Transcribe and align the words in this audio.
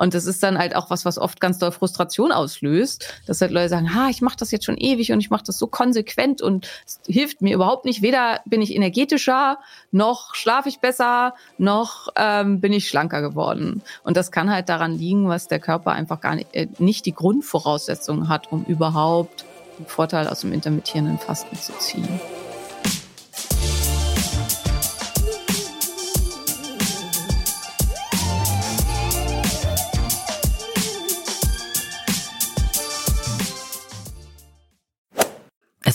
Und 0.00 0.14
das 0.14 0.24
ist 0.24 0.42
dann 0.42 0.56
halt 0.56 0.74
auch 0.74 0.88
was, 0.88 1.04
was 1.04 1.18
oft 1.18 1.42
ganz 1.42 1.58
doll 1.58 1.72
Frustration 1.72 2.32
auslöst, 2.32 3.12
dass 3.26 3.42
halt 3.42 3.50
Leute 3.50 3.68
sagen, 3.68 3.94
ha, 3.94 4.08
ich 4.08 4.22
mache 4.22 4.38
das 4.38 4.50
jetzt 4.50 4.64
schon 4.64 4.78
ewig 4.78 5.12
und 5.12 5.20
ich 5.20 5.28
mache 5.28 5.44
das 5.44 5.58
so 5.58 5.66
konsequent 5.66 6.40
und 6.40 6.66
es 6.86 7.00
hilft 7.06 7.42
mir 7.42 7.54
überhaupt 7.54 7.84
nicht. 7.84 8.00
Weder 8.00 8.40
bin 8.46 8.62
ich 8.62 8.74
energetischer, 8.74 9.58
noch 9.92 10.34
schlafe 10.34 10.70
ich 10.70 10.78
besser, 10.78 11.34
noch 11.58 12.08
ähm, 12.16 12.62
bin 12.62 12.72
ich 12.72 12.88
schlanker 12.88 13.20
geworden. 13.20 13.82
Und 14.02 14.16
das 14.16 14.32
kann 14.32 14.50
halt 14.50 14.70
daran 14.70 14.96
liegen, 14.96 15.28
was 15.28 15.48
der 15.48 15.58
Körper 15.58 15.92
einfach 15.92 16.22
gar 16.22 16.34
nicht, 16.34 16.48
äh, 16.54 16.68
nicht 16.78 17.04
die 17.04 17.14
Grundvoraussetzungen 17.14 18.30
hat, 18.30 18.50
um 18.50 18.64
überhaupt 18.64 19.44
einen 19.76 19.86
Vorteil 19.86 20.28
aus 20.28 20.40
dem 20.40 20.54
intermittierenden 20.54 21.18
Fasten 21.18 21.56
zu 21.56 21.74
ziehen. 21.78 22.08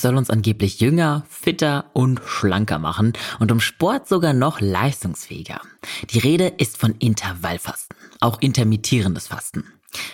Soll 0.06 0.18
uns 0.18 0.30
angeblich 0.30 0.82
jünger, 0.82 1.24
fitter 1.30 1.86
und 1.94 2.22
schlanker 2.28 2.78
machen 2.78 3.14
und 3.40 3.52
um 3.52 3.60
Sport 3.60 4.08
sogar 4.08 4.34
noch 4.34 4.62
leistungsfähiger. 4.62 5.60
Die 6.12 6.20
Rede 6.20 6.46
ist 6.46 6.78
von 6.78 6.94
Intervallfasten, 7.00 7.98
auch 8.20 8.40
intermittierendes 8.40 9.30
Fasten. 9.30 9.64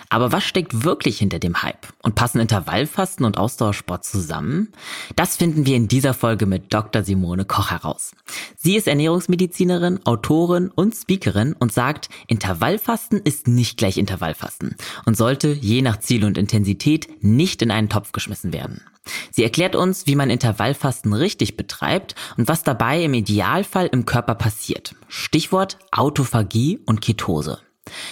Aber 0.07 0.31
was 0.31 0.45
steckt 0.45 0.85
wirklich 0.85 1.17
hinter 1.17 1.39
dem 1.39 1.61
Hype? 1.61 1.87
Und 2.03 2.15
passen 2.15 2.39
Intervallfasten 2.39 3.25
und 3.25 3.37
Ausdauersport 3.37 4.05
zusammen? 4.05 4.69
Das 5.17 5.35
finden 5.35 5.65
wir 5.65 5.75
in 5.75 5.89
dieser 5.89 6.13
Folge 6.13 6.45
mit 6.45 6.73
Dr. 6.73 7.03
Simone 7.03 7.43
Koch 7.43 7.69
heraus. 7.69 8.13
Sie 8.55 8.77
ist 8.77 8.87
Ernährungsmedizinerin, 8.87 10.05
Autorin 10.05 10.69
und 10.69 10.95
Speakerin 10.95 11.51
und 11.51 11.73
sagt, 11.73 12.07
Intervallfasten 12.27 13.19
ist 13.19 13.49
nicht 13.49 13.77
gleich 13.77 13.97
Intervallfasten 13.97 14.77
und 15.05 15.17
sollte 15.17 15.49
je 15.49 15.81
nach 15.81 15.99
Ziel 15.99 16.23
und 16.23 16.37
Intensität 16.37 17.09
nicht 17.21 17.61
in 17.61 17.71
einen 17.71 17.89
Topf 17.89 18.13
geschmissen 18.13 18.53
werden. 18.53 18.81
Sie 19.31 19.43
erklärt 19.43 19.75
uns, 19.75 20.07
wie 20.07 20.15
man 20.15 20.29
Intervallfasten 20.29 21.13
richtig 21.13 21.57
betreibt 21.57 22.15
und 22.37 22.47
was 22.47 22.63
dabei 22.63 23.03
im 23.03 23.13
Idealfall 23.13 23.87
im 23.87 24.05
Körper 24.05 24.35
passiert. 24.35 24.95
Stichwort 25.07 25.79
Autophagie 25.91 26.79
und 26.85 27.01
Ketose. 27.01 27.59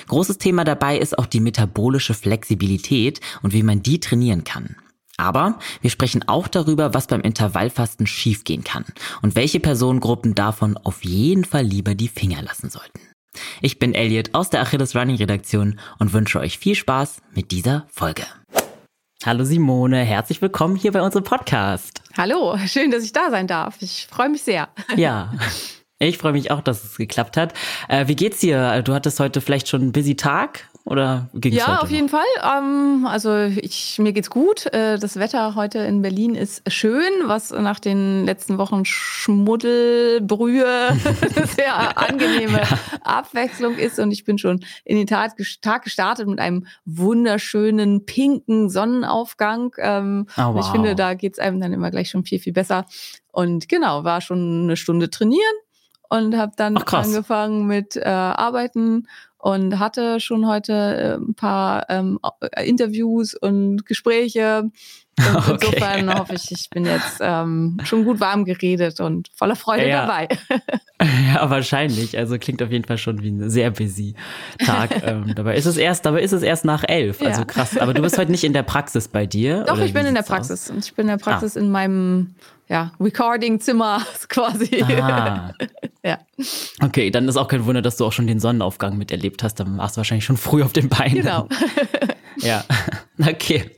Großes 0.07 0.39
Thema 0.39 0.63
dabei 0.63 0.97
ist 0.97 1.17
auch 1.17 1.27
die 1.27 1.39
metabolische 1.39 2.13
Flexibilität 2.13 3.21
und 3.41 3.53
wie 3.53 3.63
man 3.63 3.83
die 3.83 3.99
trainieren 3.99 4.43
kann. 4.43 4.75
Aber 5.17 5.59
wir 5.81 5.89
sprechen 5.89 6.27
auch 6.27 6.47
darüber, 6.47 6.93
was 6.93 7.07
beim 7.07 7.21
Intervallfasten 7.21 8.07
schiefgehen 8.07 8.63
kann 8.63 8.85
und 9.21 9.35
welche 9.35 9.59
Personengruppen 9.59 10.33
davon 10.33 10.77
auf 10.77 11.03
jeden 11.03 11.43
Fall 11.43 11.65
lieber 11.65 11.93
die 11.93 12.07
Finger 12.07 12.41
lassen 12.41 12.69
sollten. 12.69 13.01
Ich 13.61 13.79
bin 13.79 13.93
Elliot 13.93 14.33
aus 14.33 14.49
der 14.49 14.61
Achilles 14.61 14.95
Running 14.95 15.17
Redaktion 15.17 15.79
und 15.99 16.13
wünsche 16.13 16.39
euch 16.39 16.57
viel 16.57 16.75
Spaß 16.75 17.21
mit 17.35 17.51
dieser 17.51 17.85
Folge. 17.89 18.25
Hallo 19.25 19.43
Simone, 19.43 19.97
herzlich 19.97 20.41
willkommen 20.41 20.77
hier 20.77 20.93
bei 20.93 21.01
unserem 21.01 21.25
Podcast. 21.25 22.01
Hallo, 22.15 22.57
schön, 22.67 22.89
dass 22.89 23.03
ich 23.03 23.11
da 23.11 23.29
sein 23.29 23.47
darf. 23.47 23.75
Ich 23.81 24.07
freue 24.09 24.29
mich 24.29 24.43
sehr. 24.43 24.69
Ja. 24.95 25.33
Ich 26.01 26.17
freue 26.17 26.31
mich 26.31 26.51
auch, 26.51 26.61
dass 26.61 26.85
es 26.85 26.95
geklappt 26.95 27.35
hat. 27.35 27.53
Äh, 27.89 28.07
wie 28.07 28.15
geht's 28.15 28.39
dir? 28.39 28.81
Du 28.83 28.93
hattest 28.93 29.19
heute 29.19 29.41
vielleicht 29.41 29.67
schon 29.67 29.81
einen 29.81 29.91
busy 29.91 30.15
Tag? 30.15 30.68
Oder 30.89 31.29
ging's 31.35 31.55
ja, 31.55 31.81
auf 31.81 31.91
jeden 31.91 32.09
Fall. 32.09 32.25
Ähm, 32.41 33.05
also 33.07 33.37
ich, 33.37 33.99
mir 33.99 34.11
geht's 34.11 34.31
gut. 34.31 34.65
Äh, 34.73 34.97
das 34.97 35.17
Wetter 35.17 35.53
heute 35.53 35.77
in 35.77 36.01
Berlin 36.01 36.33
ist 36.33 36.63
schön, 36.67 37.11
was 37.25 37.51
nach 37.51 37.79
den 37.79 38.25
letzten 38.25 38.57
Wochen 38.57 38.85
Schmuddelbrühe 38.85 40.65
sehr 41.55 41.95
angenehme 41.95 42.61
ja. 42.61 42.79
Abwechslung 43.03 43.77
ist. 43.77 43.99
Und 43.99 44.11
ich 44.11 44.25
bin 44.25 44.39
schon 44.39 44.65
in 44.83 44.97
den 44.97 45.05
Tag, 45.05 45.33
Tag 45.61 45.83
gestartet 45.83 46.27
mit 46.27 46.39
einem 46.39 46.65
wunderschönen 46.85 48.07
pinken 48.07 48.71
Sonnenaufgang. 48.71 49.75
Ähm, 49.77 50.25
oh, 50.37 50.55
wow. 50.55 50.59
Ich 50.59 50.71
finde, 50.71 50.95
da 50.95 51.13
geht's 51.13 51.37
einem 51.37 51.61
dann 51.61 51.71
immer 51.71 51.91
gleich 51.91 52.09
schon 52.09 52.25
viel, 52.25 52.39
viel 52.39 52.53
besser. 52.53 52.87
Und 53.31 53.69
genau, 53.69 54.05
war 54.05 54.21
schon 54.21 54.63
eine 54.63 54.75
Stunde 54.75 55.11
trainieren 55.11 55.55
und 56.09 56.35
habe 56.35 56.53
dann 56.55 56.77
Ach, 56.77 56.93
angefangen 56.93 57.67
mit 57.67 57.95
äh, 57.95 58.03
Arbeiten 58.03 59.07
und 59.37 59.79
hatte 59.79 60.19
schon 60.19 60.47
heute 60.47 60.73
äh, 60.73 61.13
ein 61.15 61.33
paar 61.33 61.89
ähm, 61.89 62.19
Interviews 62.61 63.35
und 63.35 63.85
Gespräche. 63.85 64.69
Okay. 65.49 65.67
insofern 65.73 66.19
hoffe 66.19 66.35
ich, 66.35 66.51
ich 66.51 66.69
bin 66.69 66.85
jetzt 66.85 67.17
ähm, 67.21 67.77
schon 67.83 68.05
gut 68.05 68.19
warm 68.19 68.45
geredet 68.45 68.99
und 68.99 69.29
voller 69.35 69.55
Freude 69.55 69.87
ja. 69.87 70.05
dabei. 70.05 70.27
Ja, 71.33 71.49
wahrscheinlich. 71.49 72.17
Also 72.17 72.37
klingt 72.37 72.61
auf 72.61 72.71
jeden 72.71 72.83
Fall 72.83 72.97
schon 72.97 73.21
wie 73.21 73.29
ein 73.29 73.49
sehr 73.49 73.71
busy 73.71 74.15
Tag. 74.65 75.01
ähm, 75.03 75.33
dabei 75.35 75.55
ist 75.55 75.65
es 75.65 75.77
erst, 75.77 76.05
dabei 76.05 76.21
ist 76.21 76.33
es 76.33 76.43
erst 76.43 76.65
nach 76.65 76.83
elf. 76.87 77.21
Also 77.21 77.41
ja. 77.41 77.45
krass. 77.45 77.77
Aber 77.77 77.93
du 77.93 78.01
bist 78.01 78.17
heute 78.17 78.31
nicht 78.31 78.43
in 78.43 78.53
der 78.53 78.63
Praxis 78.63 79.07
bei 79.07 79.25
dir? 79.25 79.63
Doch, 79.63 79.79
ich 79.79 79.93
bin 79.93 80.05
in 80.05 80.15
der 80.15 80.23
Praxis. 80.23 80.69
Und 80.69 80.85
ich 80.85 80.93
bin 80.93 81.03
in 81.03 81.17
der 81.17 81.23
Praxis 81.23 81.55
ah. 81.55 81.61
in 81.61 81.71
meinem 81.71 82.35
ja, 82.67 82.91
Recording-Zimmer 82.99 84.05
quasi. 84.27 84.83
Ah. 84.83 85.53
ja. 86.03 86.19
Okay, 86.83 87.09
dann 87.11 87.27
ist 87.27 87.37
auch 87.37 87.47
kein 87.47 87.65
Wunder, 87.65 87.81
dass 87.81 87.97
du 87.97 88.05
auch 88.05 88.11
schon 88.11 88.27
den 88.27 88.39
Sonnenaufgang 88.39 88.97
miterlebt 88.97 89.41
hast. 89.41 89.55
Dann 89.55 89.77
warst 89.77 89.95
du 89.95 89.97
wahrscheinlich 89.99 90.25
schon 90.25 90.37
früh 90.37 90.63
auf 90.63 90.73
den 90.73 90.89
Beinen. 90.89 91.15
Genau. 91.15 91.47
Ja, 92.41 92.63
okay. 93.19 93.71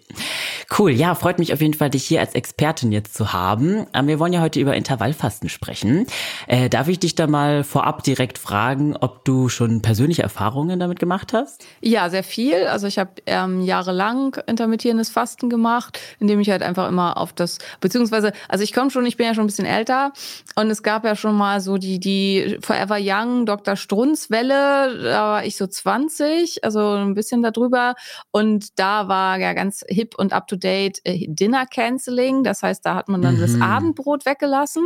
Cool, 0.77 0.91
ja, 0.91 1.15
freut 1.15 1.37
mich 1.37 1.51
auf 1.51 1.59
jeden 1.59 1.73
Fall, 1.73 1.89
dich 1.89 2.05
hier 2.05 2.21
als 2.21 2.33
Expertin 2.33 2.93
jetzt 2.93 3.13
zu 3.13 3.33
haben. 3.33 3.87
Ähm, 3.93 4.07
wir 4.07 4.19
wollen 4.19 4.31
ja 4.31 4.39
heute 4.39 4.59
über 4.61 4.73
Intervallfasten 4.73 5.49
sprechen. 5.49 6.07
Äh, 6.47 6.69
darf 6.69 6.87
ich 6.87 6.97
dich 6.97 7.13
da 7.13 7.27
mal 7.27 7.65
vorab 7.65 8.03
direkt 8.03 8.37
fragen, 8.37 8.95
ob 8.95 9.25
du 9.25 9.49
schon 9.49 9.81
persönliche 9.81 10.23
Erfahrungen 10.23 10.79
damit 10.79 10.97
gemacht 10.97 11.33
hast? 11.33 11.65
Ja, 11.81 12.09
sehr 12.09 12.23
viel. 12.23 12.67
Also 12.67 12.87
ich 12.87 12.97
habe 12.97 13.11
ähm, 13.25 13.61
jahrelang 13.61 14.37
intermittierendes 14.47 15.09
Fasten 15.09 15.49
gemacht, 15.49 15.99
indem 16.19 16.39
ich 16.39 16.49
halt 16.49 16.63
einfach 16.63 16.87
immer 16.87 17.17
auf 17.17 17.33
das, 17.33 17.57
beziehungsweise, 17.81 18.31
also 18.47 18.63
ich 18.63 18.71
komme 18.71 18.91
schon, 18.91 19.05
ich 19.05 19.17
bin 19.17 19.25
ja 19.25 19.33
schon 19.33 19.43
ein 19.43 19.47
bisschen 19.47 19.65
älter 19.65 20.13
und 20.55 20.69
es 20.69 20.83
gab 20.83 21.03
ja 21.03 21.17
schon 21.17 21.35
mal 21.35 21.59
so 21.59 21.77
die, 21.77 21.99
die 21.99 22.59
Forever 22.61 22.97
Young 22.97 23.45
Dr. 23.45 23.75
Strunz-Welle, 23.75 25.03
da 25.03 25.23
war 25.23 25.45
ich 25.45 25.57
so 25.57 25.67
20, 25.67 26.63
also 26.63 26.93
ein 26.93 27.13
bisschen 27.13 27.43
darüber 27.43 27.95
und 28.31 28.50
da 28.75 29.07
war 29.07 29.39
ja 29.39 29.53
ganz 29.53 29.83
hip 29.87 30.15
und 30.17 30.33
up 30.33 30.47
to 30.47 30.55
date 30.55 30.99
äh, 31.03 31.25
Dinner 31.27 31.65
Canceling. 31.65 32.43
Das 32.43 32.63
heißt, 32.63 32.85
da 32.85 32.95
hat 32.95 33.09
man 33.09 33.21
dann 33.21 33.37
mhm. 33.37 33.41
das 33.41 33.59
Abendbrot 33.59 34.25
weggelassen. 34.25 34.83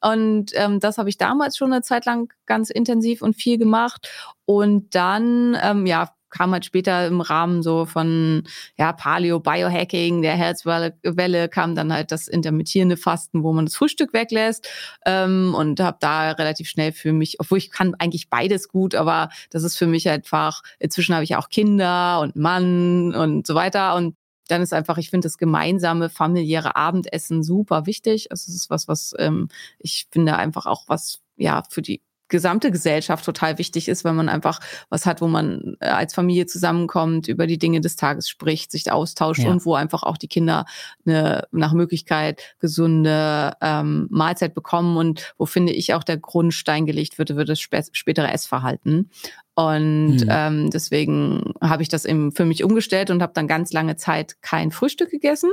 Und 0.00 0.50
ähm, 0.54 0.80
das 0.80 0.98
habe 0.98 1.08
ich 1.08 1.16
damals 1.16 1.56
schon 1.56 1.72
eine 1.72 1.82
Zeit 1.82 2.06
lang 2.06 2.32
ganz 2.46 2.70
intensiv 2.70 3.22
und 3.22 3.34
viel 3.34 3.56
gemacht. 3.56 4.10
Und 4.44 4.94
dann, 4.94 5.56
ähm, 5.62 5.86
ja, 5.86 6.10
kam 6.32 6.52
halt 6.52 6.64
später 6.64 7.06
im 7.06 7.20
Rahmen 7.20 7.62
so 7.62 7.84
von 7.84 8.42
ja, 8.76 8.92
Paleo, 8.92 9.38
Biohacking, 9.38 10.22
der 10.22 10.34
Herzwelle 10.34 11.48
kam 11.48 11.74
dann 11.74 11.92
halt 11.92 12.10
das 12.10 12.26
intermittierende 12.26 12.96
Fasten, 12.96 13.44
wo 13.44 13.52
man 13.52 13.66
das 13.66 13.76
Frühstück 13.76 14.12
weglässt 14.12 14.68
ähm, 15.06 15.54
und 15.54 15.78
habe 15.78 15.98
da 16.00 16.32
relativ 16.32 16.68
schnell 16.68 16.92
für 16.92 17.12
mich, 17.12 17.38
obwohl 17.38 17.58
ich 17.58 17.70
kann 17.70 17.94
eigentlich 17.98 18.30
beides 18.30 18.68
gut, 18.68 18.94
aber 18.94 19.28
das 19.50 19.62
ist 19.62 19.76
für 19.76 19.86
mich 19.86 20.08
einfach, 20.08 20.62
inzwischen 20.78 21.14
habe 21.14 21.24
ich 21.24 21.36
auch 21.36 21.48
Kinder 21.48 22.20
und 22.20 22.34
Mann 22.34 23.14
und 23.14 23.46
so 23.46 23.54
weiter 23.54 23.94
und 23.94 24.16
dann 24.48 24.62
ist 24.62 24.72
einfach, 24.72 24.98
ich 24.98 25.10
finde 25.10 25.26
das 25.26 25.38
gemeinsame 25.38 26.10
familiäre 26.10 26.76
Abendessen 26.76 27.42
super 27.42 27.86
wichtig. 27.86 28.30
Also 28.30 28.50
es 28.50 28.56
ist 28.56 28.70
was, 28.70 28.88
was 28.88 29.14
ähm, 29.18 29.48
ich 29.78 30.08
finde 30.10 30.36
einfach 30.36 30.66
auch 30.66 30.84
was 30.88 31.20
ja 31.36 31.62
für 31.70 31.80
die 31.80 32.02
gesamte 32.32 32.72
Gesellschaft 32.72 33.24
total 33.24 33.58
wichtig 33.58 33.86
ist, 33.86 34.02
wenn 34.02 34.16
man 34.16 34.28
einfach 34.28 34.58
was 34.88 35.06
hat, 35.06 35.20
wo 35.20 35.28
man 35.28 35.76
äh, 35.78 35.86
als 35.86 36.14
Familie 36.14 36.46
zusammenkommt, 36.46 37.28
über 37.28 37.46
die 37.46 37.58
Dinge 37.58 37.80
des 37.80 37.94
Tages 37.94 38.28
spricht, 38.28 38.72
sich 38.72 38.90
austauscht 38.90 39.44
ja. 39.44 39.50
und 39.50 39.64
wo 39.64 39.74
einfach 39.74 40.02
auch 40.02 40.16
die 40.16 40.26
Kinder 40.26 40.64
eine 41.06 41.46
nach 41.52 41.74
Möglichkeit 41.74 42.42
gesunde 42.58 43.52
ähm, 43.60 44.08
Mahlzeit 44.10 44.54
bekommen 44.54 44.96
und 44.96 45.34
wo 45.38 45.46
finde 45.46 45.72
ich 45.72 45.94
auch 45.94 46.02
der 46.02 46.16
Grundstein 46.16 46.86
gelegt 46.86 47.18
wird, 47.18 47.36
wird 47.36 47.48
das 47.48 47.60
spätere 47.60 48.32
Essverhalten. 48.32 49.10
Und 49.54 50.22
hm. 50.22 50.28
ähm, 50.28 50.70
deswegen 50.70 51.52
habe 51.60 51.82
ich 51.82 51.90
das 51.90 52.06
eben 52.06 52.32
für 52.32 52.46
mich 52.46 52.64
umgestellt 52.64 53.10
und 53.10 53.22
habe 53.22 53.34
dann 53.34 53.46
ganz 53.46 53.72
lange 53.72 53.96
Zeit 53.96 54.40
kein 54.40 54.72
Frühstück 54.72 55.10
gegessen. 55.10 55.52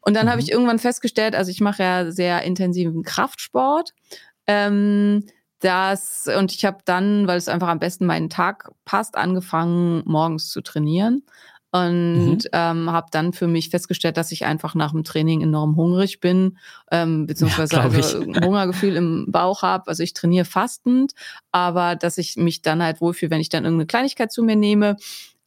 Und 0.00 0.14
dann 0.14 0.26
mhm. 0.26 0.30
habe 0.30 0.40
ich 0.40 0.50
irgendwann 0.50 0.78
festgestellt, 0.78 1.34
also 1.34 1.50
ich 1.50 1.60
mache 1.60 1.82
ja 1.82 2.10
sehr 2.10 2.42
intensiven 2.42 3.02
Kraftsport. 3.02 3.92
Ähm, 4.46 5.26
das 5.60 6.28
und 6.38 6.52
ich 6.52 6.64
habe 6.64 6.78
dann, 6.84 7.26
weil 7.26 7.38
es 7.38 7.48
einfach 7.48 7.68
am 7.68 7.78
besten 7.78 8.06
meinen 8.06 8.30
Tag 8.30 8.70
passt, 8.84 9.16
angefangen 9.16 10.02
morgens 10.06 10.50
zu 10.50 10.60
trainieren 10.62 11.22
und 11.72 12.38
mhm. 12.38 12.38
ähm, 12.52 12.90
habe 12.90 13.08
dann 13.12 13.32
für 13.32 13.46
mich 13.46 13.70
festgestellt, 13.70 14.16
dass 14.16 14.32
ich 14.32 14.44
einfach 14.44 14.74
nach 14.74 14.90
dem 14.90 15.04
Training 15.04 15.40
enorm 15.40 15.76
hungrig 15.76 16.20
bin, 16.20 16.58
ähm, 16.90 17.26
beziehungsweise 17.26 17.76
ja, 17.76 17.82
also 17.82 18.20
ein 18.20 18.44
Hungergefühl 18.44 18.96
im 18.96 19.26
Bauch 19.28 19.62
habe. 19.62 19.86
Also 19.86 20.02
ich 20.02 20.12
trainiere 20.12 20.44
fastend, 20.44 21.12
aber 21.52 21.94
dass 21.94 22.18
ich 22.18 22.36
mich 22.36 22.62
dann 22.62 22.82
halt 22.82 23.00
wohlfühle, 23.00 23.30
wenn 23.30 23.40
ich 23.40 23.50
dann 23.50 23.64
irgendeine 23.64 23.86
Kleinigkeit 23.86 24.32
zu 24.32 24.42
mir 24.42 24.56
nehme. 24.56 24.96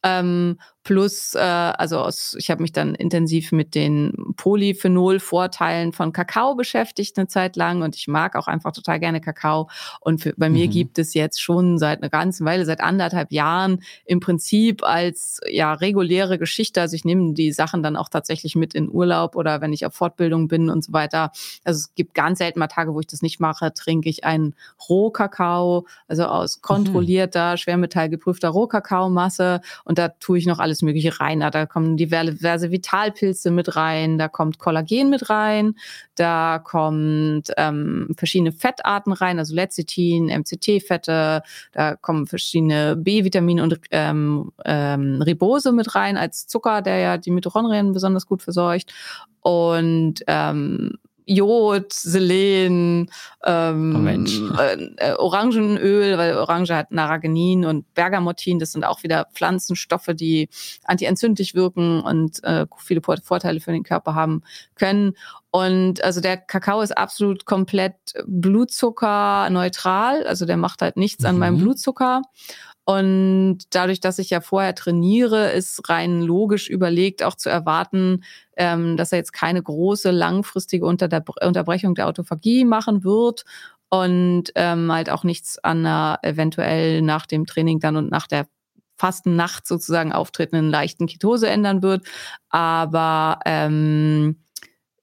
Ähm, 0.01 0.59
plus, 0.83 1.33
äh, 1.33 1.39
also 1.39 2.00
aus, 2.00 2.35
ich 2.38 2.51
habe 2.51 2.62
mich 2.62 2.74
dann 2.74 2.94
intensiv 2.94 3.51
mit 3.51 3.74
den 3.74 4.13
Polyphenol-Vorteilen 4.35 5.94
von 5.94 6.12
Kakao 6.12 6.56
beschäftigt 6.56 7.18
eine 7.18 7.27
Zeit 7.27 7.56
lang 7.56 7.81
und 7.81 7.95
ich 7.95 8.07
mag 8.07 8.35
auch 8.35 8.47
einfach 8.47 8.74
total 8.74 9.00
gerne 9.00 9.21
Kakao. 9.21 9.69
Und 10.01 10.21
für, 10.21 10.33
bei 10.35 10.50
mhm. 10.50 10.56
mir 10.56 10.68
gibt 10.68 11.00
es 11.00 11.13
jetzt 11.13 11.41
schon 11.41 11.77
seit 11.77 12.01
einer 12.01 12.09
ganzen 12.09 12.45
Weile, 12.45 12.65
seit 12.65 12.81
anderthalb 12.81 13.31
Jahren 13.31 13.81
im 14.06 14.19
Prinzip 14.19 14.83
als 14.83 15.39
ja 15.50 15.74
reguläre 15.74 16.38
Geschichte. 16.38 16.81
Also 16.81 16.95
ich 16.95 17.06
nehme 17.06 17.33
die 17.33 17.53
Sachen 17.53 17.81
dann 17.81 17.95
auch 17.95 18.09
tatsächlich 18.09 18.56
mit 18.56 18.75
in 18.75 18.89
Urlaub 18.89 19.35
oder 19.35 19.62
wenn 19.62 19.74
ich 19.74 19.85
auf 19.85 19.94
Fortbildung 19.94 20.50
bin 20.50 20.69
und 20.69 20.83
so 20.83 20.91
weiter. 20.91 21.31
Also 21.63 21.80
es 21.80 21.95
gibt 21.95 22.13
ganz 22.13 22.39
selten 22.39 22.59
mal 22.59 22.68
Tage, 22.68 22.94
wo 22.94 23.00
ich 23.00 23.07
das 23.07 23.21
nicht 23.21 23.39
mache, 23.39 23.74
trinke 23.74 24.09
ich 24.09 24.25
einen 24.25 24.53
Rohkakao, 24.89 25.85
also 26.07 26.25
aus 26.25 26.57
mhm. 26.57 26.62
kontrollierter, 26.62 27.51
mhm. 27.53 27.57
schwermetallgeprüfter 27.57 28.50
Rohkakaomasse 28.50 29.62
und 29.85 29.97
da 29.97 30.09
tue 30.09 30.38
ich 30.38 30.45
noch 30.45 30.59
alles 30.59 30.72
alles 30.73 30.81
Mögliche 30.81 31.19
rein. 31.19 31.39
Da 31.39 31.65
kommen 31.65 31.97
diverse 31.97 32.71
Vitalpilze 32.71 33.51
mit 33.51 33.75
rein, 33.75 34.17
da 34.17 34.27
kommt 34.27 34.57
Kollagen 34.57 35.09
mit 35.09 35.29
rein, 35.29 35.75
da 36.15 36.59
kommt 36.59 37.51
ähm, 37.57 38.09
verschiedene 38.17 38.51
Fettarten 38.51 39.13
rein, 39.13 39.37
also 39.37 39.53
Lecithin, 39.53 40.25
MCT-Fette, 40.25 41.43
da 41.71 41.95
kommen 41.95 42.25
verschiedene 42.25 42.95
B-Vitamine 42.95 43.61
und 43.61 43.79
ähm, 43.91 44.51
ähm, 44.65 45.21
Ribose 45.21 45.71
mit 45.71 45.93
rein 45.93 46.17
als 46.17 46.47
Zucker, 46.47 46.81
der 46.81 46.97
ja 46.97 47.17
die 47.17 47.31
Mitochondrien 47.31 47.93
besonders 47.93 48.25
gut 48.25 48.41
versorgt. 48.41 48.91
Und 49.41 50.23
ähm, 50.27 50.97
Jod, 51.25 51.93
Selen, 51.93 53.09
ähm, 53.45 54.25
oh 54.57 54.61
äh, 54.61 55.13
Orangenöl, 55.13 56.17
weil 56.17 56.37
Orange 56.37 56.75
hat 56.75 56.91
Naragenin 56.91 57.65
und 57.65 57.91
Bergamottin. 57.93 58.59
Das 58.59 58.71
sind 58.71 58.85
auch 58.85 59.03
wieder 59.03 59.27
Pflanzenstoffe, 59.33 60.09
die 60.13 60.49
antientzündlich 60.83 61.55
wirken 61.55 62.01
und 62.01 62.43
äh, 62.43 62.65
viele 62.77 63.01
Vorteile 63.01 63.59
für 63.59 63.71
den 63.71 63.83
Körper 63.83 64.15
haben 64.15 64.43
können. 64.75 65.13
Und 65.51 66.03
also 66.03 66.19
der 66.19 66.37
Kakao 66.37 66.81
ist 66.81 66.97
absolut 66.97 67.45
komplett 67.45 67.95
blutzuckerneutral. 68.25 70.25
Also 70.25 70.45
der 70.45 70.57
macht 70.57 70.81
halt 70.81 70.97
nichts 70.97 71.23
mhm. 71.23 71.29
an 71.29 71.37
meinem 71.37 71.57
mhm. 71.57 71.61
Blutzucker. 71.61 72.21
Und 72.85 73.59
dadurch, 73.69 74.01
dass 74.01 74.19
ich 74.19 74.30
ja 74.30 74.41
vorher 74.41 74.75
trainiere, 74.75 75.51
ist 75.51 75.88
rein 75.89 76.21
logisch 76.21 76.69
überlegt 76.69 77.24
auch 77.24 77.35
zu 77.35 77.50
erwarten, 77.50 78.24
ähm, 78.57 78.97
dass 78.97 79.13
er 79.13 79.19
jetzt 79.19 79.31
keine 79.31 79.63
große 79.63 80.12
langfristige 80.12 80.85
Unter 80.85 81.07
Unterbrechung 81.41 81.95
der 81.95 82.07
Autophagie 82.07 82.65
machen 82.65 83.03
wird 83.06 83.45
und 83.89 84.45
ähm, 84.56 84.91
halt 84.91 85.09
auch 85.09 85.24
nichts 85.24 85.59
an 85.63 85.85
einer 85.85 86.19
eventuell 86.24 87.01
nach 87.01 87.25
dem 87.25 87.45
Training 87.45 87.80
dann 87.80 87.95
und 87.95 88.12
nach 88.12 88.27
der 88.27 88.47
Fastennacht 88.97 89.68
sozusagen 89.68 90.12
auftretenden 90.12 90.69
leichten 90.69 91.07
Ketose 91.07 91.47
ändern 91.50 91.81
wird. 91.83 92.06
Aber 92.50 93.39
ähm, 93.45 94.38
äh, 94.38 94.43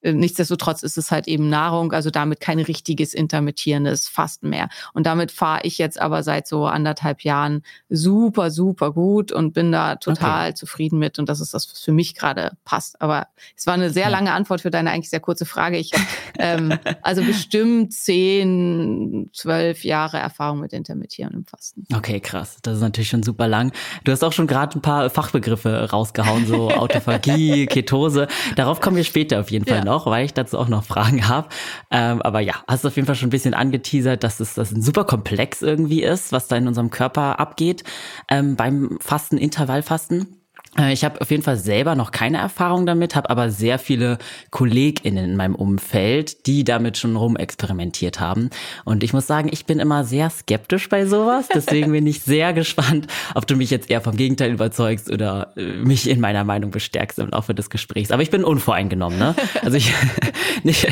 nichtsdestotrotz 0.02 0.82
ist 0.82 0.96
es 0.96 1.10
halt 1.10 1.28
eben 1.28 1.48
Nahrung, 1.48 1.92
also 1.92 2.10
damit 2.10 2.40
kein 2.40 2.58
richtiges 2.58 3.14
intermittierendes 3.14 4.08
Fasten 4.08 4.48
mehr. 4.48 4.68
Und 4.94 5.06
damit 5.06 5.30
fahre 5.30 5.60
ich 5.64 5.78
jetzt 5.78 6.00
aber 6.00 6.22
seit 6.22 6.46
so 6.46 6.66
anderthalb 6.66 7.22
Jahren 7.22 7.62
super, 7.88 8.50
super 8.50 8.92
gut 8.92 9.30
und 9.30 9.52
bin 9.52 9.72
da 9.72 9.96
total 9.96 10.48
okay. 10.48 10.54
zufrieden 10.54 10.98
mit. 10.98 11.18
Und 11.18 11.28
das 11.28 11.40
ist 11.40 11.52
das, 11.52 11.70
was 11.70 11.80
für 11.80 11.92
mich 11.92 12.14
gerade 12.14 12.52
passt. 12.64 13.00
Aber 13.02 13.26
es 13.56 13.66
war 13.66 13.74
eine 13.74 13.90
sehr 13.90 14.04
ja. 14.04 14.08
lange 14.08 14.32
Antwort 14.32 14.62
für 14.62 14.70
deine 14.70 14.90
eigentlich 14.90 15.10
sehr 15.10 15.20
kurze 15.20 15.44
Frage. 15.44 15.76
Ich 15.76 15.92
habe 15.92 16.04
ähm, 16.38 16.78
also 17.02 17.22
bestimmt 17.22 17.92
zehn, 17.92 19.30
zwölf 19.32 19.84
Jahre 19.84 20.18
Erfahrung 20.18 20.60
mit 20.60 20.72
intermittierendem 20.72 21.44
Fasten. 21.44 21.84
Okay, 21.94 22.20
krass. 22.20 22.58
Das 22.62 22.76
ist 22.76 22.82
natürlich 22.82 23.10
schon 23.10 23.22
super 23.22 23.48
lang. 23.48 23.72
Du 24.04 24.12
hast 24.12 24.24
auch 24.24 24.32
schon 24.32 24.46
gerade 24.46 24.78
ein 24.78 24.82
paar 24.82 25.10
Fachbegriffe 25.10 25.90
rausgehauen, 25.90 26.46
so 26.46 26.70
Autophagie, 26.70 27.66
Ketose. 27.66 28.28
Darauf 28.56 28.80
kommen 28.80 28.96
wir 28.96 29.04
später 29.04 29.40
auf 29.40 29.50
jeden 29.50 29.66
Fall 29.66 29.78
ja. 29.78 29.84
noch 29.84 29.89
noch, 29.90 30.06
weil 30.06 30.24
ich 30.24 30.34
dazu 30.34 30.58
auch 30.58 30.68
noch 30.68 30.84
Fragen 30.84 31.28
habe. 31.28 31.48
Ähm, 31.90 32.22
aber 32.22 32.40
ja, 32.40 32.54
hast 32.68 32.84
du 32.84 32.88
auf 32.88 32.96
jeden 32.96 33.06
Fall 33.06 33.16
schon 33.16 33.28
ein 33.28 33.30
bisschen 33.30 33.54
angeteasert, 33.54 34.22
dass 34.22 34.40
es 34.40 34.54
das 34.54 34.72
ein 34.72 34.82
super 34.82 35.04
Komplex 35.04 35.62
irgendwie 35.62 36.02
ist, 36.02 36.32
was 36.32 36.48
da 36.48 36.56
in 36.56 36.68
unserem 36.68 36.90
Körper 36.90 37.40
abgeht 37.40 37.84
ähm, 38.28 38.56
beim 38.56 38.98
Fasten, 39.00 39.36
Intervallfasten. 39.36 40.39
Äh, 40.78 40.92
ich 40.92 41.04
habe 41.04 41.20
auf 41.20 41.30
jeden 41.30 41.42
Fall 41.42 41.56
selber 41.56 41.94
noch 41.94 42.10
keine 42.10 42.38
Erfahrung 42.38 42.86
damit, 42.86 43.14
habe 43.14 43.30
aber 43.30 43.50
sehr 43.50 43.78
viele 43.78 44.18
KollegInnen 44.50 45.24
in 45.24 45.36
meinem 45.36 45.54
Umfeld, 45.54 46.46
die 46.46 46.64
damit 46.64 46.98
schon 46.98 47.16
rumexperimentiert 47.16 48.20
haben. 48.20 48.50
Und 48.84 49.02
ich 49.02 49.12
muss 49.12 49.26
sagen, 49.26 49.48
ich 49.52 49.66
bin 49.66 49.80
immer 49.80 50.04
sehr 50.04 50.30
skeptisch 50.30 50.88
bei 50.88 51.06
sowas. 51.06 51.48
Deswegen 51.52 51.92
bin 51.92 52.06
ich 52.06 52.20
sehr 52.22 52.52
gespannt, 52.60 53.06
ob 53.34 53.46
du 53.46 53.56
mich 53.56 53.70
jetzt 53.70 53.90
eher 53.90 54.00
vom 54.00 54.16
Gegenteil 54.16 54.52
überzeugst 54.52 55.10
oder 55.10 55.52
äh, 55.56 55.62
mich 55.62 56.08
in 56.08 56.20
meiner 56.20 56.44
Meinung 56.44 56.70
bestärkst 56.70 57.18
im 57.18 57.28
Laufe 57.28 57.54
des 57.54 57.70
Gesprächs. 57.70 58.10
Aber 58.10 58.22
ich 58.22 58.30
bin 58.30 58.44
unvoreingenommen, 58.44 59.18
ne? 59.18 59.34
Also 59.62 59.76
ich 59.76 59.92
nicht 60.62 60.86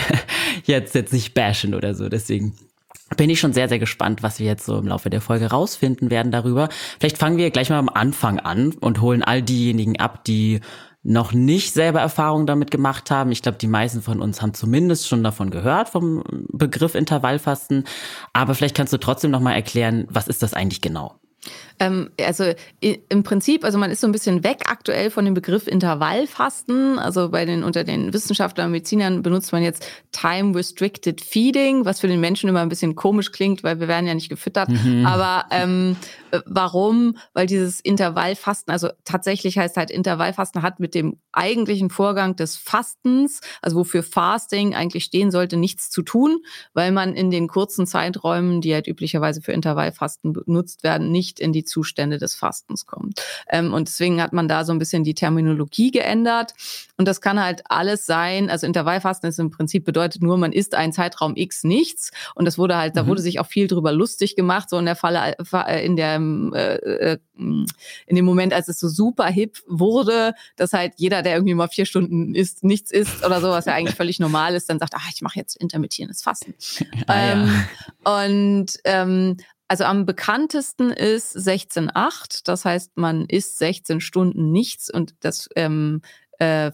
jetzt 0.64 0.94
jetzt 0.94 1.12
nicht 1.12 1.34
bashen 1.34 1.74
oder 1.74 1.94
so. 1.94 2.08
Deswegen 2.08 2.54
bin 3.16 3.30
ich 3.30 3.40
schon 3.40 3.52
sehr, 3.52 3.68
sehr 3.68 3.78
gespannt, 3.78 4.22
was 4.22 4.38
wir 4.38 4.46
jetzt 4.46 4.66
so 4.66 4.78
im 4.78 4.86
Laufe 4.86 5.10
der 5.10 5.20
Folge 5.20 5.46
rausfinden 5.46 6.10
werden 6.10 6.32
darüber. 6.32 6.68
Vielleicht 7.00 7.18
fangen 7.18 7.38
wir 7.38 7.50
gleich 7.50 7.70
mal 7.70 7.78
am 7.78 7.88
Anfang 7.88 8.38
an 8.38 8.74
und 8.80 9.00
holen 9.00 9.22
all 9.22 9.42
diejenigen 9.42 9.98
ab, 9.98 10.24
die 10.24 10.60
noch 11.02 11.32
nicht 11.32 11.72
selber 11.72 12.00
Erfahrung 12.00 12.46
damit 12.46 12.70
gemacht 12.70 13.10
haben. 13.10 13.32
Ich 13.32 13.40
glaube, 13.40 13.56
die 13.58 13.66
meisten 13.66 14.02
von 14.02 14.20
uns 14.20 14.42
haben 14.42 14.52
zumindest 14.52 15.08
schon 15.08 15.24
davon 15.24 15.50
gehört, 15.50 15.88
vom 15.88 16.22
Begriff 16.52 16.94
Intervallfasten. 16.94 17.84
Aber 18.32 18.54
vielleicht 18.54 18.76
kannst 18.76 18.92
du 18.92 18.98
trotzdem 18.98 19.30
noch 19.30 19.40
mal 19.40 19.54
erklären, 19.54 20.06
was 20.10 20.28
ist 20.28 20.42
das 20.42 20.54
eigentlich 20.54 20.80
genau? 20.80 21.18
Ähm, 21.80 22.10
also 22.20 22.52
im 22.80 23.22
Prinzip, 23.22 23.64
also 23.64 23.78
man 23.78 23.90
ist 23.90 24.00
so 24.00 24.06
ein 24.06 24.12
bisschen 24.12 24.44
weg 24.44 24.62
aktuell 24.66 25.10
von 25.10 25.24
dem 25.24 25.34
Begriff 25.34 25.66
Intervallfasten. 25.66 26.98
Also 26.98 27.30
bei 27.30 27.44
den 27.44 27.62
unter 27.62 27.84
den 27.84 28.12
Wissenschaftlern 28.12 28.66
und 28.66 28.72
Medizinern 28.72 29.22
benutzt 29.22 29.52
man 29.52 29.62
jetzt 29.62 29.86
Time 30.12 30.56
Restricted 30.56 31.20
Feeding, 31.20 31.84
was 31.84 32.00
für 32.00 32.08
den 32.08 32.20
Menschen 32.20 32.48
immer 32.48 32.60
ein 32.60 32.68
bisschen 32.68 32.94
komisch 32.94 33.32
klingt, 33.32 33.62
weil 33.62 33.80
wir 33.80 33.88
werden 33.88 34.06
ja 34.06 34.14
nicht 34.14 34.28
gefüttert. 34.28 34.68
Mhm. 34.68 35.06
Aber 35.06 35.46
ähm, 35.50 35.96
warum? 36.46 37.16
Weil 37.32 37.46
dieses 37.46 37.80
Intervallfasten, 37.80 38.72
also 38.72 38.88
tatsächlich 39.04 39.58
heißt 39.58 39.76
halt 39.76 39.90
Intervallfasten 39.90 40.62
hat 40.62 40.80
mit 40.80 40.94
dem 40.94 41.18
eigentlichen 41.32 41.90
Vorgang 41.90 42.36
des 42.36 42.56
Fastens, 42.56 43.40
also 43.62 43.76
wofür 43.76 44.02
Fasting 44.02 44.74
eigentlich 44.74 45.04
stehen 45.04 45.30
sollte, 45.30 45.56
nichts 45.56 45.90
zu 45.90 46.02
tun, 46.02 46.38
weil 46.74 46.92
man 46.92 47.14
in 47.14 47.30
den 47.30 47.48
kurzen 47.48 47.86
Zeiträumen, 47.86 48.60
die 48.60 48.74
halt 48.74 48.88
üblicherweise 48.88 49.40
für 49.40 49.52
Intervallfasten 49.52 50.32
benutzt 50.32 50.82
werden, 50.82 51.10
nicht 51.12 51.40
in 51.40 51.52
die 51.52 51.64
Zustände 51.68 52.18
des 52.18 52.34
Fastens 52.34 52.86
kommt. 52.86 53.22
Ähm, 53.48 53.72
und 53.72 53.88
deswegen 53.88 54.22
hat 54.22 54.32
man 54.32 54.48
da 54.48 54.64
so 54.64 54.72
ein 54.72 54.78
bisschen 54.78 55.04
die 55.04 55.14
Terminologie 55.14 55.90
geändert. 55.90 56.54
Und 56.96 57.06
das 57.06 57.20
kann 57.20 57.40
halt 57.42 57.62
alles 57.68 58.06
sein. 58.06 58.50
Also 58.50 58.66
Intervallfasten 58.66 59.28
ist 59.28 59.38
im 59.38 59.50
Prinzip 59.50 59.84
bedeutet 59.84 60.22
nur, 60.22 60.36
man 60.36 60.52
isst 60.52 60.74
einen 60.74 60.92
Zeitraum 60.92 61.36
X 61.36 61.64
nichts. 61.64 62.10
Und 62.34 62.44
das 62.44 62.58
wurde 62.58 62.76
halt, 62.76 62.94
mhm. 62.94 62.98
da 62.98 63.06
wurde 63.06 63.22
sich 63.22 63.40
auch 63.40 63.46
viel 63.46 63.68
drüber 63.68 63.92
lustig 63.92 64.36
gemacht, 64.36 64.70
so 64.70 64.78
in 64.78 64.86
der 64.86 64.96
Falle, 64.96 65.36
äh, 65.38 65.84
in 65.84 65.96
der, 65.96 66.16
äh, 66.16 67.12
äh, 67.12 67.18
in 67.36 67.66
dem 68.16 68.24
Moment, 68.24 68.52
als 68.52 68.68
es 68.68 68.80
so 68.80 68.88
super 68.88 69.26
hip 69.26 69.58
wurde, 69.66 70.34
dass 70.56 70.72
halt 70.72 70.94
jeder, 70.96 71.22
der 71.22 71.34
irgendwie 71.34 71.54
mal 71.54 71.68
vier 71.68 71.86
Stunden 71.86 72.34
isst, 72.34 72.64
nichts 72.64 72.90
isst 72.90 73.24
oder 73.24 73.40
so, 73.40 73.48
was 73.50 73.66
ja 73.66 73.74
eigentlich 73.74 73.94
völlig 73.94 74.18
normal 74.18 74.54
ist, 74.54 74.68
dann 74.68 74.78
sagt, 74.78 74.94
ach, 74.96 75.08
ich 75.12 75.22
mache 75.22 75.38
jetzt 75.38 75.56
intermittierendes 75.56 76.22
Fasten. 76.22 76.54
Ah, 77.06 77.32
ähm, 77.32 77.64
ja. 78.04 78.22
Und 78.22 78.66
ähm, 78.84 79.36
also 79.68 79.84
am 79.84 80.06
bekanntesten 80.06 80.90
ist 80.90 81.36
16,8. 81.36 82.40
Das 82.44 82.64
heißt, 82.64 82.96
man 82.96 83.26
isst 83.26 83.58
16 83.58 84.00
Stunden 84.00 84.50
nichts 84.50 84.90
und 84.90 85.14
das 85.20 85.48
ähm, 85.56 86.00
äh, 86.38 86.70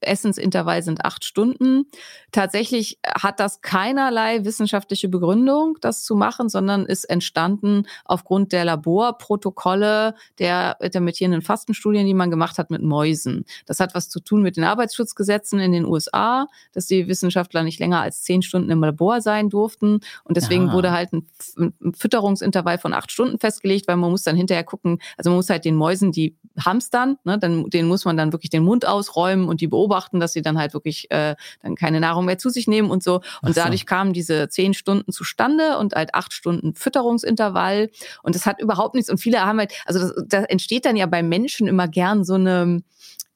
Essensintervall 0.00 0.82
sind 0.82 1.04
acht 1.04 1.24
Stunden. 1.24 1.84
Tatsächlich 2.32 2.98
hat 3.06 3.38
das 3.38 3.60
keinerlei 3.60 4.44
wissenschaftliche 4.44 5.08
Begründung, 5.08 5.76
das 5.80 6.04
zu 6.04 6.14
machen, 6.14 6.48
sondern 6.48 6.86
ist 6.86 7.04
entstanden 7.04 7.86
aufgrund 8.04 8.52
der 8.52 8.64
Laborprotokolle 8.64 10.14
der 10.38 10.76
intermittierenden 10.80 11.42
Fastenstudien, 11.42 12.06
die 12.06 12.14
man 12.14 12.30
gemacht 12.30 12.58
hat 12.58 12.70
mit 12.70 12.82
Mäusen. 12.82 13.44
Das 13.66 13.80
hat 13.80 13.94
was 13.94 14.08
zu 14.08 14.20
tun 14.20 14.42
mit 14.42 14.56
den 14.56 14.64
Arbeitsschutzgesetzen 14.64 15.60
in 15.60 15.72
den 15.72 15.84
USA, 15.84 16.46
dass 16.72 16.86
die 16.86 17.06
Wissenschaftler 17.06 17.62
nicht 17.62 17.80
länger 17.80 18.00
als 18.00 18.22
zehn 18.22 18.42
Stunden 18.42 18.70
im 18.70 18.82
Labor 18.82 19.20
sein 19.20 19.50
durften. 19.50 20.00
Und 20.24 20.36
deswegen 20.36 20.68
Aha. 20.68 20.74
wurde 20.74 20.92
halt 20.92 21.12
ein, 21.12 21.26
ein 21.58 21.94
Fütterungsintervall 21.94 22.78
von 22.78 22.94
acht 22.94 23.12
Stunden 23.12 23.38
festgelegt, 23.38 23.86
weil 23.86 23.96
man 23.96 24.10
muss 24.10 24.22
dann 24.22 24.36
hinterher 24.36 24.64
gucken, 24.64 24.98
also 25.18 25.30
man 25.30 25.36
muss 25.36 25.50
halt 25.50 25.64
den 25.64 25.76
Mäusen, 25.76 26.10
die 26.10 26.36
hamstern, 26.58 27.16
ne, 27.24 27.38
dann, 27.38 27.68
denen 27.70 27.88
muss 27.88 28.04
man 28.04 28.16
dann 28.16 28.32
wirklich 28.32 28.50
den 28.50 28.64
Mund 28.64 28.86
ausräumen 28.86 29.48
und 29.48 29.60
die 29.60 29.66
beobachten, 29.66 30.20
dass 30.20 30.32
sie 30.32 30.42
dann 30.42 30.58
halt 30.58 30.74
wirklich 30.74 31.10
äh, 31.10 31.34
dann 31.62 31.74
keine 31.74 32.00
Nahrung 32.00 32.24
mehr 32.24 32.38
zu 32.38 32.50
sich 32.50 32.68
nehmen 32.68 32.90
und 32.90 33.02
so. 33.02 33.16
Und 33.42 33.54
so. 33.54 33.60
dadurch 33.60 33.86
kamen 33.86 34.12
diese 34.12 34.48
zehn 34.48 34.74
Stunden 34.74 35.12
zustande 35.12 35.78
und 35.78 35.94
halt 35.94 36.14
acht 36.14 36.32
Stunden 36.32 36.74
Fütterungsintervall. 36.74 37.90
Und 38.22 38.34
das 38.34 38.46
hat 38.46 38.60
überhaupt 38.60 38.94
nichts. 38.94 39.10
Und 39.10 39.18
viele 39.18 39.40
haben 39.40 39.58
halt, 39.58 39.72
also 39.86 40.00
das, 40.00 40.14
da 40.28 40.42
entsteht 40.44 40.84
dann 40.84 40.96
ja 40.96 41.06
bei 41.06 41.22
Menschen 41.22 41.66
immer 41.66 41.88
gern 41.88 42.24
so 42.24 42.34
eine 42.34 42.82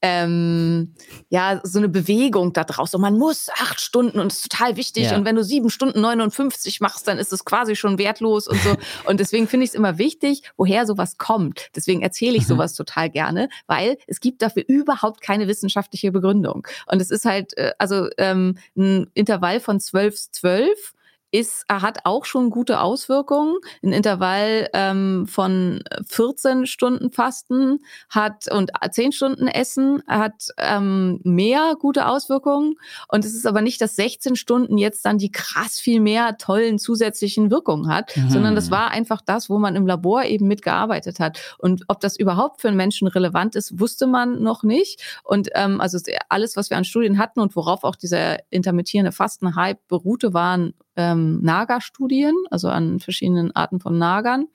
ähm, 0.01 0.95
ja, 1.29 1.61
so 1.65 1.79
eine 1.79 1.89
Bewegung 1.89 2.53
da 2.53 2.65
draußen. 2.65 3.01
man 3.01 3.19
muss 3.19 3.49
acht 3.55 3.81
Stunden 3.81 4.21
und 4.21 4.33
es 4.33 4.39
ist 4.39 4.53
total 4.53 4.77
wichtig. 4.77 5.05
Ja. 5.05 5.17
Und 5.17 5.25
wenn 5.25 5.35
du 5.37 5.43
sieben 5.43 5.71
Stunden 5.71 6.01
59 6.01 6.81
machst, 6.81 7.09
dann 7.09 7.19
ist 7.19 7.33
es 7.33 7.45
quasi 7.45 7.75
schon 7.75 7.99
wertlos 7.99 8.47
und 8.47 8.61
so. 8.61 8.77
und 9.07 9.21
deswegen 9.21 9.49
finde 9.49 9.65
ich 9.65 9.71
es 9.71 9.75
immer 9.75 9.99
wichtig, 9.99 10.43
woher 10.57 10.87
sowas 10.87 11.19
kommt. 11.19 11.71
Deswegen 11.75 12.03
erzähle 12.03 12.37
ich 12.37 12.45
mhm. 12.45 12.49
sowas 12.49 12.75
total 12.75 13.11
gerne, 13.11 13.49
weil 13.67 13.99
es 14.07 14.21
gibt 14.21 14.43
dafür 14.43 14.65
überhaupt 14.67 15.21
keine 15.21 15.49
wissenschaftliche 15.49 16.13
Begründung. 16.13 16.67
Und 16.87 17.01
es 17.01 17.11
ist 17.11 17.25
halt, 17.25 17.57
äh, 17.57 17.73
also 17.79 18.09
ähm, 18.19 18.59
ein 18.77 19.11
Intervall 19.15 19.61
von 19.61 19.81
12, 19.81 20.31
12 20.31 20.95
ist, 21.31 21.65
er 21.69 21.83
hat 21.83 22.01
auch 22.05 22.25
schon 22.25 22.51
gute 22.51 22.81
Auswirkungen. 22.81 23.57
Ein 23.83 23.93
Intervall 23.93 24.69
ähm, 24.73 25.27
von 25.27 25.83
14 26.07 26.67
Stunden 26.67 27.11
Fasten 27.11 27.81
hat 28.09 28.51
und 28.51 28.71
10 28.91 29.13
Stunden 29.13 29.47
Essen 29.47 30.03
hat 30.07 30.49
ähm, 30.57 31.21
mehr 31.25 31.75
gute 31.79 32.07
Auswirkungen. 32.07 32.77
Und 33.09 33.25
es 33.25 33.35
ist 33.35 33.47
aber 33.47 33.61
nicht, 33.61 33.81
dass 33.81 33.97
16 33.97 34.37
Stunden 34.37 34.79
jetzt 34.79 35.05
dann 35.05 35.19
die 35.19 35.31
krass 35.31 35.79
viel 35.79 36.01
mehr 36.01 36.39
tollen 36.39 36.79
zusätzlichen 36.79 37.51
Wirkungen 37.51 37.93
hat, 37.93 38.17
mhm. 38.17 38.31
sondern 38.31 38.55
das 38.55 38.71
war 38.71 38.91
einfach 38.91 39.21
das, 39.21 39.51
wo 39.51 39.59
man 39.59 39.77
im 39.77 39.87
Labor 39.87 40.25
eben 40.25 40.49
mitgearbeitet 40.49 41.21
hat. 41.21 41.39
Und 41.59 41.85
ob 41.89 42.01
das 42.01 42.19
überhaupt 42.19 42.61
für 42.61 42.69
einen 42.69 42.77
Menschen 42.77 43.07
relevant 43.09 43.55
ist, 43.55 43.79
wusste 43.79 44.07
man 44.07 44.43
noch 44.43 44.63
nicht. 44.63 45.03
Und 45.25 45.51
ähm, 45.55 45.81
also 45.81 45.99
alles, 46.29 46.57
was 46.57 46.71
wir 46.71 46.79
an 46.79 46.85
Studien 46.85 47.19
hatten 47.19 47.41
und 47.41 47.55
worauf 47.55 47.85
auch 47.85 47.97
dieser 47.97 48.39
intermittierende 48.51 49.13
Fasten-Hype 49.13 49.87
beruhte, 49.89 50.33
waren 50.33 50.75
ähm, 50.99 51.41
Naga-Studien, 51.41 52.35
also 52.51 52.69
an 52.69 52.99
verschiedenen 52.99 53.55
Arten 53.55 53.81
von 53.81 53.97
Nagern. 53.97 54.49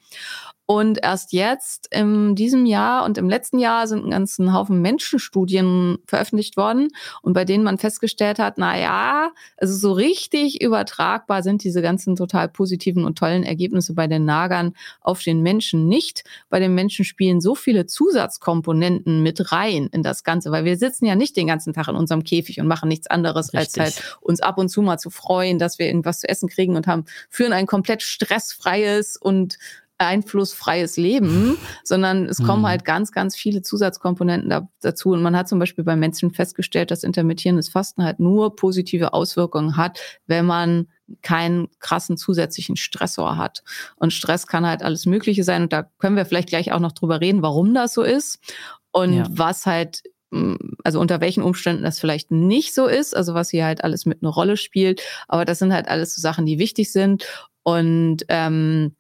Und 0.66 1.00
erst 1.04 1.34
jetzt, 1.34 1.94
in 1.94 2.36
diesem 2.36 2.66
Jahr 2.66 3.04
und 3.04 3.18
im 3.18 3.28
letzten 3.28 3.60
Jahr, 3.60 3.86
sind 3.86 4.06
ein 4.06 4.12
ganzen 4.12 4.54
Haufen 4.54 4.82
Menschenstudien 4.82 5.98
veröffentlicht 6.08 6.56
worden 6.56 6.88
und 7.22 7.34
bei 7.34 7.44
denen 7.44 7.66
man 7.66 7.78
festgestellt 7.78 8.40
hat, 8.40 8.54
na 8.58 8.80
ja, 8.80 9.32
also 9.58 9.76
so 9.76 9.92
richtig 9.92 10.62
übertragbar 10.62 11.44
sind 11.44 11.66
diese 11.66 11.82
ganzen 11.82 12.16
total 12.16 12.48
positiven 12.48 13.04
und 13.04 13.18
tollen 13.18 13.44
Ergebnisse 13.44 13.94
bei 13.94 14.08
den 14.08 14.24
Nagern 14.24 14.74
auf 15.02 15.22
den 15.22 15.42
Menschen 15.42 15.90
nicht. 15.90 16.24
Bei 16.50 16.60
den 16.60 16.74
Menschen 16.74 17.04
spielen 17.04 17.42
so 17.42 17.56
viele 17.56 17.86
Zusatzkomponenten 17.86 19.22
mit 19.22 19.52
rein 19.52 19.90
in 19.92 20.02
das 20.02 20.24
Ganze, 20.24 20.52
weil 20.52 20.64
wir 20.64 20.78
sitzen 20.78 21.06
ja 21.06 21.16
nicht 21.16 21.36
den 21.36 21.48
ganzen 21.48 21.74
Tag 21.74 21.90
in 21.90 21.96
unserem 21.96 22.24
Käfig 22.24 22.62
und 22.62 22.68
machen 22.68 22.88
nichts 22.88 23.08
anderes, 23.08 23.54
richtig. 23.54 23.82
als 23.82 23.96
halt 23.98 24.18
uns 24.22 24.40
ab 24.40 24.58
und 24.58 24.70
zu 24.70 24.82
mal 24.82 24.98
zu 24.98 25.10
freuen, 25.10 25.60
dass 25.60 25.78
wir 25.78 25.88
irgendwas 25.88 26.22
zu 26.22 26.30
essen 26.34 26.50
kriegen 26.50 26.76
und 26.76 26.88
haben, 26.88 27.06
führen 27.30 27.54
ein 27.54 27.68
komplett 27.68 28.02
stressfreies 28.02 29.18
und 29.18 29.58
einflussfreies 29.98 30.98
Leben, 30.98 31.58
sondern 31.84 32.26
es 32.26 32.44
kommen 32.44 32.64
mhm. 32.64 32.68
halt 32.68 32.86
ganz, 32.86 33.12
ganz 33.12 33.36
viele 33.36 33.62
Zusatzkomponenten 33.62 34.50
da, 34.50 34.68
dazu. 34.82 35.12
Und 35.12 35.22
man 35.22 35.36
hat 35.36 35.48
zum 35.48 35.60
Beispiel 35.60 35.84
bei 35.84 35.96
Menschen 35.96 36.32
festgestellt, 36.32 36.92
dass 36.92 37.04
intermittierendes 37.04 37.70
Fasten 37.70 38.04
halt 38.04 38.20
nur 38.20 38.56
positive 38.56 39.14
Auswirkungen 39.14 39.78
hat, 39.78 40.00
wenn 40.28 40.46
man 40.46 40.88
keinen 41.22 41.68
krassen 41.80 42.18
zusätzlichen 42.18 42.76
Stressor 42.76 43.38
hat. 43.38 43.64
Und 43.96 44.14
Stress 44.14 44.48
kann 44.48 44.66
halt 44.66 44.84
alles 44.84 45.06
Mögliche 45.06 45.44
sein. 45.44 45.64
Und 45.64 45.74
da 45.74 45.84
können 46.00 46.16
wir 46.16 46.26
vielleicht 46.26 46.50
gleich 46.50 46.72
auch 46.72 46.80
noch 46.80 46.94
drüber 46.94 47.22
reden, 47.22 47.42
warum 47.42 47.74
das 47.74 47.94
so 47.94 48.04
ist 48.04 48.40
und 48.92 49.14
ja. 49.14 49.26
was 49.30 49.66
halt 49.66 50.04
also 50.84 51.00
unter 51.00 51.22
welchen 51.22 51.44
Umständen 51.44 51.84
das 51.84 52.00
vielleicht 52.00 52.32
nicht 52.32 52.74
so 52.74 52.88
ist, 52.88 53.16
also 53.16 53.34
was 53.34 53.50
hier 53.50 53.66
halt 53.66 53.84
alles 53.84 54.06
mit 54.06 54.22
einer 54.22 54.32
Rolle 54.32 54.58
spielt. 54.58 55.02
Aber 55.28 55.46
das 55.46 55.60
sind 55.60 55.74
halt 55.74 55.88
alles 55.88 56.16
so 56.16 56.22
Sachen, 56.22 56.46
die 56.46 56.60
wichtig 56.60 56.92
sind. 56.92 57.26
Und 57.64 58.26
ähm, 58.30 58.96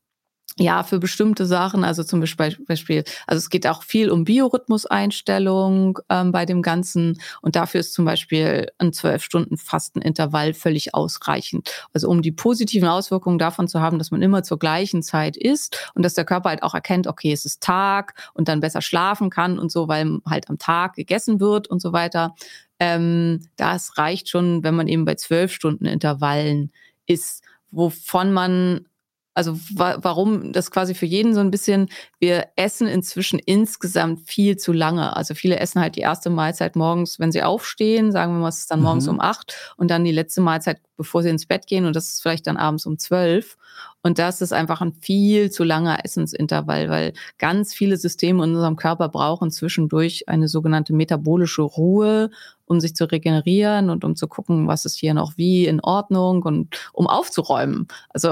ja, 0.58 0.84
für 0.84 1.00
bestimmte 1.00 1.48
Sachen, 1.48 1.84
also 1.84 2.04
zum 2.04 2.20
Beispiel, 2.20 3.04
also 3.26 3.40
es 3.40 3.50
geht 3.50 3.66
auch 3.66 3.82
viel 3.82 4.12
um 4.12 4.24
Biorhythmuseinstellung 4.24 5.98
ähm, 6.10 6.32
bei 6.32 6.46
dem 6.46 6.62
Ganzen 6.62 7.20
und 7.42 7.56
dafür 7.56 7.80
ist 7.80 7.94
zum 7.94 8.06
Beispiel 8.06 8.68
ein 8.78 8.94
zwölf 8.94 9.24
Stunden 9.24 9.58
Fastenintervall 9.58 10.54
völlig 10.54 10.94
ausreichend. 10.94 11.72
Also 11.92 12.08
um 12.08 12.22
die 12.22 12.32
positiven 12.32 12.88
Auswirkungen 12.88 13.40
davon 13.40 13.68
zu 13.68 13.82
haben, 13.82 13.98
dass 13.98 14.12
man 14.12 14.22
immer 14.22 14.44
zur 14.44 14.60
gleichen 14.60 15.02
Zeit 15.02 15.38
isst 15.38 15.92
und 15.96 16.04
dass 16.04 16.14
der 16.14 16.26
Körper 16.26 16.50
halt 16.50 16.62
auch 16.62 16.76
erkennt, 16.76 17.08
okay, 17.08 17.32
es 17.32 17.46
ist 17.46 17.64
Tag 17.64 18.14
und 18.36 18.48
dann 18.48 18.60
besser 18.60 18.82
schlafen 18.82 19.32
kann 19.32 19.58
und 19.58 19.72
so, 19.72 19.88
weil 19.88 20.20
halt 20.26 20.50
am 20.50 20.60
Tag 20.60 20.94
gegessen 20.94 21.40
wird 21.40 21.68
und 21.68 21.82
so 21.82 21.94
weiter. 21.94 22.36
Ähm, 22.80 23.48
das 23.56 23.98
reicht 23.98 24.30
schon, 24.30 24.64
wenn 24.64 24.76
man 24.76 24.88
eben 24.88 25.06
bei 25.06 25.16
zwölf 25.16 25.52
Stunden 25.52 25.86
Intervallen 25.86 26.72
ist, 27.08 27.44
wovon 27.72 28.32
man 28.32 28.86
also 29.34 29.58
wa 29.74 29.98
warum 30.02 30.52
das 30.52 30.72
quasi 30.72 30.94
für 30.94 31.06
jeden 31.06 31.34
so 31.34 31.40
ein 31.40 31.52
bisschen, 31.52 31.90
wir 32.20 32.48
essen 32.56 32.88
inzwischen 32.88 33.40
insgesamt 33.40 34.28
viel 34.30 34.58
zu 34.58 34.74
lange. 34.74 35.16
Also 35.16 35.34
viele 35.34 35.60
essen 35.60 35.82
halt 35.82 35.96
die 35.96 36.02
erste 36.02 36.30
Mahlzeit 36.30 36.76
morgens, 36.76 37.20
wenn 37.20 37.32
sie 37.32 37.44
aufstehen, 37.44 38.12
sagen 38.12 38.34
wir 38.34 38.40
mal, 38.40 38.50
es 38.50 38.60
ist 38.60 38.72
dann 38.72 38.80
mhm. 38.80 38.86
morgens 38.86 39.08
um 39.08 39.20
acht 39.20 39.74
und 39.78 39.90
dann 39.90 40.04
die 40.04 40.12
letzte 40.12 40.42
Mahlzeit, 40.42 40.82
bevor 40.98 41.24
sie 41.24 41.30
ins 41.30 41.46
Bett 41.46 41.68
gehen 41.68 41.86
und 41.86 41.96
das 41.96 42.14
ist 42.14 42.22
vielleicht 42.22 42.48
dann 42.48 42.58
abends 42.58 42.86
um 42.86 42.98
zwölf. 42.98 43.58
Und 44.04 44.20
das 44.20 44.42
ist 44.42 44.54
einfach 44.54 44.82
ein 44.82 44.94
viel 44.94 45.50
zu 45.50 45.64
langer 45.64 46.04
Essensintervall, 46.04 46.90
weil 46.90 47.14
ganz 47.40 47.74
viele 47.74 47.98
Systeme 47.98 48.44
in 48.44 48.52
unserem 48.52 48.76
Körper 48.76 49.10
brauchen 49.10 49.50
zwischendurch 49.50 50.28
eine 50.28 50.48
sogenannte 50.48 50.94
metabolische 50.94 51.62
Ruhe, 51.62 52.30
um 52.66 52.80
sich 52.80 52.96
zu 52.96 53.06
regenerieren 53.06 53.90
und 53.90 54.04
um 54.04 54.16
zu 54.16 54.28
gucken, 54.28 54.68
was 54.68 54.86
ist 54.86 54.98
hier 54.98 55.14
noch 55.14 55.38
wie 55.38 55.66
in 55.66 55.80
Ordnung 55.80 56.44
und 56.44 56.90
um 56.92 57.08
aufzuräumen. 57.08 57.88
Also 58.10 58.30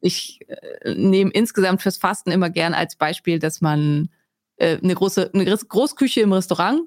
ich 0.00 0.40
äh, 0.48 0.94
nehme 0.94 1.30
insgesamt 1.30 1.82
fürs 1.82 1.98
Fasten 1.98 2.30
immer 2.30 2.50
gern 2.50 2.74
als 2.74 2.96
Beispiel, 2.96 3.38
dass 3.38 3.60
man 3.60 4.08
äh, 4.56 4.78
eine 4.82 4.94
große 4.94 5.30
eine 5.32 5.44
Großküche 5.44 6.20
im 6.20 6.32
Restaurant 6.32 6.82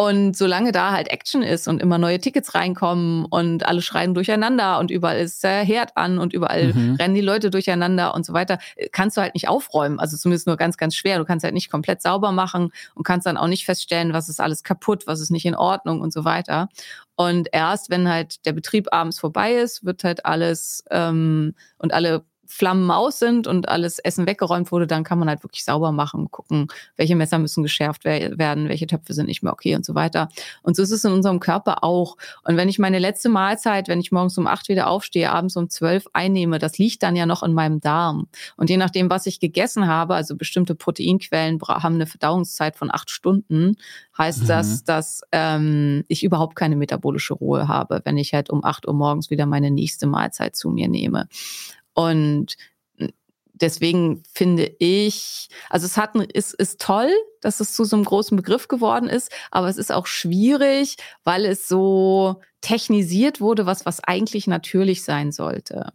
und 0.00 0.34
solange 0.34 0.72
da 0.72 0.92
halt 0.92 1.08
Action 1.08 1.42
ist 1.42 1.68
und 1.68 1.82
immer 1.82 1.98
neue 1.98 2.18
Tickets 2.18 2.54
reinkommen 2.54 3.26
und 3.26 3.66
alle 3.66 3.82
schreien 3.82 4.14
durcheinander 4.14 4.78
und 4.78 4.90
überall 4.90 5.18
ist 5.18 5.44
der 5.44 5.62
Herd 5.62 5.94
an 5.94 6.18
und 6.18 6.32
überall 6.32 6.72
mhm. 6.72 6.94
rennen 6.94 7.14
die 7.14 7.20
Leute 7.20 7.50
durcheinander 7.50 8.14
und 8.14 8.24
so 8.24 8.32
weiter, 8.32 8.58
kannst 8.92 9.18
du 9.18 9.20
halt 9.20 9.34
nicht 9.34 9.48
aufräumen. 9.48 10.00
Also 10.00 10.16
zumindest 10.16 10.46
nur 10.46 10.56
ganz, 10.56 10.78
ganz 10.78 10.94
schwer. 10.94 11.18
Du 11.18 11.26
kannst 11.26 11.44
halt 11.44 11.52
nicht 11.52 11.70
komplett 11.70 12.00
sauber 12.00 12.32
machen 12.32 12.72
und 12.94 13.02
kannst 13.02 13.26
dann 13.26 13.36
auch 13.36 13.46
nicht 13.46 13.66
feststellen, 13.66 14.14
was 14.14 14.30
ist 14.30 14.40
alles 14.40 14.62
kaputt, 14.62 15.06
was 15.06 15.20
ist 15.20 15.30
nicht 15.30 15.44
in 15.44 15.54
Ordnung 15.54 16.00
und 16.00 16.14
so 16.14 16.24
weiter. 16.24 16.70
Und 17.14 17.50
erst 17.52 17.90
wenn 17.90 18.08
halt 18.08 18.46
der 18.46 18.54
Betrieb 18.54 18.88
abends 18.92 19.20
vorbei 19.20 19.56
ist, 19.56 19.84
wird 19.84 20.02
halt 20.02 20.24
alles 20.24 20.82
ähm, 20.90 21.54
und 21.76 21.92
alle 21.92 22.24
Flammen 22.52 22.90
aus 22.90 23.20
sind 23.20 23.46
und 23.46 23.68
alles 23.68 24.00
Essen 24.00 24.26
weggeräumt 24.26 24.72
wurde, 24.72 24.88
dann 24.88 25.04
kann 25.04 25.20
man 25.20 25.28
halt 25.28 25.44
wirklich 25.44 25.64
sauber 25.64 25.92
machen, 25.92 26.32
gucken, 26.32 26.66
welche 26.96 27.14
Messer 27.14 27.38
müssen 27.38 27.62
geschärft 27.62 28.04
werden, 28.04 28.68
welche 28.68 28.88
Töpfe 28.88 29.14
sind 29.14 29.26
nicht 29.26 29.44
mehr 29.44 29.52
okay 29.52 29.76
und 29.76 29.84
so 29.84 29.94
weiter. 29.94 30.28
Und 30.62 30.74
so 30.74 30.82
ist 30.82 30.90
es 30.90 31.04
in 31.04 31.12
unserem 31.12 31.38
Körper 31.38 31.84
auch. 31.84 32.16
Und 32.42 32.56
wenn 32.56 32.68
ich 32.68 32.80
meine 32.80 32.98
letzte 32.98 33.28
Mahlzeit, 33.28 33.86
wenn 33.86 34.00
ich 34.00 34.10
morgens 34.10 34.36
um 34.36 34.48
acht 34.48 34.68
wieder 34.68 34.88
aufstehe, 34.88 35.30
abends 35.30 35.56
um 35.56 35.70
zwölf 35.70 36.06
einnehme, 36.12 36.58
das 36.58 36.76
liegt 36.76 37.04
dann 37.04 37.14
ja 37.14 37.24
noch 37.24 37.44
in 37.44 37.52
meinem 37.52 37.80
Darm. 37.80 38.26
Und 38.56 38.68
je 38.68 38.76
nachdem, 38.76 39.10
was 39.10 39.26
ich 39.26 39.38
gegessen 39.38 39.86
habe, 39.86 40.16
also 40.16 40.34
bestimmte 40.36 40.74
Proteinquellen 40.74 41.60
haben 41.62 41.94
eine 41.94 42.06
Verdauungszeit 42.06 42.74
von 42.74 42.90
acht 42.92 43.10
Stunden, 43.10 43.76
heißt 44.18 44.42
mhm. 44.42 44.46
das, 44.48 44.82
dass 44.82 45.22
ähm, 45.30 46.04
ich 46.08 46.24
überhaupt 46.24 46.56
keine 46.56 46.74
metabolische 46.74 47.34
Ruhe 47.34 47.68
habe, 47.68 48.00
wenn 48.04 48.16
ich 48.16 48.34
halt 48.34 48.50
um 48.50 48.64
acht 48.64 48.88
Uhr 48.88 48.94
morgens 48.94 49.30
wieder 49.30 49.46
meine 49.46 49.70
nächste 49.70 50.08
Mahlzeit 50.08 50.56
zu 50.56 50.68
mir 50.68 50.88
nehme. 50.88 51.28
Und 51.94 52.56
deswegen 53.52 54.22
finde 54.32 54.72
ich, 54.78 55.48
also 55.68 55.86
es 55.86 55.96
hat, 55.96 56.14
ist, 56.16 56.54
ist 56.54 56.80
toll, 56.80 57.10
dass 57.40 57.60
es 57.60 57.74
zu 57.74 57.84
so 57.84 57.96
einem 57.96 58.04
großen 58.04 58.36
Begriff 58.36 58.68
geworden 58.68 59.08
ist, 59.08 59.30
aber 59.50 59.68
es 59.68 59.76
ist 59.76 59.92
auch 59.92 60.06
schwierig, 60.06 60.96
weil 61.24 61.44
es 61.44 61.68
so 61.68 62.40
technisiert 62.60 63.40
wurde, 63.40 63.66
was, 63.66 63.86
was 63.86 64.02
eigentlich 64.04 64.46
natürlich 64.46 65.04
sein 65.04 65.32
sollte. 65.32 65.92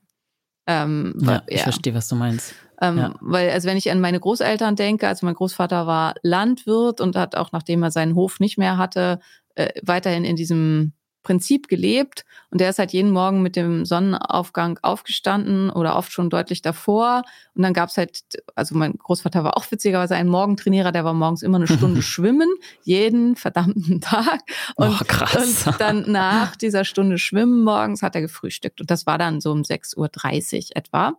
Ähm, 0.68 1.16
ja, 1.22 1.44
ich 1.48 1.58
ja. 1.58 1.64
verstehe, 1.64 1.94
was 1.94 2.08
du 2.08 2.16
meinst. 2.16 2.56
Ähm, 2.82 2.98
ja. 2.98 3.16
Weil, 3.22 3.52
also 3.52 3.68
wenn 3.68 3.78
ich 3.78 3.92
an 3.92 4.02
meine 4.02 4.20
Großeltern 4.20 4.76
denke, 4.76 5.08
also 5.08 5.26
mein 5.26 5.36
Großvater 5.36 5.88
war 5.88 6.16
Landwirt 6.24 7.02
und 7.02 7.16
hat 7.16 7.36
auch, 7.36 7.52
nachdem 7.52 7.84
er 7.84 7.92
seinen 7.92 8.16
Hof 8.16 8.40
nicht 8.40 8.58
mehr 8.58 8.78
hatte, 8.78 9.20
äh, 9.56 9.70
weiterhin 9.84 10.26
in 10.26 10.36
diesem 10.36 10.94
Prinzip 11.26 11.68
gelebt 11.68 12.24
und 12.52 12.62
der 12.62 12.70
ist 12.70 12.80
halt 12.80 12.94
jeden 12.94 13.12
Morgen 13.12 13.42
mit 13.42 13.58
dem 13.58 13.84
Sonnenaufgang 13.84 14.80
aufgestanden 14.82 15.70
oder 15.70 15.98
oft 15.98 16.14
schon 16.14 16.30
deutlich 16.30 16.62
davor. 16.62 17.24
Und 17.54 17.64
dann 17.64 17.74
gab's 17.74 17.98
halt, 17.98 18.22
also 18.56 18.76
mein 18.76 18.94
Großvater 18.94 19.44
war 19.44 19.58
auch 19.58 19.70
witzigerweise 19.72 20.16
ein 20.16 20.28
Morgentrainierer, 20.30 20.94
der 20.94 21.04
war 21.04 21.14
morgens 21.14 21.42
immer 21.42 21.58
eine 21.58 21.68
Stunde 21.68 22.02
schwimmen, 22.04 22.48
jeden 22.84 23.36
verdammten 23.36 24.00
Tag. 24.00 24.42
Und, 24.76 25.02
oh, 25.02 25.04
krass. 25.06 25.68
und 25.68 25.82
dann 25.82 26.12
nach 26.12 26.56
dieser 26.56 26.86
Stunde 26.86 27.18
Schwimmen 27.18 27.64
morgens 27.64 28.02
hat 28.02 28.16
er 28.16 28.22
gefrühstückt. 28.22 28.80
Und 28.80 28.92
das 28.92 29.06
war 29.06 29.18
dann 29.18 29.42
so 29.42 29.52
um 29.52 29.62
6.30 29.62 29.98
Uhr 29.98 30.76
etwa. 30.76 31.14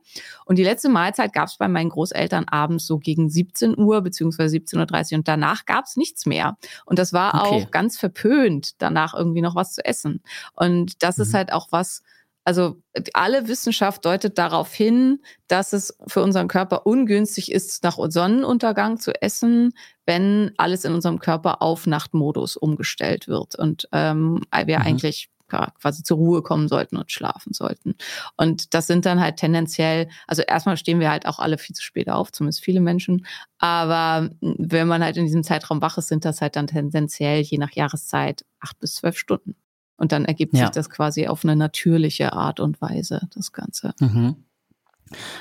Und 0.45 0.57
die 0.57 0.65
letzte 0.65 0.89
Mahlzeit 0.89 1.33
gab's 1.33 1.59
bei 1.59 1.69
meinen 1.69 1.91
Großeltern 1.91 2.47
abends 2.49 2.87
so 2.87 2.99
gegen 2.99 3.29
17 3.29 3.77
Uhr 3.77 4.01
beziehungsweise 4.01 4.57
17.30 4.57 5.13
Uhr. 5.13 5.19
Und 5.19 5.29
danach 5.29 5.67
gab's 5.67 5.97
nichts 5.97 6.25
mehr. 6.25 6.57
Und 6.85 6.99
das 6.99 7.13
war 7.13 7.35
okay. 7.35 7.65
auch 7.65 7.71
ganz 7.71 7.99
verpönt, 7.99 8.81
danach 8.81 9.13
irgendwie 9.13 9.43
noch 9.43 9.55
was 9.55 9.75
zu 9.75 9.85
essen. 9.85 9.96
Und 10.55 11.03
das 11.03 11.17
mhm. 11.17 11.23
ist 11.23 11.35
halt 11.35 11.53
auch 11.53 11.69
was, 11.71 12.03
also 12.45 12.81
alle 13.13 13.49
Wissenschaft 13.49 14.05
deutet 14.05 14.39
darauf 14.39 14.73
hin, 14.73 15.21
dass 15.49 15.73
es 15.73 15.99
für 16.07 16.23
unseren 16.23 16.47
Körper 16.47 16.87
ungünstig 16.87 17.51
ist, 17.51 17.83
nach 17.83 17.99
Sonnenuntergang 18.09 18.99
zu 18.99 19.21
essen, 19.21 19.73
wenn 20.07 20.53
alles 20.57 20.85
in 20.85 20.95
unserem 20.95 21.19
Körper 21.19 21.61
auf 21.61 21.87
Nachtmodus 21.89 22.57
umgestellt 22.57 23.27
wird 23.27 23.57
und 23.57 23.89
ähm, 23.91 24.43
wir 24.65 24.79
mhm. 24.79 24.87
eigentlich 24.87 25.29
quasi 25.49 26.03
zur 26.03 26.17
Ruhe 26.17 26.43
kommen 26.43 26.69
sollten 26.69 26.97
und 26.97 27.11
schlafen 27.13 27.53
sollten. 27.53 27.95
Und 28.37 28.75
das 28.75 28.87
sind 28.87 29.07
dann 29.07 29.21
halt 29.21 29.37
tendenziell, 29.37 30.09
also 30.27 30.43
erstmal 30.43 30.77
stehen 30.77 31.01
wir 31.01 31.11
halt 31.11 31.27
auch 31.27 31.39
alle 31.39 31.59
viel 31.59 31.75
zu 31.75 31.83
spät 31.83 32.09
auf, 32.09 32.33
zumindest 32.33 32.65
viele 32.65 32.81
Menschen. 32.81 33.27
Aber 33.59 34.31
wenn 34.41 34.89
man 34.89 35.05
halt 35.05 35.17
in 35.17 35.25
diesem 35.25 35.43
Zeitraum 35.45 35.81
wach 35.83 35.99
ist, 35.99 36.09
sind 36.09 36.25
das 36.25 36.41
halt 36.41 36.57
dann 36.57 36.67
tendenziell 36.67 37.43
je 37.43 37.59
nach 37.59 37.73
Jahreszeit 37.73 38.45
acht 38.61 38.79
bis 38.81 38.95
zwölf 38.95 39.19
Stunden. 39.19 39.57
Und 39.97 40.13
dann 40.13 40.25
ergibt 40.25 40.55
ja. 40.55 40.67
sich 40.67 40.71
das 40.71 40.91
quasi 40.91 41.27
auf 41.27 41.45
eine 41.45 41.57
natürliche 41.57 42.33
Art 42.33 42.61
und 42.61 42.81
Weise, 42.81 43.29
das 43.35 43.53
Ganze. 43.53 43.95
Mhm. 44.01 44.37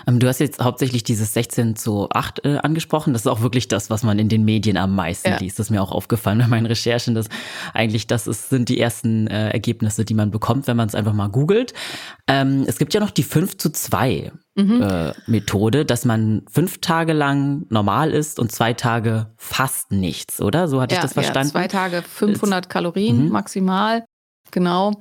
Ähm, 0.07 0.19
du 0.19 0.27
hast 0.27 0.39
jetzt 0.39 0.63
hauptsächlich 0.63 1.03
dieses 1.03 1.33
16 1.33 1.75
zu 1.75 2.07
8 2.09 2.45
äh, 2.45 2.57
angesprochen. 2.57 3.13
Das 3.13 3.23
ist 3.23 3.27
auch 3.27 3.41
wirklich 3.41 3.67
das, 3.67 3.89
was 3.89 4.03
man 4.03 4.19
in 4.19 4.29
den 4.29 4.45
Medien 4.45 4.77
am 4.77 4.95
meisten 4.95 5.29
ja. 5.29 5.37
liest. 5.37 5.57
Das 5.57 5.67
ist 5.67 5.69
mir 5.71 5.81
auch 5.81 5.91
aufgefallen 5.91 6.37
bei 6.39 6.47
meinen 6.47 6.67
Recherchen, 6.67 7.15
dass 7.15 7.27
eigentlich 7.73 8.07
das 8.07 8.27
ist, 8.27 8.49
sind 8.49 8.69
die 8.69 8.79
ersten 8.79 9.27
äh, 9.27 9.49
Ergebnisse, 9.49 10.05
die 10.05 10.13
man 10.13 10.31
bekommt, 10.31 10.67
wenn 10.67 10.77
man 10.77 10.87
es 10.87 10.95
einfach 10.95 11.13
mal 11.13 11.27
googelt. 11.27 11.73
Ähm, 12.27 12.65
es 12.67 12.77
gibt 12.77 12.93
ja 12.93 12.99
noch 12.99 13.11
die 13.11 13.23
5 13.23 13.57
zu 13.57 13.71
2 13.71 14.31
mhm. 14.55 14.81
äh, 14.81 15.13
Methode, 15.25 15.85
dass 15.85 16.05
man 16.05 16.43
fünf 16.49 16.79
Tage 16.79 17.13
lang 17.13 17.65
normal 17.69 18.11
ist 18.11 18.39
und 18.39 18.51
zwei 18.51 18.73
Tage 18.73 19.33
fast 19.37 19.91
nichts, 19.91 20.41
oder? 20.41 20.67
So 20.67 20.81
hatte 20.81 20.93
ja, 20.93 20.99
ich 20.99 21.03
das 21.03 21.13
verstanden. 21.13 21.47
Ja, 21.47 21.51
zwei 21.51 21.67
Tage 21.67 22.01
500 22.03 22.69
Kalorien 22.69 23.25
mhm. 23.25 23.31
maximal. 23.31 24.05
Genau. 24.51 24.93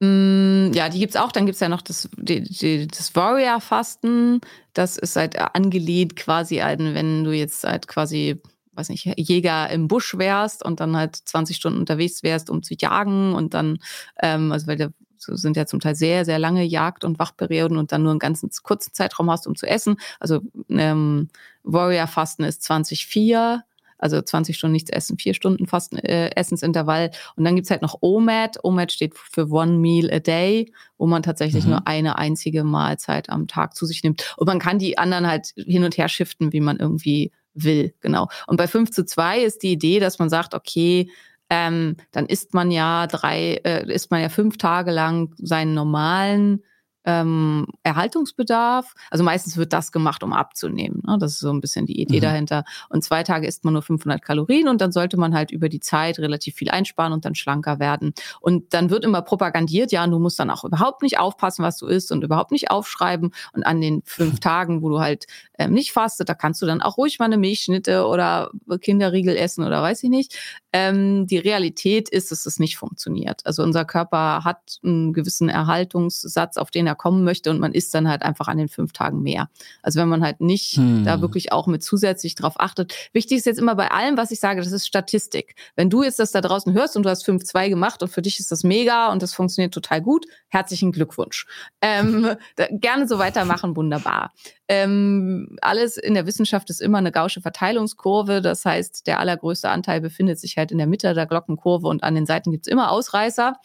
Mm, 0.00 0.72
ja, 0.74 0.88
die 0.88 0.98
gibt's 0.98 1.16
auch. 1.16 1.32
Dann 1.32 1.46
gibt's 1.46 1.60
ja 1.60 1.68
noch 1.68 1.82
das, 1.82 2.08
die, 2.16 2.42
die, 2.42 2.88
das 2.88 3.14
Warrior-Fasten. 3.14 4.40
Das 4.74 4.96
ist 4.98 5.16
halt 5.16 5.38
angelehnt 5.38 6.16
quasi 6.16 6.60
an, 6.60 6.94
wenn 6.94 7.24
du 7.24 7.32
jetzt 7.32 7.64
halt 7.64 7.86
quasi, 7.86 8.40
weiß 8.72 8.88
nicht, 8.88 9.04
Jäger 9.16 9.70
im 9.70 9.86
Busch 9.88 10.18
wärst 10.18 10.64
und 10.64 10.80
dann 10.80 10.96
halt 10.96 11.16
20 11.16 11.56
Stunden 11.56 11.78
unterwegs 11.78 12.22
wärst, 12.22 12.50
um 12.50 12.62
zu 12.62 12.74
jagen 12.76 13.34
und 13.34 13.54
dann, 13.54 13.78
ähm, 14.20 14.50
also 14.50 14.66
weil 14.66 14.92
so 15.18 15.36
sind 15.36 15.56
ja 15.56 15.66
zum 15.66 15.78
Teil 15.78 15.94
sehr, 15.94 16.24
sehr 16.24 16.40
lange 16.40 16.64
Jagd- 16.64 17.04
und 17.04 17.20
Wachperioden 17.20 17.76
und 17.76 17.92
dann 17.92 18.02
nur 18.02 18.10
einen 18.10 18.18
ganzen 18.18 18.50
kurzen 18.64 18.92
Zeitraum 18.92 19.30
hast, 19.30 19.46
um 19.46 19.54
zu 19.54 19.66
essen. 19.66 19.96
Also 20.18 20.40
ähm, 20.68 21.28
Warrior-Fasten 21.62 22.42
ist 22.42 22.62
2004 22.64 23.62
also 24.02 24.20
20 24.20 24.56
Stunden 24.56 24.72
nichts 24.72 24.90
essen, 24.90 25.18
vier 25.18 25.34
Stunden 25.34 25.66
Fasten, 25.66 25.96
äh, 25.98 26.30
Essensintervall. 26.34 27.10
Und 27.36 27.44
dann 27.44 27.54
gibt's 27.54 27.70
halt 27.70 27.82
noch 27.82 27.98
OMAD. 28.00 28.58
OMAD 28.62 28.92
steht 28.92 29.14
für 29.16 29.48
One 29.50 29.78
Meal 29.78 30.12
a 30.12 30.18
Day, 30.18 30.72
wo 30.98 31.06
man 31.06 31.22
tatsächlich 31.22 31.64
mhm. 31.64 31.70
nur 31.70 31.86
eine 31.86 32.18
einzige 32.18 32.64
Mahlzeit 32.64 33.30
am 33.30 33.46
Tag 33.46 33.74
zu 33.74 33.86
sich 33.86 34.02
nimmt. 34.02 34.34
Und 34.36 34.46
man 34.46 34.58
kann 34.58 34.78
die 34.78 34.98
anderen 34.98 35.26
halt 35.26 35.52
hin 35.56 35.84
und 35.84 35.96
her 35.96 36.08
shiften, 36.08 36.52
wie 36.52 36.60
man 36.60 36.78
irgendwie 36.78 37.32
will. 37.54 37.94
Genau. 38.00 38.28
Und 38.46 38.56
bei 38.56 38.66
5 38.66 38.90
zu 38.90 39.04
2 39.04 39.42
ist 39.42 39.62
die 39.62 39.72
Idee, 39.72 40.00
dass 40.00 40.18
man 40.18 40.30
sagt, 40.30 40.54
okay, 40.54 41.10
ähm, 41.50 41.96
dann 42.12 42.26
isst 42.26 42.54
man 42.54 42.70
ja 42.70 43.06
drei, 43.06 43.60
äh, 43.64 43.92
isst 43.92 44.10
man 44.10 44.22
ja 44.22 44.30
fünf 44.30 44.56
Tage 44.56 44.90
lang 44.90 45.34
seinen 45.36 45.74
normalen 45.74 46.62
ähm, 47.04 47.66
Erhaltungsbedarf. 47.82 48.94
Also 49.10 49.24
meistens 49.24 49.56
wird 49.56 49.72
das 49.72 49.92
gemacht, 49.92 50.22
um 50.22 50.32
abzunehmen. 50.32 51.02
Ne? 51.06 51.18
Das 51.18 51.32
ist 51.32 51.40
so 51.40 51.52
ein 51.52 51.60
bisschen 51.60 51.86
die 51.86 52.00
Idee 52.00 52.18
mhm. 52.18 52.22
dahinter. 52.22 52.64
Und 52.88 53.02
zwei 53.04 53.22
Tage 53.22 53.46
isst 53.46 53.64
man 53.64 53.72
nur 53.74 53.82
500 53.82 54.22
Kalorien 54.22 54.68
und 54.68 54.80
dann 54.80 54.92
sollte 54.92 55.16
man 55.16 55.34
halt 55.34 55.50
über 55.50 55.68
die 55.68 55.80
Zeit 55.80 56.18
relativ 56.18 56.54
viel 56.54 56.70
einsparen 56.70 57.12
und 57.12 57.24
dann 57.24 57.34
schlanker 57.34 57.78
werden. 57.78 58.14
Und 58.40 58.74
dann 58.74 58.90
wird 58.90 59.04
immer 59.04 59.22
propagandiert, 59.22 59.92
ja, 59.92 60.06
du 60.06 60.18
musst 60.18 60.38
dann 60.38 60.50
auch 60.50 60.64
überhaupt 60.64 61.02
nicht 61.02 61.18
aufpassen, 61.18 61.64
was 61.64 61.78
du 61.78 61.86
isst 61.86 62.12
und 62.12 62.22
überhaupt 62.24 62.52
nicht 62.52 62.70
aufschreiben. 62.70 63.32
Und 63.52 63.62
an 63.64 63.80
den 63.80 64.02
fünf 64.04 64.40
Tagen, 64.40 64.82
wo 64.82 64.88
du 64.88 65.00
halt 65.00 65.26
ähm, 65.58 65.72
nicht 65.72 65.92
fastet, 65.92 66.28
da 66.28 66.34
kannst 66.34 66.62
du 66.62 66.66
dann 66.66 66.82
auch 66.82 66.96
ruhig 66.96 67.18
mal 67.18 67.26
eine 67.26 67.38
Milchschnitte 67.38 68.06
oder 68.06 68.50
Kinderriegel 68.80 69.36
essen 69.36 69.64
oder 69.64 69.82
weiß 69.82 70.02
ich 70.04 70.10
nicht. 70.10 70.36
Ähm, 70.72 71.26
die 71.26 71.38
Realität 71.38 72.08
ist, 72.08 72.30
dass 72.30 72.46
es 72.46 72.58
nicht 72.58 72.76
funktioniert. 72.76 73.44
Also 73.44 73.62
unser 73.62 73.84
Körper 73.84 74.44
hat 74.44 74.78
einen 74.82 75.12
gewissen 75.12 75.48
Erhaltungssatz, 75.48 76.56
auf 76.56 76.70
den 76.70 76.86
er 76.86 76.91
kommen 76.94 77.24
möchte 77.24 77.50
und 77.50 77.60
man 77.60 77.72
isst 77.72 77.94
dann 77.94 78.08
halt 78.08 78.22
einfach 78.22 78.48
an 78.48 78.58
den 78.58 78.68
fünf 78.68 78.92
Tagen 78.92 79.22
mehr. 79.22 79.48
Also 79.82 80.00
wenn 80.00 80.08
man 80.08 80.22
halt 80.22 80.40
nicht 80.40 80.76
hm. 80.76 81.04
da 81.04 81.20
wirklich 81.20 81.52
auch 81.52 81.66
mit 81.66 81.82
zusätzlich 81.82 82.34
drauf 82.34 82.54
achtet. 82.58 82.94
Wichtig 83.12 83.38
ist 83.38 83.46
jetzt 83.46 83.58
immer 83.58 83.74
bei 83.74 83.90
allem, 83.90 84.16
was 84.16 84.30
ich 84.30 84.40
sage, 84.40 84.60
das 84.60 84.72
ist 84.72 84.86
Statistik. 84.86 85.54
Wenn 85.76 85.90
du 85.90 86.02
jetzt 86.02 86.18
das 86.18 86.32
da 86.32 86.40
draußen 86.40 86.72
hörst 86.72 86.96
und 86.96 87.04
du 87.04 87.10
hast 87.10 87.24
fünf 87.24 87.44
zwei 87.44 87.68
gemacht 87.68 88.02
und 88.02 88.08
für 88.08 88.22
dich 88.22 88.40
ist 88.40 88.52
das 88.52 88.64
mega 88.64 89.10
und 89.12 89.22
das 89.22 89.34
funktioniert 89.34 89.74
total 89.74 90.00
gut, 90.00 90.26
herzlichen 90.48 90.92
Glückwunsch. 90.92 91.46
Ähm, 91.80 92.36
gerne 92.70 93.08
so 93.08 93.18
weitermachen, 93.18 93.76
wunderbar. 93.76 94.32
Ähm, 94.74 95.58
alles 95.60 95.98
in 95.98 96.14
der 96.14 96.26
Wissenschaft 96.26 96.70
ist 96.70 96.80
immer 96.80 96.96
eine 96.96 97.12
gausche 97.12 97.42
Verteilungskurve. 97.42 98.40
Das 98.40 98.64
heißt, 98.64 99.06
der 99.06 99.20
allergrößte 99.20 99.68
Anteil 99.68 100.00
befindet 100.00 100.40
sich 100.40 100.56
halt 100.56 100.72
in 100.72 100.78
der 100.78 100.86
Mitte 100.86 101.12
der 101.12 101.26
Glockenkurve 101.26 101.86
und 101.88 102.02
an 102.02 102.14
den 102.14 102.24
Seiten 102.24 102.50
gibt's 102.50 102.68
immer 102.68 102.90
Ausreißer. 102.90 103.56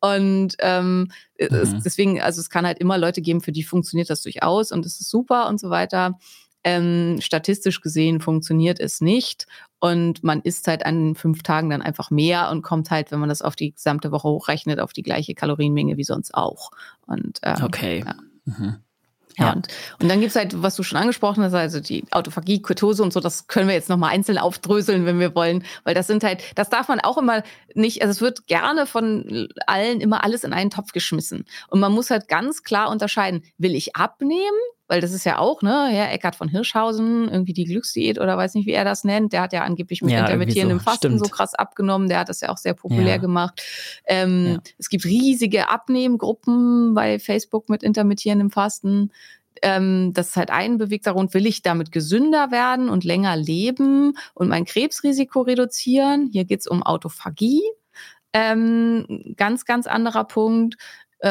Und 0.00 0.56
ähm, 0.58 1.12
mhm. 1.38 1.56
es, 1.56 1.72
deswegen, 1.84 2.20
also 2.20 2.40
es 2.40 2.50
kann 2.50 2.66
halt 2.66 2.80
immer 2.80 2.98
Leute 2.98 3.22
geben, 3.22 3.42
für 3.42 3.52
die 3.52 3.62
funktioniert 3.62 4.10
das 4.10 4.22
durchaus 4.22 4.72
und 4.72 4.84
es 4.84 5.00
ist 5.00 5.08
super 5.08 5.48
und 5.48 5.60
so 5.60 5.70
weiter. 5.70 6.18
Ähm, 6.64 7.18
statistisch 7.20 7.80
gesehen 7.80 8.20
funktioniert 8.20 8.80
es 8.80 9.00
nicht. 9.00 9.46
Und 9.78 10.24
man 10.24 10.40
isst 10.40 10.66
halt 10.66 10.84
an 10.84 11.14
fünf 11.14 11.44
Tagen 11.44 11.70
dann 11.70 11.80
einfach 11.80 12.10
mehr 12.10 12.50
und 12.50 12.62
kommt 12.62 12.90
halt, 12.90 13.12
wenn 13.12 13.20
man 13.20 13.28
das 13.28 13.40
auf 13.40 13.54
die 13.54 13.72
gesamte 13.72 14.10
Woche 14.10 14.26
hochrechnet, 14.26 14.80
auf 14.80 14.92
die 14.92 15.04
gleiche 15.04 15.36
Kalorienmenge 15.36 15.96
wie 15.96 16.02
sonst 16.02 16.34
auch. 16.34 16.72
Und 17.06 17.38
ähm, 17.44 17.62
okay. 17.62 18.04
Ja. 18.04 18.16
Mhm. 18.46 18.76
Ja, 19.38 19.52
Und, 19.52 19.68
und 20.00 20.08
dann 20.08 20.20
gibt's 20.20 20.34
halt, 20.34 20.62
was 20.62 20.76
du 20.76 20.82
schon 20.82 20.98
angesprochen 20.98 21.42
hast, 21.44 21.52
also 21.52 21.80
die 21.80 22.04
Autophagie, 22.10 22.62
Ketose 22.62 23.02
und 23.02 23.12
so, 23.12 23.20
das 23.20 23.46
können 23.48 23.68
wir 23.68 23.74
jetzt 23.74 23.90
nochmal 23.90 24.12
einzeln 24.12 24.38
aufdröseln, 24.38 25.04
wenn 25.04 25.20
wir 25.20 25.34
wollen, 25.34 25.64
weil 25.84 25.94
das 25.94 26.06
sind 26.06 26.24
halt, 26.24 26.42
das 26.54 26.70
darf 26.70 26.88
man 26.88 27.00
auch 27.00 27.18
immer 27.18 27.42
nicht, 27.74 28.00
also 28.00 28.12
es 28.12 28.20
wird 28.22 28.46
gerne 28.46 28.86
von 28.86 29.48
allen 29.66 30.00
immer 30.00 30.24
alles 30.24 30.42
in 30.44 30.54
einen 30.54 30.70
Topf 30.70 30.92
geschmissen. 30.92 31.44
Und 31.68 31.80
man 31.80 31.92
muss 31.92 32.10
halt 32.10 32.28
ganz 32.28 32.62
klar 32.62 32.90
unterscheiden, 32.90 33.42
will 33.58 33.74
ich 33.74 33.94
abnehmen 33.94 34.40
weil 34.88 35.00
das 35.00 35.12
ist 35.12 35.24
ja 35.24 35.38
auch, 35.38 35.62
ne, 35.62 35.88
Herr 35.90 36.12
Eckhard 36.12 36.36
von 36.36 36.48
Hirschhausen, 36.48 37.28
irgendwie 37.28 37.52
die 37.52 37.64
Glücksdiät 37.64 38.20
oder 38.20 38.36
weiß 38.36 38.54
nicht, 38.54 38.66
wie 38.66 38.72
er 38.72 38.84
das 38.84 39.04
nennt, 39.04 39.32
der 39.32 39.42
hat 39.42 39.52
ja 39.52 39.62
angeblich 39.62 40.02
mit 40.02 40.12
ja, 40.12 40.20
intermittierendem 40.20 40.78
so. 40.78 40.84
Fasten 40.84 41.08
Stimmt. 41.08 41.18
so 41.18 41.30
krass 41.30 41.54
abgenommen, 41.54 42.08
der 42.08 42.20
hat 42.20 42.28
das 42.28 42.40
ja 42.40 42.50
auch 42.50 42.58
sehr 42.58 42.74
populär 42.74 43.06
ja. 43.06 43.16
gemacht. 43.16 43.62
Ähm, 44.06 44.46
ja. 44.46 44.58
Es 44.78 44.88
gibt 44.88 45.04
riesige 45.04 45.68
Abnehmgruppen 45.68 46.94
bei 46.94 47.18
Facebook 47.18 47.68
mit 47.68 47.82
intermittierendem 47.82 48.50
Fasten. 48.50 49.10
Ähm, 49.62 50.12
das 50.12 50.28
ist 50.28 50.36
halt 50.36 50.50
ein 50.50 50.78
bewegter 50.78 51.14
Grund, 51.14 51.34
will 51.34 51.46
ich 51.46 51.62
damit 51.62 51.90
gesünder 51.90 52.50
werden 52.50 52.88
und 52.88 53.04
länger 53.04 53.36
leben 53.36 54.14
und 54.34 54.48
mein 54.48 54.64
Krebsrisiko 54.64 55.42
reduzieren. 55.42 56.28
Hier 56.32 56.44
geht's 56.44 56.66
um 56.66 56.82
Autophagie. 56.82 57.62
Ähm, 58.32 59.34
ganz, 59.36 59.64
ganz 59.64 59.86
anderer 59.86 60.24
Punkt. 60.24 60.76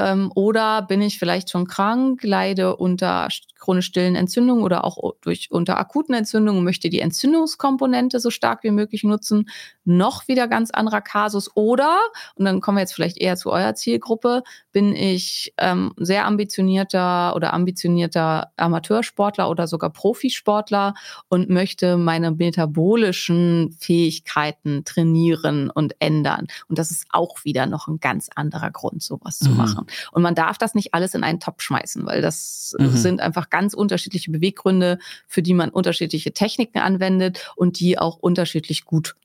Ähm, 0.03 0.31
oder 0.35 0.81
bin 0.81 1.01
ich 1.01 1.19
vielleicht 1.19 1.49
schon 1.49 1.67
krank, 1.67 2.23
leide 2.23 2.75
unter 2.75 3.29
chronisch 3.65 3.87
stillen 3.87 4.15
Entzündungen 4.15 4.63
oder 4.63 4.85
auch 4.85 5.15
durch 5.21 5.49
unter 5.49 5.77
akuten 5.77 6.13
Entzündungen 6.13 6.63
möchte 6.63 6.89
die 6.89 6.99
Entzündungskomponente 6.99 8.19
so 8.19 8.29
stark 8.29 8.63
wie 8.63 8.71
möglich 8.71 9.03
nutzen. 9.03 9.49
Noch 9.85 10.27
wieder 10.27 10.47
ganz 10.47 10.69
anderer 10.71 11.01
Kasus. 11.01 11.49
Oder, 11.55 11.97
und 12.35 12.45
dann 12.45 12.61
kommen 12.61 12.77
wir 12.77 12.81
jetzt 12.81 12.93
vielleicht 12.93 13.17
eher 13.17 13.35
zu 13.37 13.51
eurer 13.51 13.73
Zielgruppe, 13.73 14.43
bin 14.71 14.95
ich 14.95 15.53
ähm, 15.57 15.93
sehr 15.97 16.25
ambitionierter 16.25 17.35
oder 17.35 17.53
ambitionierter 17.53 18.51
Amateursportler 18.55 19.49
oder 19.49 19.67
sogar 19.67 19.89
Profisportler 19.89 20.93
und 21.29 21.49
möchte 21.49 21.97
meine 21.97 22.31
metabolischen 22.31 23.75
Fähigkeiten 23.79 24.83
trainieren 24.85 25.71
und 25.71 25.95
ändern. 25.99 26.47
Und 26.67 26.77
das 26.77 26.91
ist 26.91 27.07
auch 27.09 27.43
wieder 27.43 27.65
noch 27.65 27.87
ein 27.87 27.99
ganz 27.99 28.29
anderer 28.35 28.69
Grund, 28.69 29.01
sowas 29.01 29.41
mhm. 29.41 29.45
zu 29.45 29.51
machen. 29.53 29.87
Und 30.11 30.21
man 30.21 30.35
darf 30.35 30.57
das 30.59 30.75
nicht 30.75 30.93
alles 30.93 31.15
in 31.15 31.23
einen 31.23 31.39
Topf 31.39 31.61
schmeißen, 31.61 32.05
weil 32.05 32.21
das 32.21 32.75
mhm. 32.77 32.89
sind 32.89 33.21
einfach 33.21 33.49
ganz 33.55 33.73
unterschiedliche 33.73 34.31
Beweggründe, 34.31 34.99
für 35.27 35.41
die 35.41 35.53
man 35.53 35.69
unterschiedliche 35.69 36.33
Techniken 36.33 36.79
anwendet 36.79 37.53
und 37.55 37.79
die 37.79 37.97
auch 37.97 38.17
unterschiedlich 38.17 38.83
gut 38.83 39.15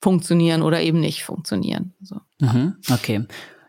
funktionieren 0.00 0.62
oder 0.62 0.80
eben 0.80 1.00
nicht 1.00 1.22
funktionieren. 1.22 1.92
So, 2.00 2.16
mhm, 2.40 2.76
okay. 2.90 3.26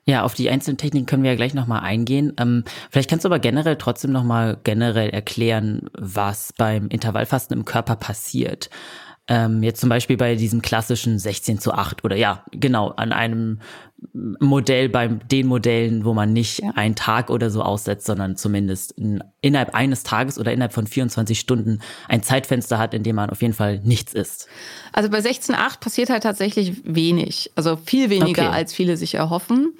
Ja, 0.07 0.23
auf 0.23 0.35
die 0.35 0.49
einzelnen 0.49 0.77
Techniken 0.77 1.05
können 1.05 1.23
wir 1.23 1.31
ja 1.31 1.35
gleich 1.35 1.53
nochmal 1.53 1.81
eingehen. 1.81 2.31
Ähm, 2.37 2.63
vielleicht 2.91 3.09
kannst 3.09 3.25
du 3.25 3.27
aber 3.27 3.39
generell 3.39 3.75
trotzdem 3.75 4.11
nochmal 4.11 4.57
generell 4.63 5.09
erklären, 5.09 5.89
was 5.93 6.53
beim 6.55 6.87
Intervallfasten 6.87 7.57
im 7.57 7.65
Körper 7.65 7.97
passiert. 7.97 8.69
Ähm, 9.27 9.63
jetzt 9.63 9.81
zum 9.81 9.89
Beispiel 9.89 10.17
bei 10.17 10.35
diesem 10.35 10.61
klassischen 10.61 11.17
16 11.17 11.59
zu 11.59 11.73
8 11.73 12.03
oder 12.03 12.15
ja, 12.15 12.43
genau, 12.51 12.89
an 12.89 13.11
einem 13.11 13.59
Modell 14.13 14.89
bei 14.89 15.07
den 15.07 15.47
Modellen, 15.47 16.05
wo 16.05 16.13
man 16.13 16.33
nicht 16.33 16.59
ja. 16.59 16.71
einen 16.75 16.95
Tag 16.95 17.29
oder 17.29 17.49
so 17.49 17.61
aussetzt, 17.63 18.05
sondern 18.05 18.35
zumindest 18.35 18.91
in, 18.91 19.23
innerhalb 19.41 19.73
eines 19.73 20.03
Tages 20.03 20.37
oder 20.37 20.51
innerhalb 20.51 20.73
von 20.73 20.85
24 20.85 21.39
Stunden 21.39 21.79
ein 22.07 22.21
Zeitfenster 22.21 22.77
hat, 22.77 22.93
in 22.93 23.03
dem 23.03 23.15
man 23.15 23.29
auf 23.29 23.41
jeden 23.41 23.53
Fall 23.53 23.79
nichts 23.79 24.13
isst. 24.13 24.47
Also 24.91 25.09
bei 25.09 25.19
16.8 25.19 25.79
passiert 25.79 26.09
halt 26.09 26.23
tatsächlich 26.23 26.81
wenig, 26.83 27.51
also 27.55 27.77
viel 27.77 28.09
weniger, 28.09 28.43
okay. 28.43 28.55
als 28.55 28.73
viele 28.73 28.97
sich 28.97 29.15
erhoffen. 29.15 29.73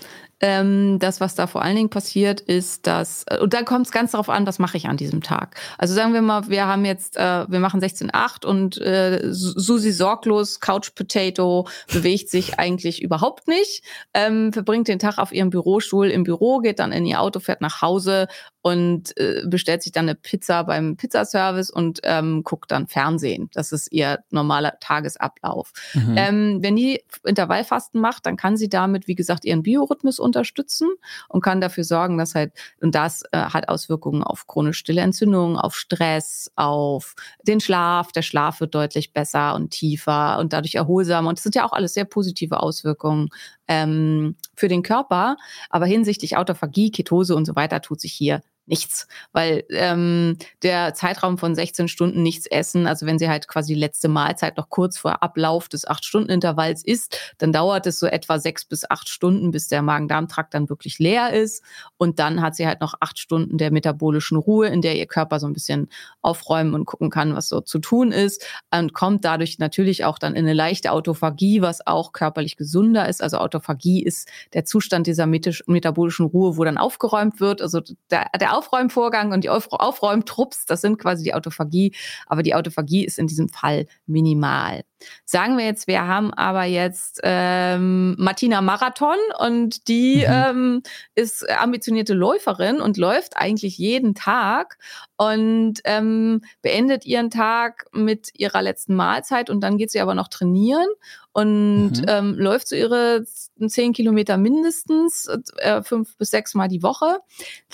Ähm, 0.47 0.99
das, 0.99 1.21
was 1.21 1.34
da 1.34 1.47
vor 1.47 1.63
allen 1.63 1.75
Dingen 1.75 1.89
passiert, 1.89 2.39
ist, 2.39 2.86
dass, 2.86 3.23
äh, 3.27 3.39
und 3.39 3.55
da 3.55 3.63
kommt 3.63 3.88
es 3.88 3.91
ganz 3.91 4.12
darauf 4.12 4.29
an, 4.29 4.45
was 4.45 4.60
mache 4.60 4.77
ich 4.77 4.88
an 4.88 4.95
diesem 4.95 5.23
Tag. 5.23 5.55
Also 5.79 5.95
sagen 5.95 6.13
wir 6.13 6.21
mal, 6.21 6.49
wir 6.49 6.67
haben 6.67 6.86
jetzt, 6.86 7.17
äh, 7.17 7.49
wir 7.49 7.60
machen 7.60 7.81
16,8 7.81 8.45
und 8.45 8.77
äh, 8.77 9.21
Susi 9.31 9.91
sorglos, 9.91 10.60
Couch 10.60 10.93
Potato, 10.93 11.67
bewegt 11.91 12.29
sich 12.29 12.60
eigentlich 12.60 13.01
überhaupt 13.01 13.47
nicht, 13.47 13.84
ähm, 14.13 14.53
verbringt 14.53 14.88
den 14.88 14.99
Tag 14.99 15.17
auf 15.17 15.31
ihrem 15.31 15.49
Bürostuhl 15.49 16.12
im 16.12 16.23
Büro, 16.23 16.60
geht 16.60 16.77
dann 16.77 16.91
in 16.91 17.08
ihr 17.08 17.21
Auto, 17.21 17.39
fährt 17.39 17.62
nach 17.62 17.81
Hause 17.81 18.27
und 18.65 19.15
äh, 19.19 19.43
bestellt 19.45 19.84
sich 19.84 19.91
dann 19.91 20.06
eine 20.06 20.15
Pizza 20.15 20.63
beim 20.63 20.97
Pizzaservice 20.97 21.69
und 21.69 21.99
ähm, 22.01 22.41
guckt 22.43 22.71
dann 22.71 22.88
Fernsehen. 22.88 23.47
Das 23.54 23.71
ist 23.71 23.91
ihr 23.91 24.23
normaler 24.32 24.80
Tagesablauf. 24.80 25.71
Mhm. 25.93 26.15
Ähm, 26.17 26.58
wenn 26.63 26.75
die 26.75 27.04
Intervallfasten 27.23 28.01
macht, 28.01 28.25
dann 28.25 28.38
kann 28.38 28.58
sie 28.58 28.67
damit, 28.67 29.08
wie 29.08 29.13
gesagt, 29.13 29.45
ihren 29.45 29.62
Biorhythmus 29.62 30.17
unterstützen 30.17 30.89
und 31.30 31.41
kann 31.41 31.62
dafür 31.62 31.84
sorgen, 31.84 32.17
dass 32.17 32.34
halt, 32.34 32.54
und 32.82 32.95
das 32.95 33.21
äh, 33.32 33.38
hat 33.38 33.69
Auswirkungen 33.69 34.23
auf 34.23 34.47
chronisch 34.47 34.80
stille 34.80 35.01
Entzündungen, 35.01 35.58
auf 35.58 35.75
Stress, 35.75 36.51
auf 36.56 37.13
den 37.43 37.60
Schlaf. 37.60 38.13
Der 38.13 38.23
Schlaf 38.23 38.62
wird 38.62 38.73
deutlich 38.73 39.13
besser 39.13 39.54
und 39.54 39.69
tiefer 39.69 40.39
und 40.39 40.54
dadurch 40.54 40.73
erholsamer. 40.73 41.30
Und 41.30 41.38
das 41.38 41.43
sind 41.43 41.54
ja 41.54 41.65
auch 41.65 41.73
alles 41.73 41.93
sehr 41.93 42.06
positive 42.06 42.62
Auswirkungen 42.62 43.30
ähm, 43.67 44.38
für 44.56 44.69
den 44.69 44.82
Körper. 44.82 45.38
Aber 45.69 45.86
hinsichtlich 45.86 46.36
Autophagie, 46.36 46.89
Ketose 46.89 47.36
und 47.36 47.45
so 47.45 47.56
weiter 47.56 47.80
tut 47.80 48.01
sich 48.01 48.13
hier 48.13 48.41
nichts, 48.67 49.08
weil 49.32 49.63
ähm, 49.69 50.38
der 50.63 50.93
Zeitraum 50.93 51.38
von 51.38 51.56
16 51.56 51.88
Stunden 51.88 52.23
nichts 52.23 52.47
essen, 52.47 52.88
also 52.88 53.06
wenn 53.06 53.19
sie 53.19 53.30
halt 53.30 53.47
quasi 53.47 53.73
die 53.73 53.80
letzte 53.80 54.08
Mahlzeit 54.08 54.58
noch 54.58 54.69
kurz 54.69 54.97
vor 54.97 55.21
Ablauf 55.21 55.69
des 55.69 55.88
8-Stunden-Intervalls 55.88 56.84
isst, 56.84 57.19
dann 57.38 57.54
dauert 57.54 57.86
es 57.86 57.99
so 57.99 58.08
etwa 58.08 58.39
sechs 58.39 58.65
bis 58.65 58.89
acht 58.89 59.10
Stunden, 59.10 59.51
bis 59.51 59.67
der 59.67 59.82
Magen-Darm-Trakt 59.82 60.54
dann 60.54 60.69
wirklich 60.69 60.99
leer 60.99 61.34
ist. 61.34 61.63
Und 61.97 62.19
dann 62.19 62.41
hat 62.41 62.56
sie 62.56 62.65
halt 62.65 62.82
noch 62.82 62.95
acht 62.99 63.19
Stunden 63.19 63.58
der 63.58 63.71
metabolischen 63.71 64.38
Ruhe, 64.38 64.67
in 64.67 64.82
der 64.82 64.95
ihr 64.95 65.06
Körper 65.06 65.39
so 65.39 65.47
ein 65.47 65.54
bisschen 65.54 65.89
aufräumen 66.21 66.73
und 66.73 66.86
gucken 66.86 67.10
kann, 67.10 67.36
was 67.36 67.49
so 67.49 67.62
zu 67.62 67.80
tun 67.80 68.12
ist. 68.12 68.45
Und 68.71 68.93
kommt 68.93 69.25
dadurch 69.25 69.60
natürlich 69.60 70.06
auch 70.06 70.17
dann 70.17 70.34
in 70.34 70.45
eine 70.45 70.54
leichte 70.54 70.91
Autophagie, 70.91 71.62
was 71.62 71.86
auch 71.86 72.13
körperlich 72.13 72.58
gesunder 72.58 73.08
ist. 73.08 73.21
Also 73.21 73.38
Autophagie 73.38 74.04
ist 74.04 74.30
der 74.54 74.65
Zustand 74.65 75.08
dieser 75.08 75.28
metabolischen 75.28 76.25
Ruhe, 76.25 76.58
wo 76.58 76.63
dann 76.63 76.78
aufgeräumt 76.78 77.39
wird, 77.39 77.62
also 77.62 77.82
der, 78.10 78.28
der 78.39 78.54
Aufräumvorgang 78.55 79.31
und 79.31 79.43
die 79.43 79.49
Auf 79.49 79.67
Aufräumtrupps, 79.71 80.65
das 80.65 80.81
sind 80.81 80.97
quasi 80.97 81.23
die 81.23 81.33
Autophagie, 81.33 81.93
aber 82.27 82.43
die 82.43 82.55
Autophagie 82.55 83.05
ist 83.05 83.19
in 83.19 83.27
diesem 83.27 83.49
Fall 83.49 83.87
minimal. 84.05 84.83
Sagen 85.25 85.57
wir 85.57 85.65
jetzt, 85.65 85.87
wir 85.87 86.05
haben 86.07 86.33
aber 86.33 86.63
jetzt 86.63 87.19
ähm, 87.23 88.15
Martina 88.17 88.61
Marathon 88.61 89.17
und 89.39 89.87
die 89.87 90.17
mhm. 90.17 90.25
ähm, 90.27 90.83
ist 91.15 91.49
ambitionierte 91.49 92.13
Läuferin 92.13 92.81
und 92.81 92.97
läuft 92.97 93.37
eigentlich 93.37 93.77
jeden 93.77 94.15
Tag 94.15 94.77
und 95.17 95.75
ähm, 95.85 96.41
beendet 96.61 97.05
ihren 97.05 97.29
Tag 97.29 97.85
mit 97.93 98.29
ihrer 98.33 98.61
letzten 98.61 98.95
Mahlzeit 98.95 99.49
und 99.49 99.61
dann 99.61 99.77
geht 99.77 99.91
sie 99.91 100.01
aber 100.01 100.13
noch 100.13 100.27
trainieren 100.27 100.87
und 101.31 102.01
mhm. 102.01 102.05
ähm, 102.07 102.35
läuft 102.35 102.69
so 102.69 102.75
ihre 102.75 103.25
zehn 103.67 103.93
Kilometer 103.93 104.37
mindestens, 104.37 105.27
äh, 105.57 105.83
fünf 105.83 106.17
bis 106.17 106.31
sechs 106.31 106.53
Mal 106.53 106.67
die 106.67 106.83
Woche. 106.83 107.19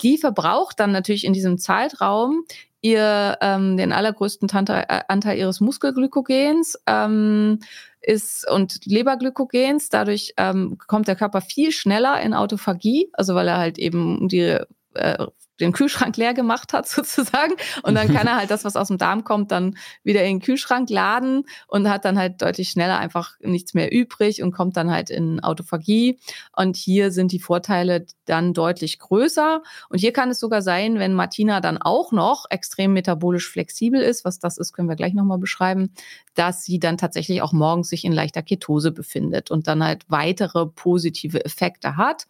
Die 0.01 0.17
verbraucht 0.17 0.79
dann 0.79 0.91
natürlich 0.91 1.25
in 1.25 1.33
diesem 1.33 1.57
Zeitraum 1.57 2.43
ihr 2.81 3.37
ähm, 3.41 3.77
den 3.77 3.91
allergrößten 3.91 4.49
Anteil, 4.49 4.85
äh, 4.89 5.01
Anteil 5.07 5.37
ihres 5.37 5.61
Muskelglykogens 5.61 6.79
ähm, 6.87 7.59
ist 8.01 8.49
und 8.49 8.85
Leberglykogens. 8.85 9.89
Dadurch 9.89 10.33
ähm, 10.37 10.77
kommt 10.87 11.07
der 11.07 11.15
Körper 11.15 11.41
viel 11.41 11.71
schneller 11.71 12.19
in 12.21 12.33
Autophagie, 12.33 13.09
also 13.13 13.35
weil 13.35 13.47
er 13.47 13.57
halt 13.57 13.77
eben 13.77 14.27
die 14.27 14.57
äh, 14.93 15.27
den 15.61 15.71
Kühlschrank 15.71 16.17
leer 16.17 16.33
gemacht 16.33 16.73
hat 16.73 16.87
sozusagen. 16.89 17.53
Und 17.83 17.95
dann 17.95 18.13
kann 18.13 18.27
er 18.27 18.35
halt 18.37 18.51
das, 18.51 18.65
was 18.65 18.75
aus 18.75 18.89
dem 18.89 18.97
Darm 18.97 19.23
kommt, 19.23 19.51
dann 19.51 19.77
wieder 20.03 20.23
in 20.23 20.39
den 20.39 20.41
Kühlschrank 20.41 20.89
laden 20.89 21.45
und 21.67 21.89
hat 21.89 22.05
dann 22.05 22.17
halt 22.17 22.41
deutlich 22.41 22.69
schneller 22.69 22.97
einfach 22.97 23.35
nichts 23.39 23.73
mehr 23.73 23.91
übrig 23.91 24.43
und 24.43 24.51
kommt 24.51 24.77
dann 24.77 24.91
halt 24.91 25.09
in 25.09 25.39
Autophagie. 25.41 26.19
Und 26.55 26.75
hier 26.75 27.11
sind 27.11 27.31
die 27.31 27.39
Vorteile 27.39 28.05
dann 28.25 28.53
deutlich 28.53 28.99
größer. 28.99 29.61
Und 29.89 29.99
hier 29.99 30.13
kann 30.13 30.29
es 30.29 30.39
sogar 30.39 30.61
sein, 30.61 30.99
wenn 30.99 31.13
Martina 31.13 31.61
dann 31.61 31.77
auch 31.77 32.11
noch 32.11 32.45
extrem 32.49 32.93
metabolisch 32.93 33.49
flexibel 33.49 34.01
ist, 34.01 34.25
was 34.25 34.39
das 34.39 34.57
ist, 34.57 34.73
können 34.73 34.89
wir 34.89 34.95
gleich 34.95 35.13
nochmal 35.13 35.37
beschreiben, 35.37 35.93
dass 36.33 36.63
sie 36.63 36.79
dann 36.79 36.97
tatsächlich 36.97 37.41
auch 37.41 37.53
morgens 37.53 37.89
sich 37.89 38.05
in 38.05 38.13
leichter 38.13 38.41
Ketose 38.41 38.91
befindet 38.91 39.51
und 39.51 39.67
dann 39.67 39.83
halt 39.83 40.05
weitere 40.09 40.65
positive 40.65 41.43
Effekte 41.43 41.97
hat 41.97 42.27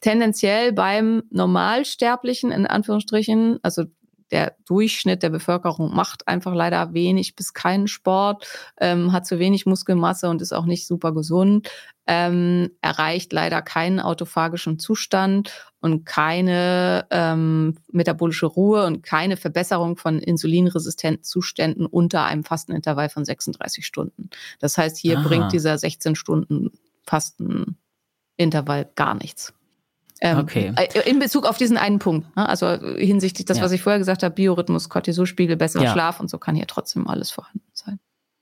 tendenziell 0.00 0.72
beim 0.72 1.22
Normalsterblichen, 1.30 2.52
in 2.52 2.66
Anführungsstrichen, 2.66 3.58
also 3.62 3.84
der 4.30 4.54
Durchschnitt 4.66 5.22
der 5.22 5.30
Bevölkerung 5.30 5.94
macht 5.94 6.28
einfach 6.28 6.54
leider 6.54 6.92
wenig 6.92 7.34
bis 7.34 7.54
keinen 7.54 7.88
Sport, 7.88 8.46
ähm, 8.78 9.12
hat 9.12 9.26
zu 9.26 9.38
wenig 9.38 9.66
Muskelmasse 9.66 10.28
und 10.28 10.42
ist 10.42 10.52
auch 10.52 10.66
nicht 10.66 10.86
super 10.86 11.12
gesund, 11.12 11.70
ähm, 12.06 12.70
erreicht 12.80 13.32
leider 13.32 13.62
keinen 13.62 14.00
autophagischen 14.00 14.78
Zustand 14.78 15.72
und 15.80 16.04
keine 16.04 17.06
ähm, 17.10 17.76
metabolische 17.90 18.46
Ruhe 18.46 18.86
und 18.86 19.02
keine 19.02 19.36
Verbesserung 19.36 19.96
von 19.96 20.18
insulinresistenten 20.18 21.24
Zuständen 21.24 21.86
unter 21.86 22.24
einem 22.24 22.44
Fastenintervall 22.44 23.08
von 23.08 23.24
36 23.24 23.86
Stunden. 23.86 24.30
Das 24.58 24.76
heißt, 24.76 24.96
hier 24.96 25.18
Aha. 25.18 25.26
bringt 25.26 25.52
dieser 25.52 25.78
16 25.78 26.16
Stunden 26.16 26.72
Fastenintervall 27.06 28.90
gar 28.94 29.14
nichts. 29.14 29.54
Ähm, 30.20 30.38
okay. 30.38 30.72
Äh, 30.76 31.08
in 31.08 31.18
Bezug 31.18 31.46
auf 31.46 31.58
diesen 31.58 31.76
einen 31.76 31.98
Punkt. 31.98 32.34
Ne? 32.36 32.48
Also 32.48 32.66
hinsichtlich 32.96 33.46
das, 33.46 33.58
ja. 33.58 33.64
was 33.64 33.72
ich 33.72 33.82
vorher 33.82 33.98
gesagt 33.98 34.22
habe, 34.22 34.34
Biorhythmus, 34.34 34.88
Cortisolspiegel, 34.88 35.56
besserer 35.56 35.84
ja. 35.84 35.92
Schlaf 35.92 36.20
und 36.20 36.28
so 36.28 36.38
kann 36.38 36.54
hier 36.54 36.66
trotzdem 36.66 37.06
alles 37.06 37.30
vorhanden 37.30 37.62
sein. 37.72 38.00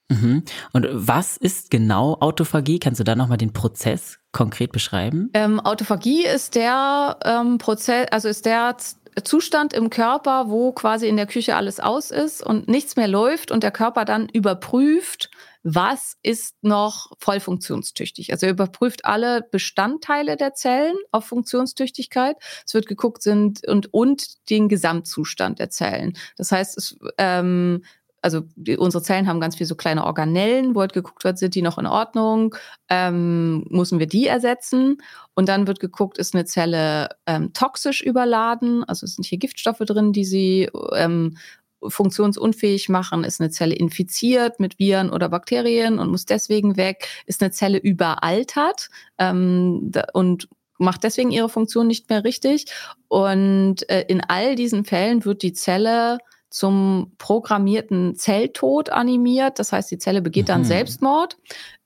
Mhm. 0.08 0.44
Und 0.72 0.86
was 0.90 1.36
ist 1.36 1.70
genau 1.70 2.16
Autophagie? 2.20 2.78
Kannst 2.78 3.00
du 3.00 3.04
da 3.04 3.16
nochmal 3.16 3.38
den 3.38 3.52
Prozess 3.52 4.18
konkret 4.32 4.72
beschreiben? 4.72 5.30
Ähm, 5.34 5.58
Autophagie 5.60 6.24
ist 6.24 6.54
der 6.54 7.18
ähm, 7.24 7.58
Prozess, 7.58 8.06
also 8.10 8.28
ist 8.28 8.46
der 8.46 8.76
Zustand 9.24 9.72
im 9.72 9.90
Körper, 9.90 10.48
wo 10.48 10.72
quasi 10.72 11.08
in 11.08 11.16
der 11.16 11.26
Küche 11.26 11.56
alles 11.56 11.80
aus 11.80 12.10
ist 12.10 12.42
und 12.42 12.68
nichts 12.68 12.96
mehr 12.96 13.08
läuft 13.08 13.50
und 13.50 13.62
der 13.62 13.70
Körper 13.70 14.04
dann 14.04 14.28
überprüft, 14.28 15.30
was 15.68 16.16
ist 16.22 16.54
noch 16.62 17.10
voll 17.18 17.40
funktionstüchtig. 17.40 18.30
Also 18.30 18.46
er 18.46 18.52
überprüft 18.52 19.04
alle 19.04 19.42
Bestandteile 19.50 20.36
der 20.36 20.54
Zellen 20.54 20.94
auf 21.10 21.24
Funktionstüchtigkeit. 21.24 22.36
Es 22.64 22.72
wird 22.72 22.86
geguckt 22.86 23.20
sind 23.20 23.66
und 23.66 23.92
und 23.92 24.48
den 24.48 24.68
Gesamtzustand 24.68 25.58
der 25.58 25.68
Zellen. 25.70 26.16
Das 26.36 26.52
heißt, 26.52 26.78
es 26.78 26.96
ähm, 27.18 27.82
also 28.22 28.42
die, 28.54 28.76
unsere 28.76 29.02
Zellen 29.02 29.26
haben 29.26 29.40
ganz 29.40 29.56
viele 29.56 29.66
so 29.66 29.74
kleine 29.74 30.04
Organellen, 30.04 30.74
wo 30.74 30.80
halt 30.80 30.92
geguckt 30.92 31.24
wird, 31.24 31.38
sind 31.38 31.54
die 31.54 31.62
noch 31.62 31.78
in 31.78 31.86
Ordnung, 31.86 32.54
ähm, 32.88 33.66
müssen 33.68 33.98
wir 33.98 34.06
die 34.06 34.26
ersetzen? 34.26 34.98
Und 35.34 35.48
dann 35.48 35.66
wird 35.66 35.80
geguckt, 35.80 36.18
ist 36.18 36.34
eine 36.34 36.44
Zelle 36.44 37.10
ähm, 37.26 37.52
toxisch 37.52 38.02
überladen, 38.02 38.84
also 38.84 39.06
sind 39.06 39.24
hier 39.26 39.38
Giftstoffe 39.38 39.78
drin, 39.78 40.12
die 40.12 40.24
sie 40.24 40.68
ähm, 40.94 41.36
funktionsunfähig 41.86 42.88
machen? 42.88 43.24
Ist 43.24 43.40
eine 43.40 43.50
Zelle 43.50 43.74
infiziert 43.74 44.60
mit 44.60 44.78
Viren 44.78 45.10
oder 45.10 45.28
Bakterien 45.28 45.98
und 45.98 46.10
muss 46.10 46.26
deswegen 46.26 46.76
weg? 46.76 47.08
Ist 47.26 47.42
eine 47.42 47.50
Zelle 47.50 47.78
überaltert 47.78 48.88
ähm, 49.18 49.92
und 50.12 50.48
macht 50.78 51.04
deswegen 51.04 51.30
ihre 51.30 51.48
Funktion 51.48 51.86
nicht 51.86 52.08
mehr 52.10 52.24
richtig? 52.24 52.66
Und 53.08 53.88
äh, 53.88 54.04
in 54.08 54.22
all 54.22 54.54
diesen 54.54 54.84
Fällen 54.84 55.24
wird 55.24 55.42
die 55.42 55.52
Zelle 55.52 56.18
zum 56.50 57.12
programmierten 57.18 58.14
Zelltod 58.14 58.90
animiert. 58.90 59.58
Das 59.58 59.72
heißt, 59.72 59.90
die 59.90 59.98
Zelle 59.98 60.22
begeht 60.22 60.48
dann 60.48 60.60
mhm. 60.62 60.66
Selbstmord, 60.66 61.36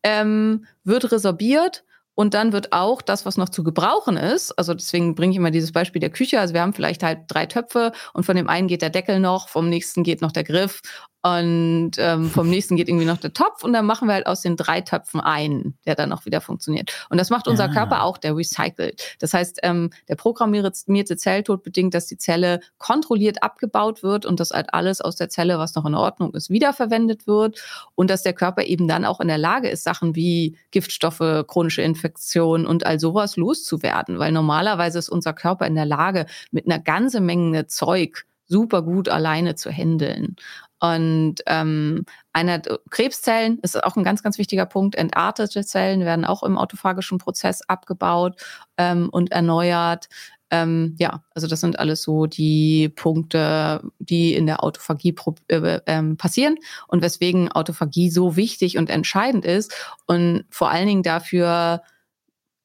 ähm, 0.02 0.66
wird 0.84 1.10
resorbiert 1.10 1.84
und 2.20 2.34
dann 2.34 2.52
wird 2.52 2.74
auch 2.74 3.00
das, 3.00 3.24
was 3.24 3.38
noch 3.38 3.48
zu 3.48 3.64
gebrauchen 3.64 4.18
ist, 4.18 4.52
also 4.58 4.74
deswegen 4.74 5.14
bringe 5.14 5.30
ich 5.30 5.38
immer 5.38 5.50
dieses 5.50 5.72
Beispiel 5.72 6.00
der 6.00 6.10
Küche. 6.10 6.38
Also 6.38 6.52
wir 6.52 6.60
haben 6.60 6.74
vielleicht 6.74 7.02
halt 7.02 7.20
drei 7.28 7.46
Töpfe 7.46 7.92
und 8.12 8.24
von 8.24 8.36
dem 8.36 8.46
einen 8.46 8.68
geht 8.68 8.82
der 8.82 8.90
Deckel 8.90 9.20
noch, 9.20 9.48
vom 9.48 9.70
nächsten 9.70 10.02
geht 10.02 10.20
noch 10.20 10.30
der 10.30 10.44
Griff 10.44 10.82
und 11.22 11.92
ähm, 11.98 12.30
vom 12.30 12.48
nächsten 12.48 12.76
geht 12.76 12.88
irgendwie 12.88 13.04
noch 13.04 13.18
der 13.18 13.34
Topf 13.34 13.62
und 13.62 13.74
dann 13.74 13.84
machen 13.84 14.08
wir 14.08 14.14
halt 14.14 14.26
aus 14.26 14.40
den 14.40 14.56
drei 14.56 14.80
Töpfen 14.80 15.20
einen, 15.20 15.76
der 15.84 15.94
dann 15.94 16.12
auch 16.12 16.24
wieder 16.24 16.40
funktioniert. 16.40 17.06
Und 17.10 17.18
das 17.18 17.28
macht 17.28 17.46
unser 17.46 17.64
ah. 17.64 17.68
Körper 17.68 18.04
auch, 18.04 18.16
der 18.16 18.34
recycelt. 18.34 19.16
Das 19.18 19.34
heißt, 19.34 19.58
ähm, 19.62 19.90
der 20.08 20.16
programmierte 20.16 21.16
Zelltod 21.16 21.62
bedingt, 21.62 21.92
dass 21.92 22.06
die 22.06 22.16
Zelle 22.16 22.60
kontrolliert 22.78 23.42
abgebaut 23.42 24.02
wird 24.02 24.24
und 24.24 24.40
dass 24.40 24.50
halt 24.50 24.72
alles 24.72 25.02
aus 25.02 25.16
der 25.16 25.28
Zelle, 25.28 25.58
was 25.58 25.74
noch 25.74 25.84
in 25.84 25.94
Ordnung 25.94 26.32
ist, 26.32 26.48
wiederverwendet 26.48 27.26
wird 27.26 27.62
und 27.94 28.08
dass 28.08 28.22
der 28.22 28.32
Körper 28.32 28.64
eben 28.64 28.88
dann 28.88 29.04
auch 29.04 29.20
in 29.20 29.28
der 29.28 29.38
Lage 29.38 29.68
ist, 29.68 29.84
Sachen 29.84 30.14
wie 30.14 30.56
Giftstoffe, 30.70 31.44
chronische 31.46 31.82
Infektionen 31.82 32.66
und 32.66 32.86
all 32.86 32.98
sowas 32.98 33.36
loszuwerden. 33.36 34.18
Weil 34.18 34.32
normalerweise 34.32 34.98
ist 34.98 35.10
unser 35.10 35.34
Körper 35.34 35.66
in 35.66 35.74
der 35.74 35.86
Lage, 35.86 36.24
mit 36.50 36.64
einer 36.64 36.78
ganzen 36.78 37.26
Menge 37.26 37.66
Zeug 37.66 38.24
super 38.50 38.82
gut 38.82 39.08
alleine 39.08 39.54
zu 39.54 39.70
handeln. 39.70 40.36
Und 40.80 41.36
ähm, 41.46 42.04
einer 42.32 42.60
Krebszellen 42.90 43.58
ist 43.60 43.82
auch 43.84 43.96
ein 43.96 44.04
ganz, 44.04 44.22
ganz 44.22 44.38
wichtiger 44.38 44.66
Punkt. 44.66 44.94
Entartete 44.94 45.64
Zellen 45.64 46.00
werden 46.00 46.24
auch 46.24 46.42
im 46.42 46.56
autophagischen 46.56 47.18
Prozess 47.18 47.60
abgebaut 47.62 48.40
ähm, 48.78 49.08
und 49.10 49.30
erneuert. 49.30 50.08
Ähm, 50.50 50.96
ja, 50.98 51.22
also 51.34 51.46
das 51.46 51.60
sind 51.60 51.78
alles 51.78 52.02
so 52.02 52.26
die 52.26 52.88
Punkte, 52.88 53.82
die 53.98 54.34
in 54.34 54.46
der 54.46 54.64
Autophagie 54.64 55.14
äh, 55.48 55.80
ähm, 55.86 56.16
passieren 56.16 56.56
und 56.88 57.02
weswegen 57.02 57.52
Autophagie 57.52 58.10
so 58.10 58.36
wichtig 58.36 58.76
und 58.76 58.90
entscheidend 58.90 59.44
ist 59.44 59.72
und 60.06 60.44
vor 60.50 60.70
allen 60.70 60.88
Dingen 60.88 61.02
dafür 61.04 61.82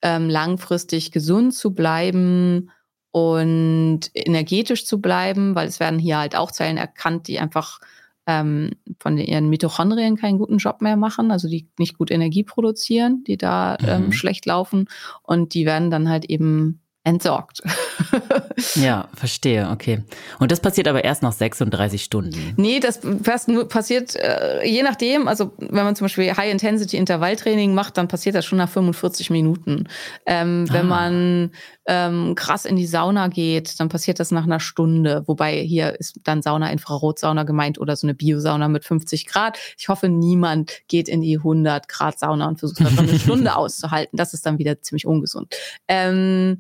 ähm, 0.02 0.30
langfristig 0.30 1.12
gesund 1.12 1.54
zu 1.54 1.74
bleiben 1.74 2.72
und 3.12 4.02
energetisch 4.14 4.86
zu 4.86 5.00
bleiben, 5.00 5.56
weil 5.56 5.68
es 5.68 5.80
werden 5.80 6.00
hier 6.00 6.18
halt 6.18 6.36
auch 6.36 6.52
Zellen 6.52 6.78
erkannt, 6.78 7.28
die 7.28 7.40
einfach 7.40 7.80
ähm, 8.28 8.72
von 9.00 9.18
ihren 9.18 9.50
Mitochondrien 9.50 10.18
keinen 10.18 10.40
guten 10.40 10.58
Job 10.58 10.82
mehr 10.82 10.98
machen, 10.98 11.32
also 11.32 11.48
die 11.48 11.68
nicht 11.78 11.98
gut 11.98 12.12
Energie 12.12 12.44
produzieren, 12.44 13.24
die 13.26 13.38
da 13.38 13.78
ähm, 13.86 14.08
mhm. 14.08 14.12
schlecht 14.12 14.46
laufen 14.46 14.88
und 15.24 15.54
die 15.54 15.66
werden 15.66 15.92
dann 15.92 16.10
halt 16.10 16.26
eben 16.26 16.82
entsorgt. 17.04 17.62
ja, 18.76 19.08
verstehe, 19.14 19.70
okay. 19.70 20.04
Und 20.40 20.52
das 20.52 20.60
passiert 20.60 20.88
aber 20.88 21.04
erst 21.04 21.24
nach 21.24 21.32
36 21.32 22.04
Stunden. 22.04 22.54
Nee, 22.58 22.80
das 22.80 23.00
passiert 23.70 24.16
äh, 24.16 24.66
je 24.66 24.84
nachdem. 24.84 25.28
Also 25.28 25.52
wenn 25.58 25.84
man 25.84 25.96
zum 25.96 26.06
Beispiel 26.06 26.36
High-Intensity-Intervalltraining 26.36 27.74
macht, 27.74 27.98
dann 27.98 28.08
passiert 28.08 28.36
das 28.36 28.46
schon 28.46 28.58
nach 28.58 28.70
45 28.70 29.30
Minuten. 29.30 29.88
Ähm, 30.26 30.68
wenn 30.72 30.86
ah. 30.92 30.96
man 30.96 31.52
ähm, 31.86 32.36
krass 32.36 32.66
in 32.66 32.76
die 32.76 32.88
Sauna 32.88 33.28
geht, 33.28 33.80
dann 33.80 33.90
passiert 33.90 34.20
das 34.20 34.32
nach 34.32 34.46
einer 34.46 34.60
Stunde. 34.60 35.24
Wobei 35.28 35.62
hier 35.62 36.00
ist 36.00 36.20
dann 36.24 36.42
Sauna, 36.42 36.72
Infrarotsauna 36.72 37.44
gemeint 37.44 37.80
oder 37.80 37.96
so 37.96 38.08
eine 38.08 38.16
Biosauna 38.16 38.68
mit 38.68 38.86
50 38.86 39.28
Grad. 39.28 39.60
Ich 39.78 39.88
hoffe, 39.88 40.10
niemand 40.10 40.72
geht 40.88 41.08
in 41.08 41.22
die 41.22 41.38
100 41.38 41.88
Grad 41.88 42.20
Sauna 42.20 42.48
und 42.48 42.60
versucht 42.60 42.82
das 42.82 42.98
eine 42.98 43.20
Stunde 43.20 43.56
auszuhalten. 43.56 44.18
Das 44.18 44.34
ist 44.34 44.46
dann 44.46 44.58
wieder 44.58 44.82
ziemlich 44.82 45.06
ungesund. 45.06 45.54
Ähm, 45.88 46.58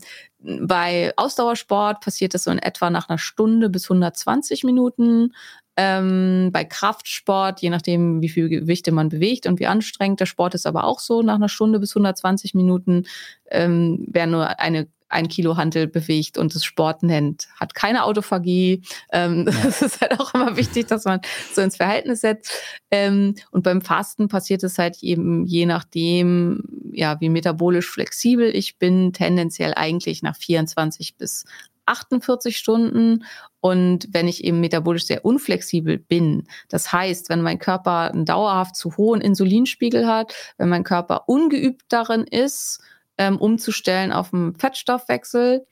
bei 0.61 1.13
Ausdauersport 1.17 2.01
passiert 2.01 2.33
das 2.33 2.43
so 2.43 2.51
in 2.51 2.59
etwa 2.59 2.89
nach 2.89 3.09
einer 3.09 3.17
Stunde 3.17 3.69
bis 3.69 3.85
120 3.85 4.63
Minuten. 4.63 5.33
Ähm, 5.77 6.51
bei 6.53 6.63
Kraftsport, 6.63 7.61
je 7.61 7.69
nachdem, 7.69 8.21
wie 8.21 8.29
viel 8.29 8.47
Gewichte 8.47 8.91
man 8.91 9.09
bewegt 9.09 9.45
und 9.45 9.59
wie 9.59 9.67
anstrengend 9.67 10.21
der 10.21 10.25
Sport 10.25 10.55
ist, 10.55 10.65
aber 10.65 10.85
auch 10.85 10.99
so 10.99 11.21
nach 11.21 11.35
einer 11.35 11.49
Stunde 11.49 11.79
bis 11.79 11.95
120 11.95 12.53
Minuten. 12.53 13.05
Ähm, 13.49 14.05
wer 14.09 14.27
nur 14.27 14.59
eine 14.59 14.87
ein 15.15 15.29
Kilo 15.29 15.55
Hantel 15.55 15.87
bewegt 15.87 16.37
und 16.37 16.53
es 16.55 16.65
Sport 16.65 17.01
nennt, 17.01 17.47
hat 17.57 17.73
keine 17.73 18.03
Autophagie. 18.03 18.81
Ähm, 19.11 19.47
ja. 19.47 19.55
Das 19.65 19.81
ist 19.81 20.01
halt 20.01 20.19
auch 20.19 20.33
immer 20.33 20.57
wichtig, 20.57 20.87
dass 20.87 21.05
man 21.05 21.21
so 21.53 21.61
ins 21.61 21.77
Verhältnis 21.77 22.21
setzt. 22.21 22.51
Ähm, 22.91 23.35
und 23.51 23.63
beim 23.63 23.81
Fasten 23.81 24.27
passiert 24.27 24.63
es 24.63 24.77
halt 24.77 25.01
eben 25.01 25.45
je 25.45 25.65
nachdem, 25.65 26.63
ja, 26.91 27.19
wie 27.19 27.29
metabolisch 27.29 27.89
flexibel 27.89 28.53
ich 28.55 28.77
bin, 28.77 29.11
tendenziell 29.11 29.73
eigentlich 29.73 30.21
nach 30.21 30.35
24 30.35 31.15
bis 31.17 31.45
48 31.85 32.57
Stunden. 32.57 33.23
Und 33.61 34.07
wenn 34.11 34.27
ich 34.27 34.43
eben 34.43 34.59
metabolisch 34.59 35.05
sehr 35.05 35.25
unflexibel 35.25 35.97
bin, 35.97 36.43
das 36.69 36.91
heißt, 36.91 37.29
wenn 37.29 37.41
mein 37.41 37.59
Körper 37.59 38.11
einen 38.11 38.25
dauerhaft 38.25 38.75
zu 38.75 38.97
hohen 38.97 39.21
Insulinspiegel 39.21 40.07
hat, 40.07 40.33
wenn 40.57 40.69
mein 40.69 40.83
Körper 40.83 41.27
ungeübt 41.27 41.83
darin 41.89 42.23
ist, 42.23 42.81
ähm, 43.17 43.37
umzustellen 43.37 44.11
auf 44.11 44.31
den 44.31 44.55
Fettstoffwechsel. 44.55 45.65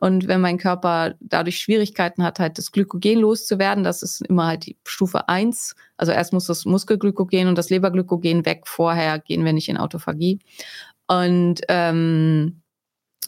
Und 0.00 0.28
wenn 0.28 0.40
mein 0.40 0.58
Körper 0.58 1.14
dadurch 1.20 1.58
Schwierigkeiten 1.58 2.22
hat, 2.22 2.38
halt 2.38 2.58
das 2.58 2.72
Glykogen 2.72 3.20
loszuwerden, 3.20 3.84
das 3.84 4.02
ist 4.02 4.22
immer 4.22 4.46
halt 4.46 4.66
die 4.66 4.76
Stufe 4.84 5.28
eins. 5.28 5.74
Also 5.96 6.12
erst 6.12 6.32
muss 6.32 6.46
das 6.46 6.64
Muskelglykogen 6.64 7.48
und 7.48 7.58
das 7.58 7.70
Leberglykogen 7.70 8.44
weg, 8.44 8.62
vorher 8.66 9.18
gehen 9.18 9.44
wir 9.44 9.52
nicht 9.52 9.68
in 9.68 9.76
Autophagie. 9.76 10.40
Und 11.06 11.60
ähm, 11.68 12.62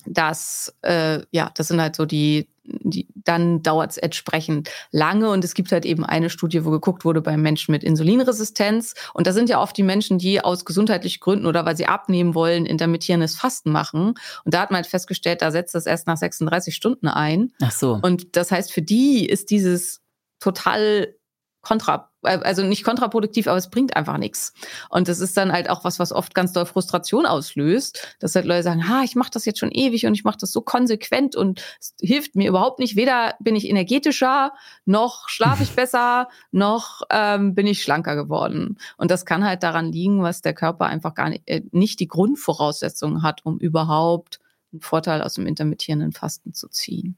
das, 0.07 0.75
äh, 0.83 1.21
ja, 1.31 1.51
das 1.55 1.69
sind 1.69 1.81
halt 1.81 1.97
so 1.97 2.07
die, 2.07 2.49
die 2.65 3.09
dann 3.15 3.63
dauert 3.63 3.93
es 3.93 3.99
entsprechend 3.99 4.71
lange. 4.91 5.31
Und 5.31 5.45
es 5.45 5.55
gibt 5.55 5.73
halt 5.73 5.85
eben 5.85 6.05
eine 6.05 6.31
Studie, 6.31 6.65
wo 6.65 6.71
geguckt 6.71 7.05
wurde 7.05 7.21
bei 7.21 7.37
Menschen 7.37 7.73
mit 7.73 7.85
Insulinresistenz. 7.85 8.95
Und 9.15 9.27
da 9.27 9.33
sind 9.33 9.49
ja 9.49 9.61
oft 9.61 9.77
die 9.77 9.83
Menschen, 9.83 10.19
die 10.19 10.41
aus 10.41 10.65
gesundheitlichen 10.65 11.21
Gründen 11.21 11.47
oder 11.47 11.65
weil 11.65 11.77
sie 11.77 11.87
abnehmen 11.87 12.35
wollen, 12.35 12.67
intermittierendes 12.67 13.37
Fasten 13.37 13.73
machen. 13.73 14.15
Und 14.45 14.55
da 14.55 14.61
hat 14.61 14.71
man 14.71 14.77
halt 14.77 14.87
festgestellt, 14.87 15.43
da 15.43 15.51
setzt 15.51 15.75
das 15.75 15.87
erst 15.87 16.07
nach 16.07 16.17
36 16.17 16.75
Stunden 16.75 17.09
ein. 17.09 17.53
Ach 17.63 17.73
so. 17.73 17.99
Und 18.03 18.37
das 18.37 18.51
heißt, 18.51 18.73
für 18.73 18.83
die 18.83 19.27
ist 19.27 19.51
dieses 19.51 20.01
total 20.39 21.15
kontra, 21.63 21.95
äh, 21.95 22.10
also 22.23 22.63
nicht 22.63 22.85
kontraproduktiv, 22.85 23.47
aber 23.47 23.57
es 23.57 23.71
bringt 23.71 23.97
einfach 23.97 24.19
nichts. 24.19 24.53
Und 24.89 25.09
das 25.09 25.21
ist 25.21 25.37
dann 25.37 25.53
halt 25.53 25.71
auch 25.71 25.85
was, 25.85 25.99
was 25.99 26.13
oft 26.13 26.35
ganz 26.35 26.53
doll 26.53 26.67
Frustration 26.67 27.27
auslöst, 27.27 28.17
dass 28.19 28.35
halt 28.35 28.45
Leute 28.45 28.63
sagen, 28.63 28.89
ha, 28.89 29.03
ich 29.05 29.17
mache 29.17 29.31
das 29.33 29.45
jetzt 29.45 29.59
schon 29.59 29.71
ewig 29.71 30.07
und 30.07 30.15
ich 30.15 30.25
mache 30.25 30.39
das 30.39 30.53
so 30.53 30.61
konsequent 30.61 31.37
und 31.37 31.63
es 31.81 31.95
hilft 32.01 32.37
mir 32.37 32.49
überhaupt 32.49 32.79
nicht. 32.79 32.97
Weder 32.97 33.35
bin 33.41 33.57
ich 33.57 33.69
energetischer, 33.69 34.53
noch 34.85 35.29
schlafe 35.29 35.63
ich 35.63 35.71
besser, 35.77 36.29
noch 36.51 37.03
ähm, 37.11 37.55
bin 37.55 37.67
ich 37.67 37.83
schlanker 37.83 38.17
geworden. 38.17 38.79
Und 38.97 39.11
das 39.11 39.25
kann 39.25 39.45
halt 39.45 39.63
daran 39.63 39.93
liegen, 39.93 40.23
was 40.23 40.43
der 40.43 40.55
Körper 40.55 40.87
einfach 40.87 41.15
gar 41.15 41.31
nicht, 41.31 41.49
äh, 41.49 41.63
nicht 41.73 42.01
die 42.01 42.09
Grundvoraussetzungen 42.09 43.23
hat, 43.23 43.45
um 43.45 43.59
überhaupt 43.59 44.41
einen 44.73 44.81
Vorteil 44.81 45.23
aus 45.23 45.35
dem 45.35 45.47
intermittierenden 45.47 46.13
Fasten 46.13 46.53
zu 46.53 46.69
ziehen. 46.69 47.17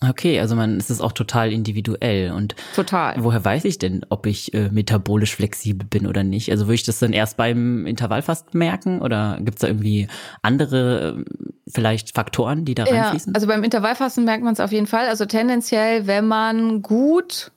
Okay, 0.00 0.38
also 0.38 0.54
man 0.54 0.76
es 0.76 0.90
ist 0.90 1.00
auch 1.00 1.10
total 1.10 1.52
individuell 1.52 2.30
und 2.30 2.54
total. 2.76 3.16
Woher 3.18 3.44
weiß 3.44 3.64
ich 3.64 3.78
denn, 3.78 4.06
ob 4.10 4.26
ich 4.26 4.54
äh, 4.54 4.70
metabolisch 4.70 5.34
flexibel 5.34 5.88
bin 5.88 6.06
oder 6.06 6.22
nicht? 6.22 6.52
Also 6.52 6.66
würde 6.66 6.76
ich 6.76 6.84
das 6.84 7.00
dann 7.00 7.12
erst 7.12 7.36
beim 7.36 7.84
Intervallfasten 7.84 8.56
merken 8.56 9.00
oder 9.02 9.38
gibt 9.40 9.56
es 9.56 9.60
da 9.62 9.66
irgendwie 9.66 10.06
andere 10.40 11.18
äh, 11.18 11.24
vielleicht 11.68 12.14
Faktoren, 12.14 12.64
die 12.64 12.76
da 12.76 12.84
reinfließen? 12.84 13.32
Ja, 13.32 13.34
also 13.34 13.48
beim 13.48 13.64
Intervallfasten 13.64 14.24
merkt 14.24 14.44
man 14.44 14.52
es 14.52 14.60
auf 14.60 14.70
jeden 14.70 14.86
Fall. 14.86 15.08
Also 15.08 15.26
tendenziell, 15.26 16.06
wenn 16.06 16.28
man 16.28 16.80
gut 16.82 17.50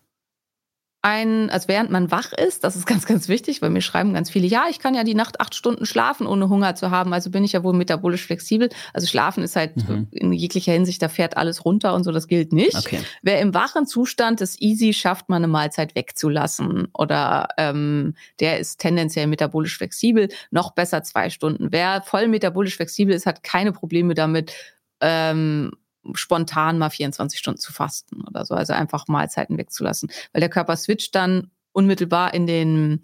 ein, 1.04 1.50
also 1.50 1.68
während 1.68 1.90
man 1.90 2.12
wach 2.12 2.32
ist, 2.32 2.64
das 2.64 2.76
ist 2.76 2.86
ganz, 2.88 3.06
ganz 3.06 3.28
wichtig, 3.28 3.62
weil 3.62 3.70
mir 3.70 3.82
schreiben 3.82 4.14
ganz 4.14 4.30
viele, 4.30 4.48
ja, 4.48 4.66
ich 4.70 4.80
kann 4.80 4.94
ja 4.94 5.04
die 5.04 5.16
Nacht 5.16 5.42
acht 5.42 5.56
Stunden 5.56 5.86
schlafen, 5.86 6.28
ohne 6.28 6.50
Hunger 6.50 6.76
zu 6.76 6.92
haben, 6.92 7.14
also 7.14 7.32
bin 7.32 7.44
ich 7.44 7.54
ja 7.54 7.64
wohl 7.64 7.74
metabolisch 7.74 8.26
flexibel. 8.26 8.70
Also 8.94 9.08
schlafen 9.08 9.44
ist 9.44 9.56
halt 9.56 9.76
mhm. 9.78 10.08
in 10.12 10.32
jeglicher 10.34 10.74
Hinsicht, 10.74 11.02
da 11.02 11.10
fährt 11.10 11.38
alles 11.38 11.66
runter 11.66 11.94
und 11.96 12.04
so, 12.04 12.12
das 12.12 12.28
gilt 12.28 12.54
nicht. 12.54 12.78
Okay. 12.78 13.00
Wer 13.22 13.40
im 13.40 13.54
wachen 13.54 13.86
Zustand 13.86 14.42
ist 14.42 14.62
easy 14.62 14.94
schafft, 14.94 15.30
man 15.30 15.44
eine 15.44 15.48
Mahlzeit 15.48 15.96
wegzulassen 15.96 16.88
oder 16.94 17.48
ähm, 17.58 18.16
der 18.40 18.60
ist 18.60 18.80
tendenziell 18.80 19.28
metabolisch 19.28 19.78
flexibel, 19.78 20.30
noch 20.52 20.72
besser 20.72 21.04
zwei 21.04 21.30
Stunden. 21.30 21.72
Wer 21.72 22.02
voll 22.04 22.28
metabolisch 22.28 22.76
flexibel 22.76 23.16
ist, 23.16 23.26
hat 23.26 23.44
keine 23.44 23.72
Probleme 23.72 24.14
damit, 24.14 24.54
ähm, 25.02 25.72
spontan 26.14 26.78
mal 26.78 26.90
24 26.90 27.40
Stunden 27.40 27.60
zu 27.60 27.72
fasten 27.74 28.22
oder 28.28 28.46
so, 28.46 28.56
also 28.56 28.74
einfach 28.74 29.08
Mahlzeiten 29.08 29.58
wegzulassen, 29.58 30.12
weil 30.34 30.40
der 30.40 30.50
Körper 30.50 30.76
switcht 30.76 31.16
dann 31.16 31.52
unmittelbar 31.72 32.34
in 32.34 32.48
den 32.48 33.02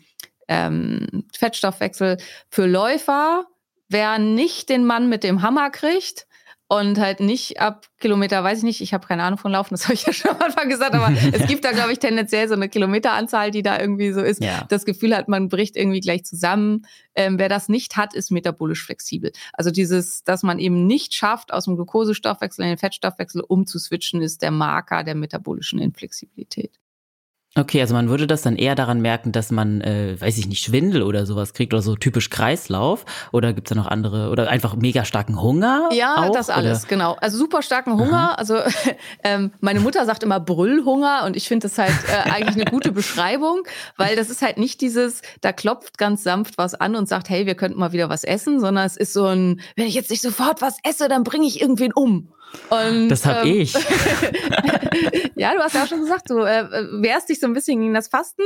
ähm, 0.48 1.26
Fettstoffwechsel. 1.36 2.18
Für 2.50 2.66
Läufer, 2.66 3.46
wer 3.90 4.20
nicht 4.20 4.70
den 4.70 4.86
Mann 4.86 5.10
mit 5.10 5.24
dem 5.24 5.42
Hammer 5.42 5.70
kriegt, 5.70 6.27
und 6.70 7.00
halt 7.00 7.22
nicht 7.22 7.60
ab 7.62 7.88
Kilometer, 8.00 8.44
weiß 8.44 8.60
ich 8.60 8.64
nicht, 8.64 8.82
ich 8.82 8.94
habe 8.94 9.08
keine 9.08 9.24
Ahnung 9.24 9.40
von 9.40 9.52
Laufen, 9.52 9.74
das 9.74 9.86
habe 9.86 9.94
ich 9.94 10.06
ja 10.06 10.12
schon 10.12 10.32
am 10.32 10.42
Anfang 10.42 10.68
gesagt, 10.68 10.94
aber 10.94 11.16
es 11.32 11.48
gibt 11.48 11.64
da, 11.64 11.72
glaube 11.72 11.94
ich, 11.94 12.00
tendenziell 12.00 12.48
so 12.48 12.56
eine 12.56 12.68
Kilometeranzahl, 12.68 13.52
die 13.52 13.64
da 13.64 13.80
irgendwie 13.80 14.12
so 14.12 14.22
ist. 14.22 14.44
Ja. 14.44 14.66
Das 14.68 14.84
Gefühl 14.84 15.16
hat, 15.16 15.30
man 15.30 15.48
bricht 15.48 15.78
irgendwie 15.78 16.02
gleich 16.02 16.26
zusammen. 16.26 16.86
Ähm, 17.16 17.40
wer 17.40 17.48
das 17.48 17.70
nicht 17.70 17.96
hat, 17.96 18.14
ist 18.14 18.32
metabolisch 18.32 18.84
flexibel. 18.84 19.32
Also 19.54 19.72
dieses, 19.72 20.24
dass 20.24 20.44
man 20.44 20.60
eben 20.60 20.86
nicht 20.88 21.14
schafft, 21.14 21.54
aus 21.54 21.66
dem 21.66 21.76
Glukosestoffwechsel 21.76 22.64
in 22.64 22.72
den 22.72 22.78
Fettstoffwechsel 22.78 23.42
umzuswitchen, 23.42 24.22
ist 24.22 24.42
der 24.42 24.52
Marker 24.52 25.04
der 25.04 25.16
metabolischen 25.16 25.80
Inflexibilität. 25.80 26.72
Okay, 27.58 27.82
also 27.82 27.96
man 27.96 28.10
würde 28.10 28.28
das 28.28 28.44
dann 28.44 28.56
eher 28.56 28.76
daran 28.76 29.02
merken, 29.02 29.32
dass 29.32 29.50
man, 29.50 29.82
äh, 29.82 30.16
weiß 30.20 30.38
ich 30.38 30.48
nicht, 30.48 30.64
Schwindel 30.64 31.02
oder 31.02 31.26
sowas 31.26 31.54
kriegt 31.54 31.74
oder 31.74 31.82
so 31.82 31.96
typisch 31.96 32.30
Kreislauf. 32.30 33.04
Oder 33.32 33.54
gibt's 33.54 33.70
da 33.70 33.76
noch 33.76 33.88
andere, 33.88 34.30
oder 34.30 34.48
einfach 34.48 34.76
mega 34.76 35.06
starken 35.06 35.42
Hunger? 35.42 35.90
Ja, 35.92 36.18
auch, 36.18 36.32
das 36.32 36.52
alles, 36.52 36.82
oder? 36.82 36.90
genau. 36.90 37.18
Also 37.20 37.38
super 37.38 37.64
starken 37.64 37.98
Hunger. 37.98 38.32
Aha. 38.32 38.36
Also 38.36 38.58
ähm, 39.24 39.52
meine 39.60 39.80
Mutter 39.80 40.06
sagt 40.06 40.22
immer 40.22 40.40
Brüllhunger 40.40 41.24
und 41.26 41.36
ich 41.36 41.48
finde 41.48 41.68
das 41.68 41.80
halt 41.80 41.96
äh, 42.08 42.30
eigentlich 42.30 42.56
eine 42.56 42.66
gute 42.66 42.92
Beschreibung, 42.92 43.64
weil 43.98 44.16
das 44.16 44.30
ist 44.30 44.44
halt 44.44 44.60
nicht 44.60 44.80
dieses, 44.82 45.22
da 45.42 45.52
klopft 45.52 45.98
ganz 45.98 46.24
sanft 46.24 46.60
was 46.60 46.76
an 46.76 46.96
und 46.96 47.10
sagt, 47.10 47.30
hey, 47.30 47.48
wir 47.48 47.56
könnten 47.56 47.80
mal 47.80 47.92
wieder 47.92 48.10
was 48.10 48.24
essen, 48.24 48.60
sondern 48.60 48.86
es 48.86 48.98
ist 48.98 49.14
so 49.14 49.26
ein, 49.26 49.62
wenn 49.76 49.88
ich 49.88 49.96
jetzt 49.96 50.12
nicht 50.12 50.22
sofort 50.22 50.62
was 50.62 50.78
esse, 50.84 51.08
dann 51.08 51.24
bringe 51.24 51.48
ich 51.48 51.60
irgendwen 51.60 51.92
um. 51.94 52.30
Und, 52.70 53.10
das 53.10 53.26
habe 53.26 53.48
ähm, 53.48 53.62
ich. 53.62 53.74
ja, 55.36 55.54
du 55.54 55.60
hast 55.60 55.76
ja 55.76 55.84
auch 55.84 55.88
schon 55.88 56.02
gesagt, 56.02 56.30
du 56.30 56.40
äh, 56.40 56.66
wehrst 57.02 57.30
dich 57.30 57.40
so 57.40 57.48
ein 57.48 57.54
bisschen 57.54 57.80
gegen 57.80 57.94
das 57.94 58.08
Fasten. 58.08 58.44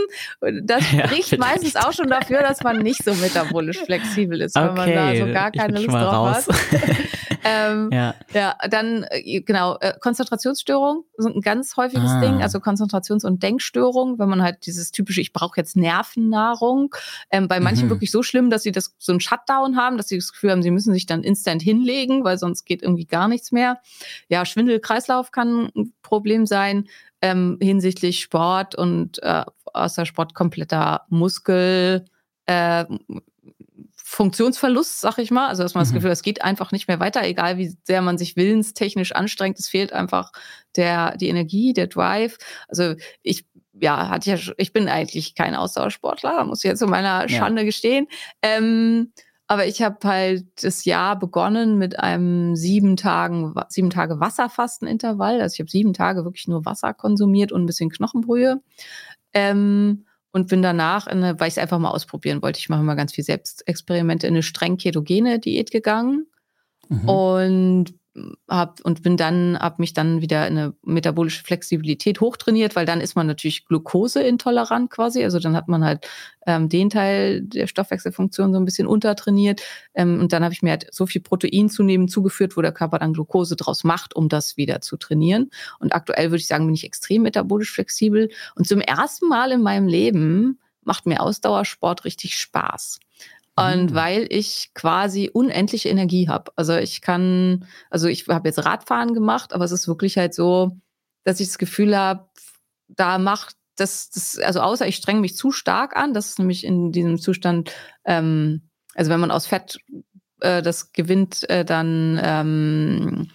Das 0.64 0.92
ja, 0.92 1.08
spricht 1.08 1.38
meistens 1.38 1.76
auch 1.76 1.94
schon 1.94 2.08
dafür, 2.08 2.42
dass 2.42 2.62
man 2.64 2.78
nicht 2.78 3.04
so 3.04 3.14
metabolisch 3.16 3.80
flexibel 3.80 4.42
ist, 4.42 4.56
okay, 4.56 4.68
wenn 4.68 4.74
man 4.76 4.94
da 4.94 5.16
so 5.26 5.34
gar 5.34 5.52
keine 5.52 5.80
Lust 5.80 5.90
drauf 5.90 6.14
raus. 6.14 6.48
hat. 6.48 6.56
ähm, 7.44 7.90
ja. 7.92 8.16
ja, 8.34 8.56
dann 8.70 9.06
äh, 9.10 9.42
genau, 9.42 9.78
äh, 9.80 9.94
Konzentrationsstörung 10.00 11.06
sind 11.18 11.36
ein 11.36 11.42
ganz 11.42 11.78
häufiges 11.78 12.12
ah. 12.12 12.22
Ding, 12.22 12.42
also 12.42 12.60
Konzentrations- 12.60 13.26
und 13.26 13.44
Denkstörung, 13.44 14.20
wenn 14.20 14.30
man 14.30 14.42
halt 14.42 14.66
dieses 14.66 14.92
typische, 14.92 15.22
ich 15.22 15.34
brauche 15.34 15.58
jetzt 15.58 15.76
Nervennahrung, 15.76 16.94
ähm, 17.30 17.48
bei 17.48 17.60
manchen 17.60 17.86
mhm. 17.86 17.92
wirklich 17.92 18.12
so 18.12 18.24
schlimm, 18.24 18.50
dass 18.50 18.64
sie 18.64 18.72
das 18.72 18.96
so 18.98 19.14
ein 19.14 19.20
Shutdown 19.20 19.78
haben, 19.78 19.98
dass 19.98 20.08
sie 20.08 20.18
das 20.18 20.32
Gefühl 20.32 20.52
haben, 20.52 20.64
sie 20.64 20.72
müssen 20.72 20.94
sich 20.94 21.06
dann 21.06 21.24
instant 21.24 21.62
hinlegen, 21.62 22.24
weil 22.24 22.38
sonst 22.38 22.66
geht 22.66 22.82
irgendwie 22.82 23.06
gar 23.06 23.28
nichts 23.28 23.52
mehr. 23.52 23.80
Ja, 24.28 24.46
Schwindel, 24.46 24.80
Kreislauf 24.80 25.32
kann 25.32 25.72
ein 25.76 25.94
Problem 26.02 26.46
sein 26.46 26.88
ähm, 27.22 27.58
hinsichtlich 27.62 28.22
Sport 28.22 28.76
und 28.76 29.22
äh, 29.24 29.44
außer 29.74 30.06
Sport 30.06 30.34
kompletter 30.34 31.06
Muskel. 31.10 32.06
Äh, 32.46 32.86
Funktionsverlust, 34.12 35.00
sag 35.00 35.18
ich 35.20 35.32
mal. 35.32 35.48
Also, 35.48 35.64
dass 35.64 35.74
man 35.74 35.84
mhm. 35.84 35.86
das 35.86 35.94
Gefühl, 35.94 36.12
es 36.12 36.22
geht 36.22 36.42
einfach 36.42 36.74
nicht 36.74 36.90
mehr 36.90 37.00
weiter, 37.00 37.24
egal 37.24 37.58
wie 37.58 37.74
sehr 37.86 38.02
man 38.02 38.18
sich 38.18 38.36
willenstechnisch 38.36 39.14
anstrengt. 39.14 39.58
Es 39.58 39.70
fehlt 39.70 39.94
einfach 39.94 40.34
der, 40.76 41.16
die 41.16 41.30
Energie, 41.30 41.72
der 41.72 41.88
Drive. 41.88 42.38
Also, 42.68 42.96
ich, 43.24 43.46
ja, 43.74 44.10
hatte 44.10 44.32
ja, 44.32 44.38
ich 44.58 44.74
bin 44.74 44.90
eigentlich 44.90 45.34
kein 45.34 45.56
Ausdauersportler, 45.56 46.44
muss 46.44 46.62
ich 46.62 46.70
jetzt 46.70 46.80
zu 46.80 46.88
meiner 46.88 47.30
Schande 47.30 47.62
ja. 47.62 47.66
gestehen. 47.66 48.08
Ähm, 48.42 49.14
aber 49.48 49.66
ich 49.66 49.82
habe 49.82 49.98
halt 50.04 50.46
das 50.62 50.84
Jahr 50.84 51.18
begonnen 51.18 51.78
mit 51.78 51.98
einem 51.98 52.58
sieben 52.58 52.98
Tagen, 52.98 53.54
sieben 53.70 53.92
Tage 53.92 54.20
Wasserfastenintervall. 54.20 55.40
Also 55.40 55.54
ich 55.54 55.60
habe 55.62 55.70
sieben 55.70 55.94
Tage 55.94 56.26
wirklich 56.26 56.48
nur 56.50 56.66
Wasser 56.66 56.94
konsumiert 56.94 57.54
und 57.54 57.64
ein 57.64 57.66
bisschen 57.66 57.90
Knochenbrühe. 57.90 58.62
Ähm, 59.34 60.06
und 60.32 60.48
bin 60.48 60.62
danach, 60.62 61.08
in 61.08 61.24
eine, 61.24 61.40
weil 61.40 61.48
ich 61.48 61.56
es 61.56 61.58
einfach 61.58 61.80
mal 61.80 61.92
ausprobieren 61.92 62.42
wollte, 62.42 62.60
ich 62.60 62.70
mache 62.70 62.82
immer 62.82 62.96
ganz 62.96 63.14
viel 63.14 63.24
Selbstexperimente, 63.24 64.28
in 64.28 64.34
eine 64.34 64.44
streng 64.44 64.78
ketogene 64.78 65.40
Diät 65.40 65.72
gegangen. 65.72 66.28
Mhm. 66.90 67.10
Und 67.10 67.94
hab 68.48 68.82
und 68.82 69.04
bin 69.04 69.16
dann 69.16 69.58
hab 69.58 69.80
mich 69.80 69.94
dann 69.94 70.22
wieder 70.22 70.46
in 70.48 70.58
eine 70.58 70.74
metabolische 70.84 71.44
Flexibilität 71.44 72.20
hochtrainiert, 72.20 72.76
weil 72.76 72.86
dann 72.86 73.00
ist 73.00 73.16
man 73.16 73.26
natürlich 73.26 73.66
glukoseintolerant 73.66 74.90
quasi, 74.90 75.24
also 75.24 75.40
dann 75.40 75.56
hat 75.56 75.70
man 75.70 75.86
halt 75.86 76.08
ähm, 76.46 76.68
den 76.68 76.90
Teil 76.90 77.42
der 77.42 77.68
Stoffwechselfunktion 77.68 78.52
so 78.52 78.60
ein 78.60 78.66
bisschen 78.66 78.88
untertrainiert 78.88 79.62
ähm, 79.94 80.20
und 80.20 80.34
dann 80.34 80.44
habe 80.44 80.54
ich 80.54 80.62
mir 80.62 80.72
halt 80.72 80.88
so 80.92 81.06
viel 81.06 81.22
Protein 81.22 81.70
zunehmend 81.70 82.12
zugeführt, 82.12 82.58
wo 82.58 82.62
der 82.62 82.74
Körper 82.74 83.00
dann 83.00 83.14
Glukose 83.14 83.56
draus 83.56 83.84
macht, 83.86 84.16
um 84.16 84.28
das 84.28 84.58
wieder 84.58 84.82
zu 84.82 84.98
trainieren. 84.98 85.50
Und 85.80 85.96
aktuell 85.96 86.32
würde 86.32 86.42
ich 86.42 86.48
sagen, 86.48 86.66
bin 86.66 86.76
ich 86.76 86.84
extrem 86.84 87.22
metabolisch 87.22 87.72
flexibel 87.72 88.30
und 88.56 88.68
zum 88.68 88.82
ersten 88.82 89.30
Mal 89.30 89.52
in 89.54 89.62
meinem 89.62 89.88
Leben 89.88 90.60
macht 90.84 91.06
mir 91.06 91.22
Ausdauersport 91.22 92.04
richtig 92.06 92.36
Spaß. 92.36 93.00
Und 93.56 93.92
mhm. 93.92 93.96
weil 93.96 94.28
ich 94.30 94.72
quasi 94.74 95.30
unendliche 95.32 95.90
Energie 95.90 96.30
habe. 96.30 96.52
Also 96.56 96.76
ich 96.76 97.02
kann, 97.02 97.66
also 97.90 98.08
ich 98.08 98.28
habe 98.30 98.48
jetzt 98.48 98.64
Radfahren 98.66 99.14
gemacht, 99.14 99.54
aber 99.54 99.66
es 99.66 99.72
ist 99.72 99.88
wirklich 99.88 100.18
halt 100.18 100.34
so, 100.34 100.78
dass 101.24 101.40
ich 101.40 101.48
das 101.48 101.58
Gefühl 101.58 101.96
habe, 101.98 102.30
da 102.88 103.18
macht 103.18 103.56
das, 103.76 104.10
das, 104.10 104.38
also 104.40 104.62
außer 104.62 104.88
ich 104.88 104.96
strenge 104.96 105.20
mich 105.20 105.36
zu 105.36 105.52
stark 105.52 105.96
an, 105.96 106.14
das 106.14 106.30
ist 106.30 106.40
nämlich 106.40 106.64
in 106.64 106.92
diesem 106.92 107.20
Zustand, 107.20 107.72
ähm, 108.06 108.70
also 108.96 109.12
wenn 109.12 109.20
man 109.20 109.32
aus 109.32 109.48
Fett 109.48 109.80
äh, 110.40 110.62
das 110.62 110.94
gewinnt, 110.94 111.50
äh, 111.50 111.66
dann 111.66 112.20
ähm, 112.22 113.32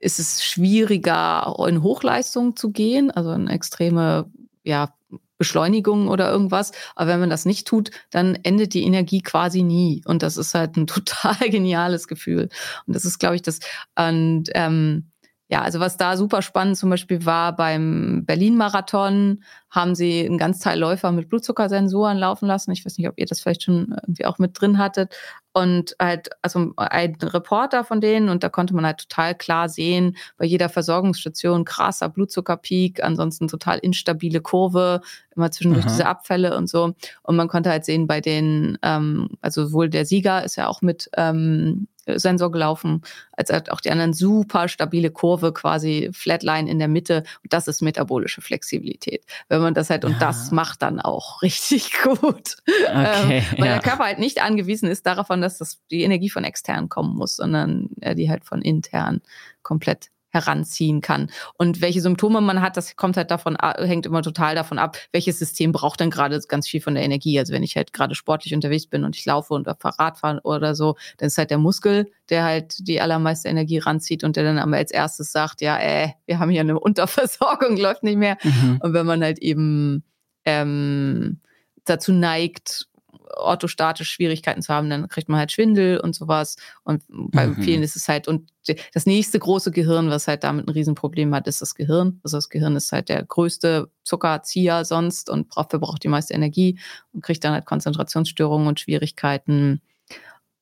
ist 0.00 0.18
es 0.18 0.44
schwieriger, 0.44 1.54
in 1.68 1.82
Hochleistung 1.82 2.56
zu 2.56 2.70
gehen, 2.70 3.10
also 3.10 3.32
in 3.32 3.48
extreme 3.48 4.30
ja, 4.64 4.94
Beschleunigung 5.42 6.06
oder 6.06 6.30
irgendwas. 6.30 6.70
Aber 6.94 7.10
wenn 7.10 7.18
man 7.18 7.30
das 7.30 7.44
nicht 7.44 7.66
tut, 7.66 7.90
dann 8.10 8.36
endet 8.44 8.74
die 8.74 8.84
Energie 8.84 9.22
quasi 9.22 9.64
nie. 9.64 10.02
Und 10.04 10.22
das 10.22 10.36
ist 10.36 10.54
halt 10.54 10.76
ein 10.76 10.86
total 10.86 11.50
geniales 11.50 12.06
Gefühl. 12.06 12.48
Und 12.86 12.94
das 12.94 13.04
ist, 13.04 13.18
glaube 13.18 13.34
ich, 13.34 13.42
das. 13.42 13.58
Und 13.96 14.44
ähm, 14.54 15.11
ja, 15.52 15.60
also 15.60 15.80
was 15.80 15.98
da 15.98 16.16
super 16.16 16.40
spannend 16.40 16.78
zum 16.78 16.88
Beispiel 16.88 17.26
war 17.26 17.54
beim 17.54 18.24
Berlin-Marathon, 18.24 19.42
haben 19.68 19.94
sie 19.94 20.24
einen 20.24 20.38
Ganzteilläufer 20.38 21.12
mit 21.12 21.28
Blutzuckersensoren 21.28 22.16
laufen 22.16 22.46
lassen. 22.46 22.70
Ich 22.70 22.86
weiß 22.86 22.96
nicht, 22.96 23.06
ob 23.06 23.18
ihr 23.18 23.26
das 23.26 23.40
vielleicht 23.40 23.64
schon 23.64 23.94
irgendwie 24.02 24.24
auch 24.24 24.38
mit 24.38 24.58
drin 24.58 24.78
hattet. 24.78 25.14
Und 25.52 25.94
halt, 26.00 26.30
also 26.40 26.72
ein 26.78 27.16
Reporter 27.16 27.84
von 27.84 28.00
denen, 28.00 28.30
und 28.30 28.42
da 28.42 28.48
konnte 28.48 28.74
man 28.74 28.86
halt 28.86 29.06
total 29.06 29.34
klar 29.34 29.68
sehen, 29.68 30.16
bei 30.38 30.46
jeder 30.46 30.70
Versorgungsstation 30.70 31.66
krasser 31.66 32.08
Blutzuckerpeak, 32.08 33.04
ansonsten 33.04 33.46
total 33.46 33.78
instabile 33.78 34.40
Kurve, 34.40 35.02
immer 35.36 35.50
zwischendurch 35.50 35.84
Aha. 35.84 35.92
diese 35.92 36.06
Abfälle 36.06 36.56
und 36.56 36.70
so. 36.70 36.94
Und 37.22 37.36
man 37.36 37.48
konnte 37.48 37.68
halt 37.68 37.84
sehen, 37.84 38.06
bei 38.06 38.22
den, 38.22 38.78
ähm, 38.80 39.28
also 39.42 39.72
wohl 39.72 39.90
der 39.90 40.06
Sieger 40.06 40.44
ist 40.44 40.56
ja 40.56 40.68
auch 40.68 40.80
mit 40.80 41.10
ähm, 41.14 41.88
Sensor 42.06 42.50
gelaufen, 42.50 43.02
als 43.32 43.50
auch 43.70 43.80
die 43.80 43.90
anderen 43.90 44.12
super 44.12 44.68
stabile 44.68 45.10
Kurve, 45.10 45.52
quasi 45.52 46.10
Flatline 46.12 46.70
in 46.70 46.78
der 46.78 46.88
Mitte. 46.88 47.24
Und 47.42 47.52
das 47.52 47.68
ist 47.68 47.82
metabolische 47.82 48.40
Flexibilität. 48.40 49.24
Wenn 49.48 49.60
man 49.60 49.74
das 49.74 49.90
halt, 49.90 50.04
ja. 50.04 50.10
und 50.10 50.20
das 50.20 50.50
macht 50.50 50.82
dann 50.82 51.00
auch 51.00 51.42
richtig 51.42 51.92
gut. 52.02 52.56
Okay, 52.66 53.38
ähm, 53.38 53.58
weil 53.58 53.66
ja. 53.66 53.74
der 53.74 53.80
Körper 53.80 54.04
halt 54.04 54.18
nicht 54.18 54.42
angewiesen 54.42 54.88
ist 54.88 55.06
davon, 55.06 55.40
dass 55.40 55.58
das 55.58 55.80
die 55.90 56.02
Energie 56.02 56.30
von 56.30 56.44
extern 56.44 56.88
kommen 56.88 57.16
muss, 57.16 57.36
sondern 57.36 57.90
äh, 58.00 58.14
die 58.14 58.30
halt 58.30 58.44
von 58.44 58.62
intern 58.62 59.20
komplett 59.62 60.11
heranziehen 60.32 61.00
kann. 61.00 61.30
Und 61.58 61.80
welche 61.80 62.00
Symptome 62.00 62.40
man 62.40 62.62
hat, 62.62 62.76
das 62.76 62.96
kommt 62.96 63.16
halt 63.16 63.30
davon, 63.30 63.56
hängt 63.60 64.06
immer 64.06 64.22
total 64.22 64.54
davon 64.54 64.78
ab, 64.78 64.96
welches 65.12 65.38
System 65.38 65.72
braucht 65.72 66.00
dann 66.00 66.10
gerade 66.10 66.40
ganz 66.48 66.66
viel 66.66 66.80
von 66.80 66.94
der 66.94 67.04
Energie. 67.04 67.38
Also 67.38 67.52
wenn 67.52 67.62
ich 67.62 67.76
halt 67.76 67.92
gerade 67.92 68.14
sportlich 68.14 68.54
unterwegs 68.54 68.86
bin 68.86 69.04
und 69.04 69.16
ich 69.16 69.24
laufe 69.26 69.54
und 69.54 69.68
Fahrrad 69.78 70.18
fahre 70.18 70.40
oder 70.42 70.74
so, 70.74 70.96
dann 71.18 71.26
ist 71.26 71.38
halt 71.38 71.50
der 71.50 71.58
Muskel, 71.58 72.10
der 72.30 72.44
halt 72.44 72.88
die 72.88 73.00
allermeiste 73.00 73.48
Energie 73.48 73.78
ranzieht 73.78 74.24
und 74.24 74.36
der 74.36 74.44
dann 74.44 74.58
aber 74.58 74.76
als 74.76 74.90
erstes 74.90 75.32
sagt, 75.32 75.60
ja, 75.60 75.78
äh, 75.78 76.08
wir 76.26 76.38
haben 76.38 76.50
hier 76.50 76.62
eine 76.62 76.80
Unterversorgung, 76.80 77.76
läuft 77.76 78.02
nicht 78.02 78.16
mehr. 78.16 78.38
Mhm. 78.42 78.80
Und 78.82 78.94
wenn 78.94 79.06
man 79.06 79.22
halt 79.22 79.38
eben 79.38 80.02
ähm, 80.44 81.40
dazu 81.84 82.12
neigt, 82.12 82.88
orthostatisch 83.36 84.10
Schwierigkeiten 84.10 84.62
zu 84.62 84.72
haben, 84.72 84.90
dann 84.90 85.08
kriegt 85.08 85.28
man 85.28 85.38
halt 85.38 85.52
Schwindel 85.52 85.98
und 86.00 86.14
sowas. 86.14 86.56
Und 86.84 87.02
bei 87.08 87.46
mhm. 87.46 87.62
vielen 87.62 87.82
ist 87.82 87.96
es 87.96 88.08
halt, 88.08 88.28
und 88.28 88.50
das 88.94 89.06
nächste 89.06 89.38
große 89.38 89.70
Gehirn, 89.70 90.10
was 90.10 90.28
halt 90.28 90.44
damit 90.44 90.66
ein 90.66 90.70
Riesenproblem 90.70 91.34
hat, 91.34 91.46
ist 91.46 91.60
das 91.60 91.74
Gehirn. 91.74 92.20
Also 92.22 92.36
das 92.36 92.48
Gehirn 92.48 92.76
ist 92.76 92.92
halt 92.92 93.08
der 93.08 93.24
größte 93.24 93.90
Zuckerzieher 94.04 94.84
sonst 94.84 95.30
und 95.30 95.48
braucht, 95.48 95.70
verbraucht 95.70 96.04
die 96.04 96.08
meiste 96.08 96.34
Energie 96.34 96.78
und 97.12 97.22
kriegt 97.22 97.42
dann 97.44 97.52
halt 97.52 97.66
Konzentrationsstörungen 97.66 98.68
und 98.68 98.80
Schwierigkeiten. 98.80 99.80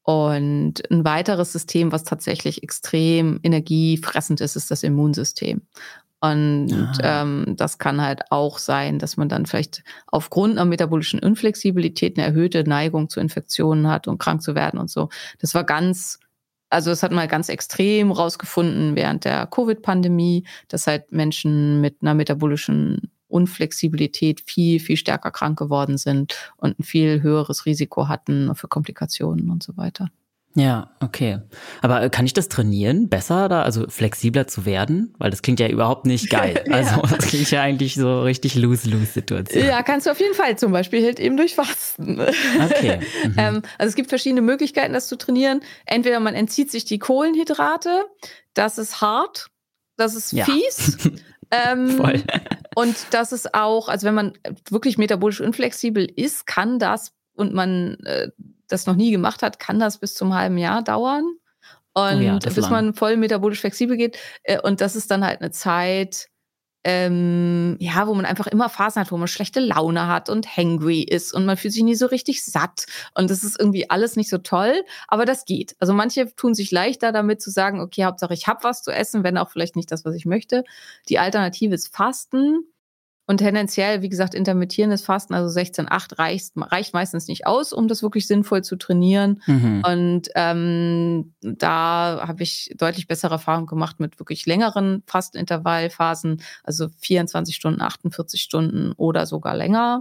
Und 0.02 0.82
ein 0.90 1.04
weiteres 1.04 1.52
System, 1.52 1.92
was 1.92 2.04
tatsächlich 2.04 2.62
extrem 2.62 3.38
energiefressend 3.42 4.40
ist, 4.40 4.56
ist 4.56 4.70
das 4.70 4.82
Immunsystem. 4.82 5.62
Und 6.20 6.98
ähm, 7.02 7.54
das 7.56 7.78
kann 7.78 8.02
halt 8.02 8.30
auch 8.30 8.58
sein, 8.58 8.98
dass 8.98 9.16
man 9.16 9.30
dann 9.30 9.46
vielleicht 9.46 9.82
aufgrund 10.06 10.52
einer 10.52 10.66
metabolischen 10.66 11.18
Inflexibilität 11.18 12.18
eine 12.18 12.26
erhöhte 12.26 12.62
Neigung 12.62 13.08
zu 13.08 13.20
Infektionen 13.20 13.88
hat 13.88 14.06
und 14.06 14.18
krank 14.18 14.42
zu 14.42 14.54
werden 14.54 14.78
und 14.78 14.90
so. 14.90 15.08
Das 15.38 15.54
war 15.54 15.64
ganz, 15.64 16.20
also 16.68 16.90
das 16.90 17.02
hat 17.02 17.12
man 17.12 17.26
ganz 17.26 17.48
extrem 17.48 18.12
rausgefunden 18.12 18.96
während 18.96 19.24
der 19.24 19.46
Covid-Pandemie, 19.46 20.46
dass 20.68 20.86
halt 20.86 21.10
Menschen 21.10 21.80
mit 21.80 22.02
einer 22.02 22.14
metabolischen 22.14 23.10
Unflexibilität 23.28 24.42
viel, 24.42 24.78
viel 24.78 24.96
stärker 24.98 25.30
krank 25.30 25.58
geworden 25.58 25.96
sind 25.96 26.52
und 26.58 26.78
ein 26.78 26.82
viel 26.82 27.22
höheres 27.22 27.64
Risiko 27.64 28.08
hatten 28.08 28.54
für 28.54 28.68
Komplikationen 28.68 29.50
und 29.50 29.62
so 29.62 29.76
weiter. 29.78 30.10
Ja, 30.54 30.90
okay. 31.00 31.38
Aber 31.80 32.02
äh, 32.02 32.10
kann 32.10 32.26
ich 32.26 32.32
das 32.32 32.48
trainieren, 32.48 33.08
besser 33.08 33.48
da, 33.48 33.62
also 33.62 33.88
flexibler 33.88 34.48
zu 34.48 34.66
werden? 34.66 35.14
Weil 35.18 35.30
das 35.30 35.42
klingt 35.42 35.60
ja 35.60 35.68
überhaupt 35.68 36.06
nicht 36.06 36.28
geil. 36.30 36.64
Also 36.70 37.02
das 37.02 37.26
klingt 37.26 37.50
ja 37.50 37.62
eigentlich 37.62 37.94
so 37.94 38.22
richtig 38.22 38.56
lose-lose-Situation. 38.56 39.64
Ja, 39.64 39.82
kannst 39.82 40.06
du 40.06 40.10
auf 40.10 40.18
jeden 40.18 40.34
Fall. 40.34 40.58
Zum 40.58 40.72
Beispiel 40.72 41.04
halt 41.04 41.20
eben 41.20 41.36
durch 41.36 41.54
Fasten. 41.54 42.20
Okay. 42.20 43.00
Mhm. 43.20 43.34
ähm, 43.36 43.62
also 43.76 43.90
es 43.90 43.94
gibt 43.94 44.08
verschiedene 44.08 44.40
Möglichkeiten, 44.40 44.92
das 44.92 45.08
zu 45.08 45.16
trainieren. 45.16 45.60
Entweder 45.84 46.20
man 46.20 46.34
entzieht 46.34 46.70
sich 46.70 46.84
die 46.84 46.98
Kohlenhydrate, 46.98 48.04
das 48.54 48.78
ist 48.78 49.00
hart, 49.00 49.48
das 49.96 50.14
ist 50.14 50.32
ja. 50.32 50.44
fies. 50.44 50.96
ähm, 51.50 51.90
Voll. 51.90 52.22
und 52.74 52.96
das 53.10 53.32
ist 53.32 53.54
auch, 53.54 53.88
also 53.88 54.06
wenn 54.06 54.14
man 54.14 54.32
wirklich 54.70 54.96
metabolisch 54.96 55.40
unflexibel 55.40 56.04
ist, 56.04 56.46
kann 56.46 56.78
das 56.78 57.12
und 57.34 57.52
man 57.52 57.96
äh, 58.04 58.28
das 58.72 58.86
noch 58.86 58.96
nie 58.96 59.10
gemacht 59.10 59.42
hat, 59.42 59.58
kann 59.58 59.78
das 59.78 59.98
bis 59.98 60.14
zum 60.14 60.34
halben 60.34 60.58
Jahr 60.58 60.82
dauern. 60.82 61.24
Und 61.92 62.18
oh 62.18 62.20
ja, 62.20 62.38
bis 62.38 62.56
lang. 62.56 62.70
man 62.70 62.94
voll 62.94 63.16
metabolisch 63.16 63.60
flexibel 63.60 63.96
geht. 63.96 64.18
Äh, 64.44 64.60
und 64.60 64.80
das 64.80 64.96
ist 64.96 65.10
dann 65.10 65.24
halt 65.24 65.40
eine 65.40 65.50
Zeit, 65.50 66.28
ähm, 66.84 67.76
ja, 67.78 68.06
wo 68.06 68.14
man 68.14 68.24
einfach 68.24 68.46
immer 68.46 68.68
Phasen 68.68 69.02
hat, 69.02 69.12
wo 69.12 69.16
man 69.18 69.28
schlechte 69.28 69.60
Laune 69.60 70.06
hat 70.06 70.30
und 70.30 70.56
hangry 70.56 71.02
ist 71.02 71.34
und 71.34 71.44
man 71.44 71.56
fühlt 71.56 71.74
sich 71.74 71.82
nie 71.82 71.94
so 71.94 72.06
richtig 72.06 72.42
satt. 72.44 72.86
Und 73.14 73.30
das 73.30 73.44
ist 73.44 73.58
irgendwie 73.58 73.90
alles 73.90 74.16
nicht 74.16 74.30
so 74.30 74.38
toll, 74.38 74.84
aber 75.08 75.26
das 75.26 75.44
geht. 75.44 75.76
Also 75.78 75.92
manche 75.92 76.34
tun 76.36 76.54
sich 76.54 76.70
leichter 76.70 77.12
damit 77.12 77.42
zu 77.42 77.50
sagen, 77.50 77.80
okay, 77.80 78.04
Hauptsache 78.04 78.32
ich 78.32 78.46
habe 78.46 78.64
was 78.64 78.82
zu 78.82 78.92
essen, 78.92 79.24
wenn 79.24 79.36
auch 79.36 79.50
vielleicht 79.50 79.76
nicht 79.76 79.92
das, 79.92 80.04
was 80.04 80.14
ich 80.14 80.24
möchte. 80.24 80.64
Die 81.08 81.18
Alternative 81.18 81.74
ist 81.74 81.94
Fasten. 81.94 82.64
Und 83.30 83.36
tendenziell, 83.36 84.02
wie 84.02 84.08
gesagt, 84.08 84.34
intermittierendes 84.34 85.02
Fasten, 85.02 85.34
also 85.34 85.56
16,8 85.56 86.18
reicht, 86.18 86.52
reicht 86.56 86.94
meistens 86.94 87.28
nicht 87.28 87.46
aus, 87.46 87.72
um 87.72 87.86
das 87.86 88.02
wirklich 88.02 88.26
sinnvoll 88.26 88.64
zu 88.64 88.74
trainieren. 88.74 89.40
Mhm. 89.46 89.84
Und 89.86 90.30
ähm, 90.34 91.32
da 91.40 92.24
habe 92.26 92.42
ich 92.42 92.74
deutlich 92.76 93.06
bessere 93.06 93.34
Erfahrungen 93.34 93.68
gemacht 93.68 94.00
mit 94.00 94.18
wirklich 94.18 94.46
längeren 94.46 95.04
Fastenintervallphasen, 95.06 96.42
also 96.64 96.88
24 96.98 97.54
Stunden, 97.54 97.82
48 97.82 98.42
Stunden 98.42 98.94
oder 98.96 99.26
sogar 99.26 99.54
länger. 99.54 100.00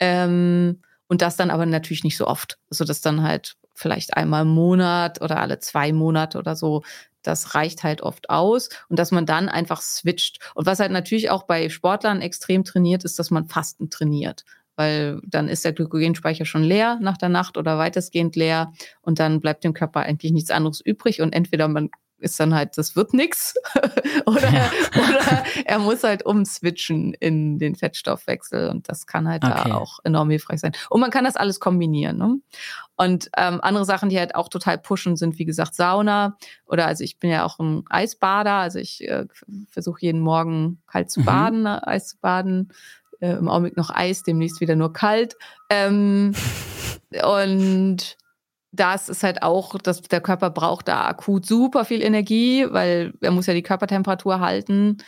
Ähm, 0.00 0.80
und 1.06 1.22
das 1.22 1.36
dann 1.36 1.50
aber 1.50 1.66
natürlich 1.66 2.02
nicht 2.02 2.16
so 2.16 2.26
oft. 2.26 2.58
Also 2.68 2.84
das 2.84 3.00
dann 3.00 3.22
halt 3.22 3.54
vielleicht 3.74 4.16
einmal 4.16 4.42
im 4.42 4.48
Monat 4.48 5.22
oder 5.22 5.40
alle 5.40 5.60
zwei 5.60 5.92
Monate 5.92 6.36
oder 6.36 6.56
so. 6.56 6.82
Das 7.26 7.54
reicht 7.54 7.82
halt 7.82 8.00
oft 8.02 8.30
aus 8.30 8.68
und 8.88 8.98
dass 8.98 9.10
man 9.12 9.26
dann 9.26 9.48
einfach 9.48 9.80
switcht. 9.80 10.38
Und 10.54 10.66
was 10.66 10.80
halt 10.80 10.92
natürlich 10.92 11.30
auch 11.30 11.44
bei 11.44 11.68
Sportlern 11.68 12.20
extrem 12.20 12.64
trainiert, 12.64 13.04
ist, 13.04 13.18
dass 13.18 13.30
man 13.30 13.46
Fasten 13.46 13.90
trainiert. 13.90 14.44
Weil 14.76 15.20
dann 15.24 15.48
ist 15.48 15.64
der 15.64 15.72
Glykogenspeicher 15.72 16.44
schon 16.44 16.62
leer 16.62 16.98
nach 17.00 17.16
der 17.16 17.30
Nacht 17.30 17.56
oder 17.56 17.78
weitestgehend 17.78 18.36
leer 18.36 18.72
und 19.00 19.18
dann 19.18 19.40
bleibt 19.40 19.64
dem 19.64 19.72
Körper 19.72 20.00
eigentlich 20.00 20.32
nichts 20.32 20.50
anderes 20.50 20.80
übrig 20.80 21.22
und 21.22 21.32
entweder 21.32 21.66
man 21.68 21.90
ist 22.18 22.38
dann 22.40 22.54
halt, 22.54 22.78
das 22.78 22.96
wird 22.96 23.12
nix. 23.12 23.54
oder, 24.26 24.50
ja. 24.50 24.70
oder 24.94 25.44
er 25.64 25.78
muss 25.78 26.02
halt 26.02 26.24
umswitchen 26.24 27.14
in 27.14 27.58
den 27.58 27.74
Fettstoffwechsel 27.74 28.68
und 28.70 28.88
das 28.88 29.06
kann 29.06 29.28
halt 29.28 29.44
okay. 29.44 29.68
da 29.68 29.74
auch 29.74 29.98
enorm 30.04 30.30
hilfreich 30.30 30.60
sein. 30.60 30.72
Und 30.90 31.00
man 31.00 31.10
kann 31.10 31.24
das 31.24 31.36
alles 31.36 31.60
kombinieren. 31.60 32.16
Ne? 32.16 32.38
Und 32.96 33.30
ähm, 33.36 33.60
andere 33.60 33.84
Sachen, 33.84 34.08
die 34.08 34.18
halt 34.18 34.34
auch 34.34 34.48
total 34.48 34.78
pushen, 34.78 35.16
sind 35.16 35.38
wie 35.38 35.44
gesagt 35.44 35.74
Sauna 35.74 36.36
oder 36.64 36.86
also 36.86 37.04
ich 37.04 37.18
bin 37.18 37.30
ja 37.30 37.44
auch 37.44 37.58
ein 37.58 37.84
Eisbader, 37.90 38.54
also 38.54 38.78
ich 38.78 39.06
äh, 39.06 39.26
versuche 39.68 40.00
jeden 40.00 40.20
Morgen 40.20 40.82
kalt 40.86 41.10
zu 41.10 41.20
mhm. 41.20 41.24
baden, 41.24 41.60
mhm. 41.60 41.80
Eis 41.82 42.08
zu 42.08 42.16
baden. 42.18 42.72
Äh, 43.20 43.32
Im 43.32 43.48
Augenblick 43.48 43.76
noch 43.76 43.90
Eis, 43.90 44.22
demnächst 44.22 44.60
wieder 44.60 44.76
nur 44.76 44.92
kalt. 44.92 45.36
Ähm, 45.70 46.34
und 47.24 48.16
das 48.76 49.08
ist 49.08 49.22
halt 49.22 49.42
auch, 49.42 49.78
dass 49.78 50.02
der 50.02 50.20
Körper 50.20 50.50
braucht 50.50 50.88
da 50.88 51.06
akut 51.06 51.46
super 51.46 51.84
viel 51.84 52.02
Energie, 52.02 52.66
weil 52.70 53.14
er 53.20 53.30
muss 53.30 53.46
ja 53.46 53.54
die 53.54 53.62
Körpertemperatur 53.62 54.40
halten. 54.40 54.98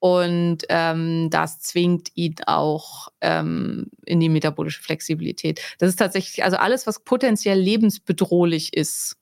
Und 0.00 0.58
ähm, 0.68 1.28
das 1.30 1.58
zwingt 1.60 2.10
ihn 2.14 2.36
auch 2.46 3.08
ähm, 3.20 3.90
in 4.04 4.20
die 4.20 4.28
metabolische 4.28 4.82
Flexibilität. 4.82 5.60
Das 5.78 5.88
ist 5.88 5.96
tatsächlich, 5.96 6.44
also 6.44 6.56
alles, 6.56 6.86
was 6.86 7.00
potenziell 7.00 7.58
lebensbedrohlich 7.58 8.74
ist, 8.74 9.16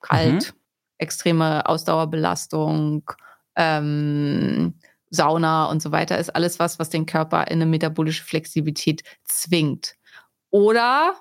kalt, 0.00 0.54
mhm. 0.54 0.58
extreme 0.98 1.66
Ausdauerbelastung, 1.66 3.10
ähm, 3.56 4.74
Sauna 5.10 5.66
und 5.66 5.82
so 5.82 5.92
weiter, 5.92 6.18
ist 6.18 6.34
alles 6.34 6.58
was, 6.58 6.78
was 6.78 6.88
den 6.88 7.06
Körper 7.06 7.46
in 7.48 7.60
eine 7.60 7.66
metabolische 7.66 8.24
Flexibilität 8.24 9.02
zwingt. 9.24 9.94
Oder 10.50 11.14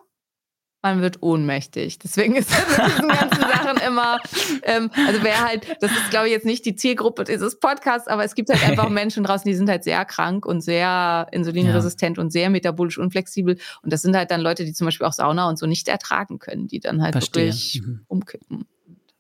man 0.82 1.02
wird 1.02 1.22
ohnmächtig. 1.22 2.00
Deswegen 2.00 2.36
ist 2.36 2.52
das 2.52 2.78
mit 2.78 2.88
diesen 2.88 3.08
ganzen 3.08 3.42
Sachen 3.42 3.78
immer, 3.86 4.20
ähm, 4.64 4.90
also 5.08 5.24
wer 5.24 5.44
halt, 5.44 5.68
das 5.82 5.92
ist 5.92 6.10
glaube 6.10 6.28
ich 6.28 6.32
jetzt 6.32 6.46
nicht 6.46 6.66
die 6.66 6.76
Zielgruppe 6.76 7.24
dieses 7.24 7.60
Podcasts, 7.60 8.08
aber 8.08 8.24
es 8.24 8.36
gibt 8.36 8.50
halt 8.50 8.64
einfach 8.64 8.90
Menschen 8.90 9.24
draußen, 9.24 9.48
die 9.50 9.56
sind 9.56 9.70
halt 9.70 9.84
sehr 9.84 10.06
krank 10.06 10.46
und 10.46 10.62
sehr 10.62 11.28
insulinresistent 11.32 12.18
ja. 12.18 12.24
und 12.24 12.32
sehr 12.32 12.50
metabolisch 12.50 12.98
unflexibel. 12.98 13.58
Und 13.82 13.94
das 13.94 14.02
sind 14.02 14.16
halt 14.16 14.32
dann 14.32 14.42
Leute, 14.42 14.66
die 14.66 14.74
zum 14.74 14.86
Beispiel 14.86 15.08
auch 15.08 15.14
Sauna 15.14 15.50
und 15.50 15.58
so 15.58 15.66
nicht 15.66 15.88
ertragen 15.88 16.40
können, 16.40 16.68
die 16.68 16.80
dann 16.80 17.02
halt 17.02 17.14
Verstehe. 17.14 17.46
wirklich 17.46 17.82
mhm. 17.84 18.02
umkippen. 18.08 18.66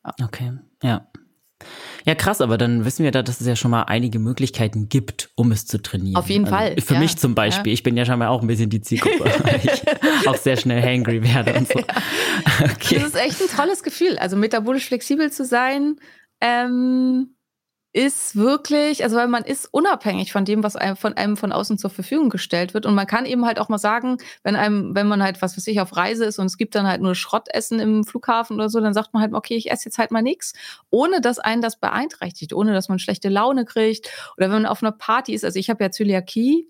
Ja. 0.05 0.25
Okay, 0.25 0.53
ja. 0.83 1.07
Ja, 2.05 2.15
krass, 2.15 2.39
aber 2.39 2.57
dann 2.57 2.85
wissen 2.85 3.03
wir 3.03 3.11
da, 3.11 3.23
dass 3.23 3.41
es 3.41 3.47
ja 3.47 3.55
schon 3.55 3.71
mal 3.71 3.83
einige 3.83 4.19
Möglichkeiten 4.19 4.87
gibt, 4.89 5.29
um 5.35 5.51
es 5.51 5.65
zu 5.65 5.81
trainieren. 5.81 6.15
Auf 6.15 6.29
jeden 6.29 6.45
also 6.45 6.55
Fall. 6.55 6.81
Für 6.81 6.93
ja, 6.93 6.99
mich 6.99 7.17
zum 7.17 7.35
Beispiel. 7.35 7.71
Ja. 7.71 7.73
Ich 7.73 7.83
bin 7.83 7.97
ja 7.97 8.05
schon 8.05 8.19
mal 8.19 8.27
auch 8.27 8.41
ein 8.41 8.47
bisschen 8.47 8.69
die 8.69 8.81
Zielgruppe, 8.81 9.25
weil 9.43 9.61
ich 9.63 10.27
auch 10.27 10.37
sehr 10.37 10.55
schnell 10.55 10.81
hangry 10.81 11.21
werde 11.23 11.53
und 11.53 11.67
so. 11.67 11.79
Ja. 12.59 12.65
Okay. 12.65 12.95
Das 12.95 13.09
ist 13.09 13.15
echt 13.15 13.41
ein 13.41 13.47
tolles 13.55 13.83
Gefühl. 13.83 14.17
Also 14.17 14.37
metabolisch 14.37 14.85
flexibel 14.85 15.31
zu 15.31 15.43
sein, 15.43 15.97
ähm, 16.39 17.35
ist 17.97 18.35
wirklich, 18.35 19.03
also 19.03 19.17
weil 19.17 19.27
man 19.27 19.43
ist 19.43 19.73
unabhängig 19.73 20.31
von 20.31 20.45
dem, 20.45 20.61
was 20.61 20.75
einem 20.75 20.95
von 20.95 21.13
einem 21.13 21.35
von 21.35 21.51
außen 21.51 21.79
zur 21.79 21.89
Verfügung 21.89 22.29
gestellt 22.29 22.75
wird. 22.75 22.85
Und 22.85 22.93
man 22.93 23.07
kann 23.07 23.25
eben 23.25 23.43
halt 23.43 23.59
auch 23.59 23.69
mal 23.69 23.79
sagen, 23.79 24.17
wenn 24.43 24.55
einem, 24.55 24.93
wenn 24.93 25.07
man 25.07 25.23
halt, 25.23 25.41
was 25.41 25.57
weiß 25.57 25.65
ich, 25.65 25.81
auf 25.81 25.97
Reise 25.97 26.23
ist 26.25 26.37
und 26.37 26.45
es 26.45 26.57
gibt 26.57 26.75
dann 26.75 26.85
halt 26.85 27.01
nur 27.01 27.15
Schrottessen 27.15 27.79
im 27.79 28.03
Flughafen 28.03 28.55
oder 28.55 28.69
so, 28.69 28.79
dann 28.79 28.93
sagt 28.93 29.15
man 29.15 29.23
halt, 29.23 29.33
okay, 29.33 29.55
ich 29.55 29.71
esse 29.71 29.85
jetzt 29.85 29.97
halt 29.97 30.11
mal 30.11 30.21
nichts, 30.21 30.53
ohne 30.91 31.21
dass 31.21 31.39
einen 31.39 31.63
das 31.63 31.79
beeinträchtigt, 31.79 32.53
ohne 32.53 32.71
dass 32.71 32.87
man 32.87 32.99
schlechte 32.99 33.29
Laune 33.29 33.65
kriegt. 33.65 34.11
Oder 34.37 34.45
wenn 34.45 34.61
man 34.61 34.65
auf 34.67 34.83
einer 34.83 34.91
Party 34.91 35.33
ist, 35.33 35.43
also 35.43 35.57
ich 35.57 35.71
habe 35.71 35.83
ja 35.83 35.89
Zöliakie. 35.89 36.69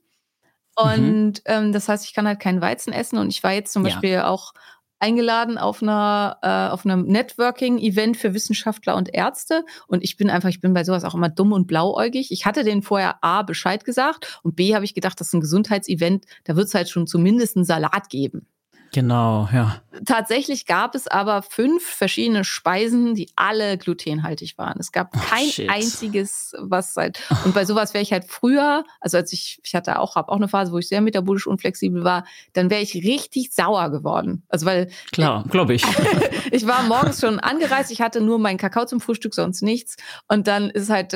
Mhm. 0.82 0.94
Und 0.94 1.28
mhm. 1.28 1.42
ähm, 1.44 1.74
das 1.74 1.90
heißt, 1.90 2.06
ich 2.06 2.14
kann 2.14 2.26
halt 2.26 2.40
keinen 2.40 2.62
Weizen 2.62 2.94
essen. 2.94 3.18
Und 3.18 3.32
ich 3.32 3.44
war 3.44 3.52
jetzt 3.52 3.74
zum 3.74 3.86
ja. 3.86 3.92
Beispiel 3.92 4.20
auch 4.20 4.54
eingeladen 5.00 5.58
auf 5.58 5.82
einer 5.82 6.38
äh, 6.42 6.72
auf 6.74 6.86
einem 6.86 7.06
Networking-Event 7.06 8.18
für 8.18 8.34
Wissenschaftler 8.34 8.96
und 8.96 9.14
Ärzte 9.14 9.64
und 9.88 10.04
ich 10.04 10.18
bin 10.18 10.30
einfach, 10.30 10.50
ich 10.50 10.62
bin 10.62 10.74
bei 10.74 10.84
sowas 10.84 11.04
auch 11.04 11.16
immer 11.16 11.30
dumm 11.30 11.52
und 11.52 11.68
blauäugig. 11.68 12.32
Ich 12.32 12.46
hatte 12.46 12.64
denen 12.64 12.82
vorher 12.82 13.24
A 13.24 13.44
Bescheid 13.44 13.86
gesagt 13.86 14.40
und 14.44 14.56
B 14.56 14.76
habe 14.76 14.86
ich 14.86 14.94
gedacht, 14.94 15.20
das 15.20 15.28
ist 15.28 15.34
ein 15.34 15.42
Gesundheitsevent, 15.42 16.26
da 16.46 16.56
wird 16.56 16.68
es 16.68 16.74
halt 16.74 16.90
schon 16.90 17.08
zumindest 17.08 17.56
einen 17.56 17.66
Salat 17.66 18.10
geben. 18.10 18.48
Genau, 18.94 19.50
ja. 19.54 19.82
Tatsächlich 20.06 20.66
gab 20.66 20.96
es 20.96 21.08
aber 21.08 21.42
fünf 21.42 21.84
verschiedene 21.84 22.44
Speisen, 22.44 23.16
die 23.16 23.30
alle 23.36 23.78
glutenhaltig 23.78 24.58
waren. 24.58 24.80
Es 24.80 24.92
gab 24.92 25.12
kein 25.14 25.48
oh, 25.60 25.72
einziges, 25.72 26.54
was 26.60 26.96
halt. 26.96 27.20
Und 27.46 27.54
bei 27.54 27.66
sowas 27.66 27.94
wäre 27.94 28.04
ich 28.04 28.12
halt 28.12 28.26
früher, 28.26 28.84
also 29.02 29.18
als 29.18 29.34
ich, 29.34 29.60
ich 29.64 29.76
hatte 29.76 30.00
auch, 30.00 30.16
habe 30.16 30.32
auch 30.32 30.38
eine 30.38 30.48
Phase, 30.48 30.72
wo 30.72 30.78
ich 30.78 30.88
sehr 30.88 31.02
metabolisch 31.02 31.48
unflexibel 31.48 32.04
war, 32.04 32.26
dann 32.54 32.70
wäre 32.70 32.82
ich 32.82 32.94
richtig 32.96 33.54
sauer 33.54 33.90
geworden. 33.90 34.44
Also 34.50 34.66
weil. 34.66 34.90
Klar, 35.12 35.46
glaube 35.50 35.74
ich. 35.74 35.84
ich 36.52 36.68
war 36.68 36.84
morgens 36.84 37.20
schon 37.20 37.40
angereist, 37.40 37.92
ich 37.92 38.02
hatte 38.02 38.22
nur 38.22 38.40
meinen 38.40 38.58
Kakao 38.58 38.86
zum 38.86 39.02
Frühstück, 39.02 39.34
sonst 39.34 39.62
nichts. 39.62 39.98
Und 40.28 40.48
dann 40.48 40.70
ist 40.70 40.90
halt, 40.90 41.14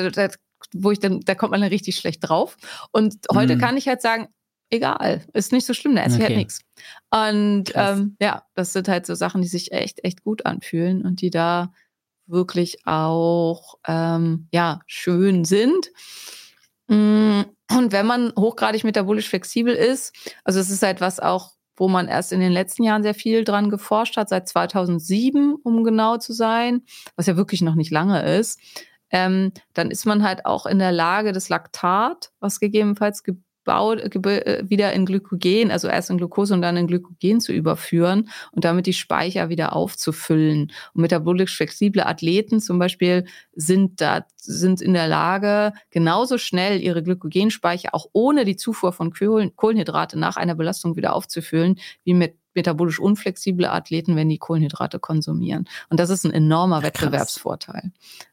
wo 0.74 0.92
ich 0.92 1.00
dann, 1.00 1.22
da 1.22 1.36
kommt 1.36 1.52
man 1.52 1.62
dann 1.62 1.70
richtig 1.70 1.98
schlecht 1.98 2.28
drauf. 2.28 2.58
Und 2.92 3.16
heute 3.34 3.56
mm. 3.56 3.60
kann 3.60 3.78
ich 3.78 3.88
halt 3.88 4.02
sagen, 4.02 4.28
egal, 4.72 5.22
ist 5.34 5.52
nicht 5.52 5.66
so 5.66 5.74
schlimm, 5.74 5.96
da 5.96 6.04
esse 6.04 6.16
okay. 6.16 6.28
halt 6.28 6.38
nichts. 6.38 6.62
Und 7.12 7.66
ähm, 7.76 8.16
ja, 8.20 8.44
das 8.56 8.74
sind 8.74 8.88
halt 8.88 9.06
so 9.06 9.14
Sachen, 9.14 9.42
die 9.42 9.48
sich 9.48 9.72
echt, 9.72 10.04
echt 10.04 10.24
gut 10.24 10.46
anfühlen 10.46 11.04
und 11.06 11.22
die 11.22 11.30
da 11.30 11.72
wirklich 12.26 12.88
auch 12.88 13.76
ähm, 13.88 14.48
ja 14.52 14.80
schön 14.88 15.46
sind. 15.46 15.92
Mm, 16.88 17.42
und 17.72 17.92
wenn 17.92 18.06
man 18.06 18.34
hochgradig 18.38 18.84
metabolisch 18.84 19.30
flexibel 19.30 19.74
ist, 19.74 20.16
also 20.44 20.60
es 20.60 20.70
ist 20.70 20.84
halt 20.84 21.02
was 21.02 21.20
auch, 21.20 21.52
wo 21.76 21.88
man 21.88 22.08
erst 22.08 22.32
in 22.32 22.40
den 22.40 22.52
letzten 22.52 22.84
Jahren 22.84 23.04
sehr 23.04 23.14
viel 23.14 23.44
dran 23.44 23.70
geforscht 23.70 24.18
hat, 24.18 24.30
seit 24.30 24.48
2007, 24.48 25.56
um 25.64 25.84
genau 25.84 26.18
zu 26.18 26.34
sein, 26.34 26.84
was 27.16 27.28
ja 27.28 27.38
wirklich 27.38 27.62
noch 27.62 27.76
nicht 27.76 27.92
lange 27.92 28.24
ist, 28.38 28.60
ähm, 29.10 29.52
dann 29.74 29.92
ist 29.92 30.06
man 30.06 30.24
halt 30.24 30.46
auch 30.46 30.66
in 30.66 30.80
der 30.80 30.92
Lage, 30.92 31.34
das 31.34 31.50
Laktat, 31.50 32.32
was 32.40 32.60
gegebenenfalls 32.60 33.24
äh, 33.28 33.34
wieder 33.66 34.94
in 34.94 35.06
Glykogen, 35.06 35.72
also 35.72 35.88
erst 35.88 36.10
in 36.10 36.18
Glucose 36.18 36.54
und 36.54 36.62
dann 36.62 36.78
in 36.78 36.88
Glykogen 36.88 37.40
zu 37.40 37.54
überführen 37.54 38.30
und 38.52 38.66
damit 38.66 38.86
die 38.86 38.94
Speicher 38.94 39.50
wieder 39.50 39.76
aufzufüllen. 39.76 40.72
Und 40.94 41.02
metabolisch 41.02 41.56
flexible 41.56 42.02
Athleten 42.06 42.60
zum 42.60 42.80
Beispiel 42.80 43.26
sind 43.54 44.02
da, 44.02 44.26
sind 44.38 44.82
in 44.82 44.94
der 44.94 45.08
Lage, 45.08 45.74
genauso 45.90 46.38
schnell 46.38 46.82
ihre 46.82 47.04
Glykogenspeicher 47.04 47.94
auch 47.94 48.08
ohne 48.14 48.46
die 48.46 48.56
Zufuhr 48.56 48.94
von 48.94 49.14
Kohlenhydrate 49.14 50.18
nach 50.18 50.38
einer 50.38 50.56
Belastung 50.56 50.96
wieder 50.96 51.16
aufzufüllen, 51.16 51.80
wie 52.04 52.14
mit 52.14 52.41
metabolisch 52.54 53.00
unflexible 53.00 53.66
Athleten, 53.68 54.16
wenn 54.16 54.30
die 54.30 54.38
Kohlenhydrate 54.38 55.00
konsumieren. 55.00 55.68
Und 55.90 56.00
das 56.00 56.10
ist 56.10 56.26
ein 56.26 56.34
enormer 56.34 56.80
ja, 56.80 56.84
Wettbewerbsvorteil. 56.84 57.92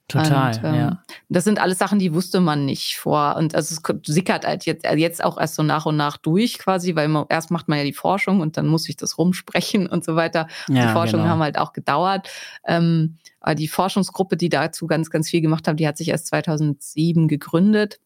Total, 0.09 0.57
und, 0.57 0.65
ähm, 0.65 0.75
ja. 0.75 1.03
Das 1.29 1.45
sind 1.45 1.61
alles 1.61 1.77
Sachen, 1.77 1.99
die 1.99 2.15
wusste 2.15 2.41
man 2.41 2.65
nicht 2.65 2.97
vor. 2.97 3.37
Und 3.37 3.55
also 3.55 3.75
es 3.75 3.83
sickert 4.07 4.47
halt 4.47 4.65
jetzt, 4.65 4.87
äh, 4.87 4.97
jetzt 4.97 5.23
auch 5.23 5.39
erst 5.39 5.55
so 5.55 5.63
nach 5.63 5.85
und 5.85 5.97
nach 5.97 6.17
durch 6.17 6.59
quasi, 6.59 6.97
weil 6.97 7.09
man, 7.09 7.27
erst 7.29 7.51
macht 7.51 7.69
man 7.69 7.77
ja 7.77 7.85
die 7.85 7.93
Forschung 7.93 8.41
und 8.41 8.57
dann 8.57 8.67
muss 8.69 8.89
ich 8.89 8.97
das 8.97 9.19
rumsprechen 9.19 9.87
und 9.91 10.05
so 10.05 10.17
weiter. 10.17 10.49
Ja, 10.69 10.87
die 10.87 10.93
Forschungen 10.93 11.25
genau. 11.25 11.35
haben 11.35 11.43
halt 11.43 11.59
auch 11.59 11.75
gedauert. 11.75 12.31
Ähm, 12.67 13.19
aber 13.41 13.55
die 13.55 13.69
Forschungsgruppe, 13.69 14.39
die 14.39 14.49
dazu 14.49 14.87
ganz, 14.87 15.11
ganz 15.11 15.29
viel 15.29 15.43
gemacht 15.43 15.69
hat, 15.69 15.79
die 15.79 15.87
hat 15.87 15.99
sich 15.99 16.09
erst 16.09 16.29
2007 16.29 17.29
gegründet. 17.29 18.01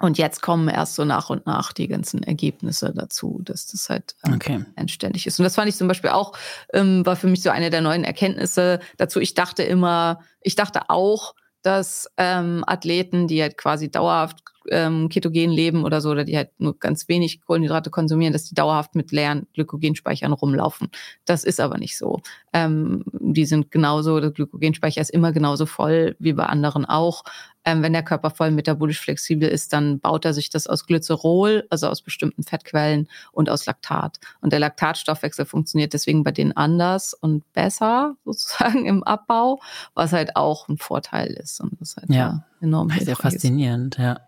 Und 0.00 0.18
jetzt 0.18 0.42
kommen 0.42 0.68
erst 0.68 0.94
so 0.94 1.04
nach 1.04 1.30
und 1.30 1.46
nach 1.46 1.72
die 1.72 1.88
ganzen 1.88 2.22
Ergebnisse 2.22 2.92
dazu, 2.94 3.40
dass 3.44 3.66
das 3.66 3.88
halt 3.90 4.14
ähm, 4.26 4.34
okay. 4.34 4.64
endständig 4.76 5.26
ist. 5.26 5.38
Und 5.38 5.44
das 5.44 5.54
fand 5.54 5.68
ich 5.68 5.76
zum 5.76 5.88
Beispiel 5.88 6.10
auch, 6.10 6.32
ähm, 6.72 7.04
war 7.04 7.16
für 7.16 7.26
mich 7.26 7.42
so 7.42 7.50
eine 7.50 7.70
der 7.70 7.80
neuen 7.80 8.04
Erkenntnisse 8.04 8.80
dazu. 8.96 9.20
Ich 9.20 9.34
dachte 9.34 9.62
immer, 9.62 10.20
ich 10.40 10.54
dachte 10.54 10.88
auch, 10.88 11.34
dass 11.62 12.08
ähm, 12.16 12.62
Athleten, 12.66 13.26
die 13.26 13.42
halt 13.42 13.58
quasi 13.58 13.90
dauerhaft 13.90 14.38
ähm, 14.70 15.08
ketogen 15.08 15.50
leben 15.50 15.84
oder 15.84 16.00
so, 16.00 16.10
oder 16.10 16.24
die 16.24 16.36
halt 16.36 16.50
nur 16.58 16.78
ganz 16.78 17.08
wenig 17.08 17.40
Kohlenhydrate 17.40 17.90
konsumieren, 17.90 18.32
dass 18.32 18.44
die 18.44 18.54
dauerhaft 18.54 18.94
mit 18.94 19.12
leeren 19.12 19.46
Glykogenspeichern 19.54 20.32
rumlaufen. 20.32 20.88
Das 21.24 21.44
ist 21.44 21.60
aber 21.60 21.78
nicht 21.78 21.96
so. 21.96 22.20
Ähm, 22.52 23.04
die 23.12 23.44
sind 23.44 23.70
genauso, 23.70 24.20
der 24.20 24.30
Glykogenspeicher 24.30 25.00
ist 25.00 25.10
immer 25.10 25.32
genauso 25.32 25.66
voll 25.66 26.16
wie 26.18 26.32
bei 26.32 26.46
anderen 26.46 26.84
auch. 26.84 27.24
Ähm, 27.68 27.82
wenn 27.82 27.92
der 27.92 28.02
Körper 28.02 28.30
voll 28.30 28.50
metabolisch 28.50 28.98
flexibel 28.98 29.46
ist, 29.46 29.74
dann 29.74 30.00
baut 30.00 30.24
er 30.24 30.32
sich 30.32 30.48
das 30.48 30.66
aus 30.66 30.86
Glycerol, 30.86 31.66
also 31.68 31.88
aus 31.88 32.00
bestimmten 32.00 32.42
Fettquellen 32.42 33.08
und 33.30 33.50
aus 33.50 33.66
Laktat. 33.66 34.20
Und 34.40 34.54
der 34.54 34.60
Laktatstoffwechsel 34.60 35.44
funktioniert 35.44 35.92
deswegen 35.92 36.24
bei 36.24 36.30
denen 36.30 36.52
anders 36.52 37.12
und 37.12 37.44
besser 37.52 38.16
sozusagen 38.24 38.86
im 38.86 39.04
Abbau, 39.04 39.60
was 39.92 40.14
halt 40.14 40.34
auch 40.34 40.66
ein 40.68 40.78
Vorteil 40.78 41.28
ist 41.28 41.60
und 41.60 41.78
was 41.78 41.96
halt 41.98 42.08
ja. 42.08 42.42
enorm 42.62 42.88
Sehr 42.88 43.16
faszinierend, 43.16 43.98
ja. 43.98 44.18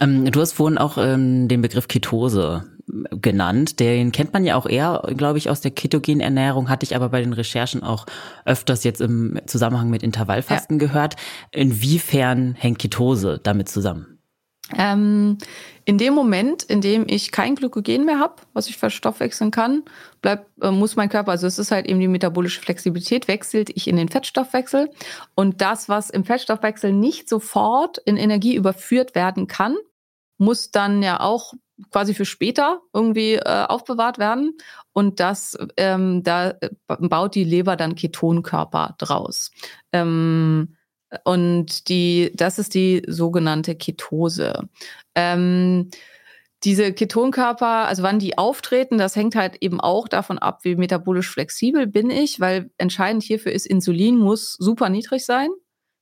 Ähm, 0.00 0.24
du 0.24 0.40
hast 0.40 0.52
vorhin 0.52 0.78
auch 0.78 0.96
ähm, 0.96 1.48
den 1.48 1.60
Begriff 1.60 1.88
Ketose 1.88 2.64
genannt. 3.10 3.80
Den 3.80 4.12
kennt 4.12 4.32
man 4.32 4.44
ja 4.44 4.56
auch 4.56 4.66
eher, 4.66 5.02
glaube 5.16 5.38
ich, 5.38 5.50
aus 5.50 5.60
der 5.60 5.70
ketogenen 5.70 6.20
Ernährung, 6.20 6.68
hatte 6.68 6.84
ich 6.84 6.96
aber 6.96 7.08
bei 7.08 7.20
den 7.20 7.32
Recherchen 7.32 7.82
auch 7.82 8.06
öfters 8.44 8.84
jetzt 8.84 9.00
im 9.00 9.40
Zusammenhang 9.46 9.90
mit 9.90 10.02
Intervallfasten 10.02 10.78
ja. 10.78 10.86
gehört. 10.86 11.16
Inwiefern 11.50 12.54
hängt 12.54 12.78
Ketose 12.78 13.40
damit 13.42 13.68
zusammen? 13.68 14.16
Ähm, 14.76 15.38
in 15.84 15.98
dem 15.98 16.14
Moment, 16.14 16.64
in 16.64 16.80
dem 16.80 17.04
ich 17.06 17.30
kein 17.30 17.54
Glykogen 17.54 18.04
mehr 18.04 18.18
habe, 18.18 18.42
was 18.52 18.68
ich 18.68 18.76
verstoffwechseln 18.76 19.52
kann, 19.52 19.84
bleibt, 20.22 20.50
äh, 20.60 20.72
muss 20.72 20.96
mein 20.96 21.08
Körper, 21.08 21.30
also 21.30 21.46
es 21.46 21.60
ist 21.60 21.70
halt 21.70 21.86
eben 21.86 22.00
die 22.00 22.08
metabolische 22.08 22.60
Flexibilität, 22.60 23.28
wechselt 23.28 23.70
ich 23.70 23.86
in 23.86 23.96
den 23.96 24.08
Fettstoffwechsel. 24.08 24.90
Und 25.36 25.60
das, 25.60 25.88
was 25.88 26.10
im 26.10 26.24
Fettstoffwechsel 26.24 26.92
nicht 26.92 27.28
sofort 27.28 27.98
in 27.98 28.16
Energie 28.16 28.56
überführt 28.56 29.14
werden 29.14 29.46
kann, 29.46 29.76
muss 30.38 30.72
dann 30.72 31.02
ja 31.02 31.20
auch 31.20 31.54
quasi 31.90 32.14
für 32.14 32.24
später 32.24 32.80
irgendwie 32.92 33.34
äh, 33.34 33.64
aufbewahrt 33.68 34.18
werden. 34.18 34.56
Und 34.92 35.20
das, 35.20 35.58
ähm, 35.76 36.22
da 36.22 36.54
baut 36.86 37.34
die 37.34 37.44
Leber 37.44 37.76
dann 37.76 37.94
Ketonkörper 37.94 38.94
draus. 38.98 39.50
Ähm, 39.92 40.76
und 41.24 41.88
die, 41.88 42.32
das 42.34 42.58
ist 42.58 42.74
die 42.74 43.02
sogenannte 43.06 43.76
Ketose. 43.76 44.68
Ähm, 45.14 45.90
diese 46.64 46.92
Ketonkörper, 46.92 47.86
also 47.86 48.02
wann 48.02 48.18
die 48.18 48.38
auftreten, 48.38 48.98
das 48.98 49.14
hängt 49.14 49.36
halt 49.36 49.56
eben 49.60 49.80
auch 49.80 50.08
davon 50.08 50.38
ab, 50.38 50.60
wie 50.64 50.74
metabolisch 50.74 51.30
flexibel 51.30 51.86
bin 51.86 52.10
ich, 52.10 52.40
weil 52.40 52.70
entscheidend 52.78 53.22
hierfür 53.22 53.52
ist, 53.52 53.66
Insulin 53.66 54.16
muss 54.16 54.54
super 54.54 54.88
niedrig 54.88 55.24
sein 55.24 55.50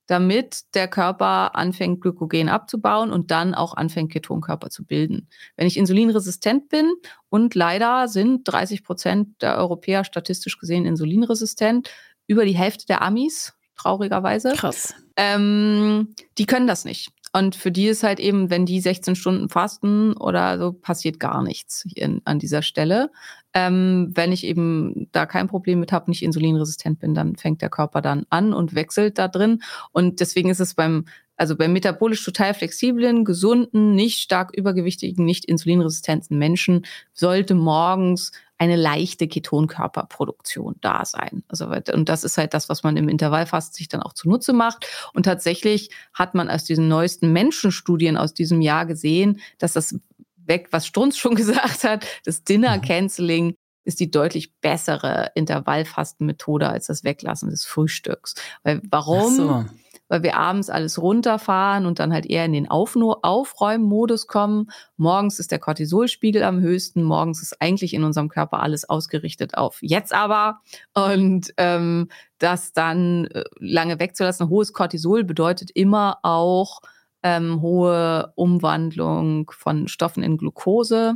damit 0.06 0.74
der 0.74 0.88
Körper 0.88 1.54
anfängt, 1.56 2.00
Glykogen 2.00 2.48
abzubauen 2.48 3.10
und 3.10 3.30
dann 3.30 3.54
auch 3.54 3.74
anfängt, 3.74 4.12
Ketonkörper 4.12 4.70
zu 4.70 4.84
bilden. 4.84 5.28
Wenn 5.56 5.66
ich 5.66 5.76
insulinresistent 5.76 6.68
bin 6.68 6.92
und 7.30 7.54
leider 7.54 8.08
sind 8.08 8.42
30 8.44 8.84
Prozent 8.84 9.42
der 9.42 9.56
Europäer 9.56 10.04
statistisch 10.04 10.58
gesehen 10.58 10.86
insulinresistent, 10.86 11.90
über 12.26 12.44
die 12.44 12.56
Hälfte 12.56 12.86
der 12.86 13.02
Amis, 13.02 13.54
traurigerweise. 13.76 14.52
Krass. 14.52 14.94
Ähm, 15.16 16.14
die 16.38 16.46
können 16.46 16.66
das 16.66 16.84
nicht. 16.84 17.10
Und 17.32 17.56
für 17.56 17.72
die 17.72 17.86
ist 17.86 18.04
halt 18.04 18.20
eben, 18.20 18.48
wenn 18.48 18.64
die 18.64 18.80
16 18.80 19.16
Stunden 19.16 19.48
fasten 19.48 20.16
oder 20.16 20.56
so, 20.56 20.72
passiert 20.72 21.18
gar 21.18 21.42
nichts 21.42 21.84
in, 21.94 22.22
an 22.24 22.38
dieser 22.38 22.62
Stelle. 22.62 23.10
Ähm, 23.54 24.10
wenn 24.14 24.32
ich 24.32 24.44
eben 24.44 25.08
da 25.12 25.26
kein 25.26 25.46
Problem 25.46 25.80
mit 25.80 25.92
habe, 25.92 26.10
nicht 26.10 26.22
insulinresistent 26.22 26.98
bin, 26.98 27.14
dann 27.14 27.36
fängt 27.36 27.62
der 27.62 27.70
Körper 27.70 28.00
dann 28.00 28.26
an 28.28 28.52
und 28.52 28.74
wechselt 28.74 29.18
da 29.18 29.28
drin. 29.28 29.62
Und 29.92 30.20
deswegen 30.20 30.50
ist 30.50 30.60
es 30.60 30.74
beim 30.74 31.04
also 31.36 31.56
bei 31.56 31.68
metabolisch 31.68 32.24
total 32.24 32.54
flexiblen, 32.54 33.24
gesunden, 33.24 33.94
nicht 33.94 34.20
stark 34.20 34.54
übergewichtigen, 34.54 35.24
nicht 35.24 35.44
insulinresistenten 35.44 36.38
Menschen 36.38 36.86
sollte 37.12 37.54
morgens 37.54 38.32
eine 38.56 38.76
leichte 38.76 39.26
Ketonkörperproduktion 39.26 40.76
da 40.80 41.04
sein. 41.04 41.42
Also, 41.48 41.66
und 41.92 42.08
das 42.08 42.22
ist 42.22 42.38
halt 42.38 42.54
das, 42.54 42.68
was 42.68 42.84
man 42.84 42.96
im 42.96 43.08
Intervallfasten 43.08 43.74
sich 43.74 43.88
dann 43.88 44.00
auch 44.00 44.12
zunutze 44.12 44.52
macht. 44.52 44.86
Und 45.12 45.24
tatsächlich 45.24 45.90
hat 46.12 46.34
man 46.34 46.48
aus 46.48 46.64
diesen 46.64 46.86
neuesten 46.86 47.32
Menschenstudien 47.32 48.16
aus 48.16 48.32
diesem 48.32 48.60
Jahr 48.60 48.86
gesehen, 48.86 49.40
dass 49.58 49.72
das 49.72 49.98
weg, 50.46 50.68
was 50.70 50.86
Strunz 50.86 51.16
schon 51.18 51.34
gesagt 51.34 51.84
hat, 51.84 52.06
das 52.24 52.44
Dinner 52.44 52.76
mhm. 52.76 52.82
Canceling 52.82 53.54
ist 53.86 54.00
die 54.00 54.10
deutlich 54.10 54.54
bessere 54.60 55.30
Intervallfastenmethode 55.34 56.68
als 56.68 56.86
das 56.86 57.04
Weglassen 57.04 57.50
des 57.50 57.66
Frühstücks. 57.66 58.34
Weil 58.62 58.80
warum? 58.88 59.34
So 59.36 59.64
weil 60.08 60.22
wir 60.22 60.36
abends 60.36 60.70
alles 60.70 61.00
runterfahren 61.00 61.86
und 61.86 61.98
dann 61.98 62.12
halt 62.12 62.26
eher 62.26 62.44
in 62.44 62.52
den 62.52 62.70
Auf 62.70 62.94
Aufräummodus 62.96 64.26
kommen. 64.26 64.70
Morgens 64.96 65.38
ist 65.38 65.50
der 65.50 65.58
Cortisolspiegel 65.58 66.42
am 66.42 66.60
höchsten. 66.60 67.02
Morgens 67.02 67.42
ist 67.42 67.60
eigentlich 67.60 67.94
in 67.94 68.04
unserem 68.04 68.28
Körper 68.28 68.62
alles 68.62 68.88
ausgerichtet 68.88 69.56
auf 69.56 69.78
jetzt 69.80 70.12
aber. 70.12 70.60
Und 70.94 71.52
ähm, 71.56 72.08
das 72.38 72.72
dann 72.72 73.26
äh, 73.26 73.44
lange 73.58 73.98
wegzulassen. 73.98 74.48
Hohes 74.48 74.72
Cortisol 74.72 75.24
bedeutet 75.24 75.70
immer 75.70 76.18
auch 76.22 76.80
ähm, 77.24 77.60
hohe 77.60 78.32
Umwandlung 78.36 79.50
von 79.50 79.88
Stoffen 79.88 80.22
in 80.22 80.36
Glucose. 80.36 81.14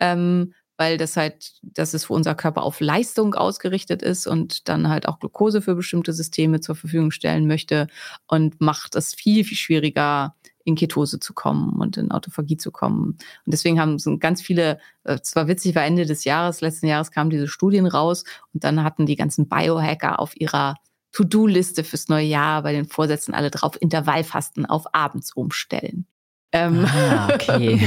Ähm, 0.00 0.52
weil 0.76 0.98
das 0.98 1.16
halt, 1.16 1.52
dass 1.62 1.94
es 1.94 2.06
für 2.06 2.14
unser 2.14 2.34
Körper 2.34 2.64
auf 2.64 2.80
Leistung 2.80 3.34
ausgerichtet 3.34 4.02
ist 4.02 4.26
und 4.26 4.68
dann 4.68 4.88
halt 4.88 5.06
auch 5.06 5.20
Glucose 5.20 5.62
für 5.62 5.76
bestimmte 5.76 6.12
Systeme 6.12 6.60
zur 6.60 6.74
Verfügung 6.74 7.12
stellen 7.12 7.46
möchte 7.46 7.86
und 8.26 8.60
macht 8.60 8.96
es 8.96 9.14
viel, 9.14 9.44
viel 9.44 9.56
schwieriger, 9.56 10.34
in 10.64 10.74
Ketose 10.74 11.20
zu 11.20 11.34
kommen 11.34 11.80
und 11.80 11.96
in 11.98 12.10
Autophagie 12.10 12.56
zu 12.56 12.72
kommen. 12.72 13.10
Und 13.10 13.18
deswegen 13.46 13.78
haben 13.78 13.98
so 13.98 14.16
ganz 14.18 14.40
viele, 14.40 14.78
äh, 15.04 15.20
zwar 15.20 15.46
witzig, 15.46 15.74
war 15.74 15.84
Ende 15.84 16.06
des 16.06 16.24
Jahres, 16.24 16.62
letzten 16.62 16.86
Jahres 16.86 17.10
kamen 17.10 17.30
diese 17.30 17.48
Studien 17.48 17.86
raus 17.86 18.24
und 18.52 18.64
dann 18.64 18.82
hatten 18.82 19.06
die 19.06 19.16
ganzen 19.16 19.46
Biohacker 19.46 20.18
auf 20.18 20.34
ihrer 20.40 20.76
To-Do-Liste 21.14 21.84
fürs 21.84 22.08
neue 22.08 22.26
Jahr 22.26 22.62
bei 22.62 22.72
den 22.72 22.86
Vorsätzen 22.86 23.34
alle 23.34 23.50
drauf 23.50 23.80
Intervallfasten 23.80 24.66
auf 24.66 24.84
abends 24.92 25.32
umstellen. 25.32 26.06
Ähm, 26.54 26.86
ah, 26.86 27.28
okay. 27.34 27.80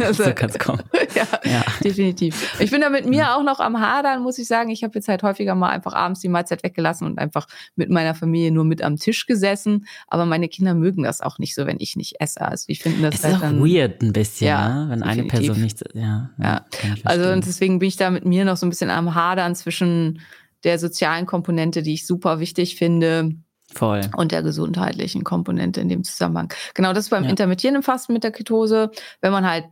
also, 0.00 0.24
so 0.24 0.32
kann 0.32 0.48
es 0.48 0.58
kommen. 0.58 0.82
Ja, 1.14 1.26
ja, 1.44 1.62
definitiv. 1.84 2.58
Ich 2.58 2.70
bin 2.70 2.80
da 2.80 2.88
mit 2.88 3.04
mir 3.04 3.36
auch 3.36 3.42
noch 3.42 3.60
am 3.60 3.78
Hadern, 3.78 4.22
muss 4.22 4.38
ich 4.38 4.46
sagen. 4.46 4.70
Ich 4.70 4.82
habe 4.82 4.94
jetzt 4.94 5.06
halt 5.06 5.22
häufiger 5.22 5.54
mal 5.54 5.68
einfach 5.68 5.92
abends 5.92 6.20
die 6.20 6.28
Mahlzeit 6.28 6.62
weggelassen 6.62 7.06
und 7.06 7.18
einfach 7.18 7.46
mit 7.74 7.90
meiner 7.90 8.14
Familie 8.14 8.52
nur 8.52 8.64
mit 8.64 8.80
am 8.80 8.96
Tisch 8.96 9.26
gesessen. 9.26 9.86
Aber 10.08 10.24
meine 10.24 10.48
Kinder 10.48 10.74
mögen 10.74 11.02
das 11.02 11.20
auch 11.20 11.38
nicht 11.38 11.54
so, 11.54 11.66
wenn 11.66 11.76
ich 11.78 11.94
nicht 11.94 12.20
esse. 12.20 12.40
Also 12.40 12.64
ich 12.68 12.82
finde 12.82 13.10
das 13.10 13.16
es 13.16 13.24
halt 13.24 13.34
ist 13.34 13.38
auch 13.38 13.42
dann, 13.42 13.60
weird 13.60 14.02
ein 14.02 14.14
bisschen, 14.14 14.48
ja, 14.48 14.86
ne? 14.86 14.90
wenn 14.90 15.00
definitiv. 15.00 15.34
eine 15.34 15.42
Person 15.44 15.62
nicht, 15.62 15.84
ja. 15.92 16.30
ja. 16.42 16.64
Also 17.04 17.30
und 17.32 17.46
deswegen 17.46 17.80
bin 17.80 17.88
ich 17.88 17.96
da 17.96 18.10
mit 18.10 18.24
mir 18.24 18.46
noch 18.46 18.56
so 18.56 18.64
ein 18.64 18.70
bisschen 18.70 18.88
am 18.88 19.14
Hadern 19.14 19.54
zwischen 19.54 20.20
der 20.66 20.78
sozialen 20.78 21.24
Komponente, 21.24 21.82
die 21.82 21.94
ich 21.94 22.06
super 22.06 22.40
wichtig 22.40 22.76
finde 22.76 23.36
Voll. 23.74 24.02
Und 24.16 24.32
der 24.32 24.42
gesundheitlichen 24.42 25.24
Komponente 25.24 25.80
in 25.80 25.88
dem 25.88 26.04
Zusammenhang. 26.04 26.52
Genau, 26.74 26.92
das 26.92 27.06
ist 27.06 27.10
beim 27.10 27.24
ja. 27.24 27.30
intermittierenden 27.30 27.82
Fasten 27.82 28.12
mit 28.12 28.22
der 28.22 28.30
Ketose. 28.30 28.90
Wenn 29.20 29.32
man 29.32 29.48
halt 29.48 29.64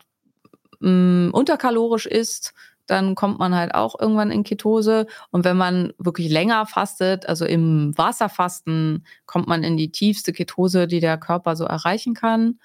mh, 0.80 1.28
mm, 1.28 1.30
unterkalorisch 1.32 2.06
isst, 2.06 2.54
dann 2.86 3.14
kommt 3.14 3.38
man 3.38 3.54
halt 3.54 3.74
auch 3.74 3.98
irgendwann 3.98 4.30
in 4.30 4.42
Ketose. 4.42 5.06
Und 5.30 5.44
wenn 5.44 5.56
man 5.56 5.92
wirklich 5.98 6.30
länger 6.30 6.66
fastet, 6.66 7.26
also 7.28 7.46
im 7.46 7.96
Wasserfasten, 7.96 9.06
kommt 9.26 9.46
man 9.46 9.62
in 9.62 9.76
die 9.76 9.90
tiefste 9.90 10.32
Ketose, 10.32 10.86
die 10.86 11.00
der 11.00 11.16
Körper 11.16 11.56
so 11.56 11.64
erreichen 11.64 12.14
kann. 12.14 12.58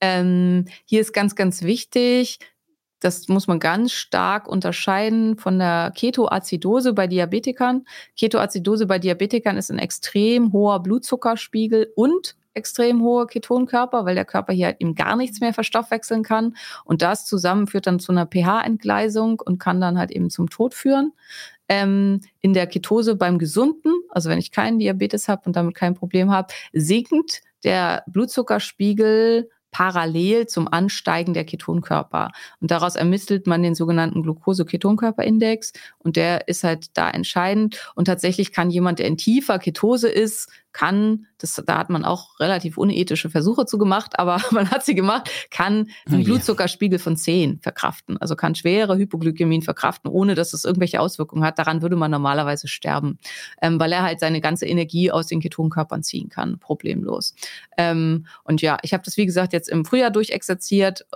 Ähm, 0.00 0.66
hier 0.84 1.00
ist 1.00 1.12
ganz, 1.12 1.34
ganz 1.34 1.62
wichtig, 1.62 2.38
das 3.00 3.28
muss 3.28 3.46
man 3.46 3.60
ganz 3.60 3.92
stark 3.92 4.48
unterscheiden 4.48 5.36
von 5.36 5.58
der 5.58 5.92
Ketoazidose 5.94 6.92
bei 6.92 7.06
Diabetikern. 7.06 7.84
Ketoazidose 8.18 8.86
bei 8.86 8.98
Diabetikern 8.98 9.56
ist 9.56 9.70
ein 9.70 9.78
extrem 9.78 10.52
hoher 10.52 10.82
Blutzuckerspiegel 10.82 11.92
und 11.94 12.36
extrem 12.54 13.02
hohe 13.02 13.26
Ketonkörper, 13.26 14.04
weil 14.06 14.14
der 14.14 14.24
Körper 14.24 14.52
hier 14.52 14.66
halt 14.66 14.80
eben 14.80 14.94
gar 14.94 15.14
nichts 15.16 15.40
mehr 15.40 15.52
verstoffwechseln 15.52 16.22
kann. 16.22 16.56
Und 16.84 17.02
das 17.02 17.26
zusammen 17.26 17.66
führt 17.66 17.86
dann 17.86 18.00
zu 18.00 18.12
einer 18.12 18.26
pH-Entgleisung 18.26 19.40
und 19.44 19.58
kann 19.58 19.80
dann 19.80 19.98
halt 19.98 20.10
eben 20.10 20.30
zum 20.30 20.48
Tod 20.48 20.74
führen. 20.74 21.12
Ähm, 21.68 22.20
in 22.40 22.54
der 22.54 22.66
Ketose 22.66 23.16
beim 23.16 23.38
Gesunden, 23.38 23.92
also 24.08 24.30
wenn 24.30 24.38
ich 24.38 24.52
keinen 24.52 24.78
Diabetes 24.78 25.28
habe 25.28 25.42
und 25.46 25.56
damit 25.56 25.74
kein 25.74 25.94
Problem 25.94 26.30
habe, 26.30 26.52
sinkt 26.72 27.42
der 27.64 28.04
Blutzuckerspiegel 28.06 29.50
parallel 29.76 30.46
zum 30.46 30.68
Ansteigen 30.72 31.34
der 31.34 31.44
Ketonkörper. 31.44 32.30
Und 32.62 32.70
daraus 32.70 32.96
ermittelt 32.96 33.46
man 33.46 33.62
den 33.62 33.74
sogenannten 33.74 34.22
Glucose-Ketonkörperindex 34.22 35.74
und 35.98 36.16
der 36.16 36.48
ist 36.48 36.64
halt 36.64 36.96
da 36.96 37.10
entscheidend. 37.10 37.92
Und 37.94 38.06
tatsächlich 38.06 38.52
kann 38.52 38.70
jemand, 38.70 39.00
der 39.00 39.06
in 39.06 39.18
tiefer 39.18 39.58
Ketose 39.58 40.08
ist, 40.08 40.48
kann, 40.76 41.26
das, 41.38 41.54
da 41.64 41.78
hat 41.78 41.88
man 41.88 42.04
auch 42.04 42.38
relativ 42.38 42.76
unethische 42.76 43.30
Versuche 43.30 43.64
zu 43.64 43.78
gemacht, 43.78 44.18
aber 44.18 44.42
man 44.50 44.70
hat 44.70 44.84
sie 44.84 44.94
gemacht, 44.94 45.30
kann 45.50 45.88
einen 46.06 46.20
oh 46.20 46.24
Blutzuckerspiegel 46.24 46.98
von 46.98 47.16
10 47.16 47.60
verkraften. 47.60 48.18
Also 48.18 48.36
kann 48.36 48.54
schwere 48.54 48.98
Hypoglykämien 48.98 49.62
verkraften, 49.62 50.10
ohne 50.10 50.34
dass 50.34 50.52
es 50.52 50.66
irgendwelche 50.66 51.00
Auswirkungen 51.00 51.44
hat. 51.44 51.58
Daran 51.58 51.80
würde 51.80 51.96
man 51.96 52.10
normalerweise 52.10 52.68
sterben, 52.68 53.18
ähm, 53.62 53.80
weil 53.80 53.90
er 53.90 54.02
halt 54.02 54.20
seine 54.20 54.42
ganze 54.42 54.66
Energie 54.66 55.10
aus 55.10 55.28
den 55.28 55.40
Ketonkörpern 55.40 56.02
ziehen 56.02 56.28
kann, 56.28 56.58
problemlos. 56.58 57.34
Ähm, 57.78 58.26
und 58.44 58.60
ja, 58.60 58.76
ich 58.82 58.92
habe 58.92 59.02
das, 59.02 59.16
wie 59.16 59.24
gesagt, 59.24 59.54
jetzt 59.54 59.70
im 59.70 59.86
Frühjahr 59.86 60.10
durchexerziert, 60.10 61.06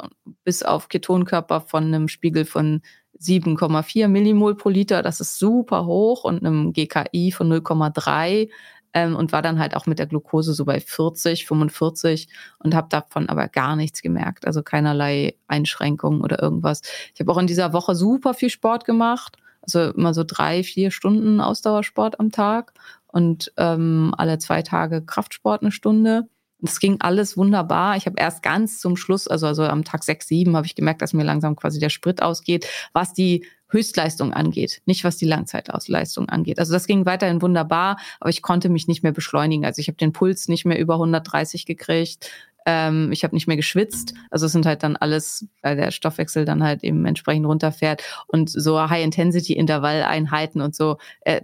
bis 0.43 0.63
auf 0.63 0.89
Ketonkörper 0.89 1.61
von 1.61 1.85
einem 1.85 2.09
Spiegel 2.09 2.47
von 2.47 2.81
7,4 3.21 4.09
Millimol 4.09 4.57
pro 4.57 4.71
Liter. 4.71 5.03
Das 5.03 5.21
ist 5.21 5.39
super 5.39 5.85
hoch 5.85 6.25
und 6.25 6.43
einem 6.43 6.73
GKI 6.73 7.31
von 7.33 7.53
0,3 7.53 8.49
ähm, 8.95 9.17
und 9.17 9.33
war 9.33 9.43
dann 9.43 9.59
halt 9.59 9.77
auch 9.77 9.87
mit 9.87 9.99
der 9.99 10.07
Glucose 10.07 10.53
so 10.55 10.65
bei 10.65 10.81
40, 10.81 11.47
45 11.47 12.29
und 12.59 12.75
habe 12.75 12.89
davon 12.89 13.29
aber 13.29 13.49
gar 13.49 13.77
nichts 13.77 14.03
gemerkt. 14.03 14.47
Also 14.47 14.63
keinerlei 14.63 15.35
Einschränkungen 15.49 16.23
oder 16.23 16.43
irgendwas. 16.43 16.83
Ich 17.15 17.21
habe 17.21 17.33
auch 17.33 17.39
in 17.39 17.47
dieser 17.47 17.73
Woche 17.73 17.95
super 17.95 18.35
viel 18.35 18.51
Sport 18.51 18.85
gemacht. 18.85 19.37
Also 19.63 19.91
immer 19.91 20.15
so 20.15 20.25
drei, 20.27 20.63
vier 20.63 20.91
Stunden 20.91 21.41
Ausdauersport 21.41 22.19
am 22.19 22.33
Tag 22.33 22.73
und 23.07 23.53
ähm, 23.57 24.15
alle 24.17 24.39
zwei 24.39 24.63
Tage 24.63 25.03
Kraftsport 25.03 25.63
eine 25.63 25.73
Stunde. 25.73 26.29
Das 26.63 26.81
ging 26.81 27.01
alles 27.01 27.37
wunderbar. 27.37 27.97
Ich 27.97 28.07
habe 28.07 28.17
erst 28.19 28.43
ganz 28.43 28.81
zum 28.81 28.97
Schluss, 28.97 29.29
also, 29.29 29.47
also 29.47 29.65
am 29.65 29.85
Tag 29.85 30.05
sechs, 30.05 30.29
sieben, 30.29 30.57
habe 30.57 30.67
ich 30.67 30.75
gemerkt, 30.75 31.03
dass 31.03 31.13
mir 31.13 31.25
langsam 31.25 31.57
quasi 31.57 31.79
der 31.79 31.91
Sprit 31.91 32.23
ausgeht, 32.23 32.67
was 32.93 33.13
die 33.13 33.45
Höchstleistung 33.71 34.33
angeht, 34.33 34.83
nicht 34.85 35.05
was 35.05 35.17
die 35.17 35.27
Langzeitausleistung 35.27 36.29
angeht. 36.29 36.59
Also 36.59 36.73
das 36.73 36.87
ging 36.87 37.07
weiterhin 37.07 37.41
wunderbar, 37.41 37.99
aber 38.19 38.31
ich 38.31 38.43
konnte 38.43 38.69
mich 38.69 38.89
nicht 38.89 39.03
mehr 39.03 39.13
beschleunigen. 39.13 39.65
Also 39.65 39.81
ich 39.81 39.89
habe 39.89 39.97
den 39.97 40.13
Puls 40.13 40.49
nicht 40.49 40.65
mehr 40.65 40.79
über 40.79 40.95
130 40.95 41.67
gekriegt. 41.67 42.31
Ähm, 42.67 43.11
ich 43.13 43.25
habe 43.25 43.35
nicht 43.35 43.47
mehr 43.47 43.57
geschwitzt. 43.57 44.15
Also 44.31 44.47
es 44.47 44.53
sind 44.53 44.67
halt 44.67 44.83
dann 44.83 44.97
alles, 44.97 45.47
weil 45.63 45.77
der 45.77 45.93
Stoffwechsel 45.93 46.45
dann 46.45 46.63
halt 46.63 46.85
eben 46.85 47.05
entsprechend 47.07 47.47
runterfährt 47.47 48.03
und 48.27 48.51
so 48.51 48.79
High-Intensity-Intervalleinheiten 48.91 50.61
und 50.61 50.75
so. 50.75 50.99
Äh, 51.21 51.43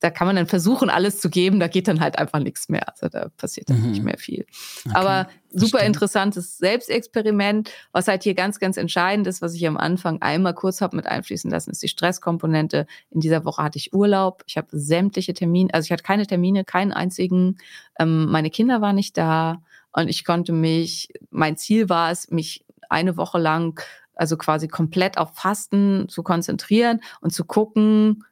da 0.00 0.10
kann 0.10 0.26
man 0.26 0.36
dann 0.36 0.46
versuchen, 0.46 0.90
alles 0.90 1.20
zu 1.20 1.28
geben, 1.28 1.58
da 1.58 1.66
geht 1.66 1.88
dann 1.88 2.00
halt 2.00 2.18
einfach 2.18 2.38
nichts 2.38 2.68
mehr. 2.68 2.88
Also 2.88 3.08
da 3.08 3.30
passiert 3.36 3.68
dann 3.68 3.82
mhm. 3.82 3.90
nicht 3.90 4.02
mehr 4.02 4.18
viel. 4.18 4.46
Okay. 4.86 4.94
Aber 4.94 5.28
super 5.50 5.80
interessantes 5.80 6.58
Selbstexperiment, 6.58 7.70
was 7.92 8.06
halt 8.06 8.22
hier 8.22 8.34
ganz, 8.34 8.60
ganz 8.60 8.76
entscheidend 8.76 9.26
ist, 9.26 9.42
was 9.42 9.54
ich 9.54 9.66
am 9.66 9.76
Anfang 9.76 10.22
einmal 10.22 10.54
kurz 10.54 10.80
habe 10.80 10.96
mit 10.96 11.06
einfließen 11.06 11.50
lassen, 11.50 11.70
ist 11.70 11.82
die 11.82 11.88
Stresskomponente. 11.88 12.86
In 13.10 13.20
dieser 13.20 13.44
Woche 13.44 13.62
hatte 13.62 13.78
ich 13.78 13.92
Urlaub, 13.92 14.44
ich 14.46 14.56
habe 14.56 14.68
sämtliche 14.70 15.34
Termine, 15.34 15.72
also 15.74 15.86
ich 15.86 15.92
hatte 15.92 16.04
keine 16.04 16.26
Termine, 16.26 16.64
keinen 16.64 16.92
einzigen. 16.92 17.58
Ähm, 17.98 18.26
meine 18.26 18.50
Kinder 18.50 18.80
waren 18.80 18.96
nicht 18.96 19.16
da 19.16 19.62
und 19.92 20.08
ich 20.08 20.24
konnte 20.24 20.52
mich, 20.52 21.08
mein 21.30 21.56
Ziel 21.56 21.88
war 21.88 22.12
es, 22.12 22.30
mich 22.30 22.64
eine 22.88 23.16
Woche 23.16 23.38
lang 23.38 23.80
also 24.14 24.36
quasi 24.36 24.68
komplett 24.68 25.16
auf 25.16 25.34
Fasten 25.34 26.08
zu 26.08 26.22
konzentrieren 26.22 27.00
und 27.20 27.32
zu 27.32 27.44
gucken, 27.44 28.24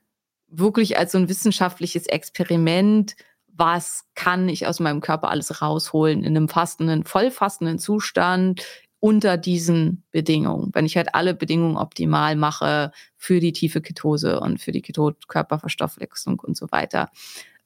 wirklich 0.49 0.99
als 0.99 1.13
so 1.13 1.19
ein 1.19 1.29
wissenschaftliches 1.29 2.07
Experiment, 2.07 3.17
was 3.49 4.05
kann 4.15 4.49
ich 4.49 4.67
aus 4.67 4.81
meinem 4.81 5.01
Körper 5.01 5.31
alles 5.31 5.63
rausholen 5.63 6.23
in 6.23 6.37
einem 6.37 6.49
fastenden, 6.49 7.05
vollfastenden 7.05 7.79
Zustand 7.79 8.65
unter 9.01 9.37
diesen 9.37 10.05
Bedingungen. 10.11 10.71
Wenn 10.73 10.87
ich 10.87 10.97
halt 10.97 11.15
alle 11.15 11.35
Bedingungen 11.35 11.77
optimal 11.77 12.37
mache 12.37 12.93
für 13.17 13.41
die 13.41 13.53
tiefe 13.53 13.81
Ketose 13.81 14.41
und 14.41 14.61
für 14.61 14.73
die 14.73 14.83
Ketonkörperverstoffwechslung 14.83 16.41
und 16.41 16.57
so 16.57 16.67
weiter. 16.71 17.11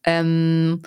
Ähm, 0.05 0.83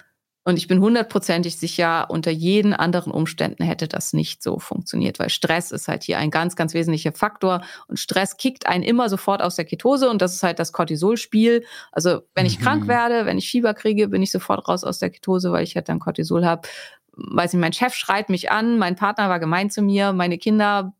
und 0.46 0.58
ich 0.58 0.68
bin 0.68 0.82
hundertprozentig 0.82 1.58
sicher, 1.58 2.10
unter 2.10 2.30
jeden 2.30 2.74
anderen 2.74 3.14
Umständen 3.14 3.64
hätte 3.64 3.88
das 3.88 4.12
nicht 4.12 4.44
so 4.44 4.60
funktioniert, 4.60 5.18
weil 5.18 5.30
Stress 5.30 5.72
ist 5.72 5.88
halt 5.88 6.04
hier 6.04 6.18
ein 6.18 6.32
ganz, 6.32 6.58
ganz 6.58 6.74
wesentlicher 6.74 7.14
Faktor. 7.14 7.62
Und 7.88 7.98
Stress 7.98 8.36
kickt 8.36 8.68
einen 8.68 8.84
immer 8.84 9.08
sofort 9.08 9.42
aus 9.42 9.56
der 9.56 9.64
Ketose 9.64 10.10
und 10.10 10.22
das 10.22 10.34
ist 10.34 10.44
halt 10.44 10.60
das 10.60 10.74
Cortisolspiel. 10.74 11.66
Also 11.94 12.24
wenn 12.36 12.46
ich 12.46 12.60
mhm. 12.60 12.64
krank 12.64 12.88
werde, 12.88 13.26
wenn 13.26 13.38
ich 13.38 13.50
Fieber 13.50 13.74
kriege, 13.74 14.10
bin 14.10 14.22
ich 14.22 14.32
sofort 14.32 14.68
raus 14.68 14.84
aus 14.84 15.00
der 15.00 15.12
Ketose, 15.12 15.54
weil 15.54 15.64
ich 15.64 15.76
halt 15.76 15.88
dann 15.88 16.00
Cortisol 16.00 16.46
habe. 16.46 16.68
Weiß 17.14 17.54
nicht, 17.54 17.62
mein 17.62 17.74
Chef 17.74 17.94
schreit 17.94 18.30
mich 18.30 18.52
an, 18.52 18.78
mein 18.78 18.98
Partner 18.98 19.30
war 19.30 19.40
gemein 19.40 19.70
zu 19.70 19.82
mir, 19.82 20.12
meine 20.12 20.38
Kinder 20.38 20.94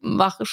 machen 0.00 0.46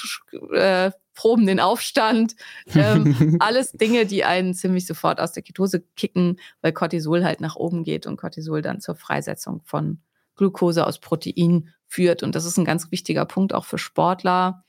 äh, 0.54 0.90
proben 1.16 1.46
den 1.46 1.58
Aufstand. 1.58 2.36
Ähm, 2.72 3.36
alles 3.40 3.72
Dinge, 3.72 4.06
die 4.06 4.24
einen 4.24 4.54
ziemlich 4.54 4.86
sofort 4.86 5.18
aus 5.18 5.32
der 5.32 5.42
Ketose 5.42 5.82
kicken, 5.96 6.38
weil 6.60 6.72
Cortisol 6.72 7.24
halt 7.24 7.40
nach 7.40 7.56
oben 7.56 7.82
geht 7.82 8.06
und 8.06 8.16
Cortisol 8.16 8.62
dann 8.62 8.80
zur 8.80 8.94
Freisetzung 8.94 9.62
von 9.64 9.98
Glucose 10.36 10.86
aus 10.86 11.00
Protein 11.00 11.70
führt. 11.88 12.22
Und 12.22 12.36
das 12.36 12.44
ist 12.44 12.58
ein 12.58 12.64
ganz 12.64 12.92
wichtiger 12.92 13.24
Punkt 13.24 13.52
auch 13.52 13.64
für 13.64 13.78
Sportler. 13.78 14.64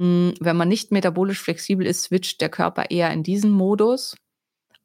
Hm, 0.00 0.34
wenn 0.40 0.56
man 0.56 0.68
nicht 0.68 0.90
metabolisch 0.90 1.40
flexibel 1.40 1.86
ist, 1.86 2.02
switcht 2.02 2.40
der 2.40 2.48
Körper 2.48 2.90
eher 2.90 3.12
in 3.12 3.22
diesen 3.22 3.52
Modus 3.52 4.16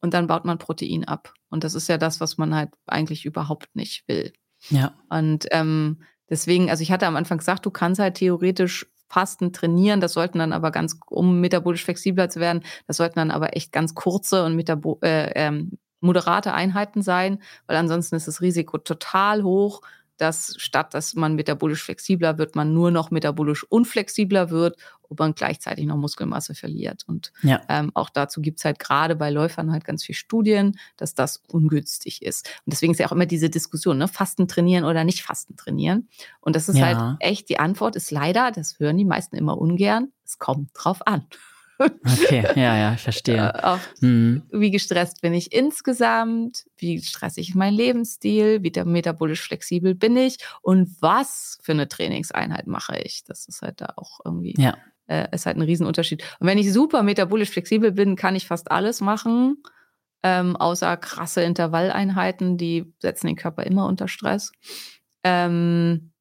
und 0.02 0.14
dann 0.14 0.28
baut 0.28 0.46
man 0.46 0.60
Protein 0.60 1.06
ab. 1.06 1.34
Und 1.50 1.64
das 1.64 1.74
ist 1.74 1.90
ja 1.90 1.98
das, 1.98 2.20
was 2.20 2.38
man 2.38 2.54
halt 2.54 2.70
eigentlich 2.86 3.26
überhaupt 3.26 3.76
nicht 3.76 4.08
will. 4.08 4.34
Ja. 4.70 4.94
Und 5.10 5.48
ähm, 5.52 6.04
deswegen, 6.30 6.70
also 6.70 6.84
ich 6.84 6.92
hatte 6.92 7.08
am 7.08 7.16
Anfang 7.16 7.40
gesagt, 7.40 7.66
du 7.66 7.72
kannst 7.72 8.00
halt 8.00 8.16
theoretisch 8.16 8.86
Fasten 9.10 9.52
trainieren. 9.54 10.02
Das 10.02 10.14
sollten 10.14 10.40
dann 10.40 10.54
aber 10.54 10.72
ganz, 10.72 10.98
um 11.10 11.42
metabolisch 11.42 11.84
flexibler 11.84 12.30
zu 12.30 12.40
werden, 12.40 12.64
das 12.88 12.98
sollten 12.98 13.20
dann 13.20 13.32
aber 13.32 13.56
echt 13.56 13.72
ganz 13.72 13.96
kurze 13.96 14.46
und 14.46 14.56
metabo 14.56 15.00
äh, 15.02 15.32
ähm, 15.36 15.78
moderate 16.02 16.54
Einheiten 16.54 17.02
sein, 17.02 17.42
weil 17.68 17.76
ansonsten 17.76 18.16
ist 18.16 18.28
das 18.28 18.42
Risiko 18.42 18.78
total 18.78 19.44
hoch, 19.44 19.82
dass 20.20 20.56
statt 20.58 20.94
dass 20.94 21.16
man 21.16 21.36
metabolisch 21.36 21.84
flexibler 21.84 22.38
wird, 22.38 22.56
man 22.56 22.74
nur 22.74 22.92
noch 22.92 23.12
metabolisch 23.12 23.64
unflexibler 23.64 24.50
wird 24.50 24.78
und 25.10 25.20
man 25.20 25.34
gleichzeitig 25.34 25.86
noch 25.86 25.98
Muskelmasse 25.98 26.56
verliert. 26.56 27.04
Und 27.08 27.32
ja. 27.42 27.62
ähm, 27.68 27.92
auch 27.94 28.10
dazu 28.10 28.42
gibt's 28.42 28.64
halt 28.64 28.80
gerade 28.80 29.16
bei 29.16 29.30
Läufern 29.30 29.72
halt 29.72 29.84
ganz 29.84 30.04
viele 30.04 30.16
Studien, 30.16 30.78
dass 30.98 31.16
das 31.16 31.42
ungünstig 31.52 32.22
ist. 32.22 32.48
Und 32.66 32.74
deswegen 32.74 32.94
ist 32.94 33.00
ja 33.00 33.08
auch 33.08 33.12
immer 33.12 33.26
diese 33.26 33.50
Diskussion, 33.50 33.98
ne, 33.98 34.08
Fasten 34.08 34.48
trainieren 34.48 34.86
oder 34.86 35.04
nicht 35.04 35.24
Fasten 35.24 35.56
trainieren. 35.56 36.08
Und 36.42 36.56
das 36.56 36.70
ist 36.70 36.78
ja. 36.78 36.86
halt 36.86 37.18
echt, 37.20 37.50
die 37.50 37.60
Antwort 37.60 37.96
ist 37.96 38.12
leider, 38.12 38.52
das 38.52 38.80
hören 38.80 38.98
die 38.98 39.06
meisten 39.06 39.36
immer 39.36 39.58
ungern, 39.58 40.12
es 40.24 40.38
kommt 40.38 40.70
drauf 40.74 41.06
an. 41.08 41.26
Okay, 41.80 42.44
ja, 42.56 42.78
ja, 42.78 42.94
ich 42.94 43.02
verstehe. 43.02 43.64
Auf, 43.64 43.88
mhm. 44.02 44.44
Wie 44.52 44.72
gestresst 44.72 45.22
bin 45.22 45.34
ich 45.34 45.54
insgesamt? 45.54 46.66
Wie 46.78 47.02
stressig 47.02 47.50
ist 47.50 47.56
mein 47.56 47.74
Lebensstil? 47.74 48.62
Wie 48.64 48.84
metabolisch 48.84 49.42
flexibel 49.42 49.96
bin 49.96 50.18
ich? 50.18 50.38
Und 50.62 50.90
was 51.02 51.58
für 51.62 51.72
eine 51.72 51.88
Trainingseinheit 51.88 52.68
mache 52.68 53.00
ich? 53.00 53.24
Das 53.24 53.48
ist 53.48 53.62
halt 53.62 53.82
da 53.82 53.94
auch 53.96 54.20
irgendwie, 54.26 54.56
ja. 54.58 54.78
äh, 55.08 55.28
ist 55.34 55.46
halt 55.46 55.58
ein 55.58 55.62
Riesenunterschied. 55.62 56.24
Und 56.40 56.48
wenn 56.48 56.58
ich 56.58 56.72
super 56.74 57.02
metabolisch 57.04 57.50
flexibel 57.50 57.92
bin, 57.92 58.16
kann 58.16 58.36
ich 58.36 58.46
fast 58.46 58.72
alles 58.72 59.00
machen, 59.00 59.64
ähm, 60.22 60.58
außer 60.58 60.98
krasse 60.98 61.44
Intervalleinheiten, 61.44 62.58
die 62.58 62.94
setzen 63.00 63.28
den 63.28 63.38
Körper 63.38 63.64
immer 63.64 63.86
unter 63.86 64.10
Stress. 64.10 64.52
Ähm, 65.24 66.12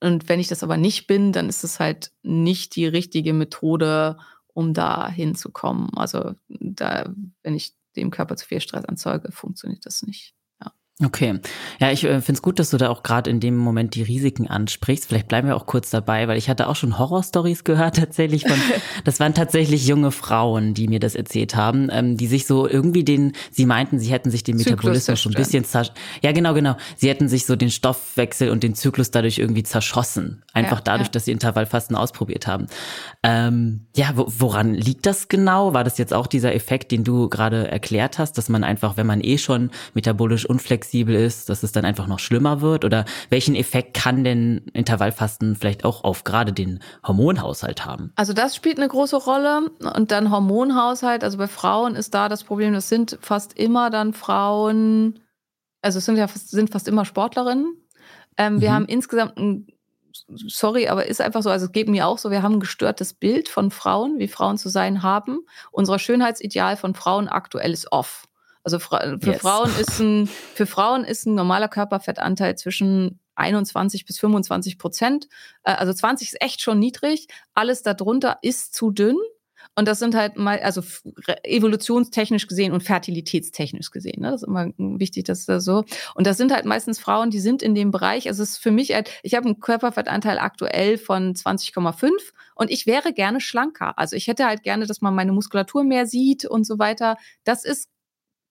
und 0.00 0.28
wenn 0.28 0.40
ich 0.40 0.48
das 0.48 0.62
aber 0.62 0.76
nicht 0.76 1.06
bin, 1.06 1.32
dann 1.32 1.48
ist 1.48 1.64
es 1.64 1.80
halt 1.80 2.12
nicht 2.22 2.76
die 2.76 2.86
richtige 2.86 3.32
Methode, 3.32 4.18
um 4.54 4.72
da 4.72 5.08
hinzukommen. 5.08 5.90
Also 5.96 6.34
da, 6.48 7.12
wenn 7.42 7.54
ich 7.54 7.74
dem 7.96 8.10
Körper 8.10 8.36
zu 8.36 8.46
viel 8.46 8.60
Stress 8.60 8.84
anzeuge, 8.84 9.30
funktioniert 9.32 9.84
das 9.86 10.02
nicht. 10.02 10.34
Okay. 11.02 11.40
Ja, 11.80 11.90
ich 11.90 12.04
äh, 12.04 12.20
finde 12.20 12.34
es 12.34 12.42
gut, 12.42 12.60
dass 12.60 12.70
du 12.70 12.76
da 12.76 12.88
auch 12.88 13.02
gerade 13.02 13.28
in 13.28 13.40
dem 13.40 13.56
Moment 13.56 13.96
die 13.96 14.02
Risiken 14.04 14.46
ansprichst. 14.46 15.06
Vielleicht 15.06 15.26
bleiben 15.26 15.48
wir 15.48 15.56
auch 15.56 15.66
kurz 15.66 15.90
dabei, 15.90 16.28
weil 16.28 16.38
ich 16.38 16.48
hatte 16.48 16.68
auch 16.68 16.76
schon 16.76 17.00
Horrorstories 17.00 17.64
gehört 17.64 17.96
tatsächlich 17.98 18.46
von, 18.46 18.56
das 19.04 19.18
waren 19.18 19.34
tatsächlich 19.34 19.88
junge 19.88 20.12
Frauen, 20.12 20.72
die 20.72 20.86
mir 20.86 21.00
das 21.00 21.16
erzählt 21.16 21.56
haben, 21.56 21.88
ähm, 21.90 22.16
die 22.16 22.28
sich 22.28 22.46
so 22.46 22.68
irgendwie 22.68 23.02
den, 23.02 23.32
sie 23.50 23.66
meinten, 23.66 23.98
sie 23.98 24.12
hätten 24.12 24.30
sich 24.30 24.44
den 24.44 24.56
Metabolismus 24.56 25.20
schon 25.20 25.32
ein 25.32 25.36
bisschen 25.36 25.64
zersch 25.64 25.90
ja 26.22 26.30
genau, 26.30 26.54
genau, 26.54 26.76
sie 26.96 27.08
hätten 27.08 27.28
sich 27.28 27.44
so 27.44 27.56
den 27.56 27.72
Stoffwechsel 27.72 28.50
und 28.50 28.62
den 28.62 28.76
Zyklus 28.76 29.10
dadurch 29.10 29.38
irgendwie 29.38 29.64
zerschossen. 29.64 30.44
Einfach 30.52 30.78
ja, 30.78 30.84
dadurch, 30.84 31.08
ja. 31.08 31.12
dass 31.12 31.24
sie 31.24 31.32
Intervallfasten 31.32 31.96
ausprobiert 31.96 32.46
haben. 32.46 32.68
Ähm, 33.24 33.86
ja, 33.96 34.12
wo, 34.14 34.26
woran 34.28 34.74
liegt 34.74 35.06
das 35.06 35.26
genau? 35.26 35.74
War 35.74 35.82
das 35.82 35.98
jetzt 35.98 36.14
auch 36.14 36.28
dieser 36.28 36.54
Effekt, 36.54 36.92
den 36.92 37.02
du 37.02 37.28
gerade 37.28 37.68
erklärt 37.68 38.20
hast, 38.20 38.38
dass 38.38 38.48
man 38.48 38.62
einfach, 38.62 38.96
wenn 38.96 39.08
man 39.08 39.20
eh 39.20 39.38
schon 39.38 39.70
metabolisch 39.94 40.46
unflexibel 40.46 40.83
flexibel 40.84 41.14
ist, 41.14 41.48
dass 41.48 41.62
es 41.62 41.72
dann 41.72 41.84
einfach 41.84 42.06
noch 42.06 42.18
schlimmer 42.18 42.60
wird? 42.60 42.84
Oder 42.84 43.04
welchen 43.30 43.54
Effekt 43.54 43.94
kann 43.94 44.24
denn 44.24 44.62
Intervallfasten 44.72 45.56
vielleicht 45.56 45.84
auch 45.84 46.04
auf 46.04 46.24
gerade 46.24 46.52
den 46.52 46.80
Hormonhaushalt 47.06 47.84
haben? 47.84 48.12
Also 48.16 48.32
das 48.32 48.54
spielt 48.54 48.78
eine 48.78 48.88
große 48.88 49.16
Rolle. 49.16 49.70
Und 49.94 50.10
dann 50.10 50.30
Hormonhaushalt, 50.30 51.24
also 51.24 51.38
bei 51.38 51.48
Frauen 51.48 51.96
ist 51.96 52.14
da 52.14 52.28
das 52.28 52.44
Problem, 52.44 52.74
das 52.74 52.88
sind 52.88 53.18
fast 53.20 53.58
immer 53.58 53.90
dann 53.90 54.12
Frauen, 54.12 55.20
also 55.82 55.98
es 55.98 56.04
sind 56.04 56.16
ja 56.16 56.28
fast, 56.28 56.50
sind 56.50 56.70
fast 56.70 56.88
immer 56.88 57.04
Sportlerinnen. 57.04 57.76
Ähm, 58.36 58.60
wir 58.60 58.70
mhm. 58.70 58.74
haben 58.74 58.86
insgesamt 58.86 59.38
ein 59.38 59.66
sorry, 60.28 60.88
aber 60.88 61.06
ist 61.06 61.20
einfach 61.20 61.42
so, 61.42 61.50
also 61.50 61.66
es 61.66 61.72
geht 61.72 61.88
mir 61.88 62.06
auch 62.06 62.18
so, 62.18 62.30
wir 62.30 62.42
haben 62.42 62.54
ein 62.54 62.60
gestörtes 62.60 63.14
Bild 63.14 63.48
von 63.48 63.70
Frauen, 63.70 64.18
wie 64.18 64.28
Frauen 64.28 64.56
zu 64.58 64.68
sein 64.68 65.02
haben. 65.02 65.40
Unser 65.72 65.98
Schönheitsideal 65.98 66.76
von 66.76 66.94
Frauen 66.94 67.28
aktuell 67.28 67.72
ist 67.72 67.90
off. 67.90 68.26
Also 68.64 68.78
für 68.78 69.18
yes. 69.22 69.40
Frauen 69.40 69.70
ist 69.78 70.00
ein, 70.00 70.26
für 70.26 70.66
Frauen 70.66 71.04
ist 71.04 71.26
ein 71.26 71.34
normaler 71.34 71.68
Körperfettanteil 71.68 72.56
zwischen 72.56 73.20
21 73.36 74.06
bis 74.06 74.18
25 74.18 74.78
Prozent. 74.78 75.28
Äh, 75.64 75.72
also 75.72 75.92
20 75.92 76.28
ist 76.28 76.42
echt 76.42 76.62
schon 76.62 76.78
niedrig. 76.78 77.28
Alles 77.52 77.82
darunter 77.82 78.38
ist 78.42 78.74
zu 78.74 78.90
dünn. 78.90 79.16
Und 79.76 79.88
das 79.88 79.98
sind 79.98 80.14
halt 80.14 80.36
mal, 80.36 80.60
also 80.60 80.82
evolutionstechnisch 81.42 82.46
gesehen 82.46 82.72
und 82.72 82.82
fertilitätstechnisch 82.82 83.90
gesehen. 83.90 84.20
Ne? 84.20 84.30
Das 84.30 84.42
ist 84.42 84.48
immer 84.48 84.70
wichtig, 84.76 85.24
dass 85.24 85.46
das 85.46 85.64
so. 85.64 85.84
Und 86.14 86.26
das 86.26 86.36
sind 86.36 86.52
halt 86.52 86.64
meistens 86.64 87.00
Frauen, 87.00 87.30
die 87.30 87.40
sind 87.40 87.62
in 87.62 87.74
dem 87.74 87.90
Bereich. 87.90 88.28
Also 88.28 88.42
es 88.42 88.50
ist 88.50 88.58
für 88.58 88.70
mich 88.70 88.94
halt, 88.94 89.10
ich 89.22 89.34
habe 89.34 89.46
einen 89.46 89.60
Körperfettanteil 89.60 90.38
aktuell 90.38 90.96
von 90.96 91.34
20,5 91.34 92.10
und 92.54 92.70
ich 92.70 92.86
wäre 92.86 93.12
gerne 93.12 93.40
schlanker. 93.40 93.98
Also 93.98 94.14
ich 94.16 94.28
hätte 94.28 94.46
halt 94.46 94.62
gerne, 94.62 94.86
dass 94.86 95.00
man 95.00 95.14
meine 95.14 95.32
Muskulatur 95.32 95.82
mehr 95.82 96.06
sieht 96.06 96.44
und 96.44 96.64
so 96.64 96.78
weiter. 96.78 97.16
Das 97.42 97.64
ist 97.64 97.88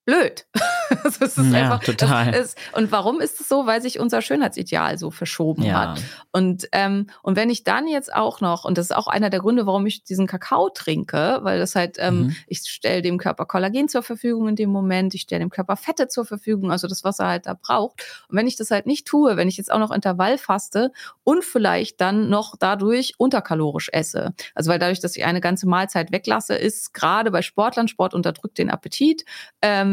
blöd. 0.06 0.46
das 1.04 1.18
ist 1.18 1.38
ja, 1.38 1.64
einfach, 1.64 1.84
total. 1.84 2.34
Ist, 2.36 2.58
und 2.74 2.92
warum 2.92 3.22
ist 3.22 3.40
es 3.40 3.50
so? 3.50 3.66
Weil 3.66 3.82
sich 3.82 4.00
unser 4.00 4.22
Schönheitsideal 4.22 4.98
so 4.98 5.12
verschoben 5.12 5.64
ja. 5.64 5.94
hat. 5.94 6.02
Und, 6.32 6.68
ähm, 6.72 7.08
und 7.22 7.36
wenn 7.36 7.50
ich 7.50 7.64
dann 7.64 7.88
jetzt 7.88 8.14
auch 8.14 8.42
noch, 8.42 8.66
und 8.66 8.78
das 8.78 8.88
ist 8.88 8.96
auch 8.96 9.08
einer 9.08 9.30
der 9.30 9.40
Gründe, 9.40 9.66
warum 9.66 9.86
ich 9.86 10.04
diesen 10.04 10.28
Kakao 10.28 10.70
trinke, 10.70 11.40
weil 11.44 11.60
das 11.60 11.76
halt, 11.76 11.98
ähm, 12.00 12.24
mhm. 12.24 12.36
ich 12.48 12.60
stelle 12.60 13.02
dem 13.02 13.18
Körper 13.18 13.46
Kollagen 13.46 13.88
zur 13.88 14.04
Verfügung 14.04 14.50
in 14.50 14.56
dem 14.56 14.70
Moment, 14.70 15.14
ich 15.14 15.22
stelle 15.22 15.40
dem 15.40 15.50
Körper 15.50 15.78
Fette 15.78 16.08
zur 16.08 16.26
Verfügung, 16.26 16.72
also 16.72 16.88
das, 16.88 17.04
was 17.04 17.20
er 17.20 17.28
halt 17.28 17.46
da 17.46 17.54
braucht. 17.54 18.04
Und 18.28 18.38
wenn 18.38 18.48
ich 18.48 18.56
das 18.56 18.72
halt 18.72 18.86
nicht 18.86 19.08
tue, 19.08 19.38
wenn 19.38 19.48
ich 19.48 19.58
jetzt 19.58 19.72
auch 19.72 19.80
noch 19.80 19.92
Intervall 19.92 20.38
faste 20.38 20.92
und 21.24 21.44
vielleicht 21.44 22.02
dann 22.02 22.30
noch 22.30 22.56
dadurch 22.60 23.14
unterkalorisch 23.18 23.90
esse, 23.94 24.34
also 24.54 24.70
weil 24.70 24.80
dadurch, 24.80 25.00
dass 25.00 25.16
ich 25.16 25.26
eine 25.26 25.42
ganze 25.42 25.68
Mahlzeit 25.68 26.12
weglasse, 26.12 26.56
ist 26.56 26.94
gerade 26.94 27.32
bei 27.32 27.42
Sportlern, 27.42 27.88
Sport 27.88 28.14
unterdrückt 28.14 28.58
den 28.58 28.70
Appetit, 28.70 29.24
ähm, 29.62 29.93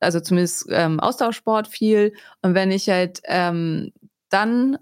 also 0.00 0.20
zumindest 0.20 0.66
ähm, 0.70 1.00
Austauschsport 1.00 1.68
viel. 1.68 2.12
Und 2.42 2.54
wenn 2.54 2.70
ich 2.70 2.88
halt 2.88 3.20
ähm, 3.24 3.92
dann 4.28 4.78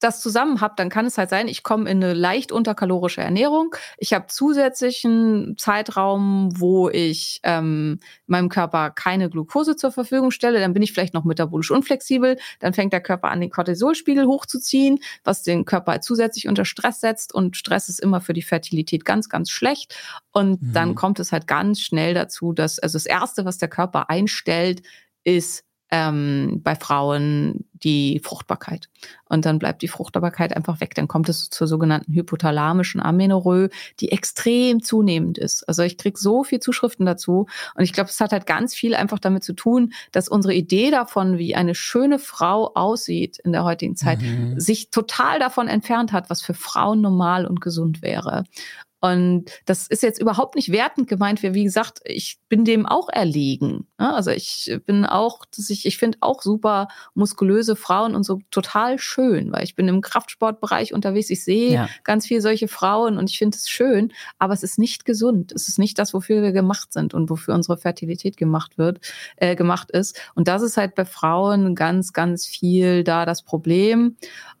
das 0.00 0.20
zusammen 0.20 0.60
habe, 0.60 0.74
dann 0.76 0.88
kann 0.88 1.06
es 1.06 1.18
halt 1.18 1.30
sein, 1.30 1.48
ich 1.48 1.62
komme 1.62 1.90
in 1.90 2.02
eine 2.02 2.14
leicht 2.14 2.52
unterkalorische 2.52 3.20
Ernährung. 3.20 3.74
Ich 3.98 4.12
habe 4.12 4.26
zusätzlichen 4.26 5.56
Zeitraum, 5.58 6.50
wo 6.58 6.88
ich 6.88 7.40
ähm, 7.42 8.00
meinem 8.26 8.48
Körper 8.48 8.90
keine 8.90 9.30
Glucose 9.30 9.76
zur 9.76 9.92
Verfügung 9.92 10.30
stelle. 10.30 10.60
Dann 10.60 10.72
bin 10.72 10.82
ich 10.82 10.92
vielleicht 10.92 11.14
noch 11.14 11.24
metabolisch 11.24 11.70
unflexibel. 11.70 12.36
Dann 12.60 12.74
fängt 12.74 12.92
der 12.92 13.00
Körper 13.00 13.30
an, 13.30 13.40
den 13.40 13.50
Cortisolspiegel 13.50 14.26
hochzuziehen, 14.26 14.98
was 15.22 15.42
den 15.42 15.64
Körper 15.64 16.00
zusätzlich 16.00 16.48
unter 16.48 16.64
Stress 16.64 17.00
setzt. 17.00 17.34
Und 17.34 17.56
Stress 17.56 17.88
ist 17.88 18.00
immer 18.00 18.20
für 18.20 18.32
die 18.32 18.42
Fertilität 18.42 19.04
ganz, 19.04 19.28
ganz 19.28 19.50
schlecht. 19.50 19.96
Und 20.32 20.62
mhm. 20.62 20.72
dann 20.72 20.94
kommt 20.94 21.20
es 21.20 21.32
halt 21.32 21.46
ganz 21.46 21.80
schnell 21.80 22.14
dazu, 22.14 22.52
dass 22.52 22.78
also 22.78 22.96
das 22.96 23.06
Erste, 23.06 23.44
was 23.44 23.58
der 23.58 23.68
Körper 23.68 24.10
einstellt, 24.10 24.82
ist 25.24 25.64
ähm, 25.90 26.60
bei 26.62 26.74
Frauen 26.74 27.64
die 27.72 28.20
Fruchtbarkeit. 28.24 28.88
Und 29.28 29.44
dann 29.44 29.58
bleibt 29.58 29.82
die 29.82 29.88
Fruchtbarkeit 29.88 30.56
einfach 30.56 30.80
weg. 30.80 30.94
Dann 30.94 31.08
kommt 31.08 31.28
es 31.28 31.50
zur 31.50 31.66
sogenannten 31.66 32.12
hypothalamischen 32.14 33.00
Amenorrhoe, 33.00 33.68
die 34.00 34.10
extrem 34.10 34.82
zunehmend 34.82 35.38
ist. 35.38 35.68
Also 35.68 35.82
ich 35.82 35.98
kriege 35.98 36.18
so 36.18 36.44
viel 36.44 36.60
Zuschriften 36.60 37.04
dazu. 37.04 37.46
Und 37.74 37.84
ich 37.84 37.92
glaube, 37.92 38.10
es 38.10 38.20
hat 38.20 38.32
halt 38.32 38.46
ganz 38.46 38.74
viel 38.74 38.94
einfach 38.94 39.18
damit 39.18 39.44
zu 39.44 39.52
tun, 39.52 39.92
dass 40.12 40.28
unsere 40.28 40.54
Idee 40.54 40.90
davon, 40.90 41.36
wie 41.36 41.54
eine 41.54 41.74
schöne 41.74 42.18
Frau 42.18 42.72
aussieht 42.74 43.38
in 43.44 43.52
der 43.52 43.64
heutigen 43.64 43.96
Zeit, 43.96 44.22
mhm. 44.22 44.58
sich 44.58 44.90
total 44.90 45.38
davon 45.38 45.68
entfernt 45.68 46.12
hat, 46.12 46.30
was 46.30 46.40
für 46.40 46.54
Frauen 46.54 47.00
normal 47.02 47.46
und 47.46 47.60
gesund 47.60 48.02
wäre. 48.02 48.44
Und 49.04 49.50
das 49.66 49.86
ist 49.86 50.02
jetzt 50.02 50.18
überhaupt 50.18 50.54
nicht 50.54 50.72
wertend 50.72 51.08
gemeint, 51.08 51.42
wie 51.42 51.64
gesagt, 51.64 52.00
ich 52.06 52.38
bin 52.48 52.64
dem 52.64 52.86
auch 52.86 53.10
erlegen. 53.10 53.86
Ne? 53.98 54.14
Also 54.14 54.30
ich 54.30 54.80
bin 54.86 55.04
auch, 55.04 55.44
dass 55.54 55.68
ich, 55.68 55.84
ich 55.84 55.98
finde 55.98 56.16
auch 56.22 56.40
super 56.40 56.88
muskulöse 57.12 57.76
Frauen 57.76 58.14
und 58.14 58.22
so 58.22 58.40
total 58.50 58.98
schön, 58.98 59.52
weil 59.52 59.62
ich 59.62 59.74
bin 59.74 59.88
im 59.88 60.00
Kraftsportbereich 60.00 60.94
unterwegs. 60.94 61.28
Ich 61.28 61.44
sehe 61.44 61.74
ja. 61.74 61.88
ganz 62.02 62.26
viel 62.26 62.40
solche 62.40 62.66
Frauen 62.66 63.18
und 63.18 63.28
ich 63.28 63.36
finde 63.36 63.58
es 63.58 63.68
schön, 63.68 64.10
aber 64.38 64.54
es 64.54 64.62
ist 64.62 64.78
nicht 64.78 65.04
gesund. 65.04 65.52
Es 65.52 65.68
ist 65.68 65.78
nicht 65.78 65.98
das, 65.98 66.14
wofür 66.14 66.40
wir 66.40 66.52
gemacht 66.52 66.94
sind 66.94 67.12
und 67.12 67.28
wofür 67.28 67.52
unsere 67.52 67.76
Fertilität 67.76 68.38
gemacht 68.38 68.78
wird, 68.78 69.00
äh, 69.36 69.54
gemacht 69.54 69.90
ist. 69.90 70.18
Und 70.34 70.48
das 70.48 70.62
ist 70.62 70.78
halt 70.78 70.94
bei 70.94 71.04
Frauen 71.04 71.74
ganz, 71.74 72.14
ganz 72.14 72.46
viel 72.46 73.04
da 73.04 73.26
das 73.26 73.42
Problem 73.42 74.16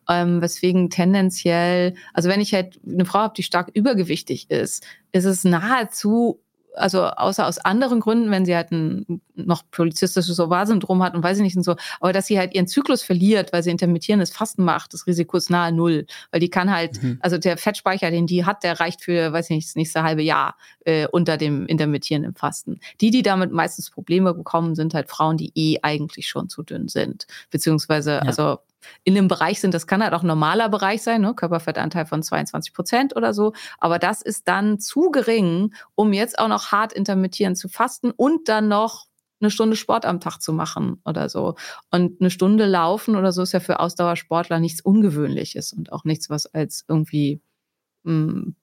ähm, 0.08 0.40
weswegen 0.40 0.90
tendenziell, 0.90 1.94
also 2.12 2.28
wenn 2.28 2.40
ich 2.40 2.54
halt 2.54 2.80
eine 2.86 3.04
Frau 3.04 3.20
habe, 3.20 3.34
die 3.36 3.42
stark 3.42 3.70
übergewichtig 3.74 4.50
ist, 4.50 4.84
ist 5.12 5.24
es 5.24 5.44
nahezu 5.44 6.40
also 6.76 7.04
außer 7.04 7.46
aus 7.46 7.58
anderen 7.58 8.00
Gründen, 8.00 8.30
wenn 8.30 8.44
sie 8.44 8.54
halt 8.54 8.72
ein 8.72 9.20
noch 9.34 9.62
polizistisches 9.70 10.38
Ovar-Syndrom 10.38 11.02
hat 11.02 11.14
und 11.14 11.22
weiß 11.22 11.38
ich 11.38 11.42
nicht 11.42 11.56
und 11.56 11.62
so, 11.62 11.76
aber 12.00 12.12
dass 12.12 12.26
sie 12.26 12.38
halt 12.38 12.54
ihren 12.54 12.66
Zyklus 12.66 13.02
verliert, 13.02 13.52
weil 13.52 13.62
sie 13.62 13.70
intermittierendes 13.70 14.30
Fasten 14.30 14.64
macht, 14.64 14.92
das 14.92 15.06
Risiko 15.06 15.36
ist 15.36 15.50
nahe 15.50 15.72
null, 15.72 16.06
weil 16.30 16.40
die 16.40 16.50
kann 16.50 16.70
halt, 16.70 17.02
mhm. 17.02 17.18
also 17.20 17.38
der 17.38 17.56
Fettspeicher, 17.56 18.10
den 18.10 18.26
die 18.26 18.44
hat, 18.44 18.62
der 18.62 18.80
reicht 18.80 19.02
für, 19.02 19.32
weiß 19.32 19.50
ich 19.50 19.56
nicht, 19.56 19.68
das 19.68 19.76
nächste 19.76 20.02
halbe 20.02 20.22
Jahr 20.22 20.56
äh, 20.84 21.06
unter 21.08 21.36
dem 21.36 21.66
intermittierenden 21.66 22.34
Fasten. 22.34 22.80
Die, 23.00 23.10
die 23.10 23.22
damit 23.22 23.52
meistens 23.52 23.90
Probleme 23.90 24.34
bekommen, 24.34 24.74
sind 24.74 24.94
halt 24.94 25.08
Frauen, 25.08 25.36
die 25.36 25.52
eh 25.54 25.78
eigentlich 25.82 26.28
schon 26.28 26.48
zu 26.48 26.62
dünn 26.62 26.88
sind, 26.88 27.26
beziehungsweise, 27.50 28.12
ja. 28.12 28.18
also 28.20 28.58
in 29.04 29.14
dem 29.14 29.28
Bereich 29.28 29.60
sind, 29.60 29.74
das 29.74 29.86
kann 29.86 30.02
halt 30.02 30.14
auch 30.14 30.22
normaler 30.22 30.68
Bereich 30.68 31.02
sein, 31.02 31.20
ne? 31.20 31.34
Körperfettanteil 31.34 32.06
von 32.06 32.22
22 32.22 32.72
Prozent 32.72 33.16
oder 33.16 33.34
so. 33.34 33.52
Aber 33.78 33.98
das 33.98 34.22
ist 34.22 34.48
dann 34.48 34.78
zu 34.78 35.10
gering, 35.10 35.74
um 35.94 36.12
jetzt 36.12 36.38
auch 36.38 36.48
noch 36.48 36.72
hart 36.72 36.92
intermittieren 36.92 37.56
zu 37.56 37.68
fasten 37.68 38.10
und 38.10 38.48
dann 38.48 38.68
noch 38.68 39.06
eine 39.40 39.50
Stunde 39.50 39.76
Sport 39.76 40.06
am 40.06 40.20
Tag 40.20 40.40
zu 40.40 40.52
machen 40.52 41.00
oder 41.04 41.28
so. 41.28 41.54
Und 41.90 42.20
eine 42.20 42.30
Stunde 42.30 42.66
laufen 42.66 43.16
oder 43.16 43.32
so 43.32 43.42
ist 43.42 43.52
ja 43.52 43.60
für 43.60 43.80
Ausdauersportler 43.80 44.58
nichts 44.58 44.80
Ungewöhnliches 44.80 45.72
und 45.72 45.92
auch 45.92 46.04
nichts, 46.04 46.30
was 46.30 46.46
als 46.46 46.84
irgendwie 46.88 47.40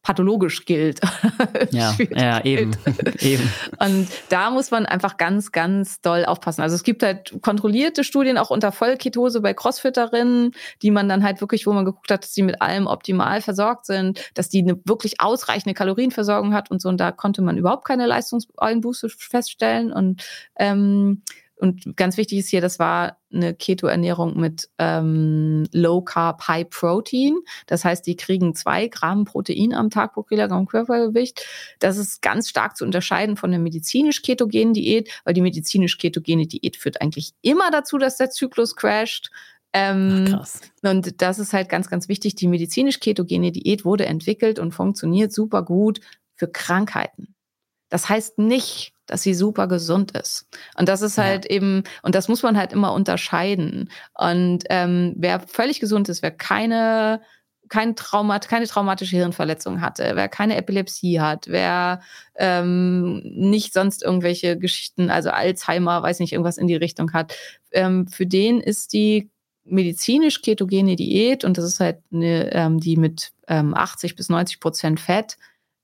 pathologisch 0.04 0.66
gilt. 0.66 1.02
ja, 1.72 1.96
ja, 2.12 2.46
eben, 2.46 2.76
eben. 3.20 3.52
Und 3.80 4.08
da 4.30 4.52
muss 4.52 4.70
man 4.70 4.86
einfach 4.86 5.18
ganz, 5.18 5.52
ganz 5.52 6.00
doll 6.02 6.26
aufpassen. 6.26 6.62
Also 6.62 6.76
es 6.76 6.84
gibt 6.84 7.02
halt 7.02 7.34
kontrollierte 7.42 8.04
Studien 8.04 8.38
auch 8.38 8.52
unter 8.52 8.72
Vollketose 8.72 9.42
bei 9.42 9.56
Crossfitterinnen, 9.56 10.52
die 10.84 10.92
man 10.92 11.10
dann 11.10 11.24
halt 11.24 11.42
wirklich, 11.42 11.66
wo 11.66 11.74
man 11.74 11.86
geguckt 11.86 12.12
hat, 12.12 12.24
dass 12.24 12.34
die 12.34 12.44
mit 12.44 12.62
allem 12.62 12.86
optimal 12.86 13.42
versorgt 13.42 13.88
sind, 13.88 14.20
dass 14.36 14.50
die 14.50 14.60
eine 14.60 14.80
wirklich 14.86 15.22
ausreichende 15.22 15.74
Kalorienversorgung 15.74 16.54
hat 16.54 16.70
und 16.70 16.80
so. 16.80 16.90
Und 16.90 17.00
da 17.00 17.12
konnte 17.12 17.42
man 17.42 17.58
überhaupt 17.58 17.86
keine 17.86 18.06
Leistungseinbuße 18.06 19.10
feststellen. 19.10 19.92
Und 19.92 20.24
ähm, 20.56 21.24
und 21.62 21.96
ganz 21.96 22.18
wichtig 22.18 22.40
ist 22.40 22.50
hier, 22.50 22.60
das 22.60 22.80
war 22.80 23.20
eine 23.32 23.54
Keto-Ernährung 23.54 24.36
mit 24.40 24.70
ähm, 24.80 25.68
Low 25.72 26.02
Carb, 26.02 26.48
High 26.48 26.68
Protein. 26.68 27.38
Das 27.68 27.86
heißt, 27.86 28.08
die 28.08 28.16
kriegen 28.16 28.56
zwei 28.56 28.88
Gramm 28.88 29.26
Protein 29.26 29.72
am 29.72 29.92
Tag 29.92 30.16
pro 30.16 30.24
Kilogramm 30.24 30.66
Körpergewicht. 30.66 31.46
Das 31.78 31.98
ist 31.98 32.24
ganz 32.24 32.50
stark 32.50 32.78
zu 32.78 32.84
unterscheiden 32.84 33.38
von 33.38 33.52
der 33.52 33.60
medizinisch-ketogenen 33.60 34.74
Diät, 34.74 35.12
weil 35.24 35.36
die 35.36 35.42
medizinisch-ketogene 35.42 36.48
Diät 36.48 36.78
führt 36.78 37.00
eigentlich 37.00 37.34
immer 37.44 37.70
dazu, 37.70 38.00
dass 38.00 38.18
der 38.18 38.32
Zyklus 38.32 38.76
crasht. 38.76 39.30
Ähm, 39.72 40.26
Ach, 40.30 40.40
krass. 40.40 40.62
Und 40.82 41.22
das 41.22 41.38
ist 41.38 41.54
halt 41.54 41.70
ganz, 41.70 41.92
ganz 41.92 42.10
wichtig. 42.10 42.34
Die 42.34 42.48
medizinisch-ketogene 42.48 43.52
Diät 43.52 43.86
wurde 43.86 44.08
entwickelt 44.08 44.58
und 44.58 44.72
funktioniert 44.72 45.32
super 45.32 45.62
gut 45.62 46.02
für 46.34 46.48
Krankheiten. 46.48 47.36
Das 47.92 48.10
heißt 48.10 48.40
nicht, 48.40 48.94
dass 49.06 49.22
sie 49.22 49.34
super 49.34 49.68
gesund 49.68 50.12
ist. 50.12 50.48
Und 50.78 50.90
das 50.90 51.02
ist 51.02 51.18
halt 51.18 51.46
ja. 51.46 51.52
eben, 51.52 51.84
und 52.02 52.16
das 52.16 52.30
muss 52.30 52.42
man 52.42 52.58
halt 52.58 52.74
immer 52.74 52.94
unterscheiden. 52.94 53.92
Und 54.14 54.64
ähm, 54.70 55.14
wer 55.18 55.42
völlig 55.42 55.80
gesund 55.80 56.10
ist, 56.10 56.24
wer 56.24 56.32
keine 56.32 57.22
kein 57.72 57.96
Traumat, 57.96 58.50
keine 58.50 58.68
traumatische 58.68 59.16
Hirnverletzung 59.16 59.80
hatte, 59.80 60.12
wer 60.16 60.28
keine 60.28 60.58
Epilepsie 60.58 61.22
hat, 61.22 61.48
wer 61.48 62.02
ähm, 62.36 63.22
nicht 63.24 63.74
sonst 63.74 64.04
irgendwelche 64.04 64.60
Geschichten, 64.60 65.10
also 65.10 65.30
Alzheimer, 65.30 66.04
weiß 66.04 66.20
nicht, 66.20 66.34
irgendwas 66.34 66.58
in 66.58 66.68
die 66.68 66.76
Richtung 66.76 67.14
hat, 67.14 67.34
ähm, 67.72 68.08
für 68.08 68.28
den 68.28 68.60
ist 68.60 68.92
die 68.92 69.30
medizinisch 69.64 70.42
ketogene 70.42 70.98
Diät, 70.98 71.46
und 71.46 71.58
das 71.58 71.64
ist 71.64 71.80
halt 71.80 72.00
eine, 72.12 72.52
ähm, 72.54 72.80
die 72.82 72.98
mit 72.98 73.32
ähm, 73.48 73.74
80 73.74 74.18
bis 74.18 74.28
90 74.28 74.60
Prozent 74.60 75.00
Fett, 75.00 75.38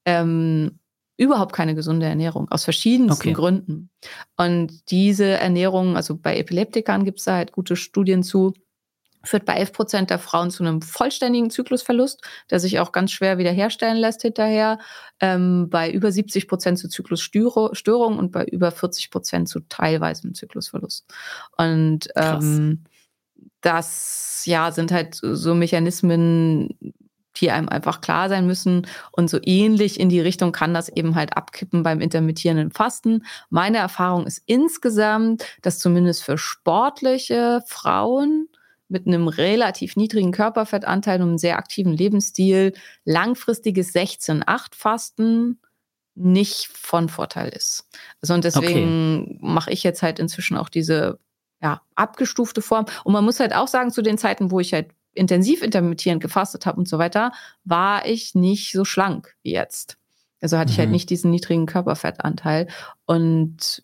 ähm, 0.03 0.80
überhaupt 1.18 1.53
keine 1.53 1.76
gesunde 1.76 2.05
Ernährung, 2.05 2.49
aus 2.49 2.63
verschiedensten 2.63 3.30
okay. 3.30 3.34
Gründen. 3.34 3.89
Und 4.38 4.91
diese 4.91 5.26
Ernährung, 5.26 5.95
also 5.97 6.15
bei 6.15 6.38
Epileptikern 6.38 7.03
gibt 7.03 7.20
es 7.20 7.26
da 7.26 7.36
halt 7.36 7.51
gute 7.51 7.76
Studien 7.76 8.24
zu, 8.24 8.53
führt 9.24 9.45
bei 9.45 9.55
11 9.55 9.74
Prozent 9.74 10.09
der 10.09 10.20
Frauen 10.20 10.51
zu 10.51 10.63
einem 10.63 10.82
vollständigen 10.82 11.49
Zyklusverlust, 11.49 12.22
der 12.49 12.59
sich 12.59 12.80
auch 12.80 12.91
ganz 12.91 13.11
schwer 13.11 13.38
wiederherstellen 13.38 13.97
lässt 13.97 14.22
hinterher, 14.22 14.80
ähm, 15.20 15.70
bei 15.70 15.91
über 15.91 16.11
70 16.11 16.47
Prozent 16.47 16.80
zu 16.80 16.88
Zyklusstörung 16.88 18.18
und 18.18 18.32
bei 18.32 18.45
über 18.45 18.72
40 18.72 19.11
Prozent 19.11 19.49
zu 19.49 19.59
teilweisem 19.61 20.34
Zyklusverlust. 20.34 21.05
Und 21.57 22.09
ähm, 22.15 22.84
das 23.61 24.43
ja 24.45 24.72
sind 24.72 24.91
halt 24.91 25.20
so 25.22 25.53
Mechanismen, 25.55 26.78
die 27.39 27.51
einem 27.51 27.69
einfach 27.69 28.01
klar 28.01 28.29
sein 28.29 28.45
müssen. 28.47 28.88
Und 29.11 29.29
so 29.29 29.39
ähnlich 29.43 29.99
in 29.99 30.09
die 30.09 30.19
Richtung 30.19 30.51
kann 30.51 30.73
das 30.73 30.89
eben 30.89 31.15
halt 31.15 31.35
abkippen 31.35 31.83
beim 31.83 32.01
intermittierenden 32.01 32.71
Fasten. 32.71 33.25
Meine 33.49 33.77
Erfahrung 33.77 34.25
ist 34.25 34.41
insgesamt, 34.45 35.45
dass 35.61 35.79
zumindest 35.79 36.23
für 36.23 36.38
sportliche 36.38 37.61
Frauen 37.67 38.47
mit 38.89 39.05
einem 39.05 39.27
relativ 39.27 39.95
niedrigen 39.95 40.31
Körperfettanteil 40.31 41.21
und 41.21 41.29
einem 41.29 41.38
sehr 41.38 41.57
aktiven 41.57 41.93
Lebensstil 41.93 42.73
langfristiges 43.03 43.93
16-8-Fasten 43.93 45.59
nicht 46.15 46.67
von 46.67 47.09
Vorteil 47.09 47.49
ist. 47.49 47.88
Also 48.21 48.33
und 48.33 48.43
deswegen 48.43 49.23
okay. 49.23 49.38
mache 49.41 49.71
ich 49.71 49.83
jetzt 49.83 50.01
halt 50.01 50.19
inzwischen 50.19 50.57
auch 50.57 50.69
diese 50.69 51.19
ja, 51.61 51.81
abgestufte 51.95 52.61
Form. 52.61 52.85
Und 53.03 53.13
man 53.13 53.25
muss 53.25 53.39
halt 53.39 53.53
auch 53.53 53.67
sagen, 53.67 53.91
zu 53.91 54.01
den 54.01 54.17
Zeiten, 54.17 54.51
wo 54.51 54.59
ich 54.59 54.73
halt 54.73 54.91
intensiv 55.18 55.61
intermittierend 55.61 56.22
gefastet 56.22 56.65
habe 56.65 56.78
und 56.78 56.88
so 56.88 56.97
weiter, 56.97 57.32
war 57.63 58.05
ich 58.05 58.36
nicht 58.36 58.72
so 58.72 58.86
schlank 58.86 59.36
wie 59.43 59.51
jetzt. 59.51 59.97
Also 60.41 60.57
hatte 60.57 60.70
mhm. 60.70 60.74
ich 60.74 60.80
halt 60.80 60.89
mhm. 60.89 60.93
nicht 60.93 61.09
diesen 61.09 61.32
niedrigen 61.32 61.65
Körperfettanteil. 61.65 62.68
Und 63.05 63.84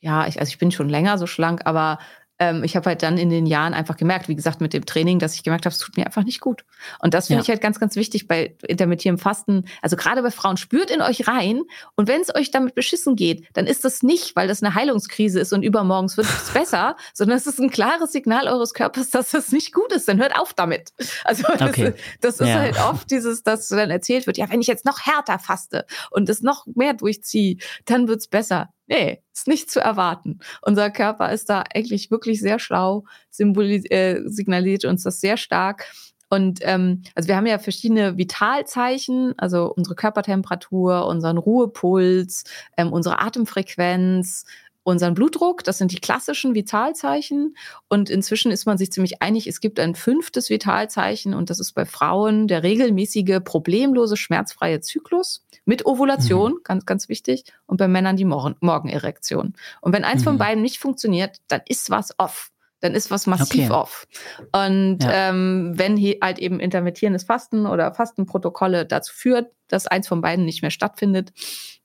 ja, 0.00 0.26
ich, 0.26 0.40
also 0.40 0.50
ich 0.50 0.58
bin 0.58 0.72
schon 0.72 0.88
länger 0.88 1.18
so 1.18 1.26
schlank, 1.26 1.62
aber 1.64 1.98
ähm, 2.42 2.64
ich 2.64 2.74
habe 2.74 2.90
halt 2.90 3.04
dann 3.04 3.18
in 3.18 3.30
den 3.30 3.46
Jahren 3.46 3.72
einfach 3.72 3.96
gemerkt, 3.96 4.28
wie 4.28 4.34
gesagt, 4.34 4.60
mit 4.60 4.72
dem 4.72 4.84
Training, 4.84 5.20
dass 5.20 5.34
ich 5.36 5.44
gemerkt 5.44 5.64
habe, 5.64 5.72
es 5.72 5.78
tut 5.78 5.96
mir 5.96 6.06
einfach 6.06 6.24
nicht 6.24 6.40
gut. 6.40 6.64
Und 6.98 7.14
das 7.14 7.28
finde 7.28 7.38
ja. 7.38 7.42
ich 7.44 7.48
halt 7.50 7.60
ganz, 7.60 7.78
ganz 7.78 7.94
wichtig 7.94 8.26
bei 8.26 8.56
intermittierendem 8.66 9.22
Fasten. 9.22 9.66
Also 9.80 9.96
gerade 9.96 10.22
bei 10.22 10.32
Frauen, 10.32 10.56
spürt 10.56 10.90
in 10.90 11.02
euch 11.02 11.28
rein 11.28 11.62
und 11.94 12.08
wenn 12.08 12.20
es 12.20 12.34
euch 12.34 12.50
damit 12.50 12.74
beschissen 12.74 13.14
geht, 13.14 13.46
dann 13.52 13.68
ist 13.68 13.84
das 13.84 14.02
nicht, 14.02 14.34
weil 14.34 14.48
das 14.48 14.60
eine 14.60 14.74
Heilungskrise 14.74 15.38
ist 15.38 15.52
und 15.52 15.62
übermorgens 15.62 16.16
wird 16.16 16.26
es 16.26 16.50
besser, 16.54 16.96
sondern 17.14 17.38
es 17.38 17.46
ist 17.46 17.60
ein 17.60 17.70
klares 17.70 18.10
Signal 18.10 18.48
eures 18.48 18.74
Körpers, 18.74 19.10
dass 19.10 19.30
das 19.30 19.52
nicht 19.52 19.72
gut 19.72 19.92
ist. 19.92 20.08
Dann 20.08 20.18
hört 20.18 20.36
auf 20.36 20.52
damit. 20.52 20.92
Also 21.24 21.44
das, 21.44 21.62
okay. 21.62 21.94
das 22.20 22.40
ist 22.40 22.48
ja. 22.48 22.54
halt 22.56 22.76
oft 22.80 23.08
dieses, 23.10 23.44
dass 23.44 23.68
dann 23.68 23.90
erzählt 23.90 24.26
wird, 24.26 24.36
ja, 24.36 24.50
wenn 24.50 24.60
ich 24.60 24.66
jetzt 24.66 24.84
noch 24.84 25.06
härter 25.06 25.38
faste 25.38 25.86
und 26.10 26.28
es 26.28 26.42
noch 26.42 26.66
mehr 26.74 26.94
durchziehe, 26.94 27.58
dann 27.84 28.08
wird's 28.08 28.26
besser. 28.26 28.70
Nee, 28.86 29.22
ist 29.32 29.48
nicht 29.48 29.70
zu 29.70 29.80
erwarten. 29.80 30.40
Unser 30.60 30.90
Körper 30.90 31.32
ist 31.32 31.48
da 31.48 31.64
eigentlich 31.74 32.10
wirklich 32.10 32.40
sehr 32.40 32.58
schlau, 32.58 33.04
äh, 33.38 34.20
signalisiert 34.26 34.84
uns 34.84 35.04
das 35.04 35.20
sehr 35.20 35.36
stark. 35.36 35.86
Und 36.28 36.60
ähm, 36.62 37.02
also 37.14 37.28
wir 37.28 37.36
haben 37.36 37.46
ja 37.46 37.58
verschiedene 37.58 38.16
Vitalzeichen, 38.16 39.34
also 39.36 39.70
unsere 39.70 39.94
Körpertemperatur, 39.94 41.06
unseren 41.06 41.36
Ruhepuls, 41.36 42.44
ähm, 42.78 42.90
unsere 42.92 43.20
Atemfrequenz, 43.20 44.46
unseren 44.84 45.14
Blutdruck. 45.14 45.64
Das 45.64 45.78
sind 45.78 45.92
die 45.92 46.00
klassischen 46.00 46.54
Vitalzeichen. 46.54 47.56
Und 47.88 48.10
inzwischen 48.10 48.50
ist 48.50 48.66
man 48.66 48.78
sich 48.78 48.92
ziemlich 48.92 49.22
einig, 49.22 49.46
es 49.46 49.60
gibt 49.60 49.78
ein 49.78 49.94
fünftes 49.94 50.50
Vitalzeichen 50.50 51.34
und 51.34 51.50
das 51.50 51.60
ist 51.60 51.72
bei 51.72 51.84
Frauen 51.84 52.48
der 52.48 52.62
regelmäßige, 52.62 53.40
problemlose, 53.44 54.16
schmerzfreie 54.16 54.80
Zyklus 54.80 55.44
mit 55.64 55.86
Ovulation, 55.86 56.52
mhm. 56.52 56.60
ganz, 56.64 56.86
ganz 56.86 57.08
wichtig. 57.08 57.44
Und 57.66 57.76
bei 57.76 57.88
Männern 57.88 58.16
die 58.16 58.24
Morgen 58.24 58.56
Morgenerektion. 58.60 59.54
Und 59.80 59.92
wenn 59.92 60.04
eins 60.04 60.22
mhm. 60.22 60.24
von 60.24 60.38
beiden 60.38 60.62
nicht 60.62 60.78
funktioniert, 60.78 61.38
dann 61.48 61.60
ist 61.66 61.90
was 61.90 62.18
off 62.18 62.52
dann 62.82 62.94
ist 62.94 63.12
was 63.12 63.28
massiv 63.28 63.70
okay. 63.70 63.72
off. 63.72 64.08
Und 64.50 65.04
ja. 65.04 65.30
ähm, 65.30 65.72
wenn 65.76 65.96
halt 65.96 66.40
eben 66.40 66.58
intermittierendes 66.58 67.22
Fasten 67.22 67.64
oder 67.66 67.94
Fastenprotokolle 67.94 68.84
dazu 68.84 69.14
führt, 69.14 69.52
dass 69.68 69.86
eins 69.86 70.08
von 70.08 70.20
beiden 70.20 70.44
nicht 70.44 70.62
mehr 70.62 70.72
stattfindet, 70.72 71.32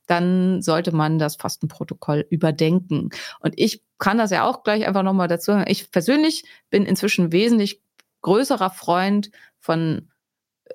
dann 0.08 0.62
sollte 0.62 0.92
man 0.92 1.18
das 1.18 1.36
Fastenprotokoll 1.36 2.26
überdenken. 2.30 3.10
Und 3.40 3.54
ich 3.56 3.82
kann 3.98 4.18
das 4.18 4.30
ja 4.30 4.44
auch 4.44 4.64
gleich 4.64 4.86
einfach 4.86 5.02
nochmal 5.02 5.28
dazu 5.28 5.52
sagen. 5.52 5.64
Ich 5.68 5.90
persönlich 5.90 6.44
bin 6.70 6.84
inzwischen 6.84 7.30
wesentlich 7.30 7.80
größerer 8.22 8.70
Freund 8.70 9.30
von 9.60 10.08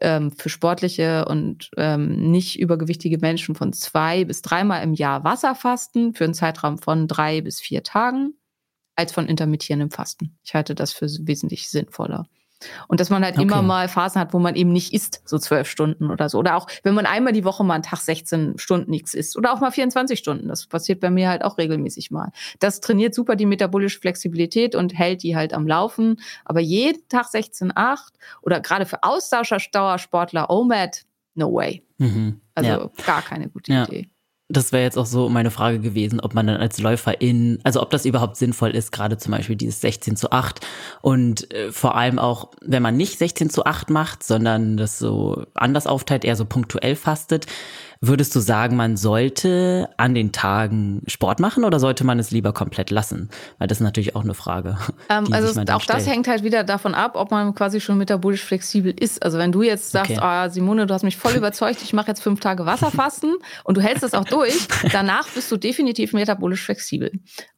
ähm, 0.02 0.32
für 0.32 0.50
sportliche 0.50 1.26
und 1.26 1.72
ähm, 1.78 2.32
nicht 2.32 2.60
übergewichtige 2.60 3.18
Menschen 3.18 3.56
von 3.56 3.74
zwei 3.74 4.26
bis 4.26 4.42
dreimal 4.42 4.84
im 4.84 4.94
Jahr 4.94 5.24
Wasserfasten 5.24 6.14
für 6.14 6.24
einen 6.24 6.34
Zeitraum 6.34 6.78
von 6.78 7.08
drei 7.08 7.42
bis 7.42 7.60
vier 7.60 7.84
Tagen 7.84 8.34
als 8.96 9.12
von 9.12 9.28
intermittierendem 9.28 9.92
Fasten. 9.92 10.38
Ich 10.44 10.54
halte 10.54 10.76
das 10.76 10.94
für 10.94 11.08
wesentlich 11.22 11.70
sinnvoller. 11.70 12.28
Und 12.88 13.00
dass 13.00 13.10
man 13.10 13.24
halt 13.24 13.36
okay. 13.36 13.44
immer 13.44 13.62
mal 13.62 13.88
Phasen 13.88 14.22
hat, 14.22 14.34
wo 14.34 14.40
man 14.40 14.56
eben 14.56 14.72
nicht 14.72 14.94
isst, 14.94 15.22
so 15.26 15.38
zwölf 15.38 15.68
Stunden 15.70 16.10
oder 16.10 16.30
so. 16.30 16.40
Oder 16.40 16.56
auch, 16.56 16.68
wenn 16.84 16.94
man 16.94 17.06
einmal 17.06 17.34
die 17.34 17.46
Woche 17.46 17.64
mal 17.64 17.76
einen 17.76 17.84
Tag 17.84 18.00
16 18.00 18.58
Stunden 18.58 18.90
nichts 18.92 19.14
isst. 19.14 19.38
Oder 19.38 19.54
auch 19.54 19.60
mal 19.60 19.72
24 19.72 20.18
Stunden. 20.18 20.48
Das 20.48 20.66
passiert 20.68 21.00
bei 21.00 21.10
mir 21.10 21.30
halt 21.30 21.44
auch 21.44 21.58
regelmäßig 21.58 22.12
mal. 22.12 22.32
Das 22.60 22.82
trainiert 22.82 23.14
super 23.14 23.36
die 23.36 23.46
metabolische 23.46 24.00
Flexibilität 24.00 24.76
und 24.76 24.98
hält 24.98 25.24
die 25.24 25.36
halt 25.36 25.54
am 25.54 25.68
Laufen. 25.68 26.20
Aber 26.46 26.60
jeden 26.60 27.08
Tag 27.10 27.28
16, 27.28 27.72
8 27.76 28.14
oder 28.42 28.60
gerade 28.60 28.86
für 28.86 29.04
Ausdauersportler, 29.04 30.50
OMAD, 30.50 31.06
no 31.36 31.54
way. 31.54 31.84
Mhm. 31.98 32.42
Also 32.56 32.70
ja. 32.70 32.90
gar 33.06 33.22
keine 33.22 33.50
gute 33.50 33.74
ja. 33.74 33.84
Idee 33.86 34.10
das 34.58 34.72
wäre 34.72 34.84
jetzt 34.84 34.98
auch 34.98 35.06
so 35.06 35.30
meine 35.30 35.52
Frage 35.52 35.80
gewesen, 35.80 36.20
ob 36.20 36.34
man 36.34 36.48
dann 36.48 36.58
als 36.58 36.80
Läuferin, 36.80 37.60
also 37.64 37.82
ob 37.82 37.90
das 37.90 38.06
überhaupt 38.06 38.38
sinnvoll 38.38 38.72
ist, 38.72 38.92
gerade 38.92 39.18
zum 39.18 39.32
Beispiel 39.32 39.56
dieses 39.56 39.82
16 39.82 40.16
zu 40.16 40.32
8 40.32 40.62
und 41.02 41.52
äh, 41.54 41.72
vor 41.72 41.96
allem 41.96 42.20
auch, 42.20 42.52
wenn 42.62 42.84
man 42.84 42.96
nicht 42.96 43.18
16 43.18 43.50
zu 43.50 43.66
8 43.66 43.90
macht, 43.90 44.24
sondern 44.24 44.78
das 44.78 45.00
so 45.00 45.46
anders 45.54 45.88
aufteilt, 45.88 46.24
eher 46.24 46.36
so 46.36 46.46
punktuell 46.46 46.96
fastet, 46.96 47.48
Würdest 48.06 48.36
du 48.36 48.42
sagen, 48.42 48.76
man 48.76 48.98
sollte 48.98 49.88
an 49.96 50.14
den 50.14 50.34
Tagen 50.34 51.04
Sport 51.08 51.40
machen 51.40 51.64
oder 51.64 51.80
sollte 51.80 52.04
man 52.04 52.20
es 52.20 52.32
lieber 52.32 52.52
komplett 52.52 52.92
lassen? 52.92 53.30
Weil 53.60 53.70
das 53.70 53.78
ist 53.78 53.84
natürlich 53.84 54.14
auch 54.18 54.26
eine 54.26 54.34
Frage. 54.34 54.78
Ähm, 55.10 55.32
also 55.32 55.62
auch 55.62 55.80
stellt. 55.80 56.00
das 56.00 56.06
hängt 56.06 56.28
halt 56.28 56.44
wieder 56.44 56.66
davon 56.66 56.96
ab, 56.96 57.14
ob 57.16 57.32
man 57.32 57.56
quasi 57.56 57.80
schon 57.80 57.98
metabolisch 57.98 58.44
flexibel 58.44 58.92
ist. 58.92 59.24
Also 59.24 59.38
wenn 59.38 59.54
du 59.54 59.62
jetzt 59.62 59.92
sagst, 59.92 60.12
okay. 60.12 60.20
oh, 60.22 60.50
Simone, 60.50 60.86
du 60.86 60.94
hast 60.94 61.04
mich 61.04 61.16
voll 61.16 61.32
überzeugt, 61.38 61.82
ich 61.82 61.94
mache 61.94 62.10
jetzt 62.10 62.22
fünf 62.22 62.42
Tage 62.42 62.66
Wasserfasten 62.66 63.36
und 63.64 63.78
du 63.78 63.82
hältst 63.82 64.04
das 64.04 64.14
auch 64.14 64.26
durch, 64.26 64.68
danach 64.92 65.30
bist 65.30 65.50
du 65.50 65.56
definitiv 65.56 66.12
metabolisch 66.12 66.62
flexibel. 66.62 67.10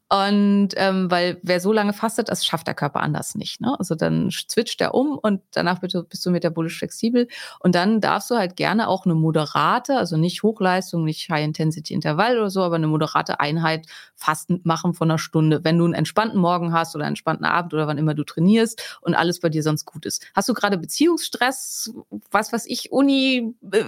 Und 0.08 0.70
ähm, 0.76 1.10
weil 1.10 1.40
wer 1.42 1.60
so 1.60 1.74
lange 1.74 1.92
fastet, 1.92 2.30
das 2.30 2.46
schafft 2.46 2.68
der 2.68 2.76
Körper 2.76 3.02
anders 3.02 3.34
nicht. 3.34 3.60
Ne? 3.60 3.76
Also 3.80 3.96
dann 3.96 4.30
switcht 4.32 4.80
er 4.82 4.94
um 4.94 5.18
und 5.18 5.42
danach 5.52 5.80
bist 5.80 5.96
du, 5.96 6.04
bist 6.04 6.24
du 6.26 6.30
metabolisch 6.30 6.78
flexibel. 6.78 7.28
Und 7.60 7.74
dann 7.74 8.02
darfst 8.02 8.30
du 8.30 8.36
halt 8.36 8.56
gerne 8.56 8.88
auch 8.88 9.06
eine 9.06 9.16
moderate, 9.16 9.98
also 9.98 10.16
nicht 10.16 10.44
Hochleistung, 10.44 11.06
nicht 11.06 11.28
High-Intensity-Intervall 11.30 12.38
oder 12.38 12.52
so, 12.52 12.62
aber 12.62 12.76
eine 12.76 12.88
moderate 12.88 13.40
Einheit 13.40 13.88
fastend 14.16 14.64
machen 14.66 14.94
von 14.94 15.10
einer 15.10 15.18
Stunde. 15.18 15.64
Wenn 15.64 15.80
du 15.80 15.86
einen 15.86 15.96
entspannten 15.96 16.40
Morgen 16.40 16.72
hast 16.72 16.96
oder 16.96 17.06
einen 17.06 17.14
entspannten 17.14 17.46
Abend 17.46 17.74
oder 17.74 17.88
wann 17.88 17.98
immer 17.98 18.14
du 18.14 18.24
trainierst 18.24 19.00
und 19.02 19.16
alles 19.16 19.40
bei 19.40 19.50
dir 19.50 19.64
sonst 19.64 19.86
gut 19.86 20.06
ist. 20.06 20.24
Hast 20.36 20.48
du 20.48 20.54
gerade 20.54 20.78
Beziehungsstress, 20.78 21.92
was 22.30 22.54
was 22.54 22.68
ich, 22.68 22.92
Uni, 22.92 23.56
äh, 23.72 23.84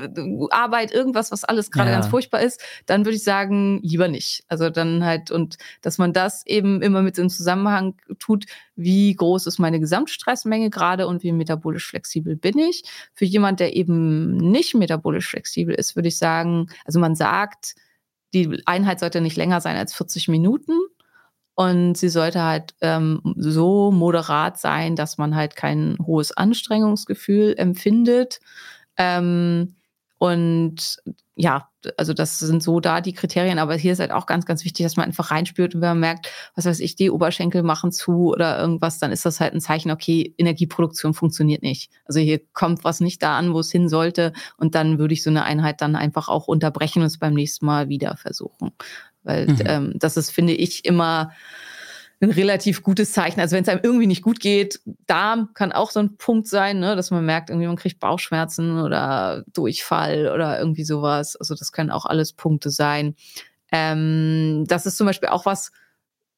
Arbeit, 0.50 0.92
irgendwas, 0.92 1.32
was 1.32 1.44
alles 1.44 1.70
gerade 1.70 1.92
ja. 1.92 1.96
ganz 1.96 2.08
furchtbar 2.08 2.42
ist, 2.42 2.62
dann 2.88 3.06
würde 3.06 3.18
ich 3.18 3.24
sagen, 3.24 3.80
lieber 3.84 4.08
nicht. 4.08 4.44
Also 4.48 4.72
dann 4.72 5.06
halt, 5.06 5.30
und 5.30 5.58
dass 5.82 5.98
man 5.98 6.07
man 6.08 6.14
das 6.14 6.46
eben 6.46 6.82
immer 6.82 7.02
mit 7.02 7.18
dem 7.18 7.30
Zusammenhang 7.30 7.96
tut, 8.20 8.46
wie 8.76 9.14
groß 9.14 9.46
ist 9.46 9.60
meine 9.60 9.80
Gesamtstressmenge 9.80 10.70
gerade 10.70 11.08
und 11.08 11.24
wie 11.24 11.34
metabolisch 11.34 11.88
flexibel 11.88 12.36
bin 12.36 12.58
ich. 12.58 12.84
Für 13.14 13.26
jemand, 13.26 13.60
der 13.60 13.76
eben 13.76 14.38
nicht 14.38 14.74
metabolisch 14.74 15.30
flexibel 15.30 15.76
ist, 15.76 15.96
würde 15.96 16.08
ich 16.08 16.18
sagen, 16.18 16.68
also 16.86 17.00
man 17.00 17.16
sagt, 17.16 17.76
die 18.34 18.62
Einheit 18.66 19.00
sollte 19.00 19.20
nicht 19.20 19.36
länger 19.36 19.60
sein 19.62 19.76
als 19.76 19.94
40 19.94 20.30
Minuten. 20.30 20.74
Und 21.56 21.98
sie 21.98 22.10
sollte 22.10 22.44
halt 22.44 22.76
ähm, 22.82 23.20
so 23.36 23.92
moderat 23.92 24.60
sein, 24.60 24.96
dass 24.96 25.18
man 25.18 25.36
halt 25.36 25.56
kein 25.56 25.98
hohes 26.06 26.32
Anstrengungsgefühl 26.32 27.56
empfindet. 27.58 28.40
Ähm, 28.96 29.77
und 30.18 30.98
ja, 31.36 31.70
also 31.98 32.14
das 32.14 32.40
sind 32.40 32.64
so 32.64 32.80
da 32.80 33.00
die 33.00 33.14
Kriterien, 33.14 33.60
aber 33.60 33.76
hier 33.76 33.94
ist 33.94 34.00
halt 34.00 34.12
auch 34.12 34.26
ganz, 34.26 34.48
ganz 34.48 34.66
wichtig, 34.66 34.84
dass 34.84 34.98
man 34.98 35.06
einfach 35.06 35.30
reinspürt 35.30 35.76
und 35.76 35.82
wenn 35.82 35.90
man 35.90 36.00
merkt, 36.00 36.32
was 36.56 36.66
weiß 36.66 36.80
ich, 36.80 36.96
die 36.96 37.12
Oberschenkel 37.12 37.62
machen 37.62 37.92
zu 37.92 38.32
oder 38.32 38.60
irgendwas, 38.60 38.98
dann 38.98 39.12
ist 39.12 39.26
das 39.26 39.40
halt 39.40 39.54
ein 39.54 39.62
Zeichen, 39.62 39.92
okay, 39.92 40.34
Energieproduktion 40.40 41.14
funktioniert 41.14 41.62
nicht. 41.62 41.92
Also 42.06 42.20
hier 42.20 42.42
kommt 42.54 42.84
was 42.84 43.00
nicht 43.00 43.22
da 43.22 43.38
an, 43.38 43.54
wo 43.54 43.60
es 43.60 43.72
hin 43.72 43.88
sollte 43.88 44.34
und 44.58 44.74
dann 44.74 44.98
würde 44.98 45.14
ich 45.14 45.22
so 45.22 45.30
eine 45.30 45.44
Einheit 45.44 45.82
dann 45.82 45.96
einfach 45.96 46.28
auch 46.28 46.48
unterbrechen 46.48 47.02
und 47.02 47.08
es 47.08 47.20
beim 47.20 47.36
nächsten 47.36 47.68
Mal 47.68 47.88
wieder 47.88 48.18
versuchen. 48.18 48.72
Weil 49.24 49.48
mhm. 49.48 49.62
ähm, 49.66 49.94
das 49.96 50.18
ist, 50.18 50.32
finde 50.32 50.54
ich, 50.54 50.86
immer 50.86 51.32
ein 52.20 52.32
relativ 52.32 52.82
gutes 52.82 53.12
Zeichen. 53.12 53.40
Also 53.40 53.56
wenn 53.56 53.64
es 53.64 53.70
einem 53.70 53.82
irgendwie 53.84 54.08
nicht 54.08 54.24
gut 54.24 54.40
geht, 54.40 54.82
Darm 55.06 55.54
kann 55.54 55.72
auch 55.72 55.92
so 55.92 56.00
ein 56.00 56.18
Punkt 56.18 56.48
sein, 56.48 56.80
ne, 56.80 56.96
dass 56.96 57.12
man 57.12 57.26
merkt, 57.26 57.50
irgendwie 57.50 57.68
man 57.68 57.76
kriegt 57.76 58.00
Bauchschmerzen 58.00 58.80
oder 58.80 59.44
Durchfall 59.54 60.32
oder 60.34 60.60
irgendwie 60.60 60.84
sowas. 60.84 61.36
Also 61.36 61.54
das 61.54 61.72
können 61.72 61.92
auch 61.92 62.06
alles 62.06 62.34
Punkte 62.34 62.72
sein. 62.72 63.16
Ähm, 63.72 64.66
das 64.68 64.86
ist 64.86 64.98
zum 64.98 65.06
Beispiel 65.06 65.30
auch 65.30 65.46
was, 65.46 65.72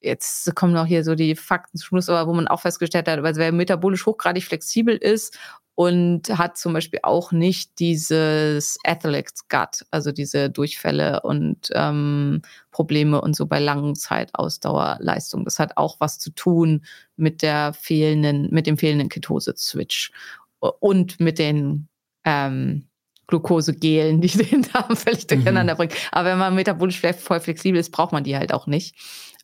jetzt 0.02 0.54
kommen 0.56 0.74
noch 0.74 0.86
hier 0.86 1.04
so 1.04 1.16
die 1.16 1.36
Fakten 1.36 1.78
zum 1.78 1.86
Schluss, 1.86 2.10
aber 2.10 2.28
wo 2.30 2.34
man 2.34 2.48
auch 2.48 2.62
festgestellt 2.62 3.08
hat, 3.08 3.20
also 3.20 3.40
wer 3.40 3.52
metabolisch 3.52 4.06
hochgradig 4.06 4.44
flexibel 4.44 4.96
ist 4.96 5.38
und 5.80 6.38
hat 6.38 6.58
zum 6.58 6.74
Beispiel 6.74 7.00
auch 7.04 7.32
nicht 7.32 7.80
dieses 7.80 8.78
Athlete's 8.84 9.48
Gut, 9.48 9.86
also 9.92 10.12
diese 10.12 10.50
Durchfälle 10.50 11.22
und 11.22 11.70
ähm, 11.74 12.42
Probleme 12.72 13.22
und 13.22 13.34
so 13.34 13.46
bei 13.46 13.60
Langzeitausdauerleistung. 13.60 15.46
Das 15.46 15.58
hat 15.58 15.78
auch 15.78 15.96
was 16.02 16.20
zu 16.20 16.32
tun 16.32 16.84
mit 17.16 17.42
der 17.42 17.72
fehlenden, 17.72 18.50
mit 18.52 18.68
dem 18.68 18.78
fehlenden 18.78 19.08
Ketose-Switch 19.08 20.12
und 20.60 21.22
mit 21.22 21.40
den 21.40 21.88
ähm, 22.26 22.90
Glukosegelen, 23.28 24.20
die 24.20 24.38
den 24.38 24.64
Darm 24.64 24.98
völlig 24.98 25.24
mhm. 25.24 25.36
durcheinander 25.36 25.76
bringen. 25.76 25.94
Aber 26.12 26.32
wenn 26.32 26.40
man 26.40 26.56
metabolisch 26.56 27.00
voll 27.00 27.40
flexibel 27.40 27.80
ist, 27.80 27.92
braucht 27.92 28.12
man 28.12 28.26
die 28.26 28.36
halt 28.36 28.54
auch 28.54 28.68
nicht. 28.68 28.98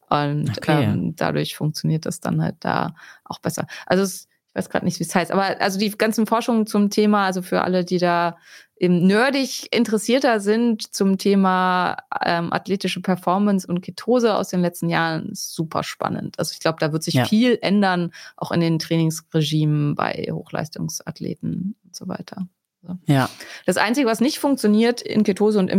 Und 0.10 0.50
okay. 0.58 0.84
ähm, 0.84 1.16
dadurch 1.16 1.56
funktioniert 1.56 2.06
das 2.06 2.20
dann 2.20 2.42
halt 2.42 2.58
da 2.60 2.94
auch 3.24 3.40
besser. 3.40 3.68
Also 3.86 4.04
es 4.04 4.28
weiß 4.56 4.70
gerade 4.70 4.86
nicht, 4.86 5.00
wie 5.00 5.04
es 5.04 5.14
heißt, 5.14 5.32
aber 5.32 5.62
also 5.62 5.78
die 5.78 5.92
ganzen 5.92 6.26
Forschungen 6.26 6.66
zum 6.66 6.90
Thema, 6.90 7.26
also 7.26 7.42
für 7.42 7.62
alle, 7.62 7.84
die 7.86 7.98
da 7.98 8.38
eben 8.78 9.06
nerdig 9.06 9.74
interessierter 9.74 10.40
sind 10.40 10.94
zum 10.94 11.18
Thema 11.18 11.98
ähm, 12.24 12.52
athletische 12.52 13.02
Performance 13.02 13.66
und 13.68 13.82
Ketose 13.82 14.36
aus 14.36 14.50
den 14.50 14.62
letzten 14.62 14.90
Jahren, 14.90 15.30
ist 15.30 15.54
super 15.54 15.84
spannend. 15.84 16.38
Also 16.40 16.52
ich 16.54 16.60
glaube, 16.60 16.78
da 16.80 16.92
wird 16.92 17.04
sich 17.04 17.14
ja. 17.14 17.26
viel 17.26 17.58
ändern, 17.62 18.12
auch 18.36 18.52
in 18.52 18.60
den 18.60 18.80
Trainingsregimen 18.80 19.96
bei 19.96 20.28
Hochleistungsathleten 20.30 21.76
und 21.84 21.96
so 21.96 22.08
weiter. 22.08 22.48
Ja. 23.06 23.30
Das 23.66 23.78
Einzige, 23.78 24.08
was 24.08 24.20
nicht 24.20 24.40
funktioniert 24.40 25.02
in 25.02 25.24
Ketose 25.24 25.58
und 25.58 25.72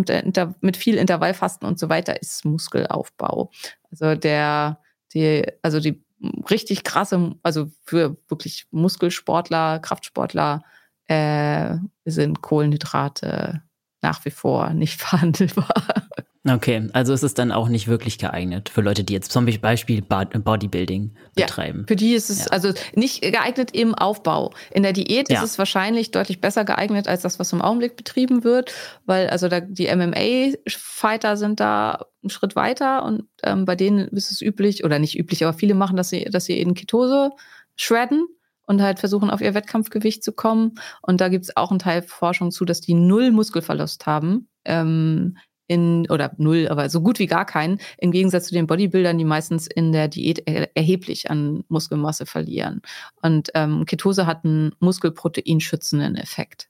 mit 0.60 0.76
viel 0.76 0.96
Intervallfasten 0.96 1.68
und 1.68 1.78
so 1.78 1.88
weiter, 1.88 2.20
ist 2.20 2.44
Muskelaufbau. 2.44 3.50
Also 3.90 4.14
der, 4.14 4.80
die, 5.14 5.44
also 5.62 5.80
die 5.80 6.05
richtig 6.50 6.84
krasse, 6.84 7.34
also 7.42 7.70
für 7.84 8.16
wirklich 8.28 8.66
Muskelsportler, 8.70 9.78
Kraftsportler 9.80 10.62
äh, 11.08 11.76
sind 12.04 12.42
Kohlenhydrate 12.42 13.62
nach 14.02 14.24
wie 14.24 14.30
vor 14.30 14.70
nicht 14.70 15.00
verhandelbar. 15.00 16.05
Okay, 16.48 16.88
also 16.92 17.12
ist 17.12 17.24
es 17.24 17.34
dann 17.34 17.50
auch 17.50 17.68
nicht 17.68 17.88
wirklich 17.88 18.18
geeignet 18.18 18.68
für 18.68 18.80
Leute, 18.80 19.02
die 19.02 19.12
jetzt 19.12 19.32
zum 19.32 19.46
Beispiel 19.60 20.02
Bodybuilding 20.02 21.14
betreiben. 21.34 21.80
Ja, 21.80 21.86
für 21.88 21.96
die 21.96 22.14
ist 22.14 22.30
es 22.30 22.44
ja. 22.44 22.46
also 22.46 22.72
nicht 22.94 23.22
geeignet 23.22 23.72
im 23.74 23.94
Aufbau. 23.94 24.52
In 24.70 24.82
der 24.82 24.92
Diät 24.92 25.28
ja. 25.28 25.38
ist 25.38 25.50
es 25.50 25.58
wahrscheinlich 25.58 26.12
deutlich 26.12 26.40
besser 26.40 26.64
geeignet 26.64 27.08
als 27.08 27.22
das, 27.22 27.38
was 27.40 27.52
im 27.52 27.62
Augenblick 27.62 27.96
betrieben 27.96 28.44
wird, 28.44 28.72
weil 29.06 29.28
also 29.28 29.48
da, 29.48 29.60
die 29.60 29.88
MMA-Fighter 29.94 31.36
sind 31.36 31.58
da 31.58 32.06
einen 32.22 32.30
Schritt 32.30 32.54
weiter 32.54 33.04
und 33.04 33.24
ähm, 33.42 33.64
bei 33.64 33.74
denen 33.74 34.08
ist 34.08 34.30
es 34.30 34.40
üblich 34.40 34.84
oder 34.84 34.98
nicht 34.98 35.18
üblich, 35.18 35.44
aber 35.44 35.56
viele 35.56 35.74
machen, 35.74 35.96
dass 35.96 36.10
sie, 36.10 36.24
dass 36.24 36.44
sie 36.44 36.60
in 36.60 36.74
Ketose 36.74 37.30
shredden 37.74 38.26
und 38.66 38.82
halt 38.82 38.98
versuchen, 38.98 39.30
auf 39.30 39.40
ihr 39.40 39.54
Wettkampfgewicht 39.54 40.22
zu 40.22 40.32
kommen. 40.32 40.74
Und 41.02 41.20
da 41.20 41.28
gibt 41.28 41.44
es 41.44 41.56
auch 41.56 41.70
einen 41.70 41.78
Teil 41.78 42.02
Forschung 42.02 42.50
zu, 42.50 42.64
dass 42.64 42.80
die 42.80 42.94
null 42.94 43.30
Muskelverlust 43.30 44.06
haben. 44.06 44.48
Ähm, 44.64 45.36
in, 45.68 46.08
oder 46.10 46.32
null, 46.38 46.68
aber 46.68 46.88
so 46.88 47.00
gut 47.00 47.18
wie 47.18 47.26
gar 47.26 47.44
keinen, 47.44 47.78
im 47.98 48.12
Gegensatz 48.12 48.48
zu 48.48 48.54
den 48.54 48.66
Bodybuildern, 48.66 49.18
die 49.18 49.24
meistens 49.24 49.66
in 49.66 49.92
der 49.92 50.08
Diät 50.08 50.42
er, 50.46 50.76
erheblich 50.76 51.30
an 51.30 51.64
Muskelmasse 51.68 52.26
verlieren. 52.26 52.82
Und 53.22 53.50
ähm, 53.54 53.84
Ketose 53.86 54.26
hat 54.26 54.44
einen 54.44 54.72
muskelproteinschützenden 54.80 56.16
Effekt. 56.16 56.68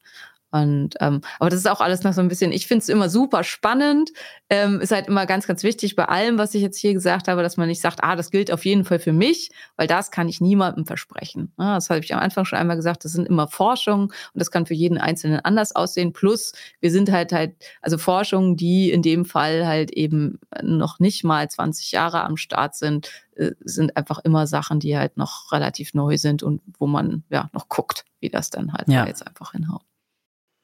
Und 0.51 0.95
ähm, 1.01 1.21
aber 1.39 1.51
das 1.51 1.59
ist 1.59 1.69
auch 1.69 1.81
alles 1.81 2.03
noch 2.05 2.13
so 2.13 2.21
ein 2.21 2.29
bisschen, 2.29 2.53
ich 2.53 2.67
finde 2.67 2.83
es 2.83 2.89
immer 2.89 3.09
super 3.09 3.45
spannend. 3.45 4.11
Ähm, 4.49 4.81
ist 4.81 4.93
halt 4.93 5.09
immer 5.09 5.27
ganz, 5.27 5.47
ganz 5.47 5.63
wichtig 5.65 5.97
bei 5.97 6.05
allem, 6.05 6.39
was 6.39 6.55
ich 6.55 6.63
jetzt 6.63 6.79
hier 6.79 6.95
gesagt 6.95 7.29
habe, 7.29 7.43
dass 7.43 7.57
man 7.57 7.69
nicht 7.69 7.81
sagt, 7.81 8.03
ah, 8.03 8.15
das 8.15 8.31
gilt 8.31 8.53
auf 8.53 8.65
jeden 8.65 8.85
Fall 8.85 8.99
für 8.99 9.13
mich, 9.13 9.51
weil 9.77 9.87
das 9.87 10.11
kann 10.11 10.29
ich 10.29 10.41
niemandem 10.41 10.87
versprechen. 10.87 11.53
Ja, 11.59 11.75
das 11.75 11.91
habe 11.91 12.01
ich 12.01 12.15
am 12.15 12.21
Anfang 12.21 12.45
schon 12.45 12.59
einmal 12.59 12.77
gesagt, 12.77 13.05
das 13.05 13.13
sind 13.13 13.29
immer 13.29 13.49
Forschungen 13.49 14.07
und 14.07 14.13
das 14.35 14.51
kann 14.51 14.67
für 14.67 14.75
jeden 14.75 14.99
Einzelnen 14.99 15.41
anders 15.41 15.75
aussehen. 15.75 16.13
Plus, 16.13 16.53
wir 16.81 16.91
sind 16.91 17.11
halt 17.11 17.33
halt, 17.33 17.55
also 17.83 17.99
Forschungen, 17.99 18.57
die 18.57 18.91
in 18.91 19.03
dem 19.03 19.25
Fall 19.25 19.67
halt 19.67 19.91
eben 19.91 20.39
noch 20.63 21.01
nicht 21.01 21.25
mal 21.25 21.49
20 21.49 21.93
Jahre 21.93 22.23
am 22.23 22.37
Start 22.37 22.77
sind, 22.77 23.11
äh, 23.35 23.53
sind 23.61 23.97
einfach 23.97 24.21
immer 24.25 24.47
Sachen, 24.47 24.81
die 24.81 24.97
halt 24.97 25.17
noch 25.17 25.53
relativ 25.53 25.93
neu 25.93 26.17
sind 26.17 26.43
und 26.43 26.63
wo 26.79 26.87
man 26.87 27.25
ja 27.31 27.51
noch 27.53 27.69
guckt, 27.69 28.05
wie 28.21 28.31
das 28.31 28.51
dann 28.51 28.73
halt 28.73 28.89
ja. 28.89 29.07
jetzt 29.07 29.27
einfach 29.27 29.53
hinhaut. 29.53 29.83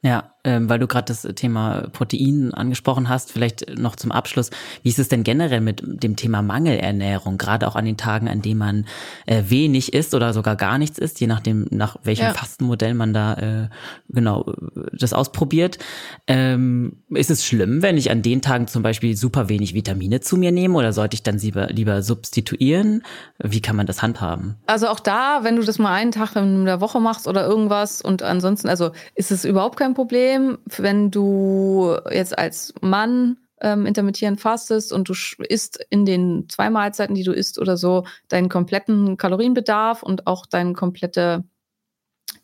Ja, 0.05 0.33
ähm, 0.43 0.69
weil 0.69 0.81
du 0.81 0.89
gerade 0.89 1.05
das 1.05 1.23
Thema 1.37 1.87
Protein 1.93 2.53
angesprochen 2.53 3.09
hast, 3.09 3.31
vielleicht 3.31 3.79
noch 3.79 3.95
zum 3.95 4.11
Abschluss. 4.11 4.51
Wie 4.83 4.89
ist 4.89 4.99
es 4.99 5.09
denn 5.09 5.23
generell 5.23 5.61
mit 5.61 5.81
dem 5.85 6.17
Thema 6.17 6.43
Mangelernährung, 6.43 7.39
gerade 7.39 7.69
auch 7.69 7.77
an 7.77 7.85
den 7.85 7.97
Tagen, 7.97 8.27
an 8.27 8.43
denen 8.43 8.59
man 8.59 8.87
äh, 9.27 9.45
wenig 9.47 9.93
isst 9.93 10.15
oder 10.15 10.33
sogar 10.33 10.57
gar 10.57 10.79
nichts 10.79 10.99
isst, 10.99 11.21
je 11.21 11.29
nachdem, 11.29 11.69
nach 11.71 11.97
welchem 12.03 12.25
ja. 12.25 12.35
Fastenmodell 12.35 12.95
man 12.95 13.15
da 13.15 13.35
äh, 13.35 13.69
genau 14.09 14.53
das 14.93 15.13
ausprobiert. 15.13 15.79
Ähm, 16.27 17.05
ist 17.11 17.31
es 17.31 17.47
schlimm, 17.47 17.83
wenn 17.83 17.97
ich 17.97 18.11
an 18.11 18.23
den 18.23 18.43
Tagen 18.43 18.67
zum 18.67 18.83
Beispiel 18.83 19.17
super 19.17 19.49
wenig 19.49 19.73
Vitamine 19.75 20.21
zu 20.21 20.37
mir 20.37 20.51
nehme 20.51 20.77
oder 20.77 20.93
sollte 20.93 21.15
ich 21.15 21.23
dann 21.23 21.39
lieber, 21.39 21.69
lieber 21.69 22.03
substituieren? 22.03 23.05
Wie 23.39 23.61
kann 23.61 23.77
man 23.77 23.87
das 23.87 24.03
handhaben? 24.03 24.57
Also 24.67 24.89
auch 24.89 24.99
da, 24.99 25.45
wenn 25.45 25.55
du 25.55 25.63
das 25.63 25.79
mal 25.79 25.95
einen 25.95 26.11
Tag 26.11 26.35
in 26.35 26.65
der 26.65 26.81
Woche 26.81 26.99
machst 26.99 27.29
oder 27.29 27.47
irgendwas 27.47 28.03
und 28.03 28.25
ansonsten, 28.25 28.69
also 28.69 28.91
ist 29.15 29.31
es 29.31 29.45
überhaupt 29.45 29.79
kein 29.79 29.92
Problem 29.95 30.23
Problem, 30.23 30.59
wenn 30.67 31.11
du 31.11 31.97
jetzt 32.11 32.37
als 32.37 32.75
Mann 32.81 33.39
ähm, 33.61 33.87
intermittierend 33.87 34.41
fastest 34.41 34.93
und 34.93 35.09
du 35.09 35.15
isst 35.49 35.85
in 35.91 36.05
den 36.05 36.49
zwei 36.49 36.71
Mahlzeiten, 36.71 37.15
die 37.15 37.23
du 37.23 37.33
isst 37.33 37.59
oder 37.59 37.77
so, 37.77 38.05
deinen 38.29 38.49
kompletten 38.49 39.17
Kalorienbedarf 39.17 40.03
und 40.03 40.27
auch 40.27 40.47
deine 40.47 40.73
komplette, 40.75 41.45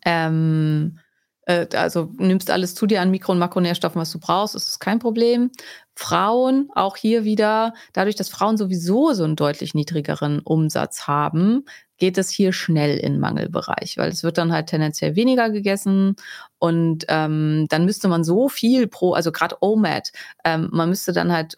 ähm, 0.04 0.98
äh, 0.98 1.07
also 1.48 2.10
nimmst 2.18 2.50
alles 2.50 2.74
zu 2.74 2.86
dir 2.86 3.00
an 3.00 3.10
Mikro- 3.10 3.32
und 3.32 3.38
Makronährstoffen, 3.38 4.00
was 4.00 4.12
du 4.12 4.18
brauchst, 4.18 4.54
ist 4.54 4.68
es 4.68 4.78
kein 4.78 4.98
Problem. 4.98 5.50
Frauen, 5.94 6.68
auch 6.74 6.96
hier 6.96 7.24
wieder, 7.24 7.74
dadurch, 7.92 8.14
dass 8.14 8.28
Frauen 8.28 8.56
sowieso 8.56 9.14
so 9.14 9.24
einen 9.24 9.34
deutlich 9.34 9.74
niedrigeren 9.74 10.40
Umsatz 10.40 11.08
haben, 11.08 11.64
geht 11.96 12.18
es 12.18 12.30
hier 12.30 12.52
schnell 12.52 12.96
in 12.98 13.18
Mangelbereich, 13.18 13.96
weil 13.96 14.10
es 14.10 14.22
wird 14.22 14.38
dann 14.38 14.52
halt 14.52 14.68
tendenziell 14.68 15.16
weniger 15.16 15.50
gegessen 15.50 16.14
und 16.58 17.04
ähm, 17.08 17.66
dann 17.68 17.84
müsste 17.84 18.06
man 18.08 18.22
so 18.22 18.48
viel 18.48 18.86
pro, 18.86 19.14
also 19.14 19.32
gerade 19.32 19.56
OMAD, 19.60 20.12
ähm, 20.44 20.68
man 20.70 20.88
müsste 20.90 21.12
dann 21.12 21.32
halt 21.32 21.56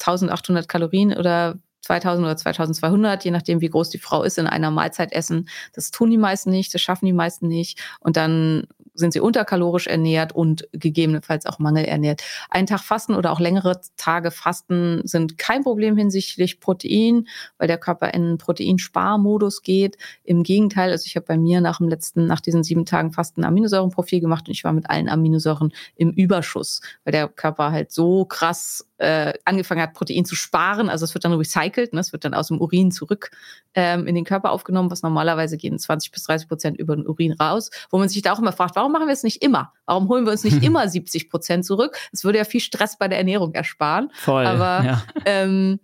1800 0.00 0.64
äh, 0.64 0.66
Kalorien 0.66 1.16
oder 1.16 1.56
2000 1.82 2.24
oder 2.24 2.36
2200, 2.36 3.24
je 3.24 3.30
nachdem, 3.30 3.60
wie 3.60 3.68
groß 3.68 3.90
die 3.90 3.98
Frau 3.98 4.22
ist, 4.22 4.38
in 4.38 4.46
einer 4.46 4.70
Mahlzeit 4.70 5.12
essen. 5.12 5.48
Das 5.72 5.90
tun 5.90 6.10
die 6.10 6.18
meisten 6.18 6.50
nicht, 6.50 6.72
das 6.74 6.80
schaffen 6.80 7.06
die 7.06 7.12
meisten 7.12 7.48
nicht. 7.48 7.80
Und 8.00 8.16
dann 8.16 8.68
sind 8.94 9.12
sie 9.12 9.20
unterkalorisch 9.20 9.86
ernährt 9.86 10.32
und 10.32 10.68
gegebenenfalls 10.72 11.46
auch 11.46 11.58
mangelernährt. 11.58 12.22
Ein 12.50 12.66
Tag 12.66 12.80
Fasten 12.80 13.14
oder 13.14 13.32
auch 13.32 13.40
längere 13.40 13.80
Tage 13.96 14.30
Fasten 14.30 15.00
sind 15.04 15.38
kein 15.38 15.62
Problem 15.62 15.96
hinsichtlich 15.96 16.60
Protein, 16.60 17.26
weil 17.58 17.68
der 17.68 17.78
Körper 17.78 18.12
in 18.12 18.38
Proteinsparmodus 18.38 19.62
geht. 19.62 19.96
Im 20.24 20.42
Gegenteil, 20.42 20.90
also 20.90 21.04
ich 21.06 21.16
habe 21.16 21.26
bei 21.26 21.38
mir 21.38 21.60
nach 21.60 21.78
dem 21.78 21.88
letzten, 21.88 22.26
nach 22.26 22.40
diesen 22.40 22.62
sieben 22.62 22.84
Tagen 22.84 23.12
Fasten 23.12 23.44
Aminosäurenprofil 23.44 24.20
gemacht 24.20 24.48
und 24.48 24.52
ich 24.52 24.64
war 24.64 24.72
mit 24.72 24.90
allen 24.90 25.08
Aminosäuren 25.08 25.72
im 25.96 26.10
Überschuss, 26.10 26.80
weil 27.04 27.12
der 27.12 27.28
Körper 27.28 27.72
halt 27.72 27.92
so 27.92 28.24
krass 28.24 28.86
äh, 29.02 29.32
angefangen 29.44 29.82
hat, 29.82 29.94
Protein 29.94 30.24
zu 30.24 30.36
sparen. 30.36 30.88
Also 30.88 31.04
es 31.04 31.12
wird 31.12 31.24
dann 31.24 31.32
recycelt, 31.32 31.92
ne? 31.92 32.00
es 32.00 32.12
wird 32.12 32.24
dann 32.24 32.34
aus 32.34 32.48
dem 32.48 32.60
Urin 32.60 32.92
zurück 32.92 33.32
ähm, 33.74 34.06
in 34.06 34.14
den 34.14 34.24
Körper 34.24 34.52
aufgenommen, 34.52 34.90
was 34.92 35.02
normalerweise 35.02 35.56
gehen 35.56 35.78
20 35.78 36.12
bis 36.12 36.22
30 36.22 36.48
Prozent 36.48 36.78
über 36.78 36.94
den 36.94 37.06
Urin 37.06 37.32
raus, 37.32 37.70
wo 37.90 37.98
man 37.98 38.08
sich 38.08 38.22
da 38.22 38.32
auch 38.32 38.38
immer 38.38 38.52
fragt, 38.52 38.76
warum 38.82 38.92
machen 38.92 39.06
wir 39.06 39.12
es 39.12 39.22
nicht 39.22 39.42
immer? 39.42 39.72
Warum 39.86 40.08
holen 40.08 40.24
wir 40.24 40.32
uns 40.32 40.42
nicht 40.42 40.62
immer 40.64 40.88
70 40.88 41.30
Prozent 41.30 41.64
zurück? 41.64 41.96
Es 42.12 42.24
würde 42.24 42.38
ja 42.38 42.44
viel 42.44 42.60
Stress 42.60 42.98
bei 42.98 43.06
der 43.06 43.18
Ernährung 43.18 43.54
ersparen. 43.54 44.10
Voll. 44.14 44.44
Aber 44.44 44.84
ja. 44.84 45.02
ähm, 45.24 45.78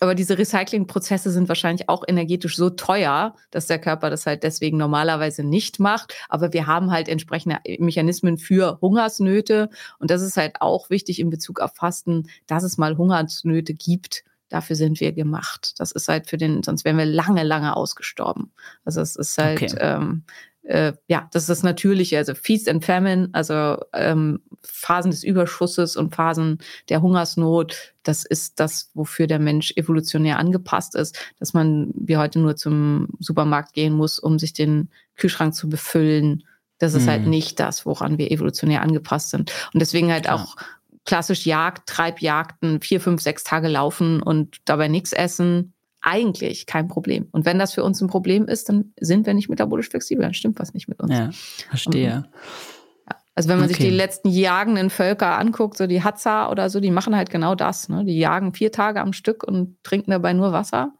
aber 0.00 0.14
diese 0.14 0.36
Recyclingprozesse 0.36 1.30
sind 1.30 1.48
wahrscheinlich 1.48 1.88
auch 1.88 2.04
energetisch 2.06 2.56
so 2.56 2.70
teuer, 2.70 3.34
dass 3.50 3.66
der 3.66 3.78
Körper 3.78 4.10
das 4.10 4.26
halt 4.26 4.42
deswegen 4.42 4.76
normalerweise 4.76 5.44
nicht 5.44 5.78
macht. 5.80 6.14
Aber 6.28 6.52
wir 6.52 6.66
haben 6.66 6.90
halt 6.90 7.08
entsprechende 7.08 7.58
Mechanismen 7.78 8.36
für 8.36 8.78
Hungersnöte. 8.80 9.70
Und 9.98 10.10
das 10.10 10.22
ist 10.22 10.36
halt 10.36 10.60
auch 10.60 10.90
wichtig 10.90 11.20
in 11.20 11.30
Bezug 11.30 11.60
auf 11.60 11.74
Fasten, 11.74 12.28
dass 12.46 12.64
es 12.64 12.76
mal 12.76 12.96
Hungersnöte 12.96 13.72
gibt. 13.72 14.24
Dafür 14.48 14.76
sind 14.76 15.00
wir 15.00 15.12
gemacht. 15.12 15.74
Das 15.78 15.92
ist 15.92 16.08
halt 16.08 16.28
für 16.28 16.36
den, 16.36 16.62
sonst 16.62 16.84
wären 16.84 16.98
wir 16.98 17.06
lange, 17.06 17.44
lange 17.44 17.76
ausgestorben. 17.76 18.52
Also 18.84 19.00
es 19.00 19.16
ist 19.16 19.38
halt, 19.38 19.62
okay. 19.62 19.76
ähm, 19.80 20.24
äh, 20.64 20.94
ja, 21.08 21.28
das 21.32 21.44
ist 21.44 21.50
das 21.50 21.62
Natürliche, 21.62 22.16
also 22.16 22.34
Feast 22.34 22.68
and 22.68 22.84
Famine, 22.84 23.28
also 23.32 23.76
ähm, 23.92 24.40
Phasen 24.62 25.10
des 25.10 25.22
Überschusses 25.22 25.96
und 25.96 26.14
Phasen 26.14 26.58
der 26.88 27.02
Hungersnot, 27.02 27.94
das 28.02 28.24
ist 28.24 28.60
das, 28.60 28.90
wofür 28.94 29.26
der 29.26 29.38
Mensch 29.38 29.72
evolutionär 29.76 30.38
angepasst 30.38 30.94
ist, 30.94 31.18
dass 31.38 31.52
man 31.52 31.92
wie 31.94 32.16
heute 32.16 32.38
nur 32.38 32.56
zum 32.56 33.08
Supermarkt 33.20 33.74
gehen 33.74 33.92
muss, 33.92 34.18
um 34.18 34.38
sich 34.38 34.54
den 34.54 34.88
Kühlschrank 35.16 35.54
zu 35.54 35.68
befüllen. 35.68 36.44
Das 36.78 36.94
ist 36.94 37.06
halt 37.06 37.20
mhm. 37.20 37.24
halt 37.24 37.30
nicht 37.30 37.60
das, 37.60 37.86
woran 37.86 38.18
wir 38.18 38.30
evolutionär 38.30 38.82
angepasst 38.82 39.30
sind. 39.30 39.52
Und 39.72 39.80
deswegen 39.80 40.10
halt 40.10 40.24
Klar. 40.24 40.36
auch 40.36 40.56
klassisch 41.04 41.44
Jagd, 41.44 41.86
Treibjagden, 41.88 42.80
vier, 42.80 43.00
fünf, 43.00 43.20
sechs 43.20 43.44
Tage 43.44 43.68
laufen 43.68 44.22
und 44.22 44.56
dabei 44.64 44.88
nichts 44.88 45.12
essen, 45.12 45.73
eigentlich 46.04 46.66
kein 46.66 46.86
Problem. 46.86 47.28
Und 47.32 47.46
wenn 47.46 47.58
das 47.58 47.72
für 47.72 47.82
uns 47.82 48.00
ein 48.00 48.08
Problem 48.08 48.46
ist, 48.46 48.68
dann 48.68 48.92
sind 49.00 49.26
wir 49.26 49.34
nicht 49.34 49.48
metabolisch 49.48 49.88
flexibel, 49.88 50.22
dann 50.22 50.34
stimmt 50.34 50.58
was 50.58 50.74
nicht 50.74 50.88
mit 50.88 51.00
uns. 51.00 51.12
Ja, 51.12 51.30
verstehe. 51.68 52.16
Und. 52.16 53.14
Also 53.34 53.48
wenn 53.48 53.56
man 53.56 53.64
okay. 53.64 53.74
sich 53.74 53.84
die 53.84 53.90
letzten 53.90 54.28
jagenden 54.28 54.90
Völker 54.90 55.38
anguckt, 55.38 55.76
so 55.76 55.86
die 55.88 56.04
Hadza 56.04 56.50
oder 56.50 56.70
so, 56.70 56.78
die 56.78 56.92
machen 56.92 57.16
halt 57.16 57.30
genau 57.30 57.54
das. 57.56 57.88
Ne? 57.88 58.04
Die 58.04 58.16
jagen 58.16 58.54
vier 58.54 58.70
Tage 58.70 59.00
am 59.00 59.12
Stück 59.12 59.42
und 59.42 59.82
trinken 59.82 60.12
dabei 60.12 60.34
nur 60.34 60.52
Wasser 60.52 60.92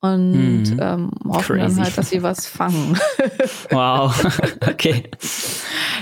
und 0.00 0.62
mhm. 0.62 0.80
ähm, 0.80 1.10
hoffen 1.28 1.56
Crazy. 1.56 1.76
dann 1.76 1.84
halt, 1.84 1.98
dass 1.98 2.10
sie 2.10 2.22
was 2.22 2.46
fangen. 2.46 2.98
wow, 3.70 4.12
okay. 4.68 5.04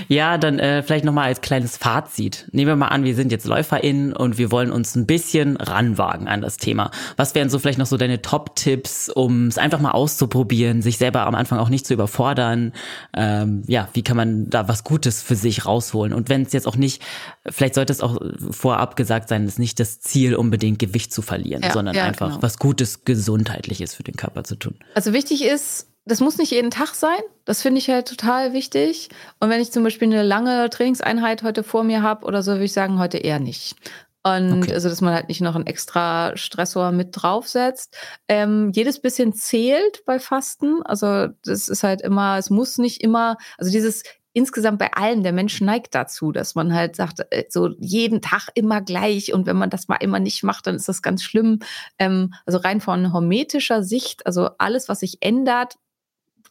Ja, 0.07 0.37
dann 0.37 0.59
äh, 0.59 0.83
vielleicht 0.83 1.05
nochmal 1.05 1.25
als 1.25 1.41
kleines 1.41 1.77
Fazit. 1.77 2.47
Nehmen 2.51 2.67
wir 2.67 2.75
mal 2.75 2.87
an, 2.87 3.03
wir 3.03 3.15
sind 3.15 3.31
jetzt 3.31 3.45
LäuferInnen 3.45 4.13
und 4.13 4.37
wir 4.37 4.51
wollen 4.51 4.71
uns 4.71 4.95
ein 4.95 5.05
bisschen 5.05 5.57
ranwagen 5.57 6.27
an 6.27 6.41
das 6.41 6.57
Thema. 6.57 6.91
Was 7.15 7.35
wären 7.35 7.49
so 7.49 7.59
vielleicht 7.59 7.79
noch 7.79 7.85
so 7.85 7.97
deine 7.97 8.21
Top-Tipps, 8.21 9.09
um 9.09 9.47
es 9.47 9.57
einfach 9.57 9.79
mal 9.79 9.91
auszuprobieren, 9.91 10.81
sich 10.81 10.97
selber 10.97 11.25
am 11.25 11.35
Anfang 11.35 11.59
auch 11.59 11.69
nicht 11.69 11.85
zu 11.85 11.93
überfordern? 11.93 12.73
Ähm, 13.15 13.63
ja, 13.67 13.89
wie 13.93 14.03
kann 14.03 14.17
man 14.17 14.49
da 14.49 14.67
was 14.67 14.83
Gutes 14.83 15.21
für 15.21 15.35
sich 15.35 15.65
rausholen? 15.65 16.13
Und 16.13 16.29
wenn 16.29 16.43
es 16.43 16.53
jetzt 16.53 16.67
auch 16.67 16.75
nicht, 16.75 17.01
vielleicht 17.47 17.75
sollte 17.75 17.93
es 17.93 18.01
auch 18.01 18.17
vorab 18.51 18.95
gesagt 18.95 19.29
sein, 19.29 19.43
es 19.43 19.53
ist 19.53 19.59
nicht 19.59 19.79
das 19.79 19.99
Ziel, 19.99 20.35
unbedingt 20.35 20.79
Gewicht 20.79 21.13
zu 21.13 21.21
verlieren, 21.21 21.63
ja, 21.63 21.71
sondern 21.71 21.95
ja, 21.95 22.03
einfach 22.03 22.29
genau. 22.29 22.41
was 22.41 22.57
Gutes, 22.57 23.05
Gesundheitliches 23.05 23.95
für 23.95 24.03
den 24.03 24.15
Körper 24.15 24.43
zu 24.43 24.55
tun. 24.55 24.75
Also 24.95 25.13
wichtig 25.13 25.43
ist, 25.43 25.87
das 26.07 26.19
muss 26.21 26.37
nicht 26.37 26.51
jeden 26.51 26.71
Tag 26.71 26.95
sein. 26.95 27.19
Das 27.45 27.61
finde 27.61 27.79
ich 27.79 27.89
halt 27.89 28.07
total 28.07 28.53
wichtig. 28.53 29.09
Und 29.39 29.49
wenn 29.49 29.61
ich 29.61 29.71
zum 29.71 29.83
Beispiel 29.83 30.07
eine 30.07 30.23
lange 30.23 30.69
Trainingseinheit 30.69 31.43
heute 31.43 31.63
vor 31.63 31.83
mir 31.83 32.01
habe 32.01 32.25
oder 32.25 32.41
so, 32.43 32.53
würde 32.53 32.63
ich 32.65 32.73
sagen, 32.73 32.99
heute 32.99 33.17
eher 33.17 33.39
nicht. 33.39 33.75
Und 34.23 34.63
okay. 34.63 34.73
also, 34.73 34.89
dass 34.89 35.01
man 35.01 35.13
halt 35.13 35.29
nicht 35.29 35.41
noch 35.41 35.55
einen 35.55 35.67
extra 35.67 36.35
Stressor 36.35 36.91
mit 36.91 37.09
draufsetzt. 37.11 37.95
Ähm, 38.27 38.71
jedes 38.73 38.99
bisschen 38.99 39.33
zählt 39.33 40.03
bei 40.05 40.19
Fasten. 40.19 40.81
Also, 40.83 41.27
das 41.45 41.69
ist 41.69 41.83
halt 41.83 42.01
immer, 42.01 42.37
es 42.37 42.49
muss 42.49 42.77
nicht 42.77 43.01
immer, 43.01 43.37
also 43.57 43.71
dieses 43.71 44.03
insgesamt 44.33 44.77
bei 44.77 44.93
allem, 44.93 45.23
der 45.23 45.33
Mensch 45.33 45.61
neigt 45.61 45.95
dazu, 45.95 46.31
dass 46.31 46.53
man 46.53 46.71
halt 46.71 46.95
sagt, 46.95 47.25
äh, 47.31 47.45
so 47.49 47.69
jeden 47.79 48.21
Tag 48.21 48.49
immer 48.53 48.81
gleich 48.81 49.33
und 49.33 49.47
wenn 49.47 49.55
man 49.55 49.71
das 49.71 49.87
mal 49.87 49.95
immer 49.95 50.19
nicht 50.19 50.43
macht, 50.43 50.67
dann 50.67 50.75
ist 50.75 50.87
das 50.87 51.01
ganz 51.01 51.23
schlimm. 51.23 51.59
Ähm, 51.97 52.33
also 52.45 52.59
rein 52.59 52.79
von 52.79 53.11
hermetischer 53.11 53.81
Sicht, 53.81 54.27
also 54.27 54.49
alles, 54.59 54.89
was 54.89 54.99
sich 54.99 55.17
ändert, 55.21 55.77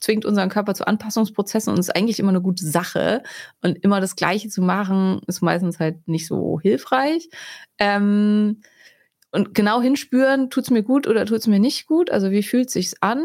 zwingt 0.06 0.24
unseren 0.24 0.48
Körper 0.48 0.74
zu 0.74 0.86
Anpassungsprozessen 0.86 1.72
und 1.72 1.78
ist 1.78 1.94
eigentlich 1.94 2.20
immer 2.20 2.30
eine 2.30 2.40
gute 2.40 2.64
Sache. 2.64 3.22
Und 3.60 3.82
immer 3.84 4.00
das 4.00 4.16
Gleiche 4.16 4.48
zu 4.48 4.62
machen, 4.62 5.20
ist 5.26 5.42
meistens 5.42 5.80
halt 5.80 6.06
nicht 6.06 6.26
so 6.26 6.60
hilfreich. 6.60 7.28
Ähm, 7.78 8.62
und 9.32 9.52
genau 9.52 9.82
hinspüren, 9.82 10.48
tut 10.48 10.64
es 10.64 10.70
mir 10.70 10.84
gut 10.84 11.08
oder 11.08 11.26
tut 11.26 11.38
es 11.38 11.46
mir 11.48 11.58
nicht 11.58 11.86
gut? 11.86 12.10
Also 12.10 12.30
wie 12.30 12.42
fühlt 12.42 12.70
sich's 12.70 12.94
an? 13.00 13.24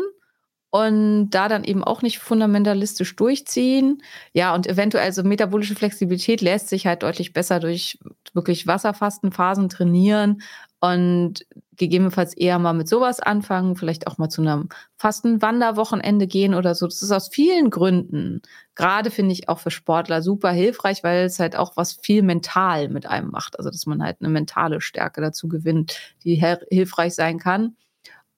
und 0.74 1.32
da 1.32 1.50
dann 1.50 1.66
eben 1.66 1.84
auch 1.84 2.02
nicht 2.02 2.20
fundamentalistisch 2.20 3.18
durchziehen. 3.18 4.02
Ja, 4.32 4.56
und 4.56 4.68
eventuell 4.68 5.12
so 5.12 5.22
metabolische 5.22 5.76
Flexibilität 5.76 6.40
lässt 6.40 6.70
sich 6.70 6.88
halt 6.88 7.04
deutlich 7.04 7.34
besser 7.34 7.60
durch 7.60 8.00
wirklich 8.34 8.68
Wasserfastenphasen 8.68 9.68
trainieren 9.68 10.42
und 10.82 11.46
gegebenenfalls 11.78 12.36
eher 12.36 12.60
mal 12.60 12.74
mit 12.74 12.90
sowas 12.90 13.20
anfangen, 13.20 13.76
vielleicht 13.76 14.08
auch 14.08 14.18
mal 14.18 14.30
zu 14.30 14.42
einem 14.42 14.70
Fastenwanderwochenende 14.98 16.28
gehen 16.28 16.54
oder 16.54 16.76
so. 16.76 16.86
Das 16.88 17.02
ist 17.02 17.12
aus 17.12 17.30
vielen 17.30 17.70
Gründen, 17.70 18.42
gerade 18.76 19.12
finde 19.12 19.34
ich 19.34 19.48
auch 19.48 19.60
für 19.60 19.72
Sportler 19.72 20.22
super 20.22 20.52
hilfreich, 20.52 21.04
weil 21.04 21.26
es 21.26 21.40
halt 21.40 21.56
auch 21.56 21.78
was 21.78 21.94
viel 21.94 22.24
mental 22.24 22.90
mit 22.90 23.06
einem 23.06 23.30
macht. 23.32 23.58
Also, 23.60 23.70
dass 23.70 23.86
man 23.86 24.04
halt 24.04 24.18
eine 24.22 24.30
mentale 24.30 24.82
Stärke 24.82 25.22
dazu 25.22 25.48
gewinnt, 25.48 25.98
die 26.24 26.36
hilfreich 26.36 27.16
sein 27.16 27.40
kann. 27.40 27.76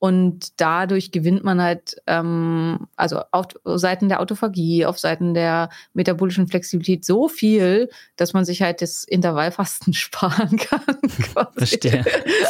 Und 0.03 0.59
dadurch 0.59 1.13
gewinnt 1.13 1.45
man 1.45 1.61
halt, 1.61 1.95
ähm, 2.07 2.89
also 2.97 3.21
auf 3.31 3.45
Seiten 3.63 4.09
der 4.09 4.19
Autophagie, 4.19 4.85
auf 4.85 4.99
Seiten 4.99 5.33
der 5.33 5.69
metabolischen 5.93 6.49
Flexibilität 6.49 7.05
so 7.05 7.29
viel, 7.29 7.89
dass 8.17 8.33
man 8.33 8.43
sich 8.43 8.61
halt 8.61 8.81
das 8.81 9.05
Intervallfasten 9.05 9.93
sparen 9.93 10.57
kann. 10.57 10.81
Verstehe. 11.55 12.03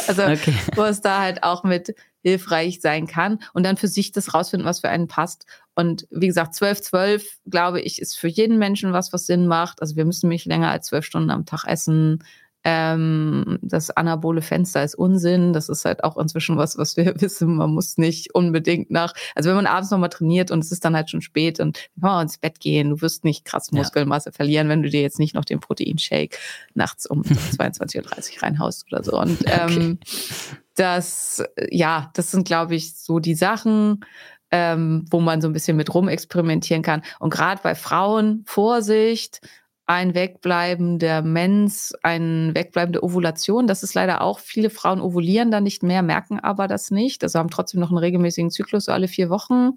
Also, 0.08 0.24
okay. 0.24 0.52
wo 0.74 0.82
es 0.82 1.00
da 1.00 1.20
halt 1.20 1.44
auch 1.44 1.62
mit 1.62 1.94
hilfreich 2.24 2.80
sein 2.80 3.06
kann 3.06 3.38
und 3.52 3.62
dann 3.62 3.76
für 3.76 3.86
sich 3.86 4.10
das 4.10 4.34
rausfinden, 4.34 4.66
was 4.66 4.80
für 4.80 4.88
einen 4.88 5.06
passt. 5.06 5.46
Und 5.76 6.08
wie 6.10 6.26
gesagt, 6.26 6.56
12, 6.56 6.80
12, 6.80 7.38
glaube 7.48 7.80
ich, 7.80 8.02
ist 8.02 8.18
für 8.18 8.26
jeden 8.26 8.58
Menschen 8.58 8.92
was, 8.92 9.12
was 9.12 9.26
Sinn 9.26 9.46
macht. 9.46 9.80
Also 9.80 9.94
wir 9.94 10.04
müssen 10.04 10.28
nicht 10.28 10.46
länger 10.46 10.72
als 10.72 10.86
zwölf 10.86 11.04
Stunden 11.04 11.30
am 11.30 11.46
Tag 11.46 11.64
essen 11.66 12.24
ähm, 12.64 13.58
das 13.60 13.90
anabole 13.90 14.40
Fenster 14.40 14.82
ist 14.82 14.94
Unsinn. 14.94 15.52
Das 15.52 15.68
ist 15.68 15.84
halt 15.84 16.02
auch 16.02 16.16
inzwischen 16.16 16.56
was, 16.56 16.78
was 16.78 16.96
wir 16.96 17.14
wissen. 17.20 17.56
Man 17.56 17.70
muss 17.70 17.98
nicht 17.98 18.34
unbedingt 18.34 18.90
nach, 18.90 19.12
also 19.34 19.50
wenn 19.50 19.56
man 19.56 19.66
abends 19.66 19.90
nochmal 19.90 20.08
trainiert 20.08 20.50
und 20.50 20.64
es 20.64 20.72
ist 20.72 20.84
dann 20.84 20.96
halt 20.96 21.10
schon 21.10 21.20
spät 21.20 21.60
und 21.60 21.76
kann 22.00 22.10
man 22.10 22.22
ins 22.22 22.38
Bett 22.38 22.60
gehen, 22.60 22.90
du 22.90 23.02
wirst 23.02 23.24
nicht 23.24 23.44
krass 23.44 23.70
Muskelmasse 23.70 24.30
ja. 24.30 24.32
verlieren, 24.32 24.68
wenn 24.70 24.82
du 24.82 24.88
dir 24.88 25.02
jetzt 25.02 25.18
nicht 25.18 25.34
noch 25.34 25.44
den 25.44 25.60
Proteinshake 25.60 26.38
nachts 26.72 27.06
um 27.06 27.22
22.30 27.22 28.36
Uhr 28.36 28.42
reinhaust 28.42 28.86
oder 28.90 29.04
so. 29.04 29.20
Und 29.20 29.38
ähm, 29.46 29.98
okay. 30.00 30.58
das, 30.76 31.44
ja, 31.70 32.10
das 32.14 32.30
sind, 32.30 32.46
glaube 32.46 32.74
ich, 32.74 32.94
so 32.96 33.18
die 33.18 33.34
Sachen, 33.34 34.04
ähm, 34.50 35.04
wo 35.10 35.20
man 35.20 35.42
so 35.42 35.48
ein 35.48 35.52
bisschen 35.52 35.76
mit 35.76 35.92
rumexperimentieren 35.92 36.82
kann. 36.82 37.02
Und 37.18 37.30
gerade 37.30 37.60
bei 37.62 37.74
Frauen, 37.74 38.44
Vorsicht, 38.46 39.40
ein 39.86 40.14
Wegbleiben 40.14 40.98
der 40.98 41.20
Mens, 41.20 41.92
ein 42.02 42.54
Wegbleiben 42.54 42.92
der 42.94 43.02
Ovulation. 43.02 43.66
Das 43.66 43.82
ist 43.82 43.92
leider 43.92 44.22
auch, 44.22 44.38
viele 44.38 44.70
Frauen 44.70 45.00
ovulieren 45.00 45.50
dann 45.50 45.62
nicht 45.62 45.82
mehr, 45.82 46.02
merken 46.02 46.40
aber 46.40 46.68
das 46.68 46.90
nicht. 46.90 47.22
Also 47.22 47.38
haben 47.38 47.50
trotzdem 47.50 47.80
noch 47.80 47.90
einen 47.90 47.98
regelmäßigen 47.98 48.50
Zyklus 48.50 48.86
so 48.86 48.92
alle 48.92 49.08
vier 49.08 49.28
Wochen, 49.28 49.72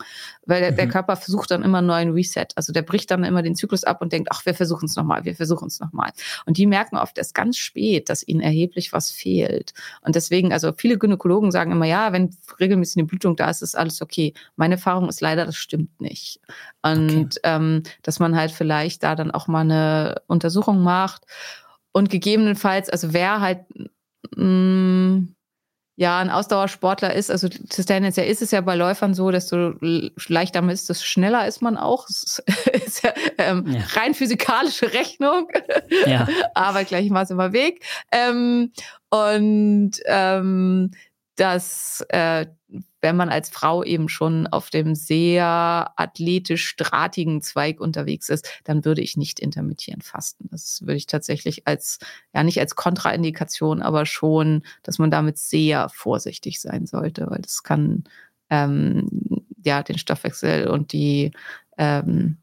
weil 0.46 0.62
der, 0.62 0.72
mhm. 0.72 0.76
der 0.78 0.88
Körper 0.88 1.18
versucht 1.18 1.52
dann 1.52 1.62
immer 1.62 1.80
einen 1.80 1.88
neuen 1.88 2.12
Reset. 2.12 2.48
Also 2.56 2.72
der 2.72 2.84
bricht 2.84 3.12
dann 3.12 3.26
immer 3.26 3.42
den 3.42 3.56
Zyklus 3.56 3.84
ab 3.84 4.02
und 4.02 4.14
denkt, 4.14 4.30
ach, 4.32 4.46
wir 4.46 4.54
versuchen 4.54 4.86
es 4.86 4.96
nochmal, 4.96 5.26
wir 5.26 5.36
versuchen 5.36 5.68
es 5.68 5.82
nochmal. 5.82 6.12
Und 6.46 6.58
die 6.58 6.68
merken 6.68 6.96
oft 6.96 7.18
erst 7.18 7.34
ganz 7.34 7.58
spät, 7.58 8.10
dass 8.10 8.26
ihnen 8.26 8.40
erheblich 8.40 8.94
was 8.94 9.12
fehlt. 9.12 9.74
Und 10.02 10.16
deswegen, 10.16 10.54
also 10.54 10.72
viele 10.78 10.98
Gynäkologen 10.98 11.52
sagen 11.52 11.74
immer, 11.74 11.86
ja, 11.86 12.14
wenn 12.14 12.34
regelmäßig 12.62 12.98
eine 12.98 13.08
Blutung 13.08 13.36
da 13.36 13.50
ist, 13.50 13.62
ist 13.62 13.78
alles 13.78 14.02
okay. 14.02 14.34
Meine 14.56 14.76
Erfahrung 14.76 15.10
ist 15.10 15.20
leider, 15.20 15.46
das 15.46 15.58
stimmt 15.58 16.00
nicht. 16.00 16.40
Und 16.94 17.38
okay. 17.38 17.40
ähm, 17.44 17.84
dass 18.04 18.20
man 18.20 18.36
halt 18.36 18.52
vielleicht 18.52 19.04
da 19.04 19.16
dann 19.16 19.32
auch 19.32 19.48
mal 19.48 19.62
eine 19.62 20.22
Untersuchung 20.28 20.84
macht 20.84 21.24
und 21.92 22.10
gegebenenfalls, 22.10 22.90
also 22.90 23.14
wer 23.14 23.42
halt 23.42 23.62
mh, 24.36 24.44
mm, 24.44 25.36
ja 25.98 26.20
ein 26.20 26.30
Ausdauersportler 26.30 27.16
ist, 27.16 27.32
also 27.32 27.50
tendenziell 27.50 28.30
ist 28.30 28.44
es 28.44 28.52
ja 28.52 28.62
bei 28.62 28.76
Läufern 28.76 29.16
so, 29.16 29.32
desto 29.32 29.74
leichter 30.28 30.62
man 30.62 30.70
ist, 30.70 30.90
desto 30.90 31.04
schneller 31.04 31.48
ist 31.48 31.64
man 31.64 31.76
auch. 31.76 32.06
Das 32.06 32.44
ist 32.86 33.04
ja, 33.04 33.14
ähm, 33.40 33.66
ja. 33.68 33.82
rein 34.00 34.14
physikalische 34.14 34.94
Rechnung. 34.94 35.48
Ja. 36.06 36.28
Aber 36.54 36.84
gleichermaßen 36.84 37.34
immer 37.34 37.52
Weg. 37.52 37.84
Ähm, 38.12 38.72
und 39.10 39.94
ähm, 40.06 40.92
dass 41.38 42.04
äh, 42.10 42.48
wenn 43.00 43.16
man 43.16 43.30
als 43.30 43.50
Frau 43.50 43.84
eben 43.84 44.10
schon 44.10 44.48
auf 44.48 44.70
dem 44.70 44.96
sehr 44.96 45.94
athletisch 45.96 46.76
drahtigen 46.76 47.42
Zweig 47.42 47.80
unterwegs 47.80 48.28
ist, 48.28 48.50
dann 48.66 48.84
würde 48.84 49.02
ich 49.02 49.16
nicht 49.16 49.40
intermittierend 49.40 50.04
fasten. 50.04 50.50
Das 50.52 50.82
würde 50.82 50.96
ich 50.96 51.06
tatsächlich 51.06 51.68
als, 51.68 52.00
ja 52.34 52.44
nicht 52.44 52.60
als 52.60 52.76
Kontraindikation, 52.76 53.82
aber 53.82 54.06
schon, 54.06 54.64
dass 54.84 55.00
man 55.00 55.12
damit 55.12 55.38
sehr 55.38 55.90
vorsichtig 55.90 56.60
sein 56.60 56.88
sollte, 56.88 57.30
weil 57.30 57.42
das 57.42 57.64
kann 57.64 58.04
ähm, 58.50 59.08
ja 59.64 59.84
den 59.84 60.00
Stoffwechsel 60.00 60.68
und 60.68 60.92
die 60.92 61.32
ähm, 61.78 62.38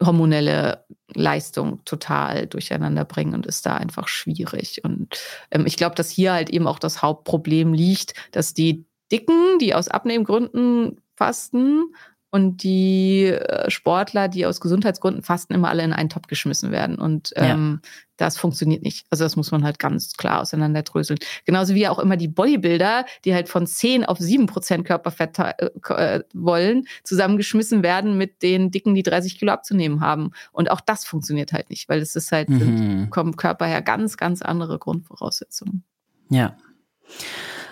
hormonelle 0.00 0.84
Leistung 1.14 1.84
total 1.84 2.46
durcheinander 2.46 3.04
bringen 3.04 3.34
und 3.34 3.46
ist 3.46 3.66
da 3.66 3.76
einfach 3.76 4.08
schwierig. 4.08 4.82
Und 4.84 5.18
ähm, 5.50 5.66
ich 5.66 5.76
glaube, 5.76 5.94
dass 5.94 6.10
hier 6.10 6.32
halt 6.32 6.50
eben 6.50 6.66
auch 6.66 6.78
das 6.78 7.02
Hauptproblem 7.02 7.72
liegt, 7.72 8.14
dass 8.32 8.54
die 8.54 8.86
Dicken, 9.12 9.58
die 9.60 9.74
aus 9.74 9.88
Abnehmgründen 9.88 11.00
fasten 11.16 11.94
und 12.34 12.64
die 12.64 13.26
äh, 13.26 13.70
Sportler, 13.70 14.26
die 14.26 14.44
aus 14.44 14.60
Gesundheitsgründen 14.60 15.22
fasten, 15.22 15.54
immer 15.54 15.68
alle 15.68 15.84
in 15.84 15.92
einen 15.92 16.08
Topf 16.08 16.26
geschmissen 16.26 16.72
werden. 16.72 16.98
Und 16.98 17.32
ähm, 17.36 17.78
ja. 17.80 17.90
das 18.16 18.38
funktioniert 18.38 18.82
nicht. 18.82 19.06
Also 19.08 19.22
das 19.22 19.36
muss 19.36 19.52
man 19.52 19.62
halt 19.62 19.78
ganz 19.78 20.14
klar 20.14 20.40
auseinanderdröseln. 20.40 21.20
Genauso 21.44 21.76
wie 21.76 21.86
auch 21.86 22.00
immer 22.00 22.16
die 22.16 22.26
Bodybuilder, 22.26 23.06
die 23.24 23.34
halt 23.34 23.48
von 23.48 23.68
10 23.68 24.04
auf 24.04 24.18
7 24.18 24.46
Prozent 24.46 24.84
Körperfett 24.84 25.38
äh, 25.38 25.70
äh, 25.90 26.24
wollen, 26.34 26.88
zusammengeschmissen 27.04 27.84
werden 27.84 28.18
mit 28.18 28.42
den 28.42 28.72
Dicken, 28.72 28.96
die 28.96 29.04
30 29.04 29.38
Kilo 29.38 29.52
abzunehmen 29.52 30.00
haben. 30.00 30.32
Und 30.50 30.72
auch 30.72 30.80
das 30.80 31.04
funktioniert 31.04 31.52
halt 31.52 31.70
nicht, 31.70 31.88
weil 31.88 32.00
es 32.00 32.16
ist 32.16 32.32
halt 32.32 32.48
mhm. 32.48 33.10
vom 33.14 33.36
Körper 33.36 33.66
her 33.66 33.80
ganz, 33.80 34.16
ganz 34.16 34.42
andere 34.42 34.80
Grundvoraussetzungen. 34.80 35.84
Ja. 36.30 36.56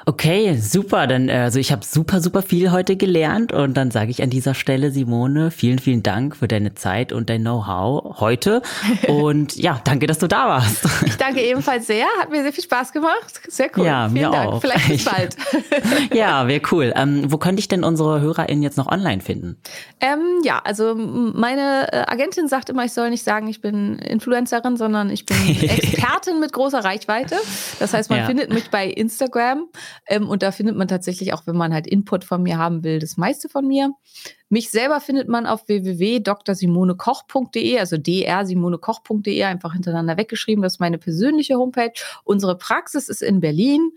Okay, 0.05 0.57
super. 0.57 1.07
Dann 1.07 1.29
äh, 1.29 1.33
also 1.33 1.59
ich 1.59 1.71
habe 1.71 1.85
super 1.85 2.21
super 2.21 2.43
viel 2.43 2.73
heute 2.73 2.97
gelernt 2.97 3.53
und 3.53 3.75
dann 3.75 3.91
sage 3.91 4.11
ich 4.11 4.23
an 4.23 4.31
dieser 4.31 4.55
Stelle 4.55 4.91
Simone, 4.91 5.51
vielen 5.51 5.79
vielen 5.79 6.03
Dank 6.03 6.37
für 6.37 6.49
deine 6.49 6.75
Zeit 6.75 7.13
und 7.13 7.31
dein 7.31 7.43
Know-how 7.43 8.21
heute 8.21 8.63
und 9.09 9.57
ja, 9.57 9.81
danke, 9.85 10.07
dass 10.07 10.19
du 10.19 10.27
da 10.27 10.49
warst. 10.49 10.87
Ich 11.07 11.17
danke 11.17 11.41
ebenfalls 11.43 11.87
sehr, 11.87 12.07
hat 12.21 12.31
mir 12.31 12.43
sehr 12.43 12.53
viel 12.53 12.65
Spaß 12.65 12.93
gemacht. 12.93 13.41
Sehr 13.49 13.71
cool. 13.77 13.87
Ja, 13.87 14.09
vielen 14.09 14.15
mir 14.15 14.31
Dank. 14.31 14.53
auch. 14.53 14.61
Vielleicht 14.61 14.89
bis 14.89 15.05
bald. 15.13 15.37
ja, 16.13 16.49
wäre 16.49 16.63
cool. 16.73 16.93
Ähm, 16.97 17.31
wo 17.31 17.39
könnte 17.39 17.61
ich 17.61 17.69
denn 17.69 17.85
unsere 17.85 18.21
HörerInnen 18.21 18.63
jetzt 18.63 18.77
noch 18.77 18.89
online 18.91 19.21
finden? 19.21 19.57
Ähm, 20.01 20.41
ja, 20.43 20.61
also 20.65 20.95
meine 20.97 21.93
äh, 21.93 22.05
Agentin 22.09 22.49
sagt 22.49 22.71
immer, 22.71 22.85
ich 22.85 22.93
soll 22.93 23.11
nicht 23.11 23.23
sagen, 23.23 23.47
ich 23.49 23.61
bin 23.61 23.99
Influencerin, 23.99 24.77
sondern 24.77 25.11
ich 25.11 25.27
bin 25.27 25.37
Expertin 25.61 26.41
mit 26.41 26.53
großer 26.53 26.85
Reichweite. 26.85 27.37
Das 27.79 27.95
heißt, 27.95 28.11
man 28.11 28.21
ja. 28.21 28.27
findet 28.27 28.53
mich 28.53 28.71
bei 28.71 28.87
Instagram 28.87 29.69
ähm, 30.07 30.29
und 30.29 30.43
da 30.43 30.53
findet 30.53 30.77
man 30.77 30.89
tatsächlich 30.89 31.33
auch, 31.33 31.47
wenn 31.47 31.57
man 31.57 31.73
halt 31.73 31.87
Input 31.87 32.25
von 32.25 32.43
mir 32.43 32.59
haben 32.59 32.85
will, 32.85 32.99
das 32.99 33.17
meiste 33.17 33.49
von 33.49 33.67
mir. 33.67 33.93
Mich 34.49 34.71
selber 34.71 35.01
findet 35.01 35.29
man 35.29 35.47
auf 35.47 35.67
www.drsimonekoch.de, 35.67 37.79
also 37.79 37.97
drsimonekoch.de, 37.97 39.45
einfach 39.45 39.73
hintereinander 39.73 40.19
weggeschrieben. 40.19 40.63
Das 40.63 40.75
ist 40.75 40.81
meine 40.81 40.99
persönliche 40.99 41.55
Homepage. 41.55 41.95
Unsere 42.25 42.59
Praxis 42.59 43.09
ist 43.09 43.23
in 43.23 43.41
Berlin, 43.41 43.93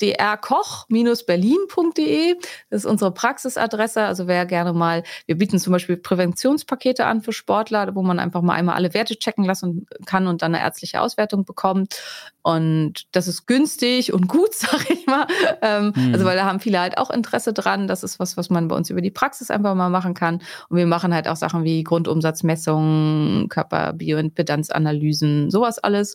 drkoch-berlin.de. 0.00 2.36
Das 2.70 2.84
ist 2.84 2.90
unsere 2.90 3.12
Praxisadresse. 3.12 4.02
Also 4.02 4.26
wer 4.26 4.46
gerne 4.46 4.72
mal, 4.72 5.02
wir 5.26 5.36
bieten 5.36 5.58
zum 5.58 5.72
Beispiel 5.72 5.96
Präventionspakete 5.96 7.06
an 7.06 7.22
für 7.22 7.32
Sportler, 7.32 7.94
wo 7.94 8.02
man 8.02 8.18
einfach 8.18 8.42
mal 8.42 8.54
einmal 8.54 8.76
alle 8.76 8.94
Werte 8.94 9.18
checken 9.18 9.44
lassen 9.44 9.86
kann 10.06 10.26
und 10.26 10.42
dann 10.42 10.54
eine 10.54 10.64
ärztliche 10.64 11.00
Auswertung 11.00 11.44
bekommt. 11.44 12.00
Und 12.42 13.06
das 13.12 13.28
ist 13.28 13.46
günstig 13.46 14.12
und 14.12 14.28
gut, 14.28 14.54
sag 14.54 14.90
ich 14.90 15.06
mal. 15.06 15.26
Ähm, 15.60 15.92
mhm. 15.94 16.14
Also 16.14 16.24
weil 16.24 16.36
da 16.36 16.46
haben 16.46 16.60
viele 16.60 16.80
halt 16.80 16.96
auch 16.96 17.10
Interesse 17.10 17.52
dran. 17.52 17.88
Das 17.88 18.02
ist 18.02 18.18
was, 18.18 18.36
was 18.36 18.48
man 18.48 18.68
bei 18.68 18.76
uns 18.76 18.90
über 18.90 19.02
die 19.02 19.10
Praxis 19.10 19.50
einfach 19.50 19.74
mal 19.74 19.90
machen 19.90 20.14
kann. 20.14 20.40
Und 20.68 20.78
wir 20.78 20.86
machen 20.86 21.12
halt 21.12 21.28
auch 21.28 21.36
Sachen 21.36 21.64
wie 21.64 21.84
Grundumsatzmessungen, 21.84 23.48
Körperbioimpedanzanalysen, 23.48 25.50
sowas 25.50 25.78
alles. 25.78 26.14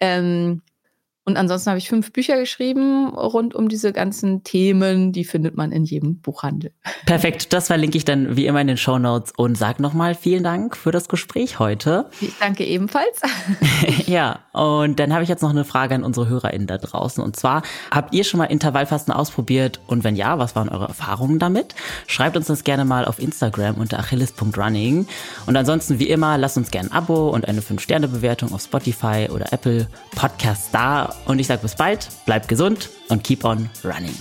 Ähm, 0.00 0.62
Und 1.28 1.36
ansonsten 1.36 1.68
habe 1.68 1.78
ich 1.78 1.90
fünf 1.90 2.10
Bücher 2.10 2.38
geschrieben 2.38 3.10
rund 3.10 3.54
um 3.54 3.68
diese 3.68 3.92
ganzen 3.92 4.44
Themen. 4.44 5.12
Die 5.12 5.24
findet 5.24 5.58
man 5.58 5.72
in 5.72 5.84
jedem 5.84 6.20
Buchhandel. 6.22 6.72
Perfekt, 7.04 7.52
das 7.52 7.66
verlinke 7.66 7.98
ich 7.98 8.06
dann 8.06 8.34
wie 8.34 8.46
immer 8.46 8.62
in 8.62 8.66
den 8.66 8.78
Show 8.78 8.98
Notes 8.98 9.34
und 9.36 9.58
sag 9.58 9.78
nochmal 9.78 10.14
vielen 10.14 10.42
Dank 10.42 10.74
für 10.74 10.90
das 10.90 11.06
Gespräch 11.06 11.58
heute. 11.58 12.06
Ich 12.22 12.32
danke 12.40 12.64
ebenfalls. 12.64 13.20
ja, 14.06 14.38
und 14.54 14.98
dann 14.98 15.12
habe 15.12 15.22
ich 15.22 15.28
jetzt 15.28 15.42
noch 15.42 15.50
eine 15.50 15.66
Frage 15.66 15.96
an 15.96 16.02
unsere 16.02 16.30
HörerInnen 16.30 16.66
da 16.66 16.78
draußen. 16.78 17.22
Und 17.22 17.36
zwar, 17.36 17.60
habt 17.90 18.14
ihr 18.14 18.24
schon 18.24 18.38
mal 18.38 18.46
Intervallfasten 18.46 19.12
ausprobiert? 19.12 19.80
Und 19.86 20.04
wenn 20.04 20.16
ja, 20.16 20.38
was 20.38 20.56
waren 20.56 20.70
eure 20.70 20.88
Erfahrungen 20.88 21.38
damit? 21.38 21.74
Schreibt 22.06 22.38
uns 22.38 22.46
das 22.46 22.64
gerne 22.64 22.86
mal 22.86 23.04
auf 23.04 23.18
Instagram 23.18 23.74
unter 23.74 23.98
achilles.running. 23.98 25.06
Und 25.44 25.56
ansonsten, 25.58 25.98
wie 25.98 26.08
immer, 26.08 26.38
lasst 26.38 26.56
uns 26.56 26.70
gerne 26.70 26.88
ein 26.88 26.92
Abo 26.92 27.28
und 27.28 27.46
eine 27.46 27.60
5-Sterne-Bewertung 27.60 28.54
auf 28.54 28.62
Spotify 28.62 29.28
oder 29.30 29.52
Apple 29.52 29.88
Podcasts 30.16 30.70
da. 30.70 31.14
Und 31.26 31.38
ich 31.38 31.46
sage 31.46 31.62
bis 31.62 31.74
bald, 31.74 32.08
bleibt 32.26 32.48
gesund 32.48 32.90
und 33.08 33.22
keep 33.22 33.44
on 33.44 33.68
running. 33.84 34.14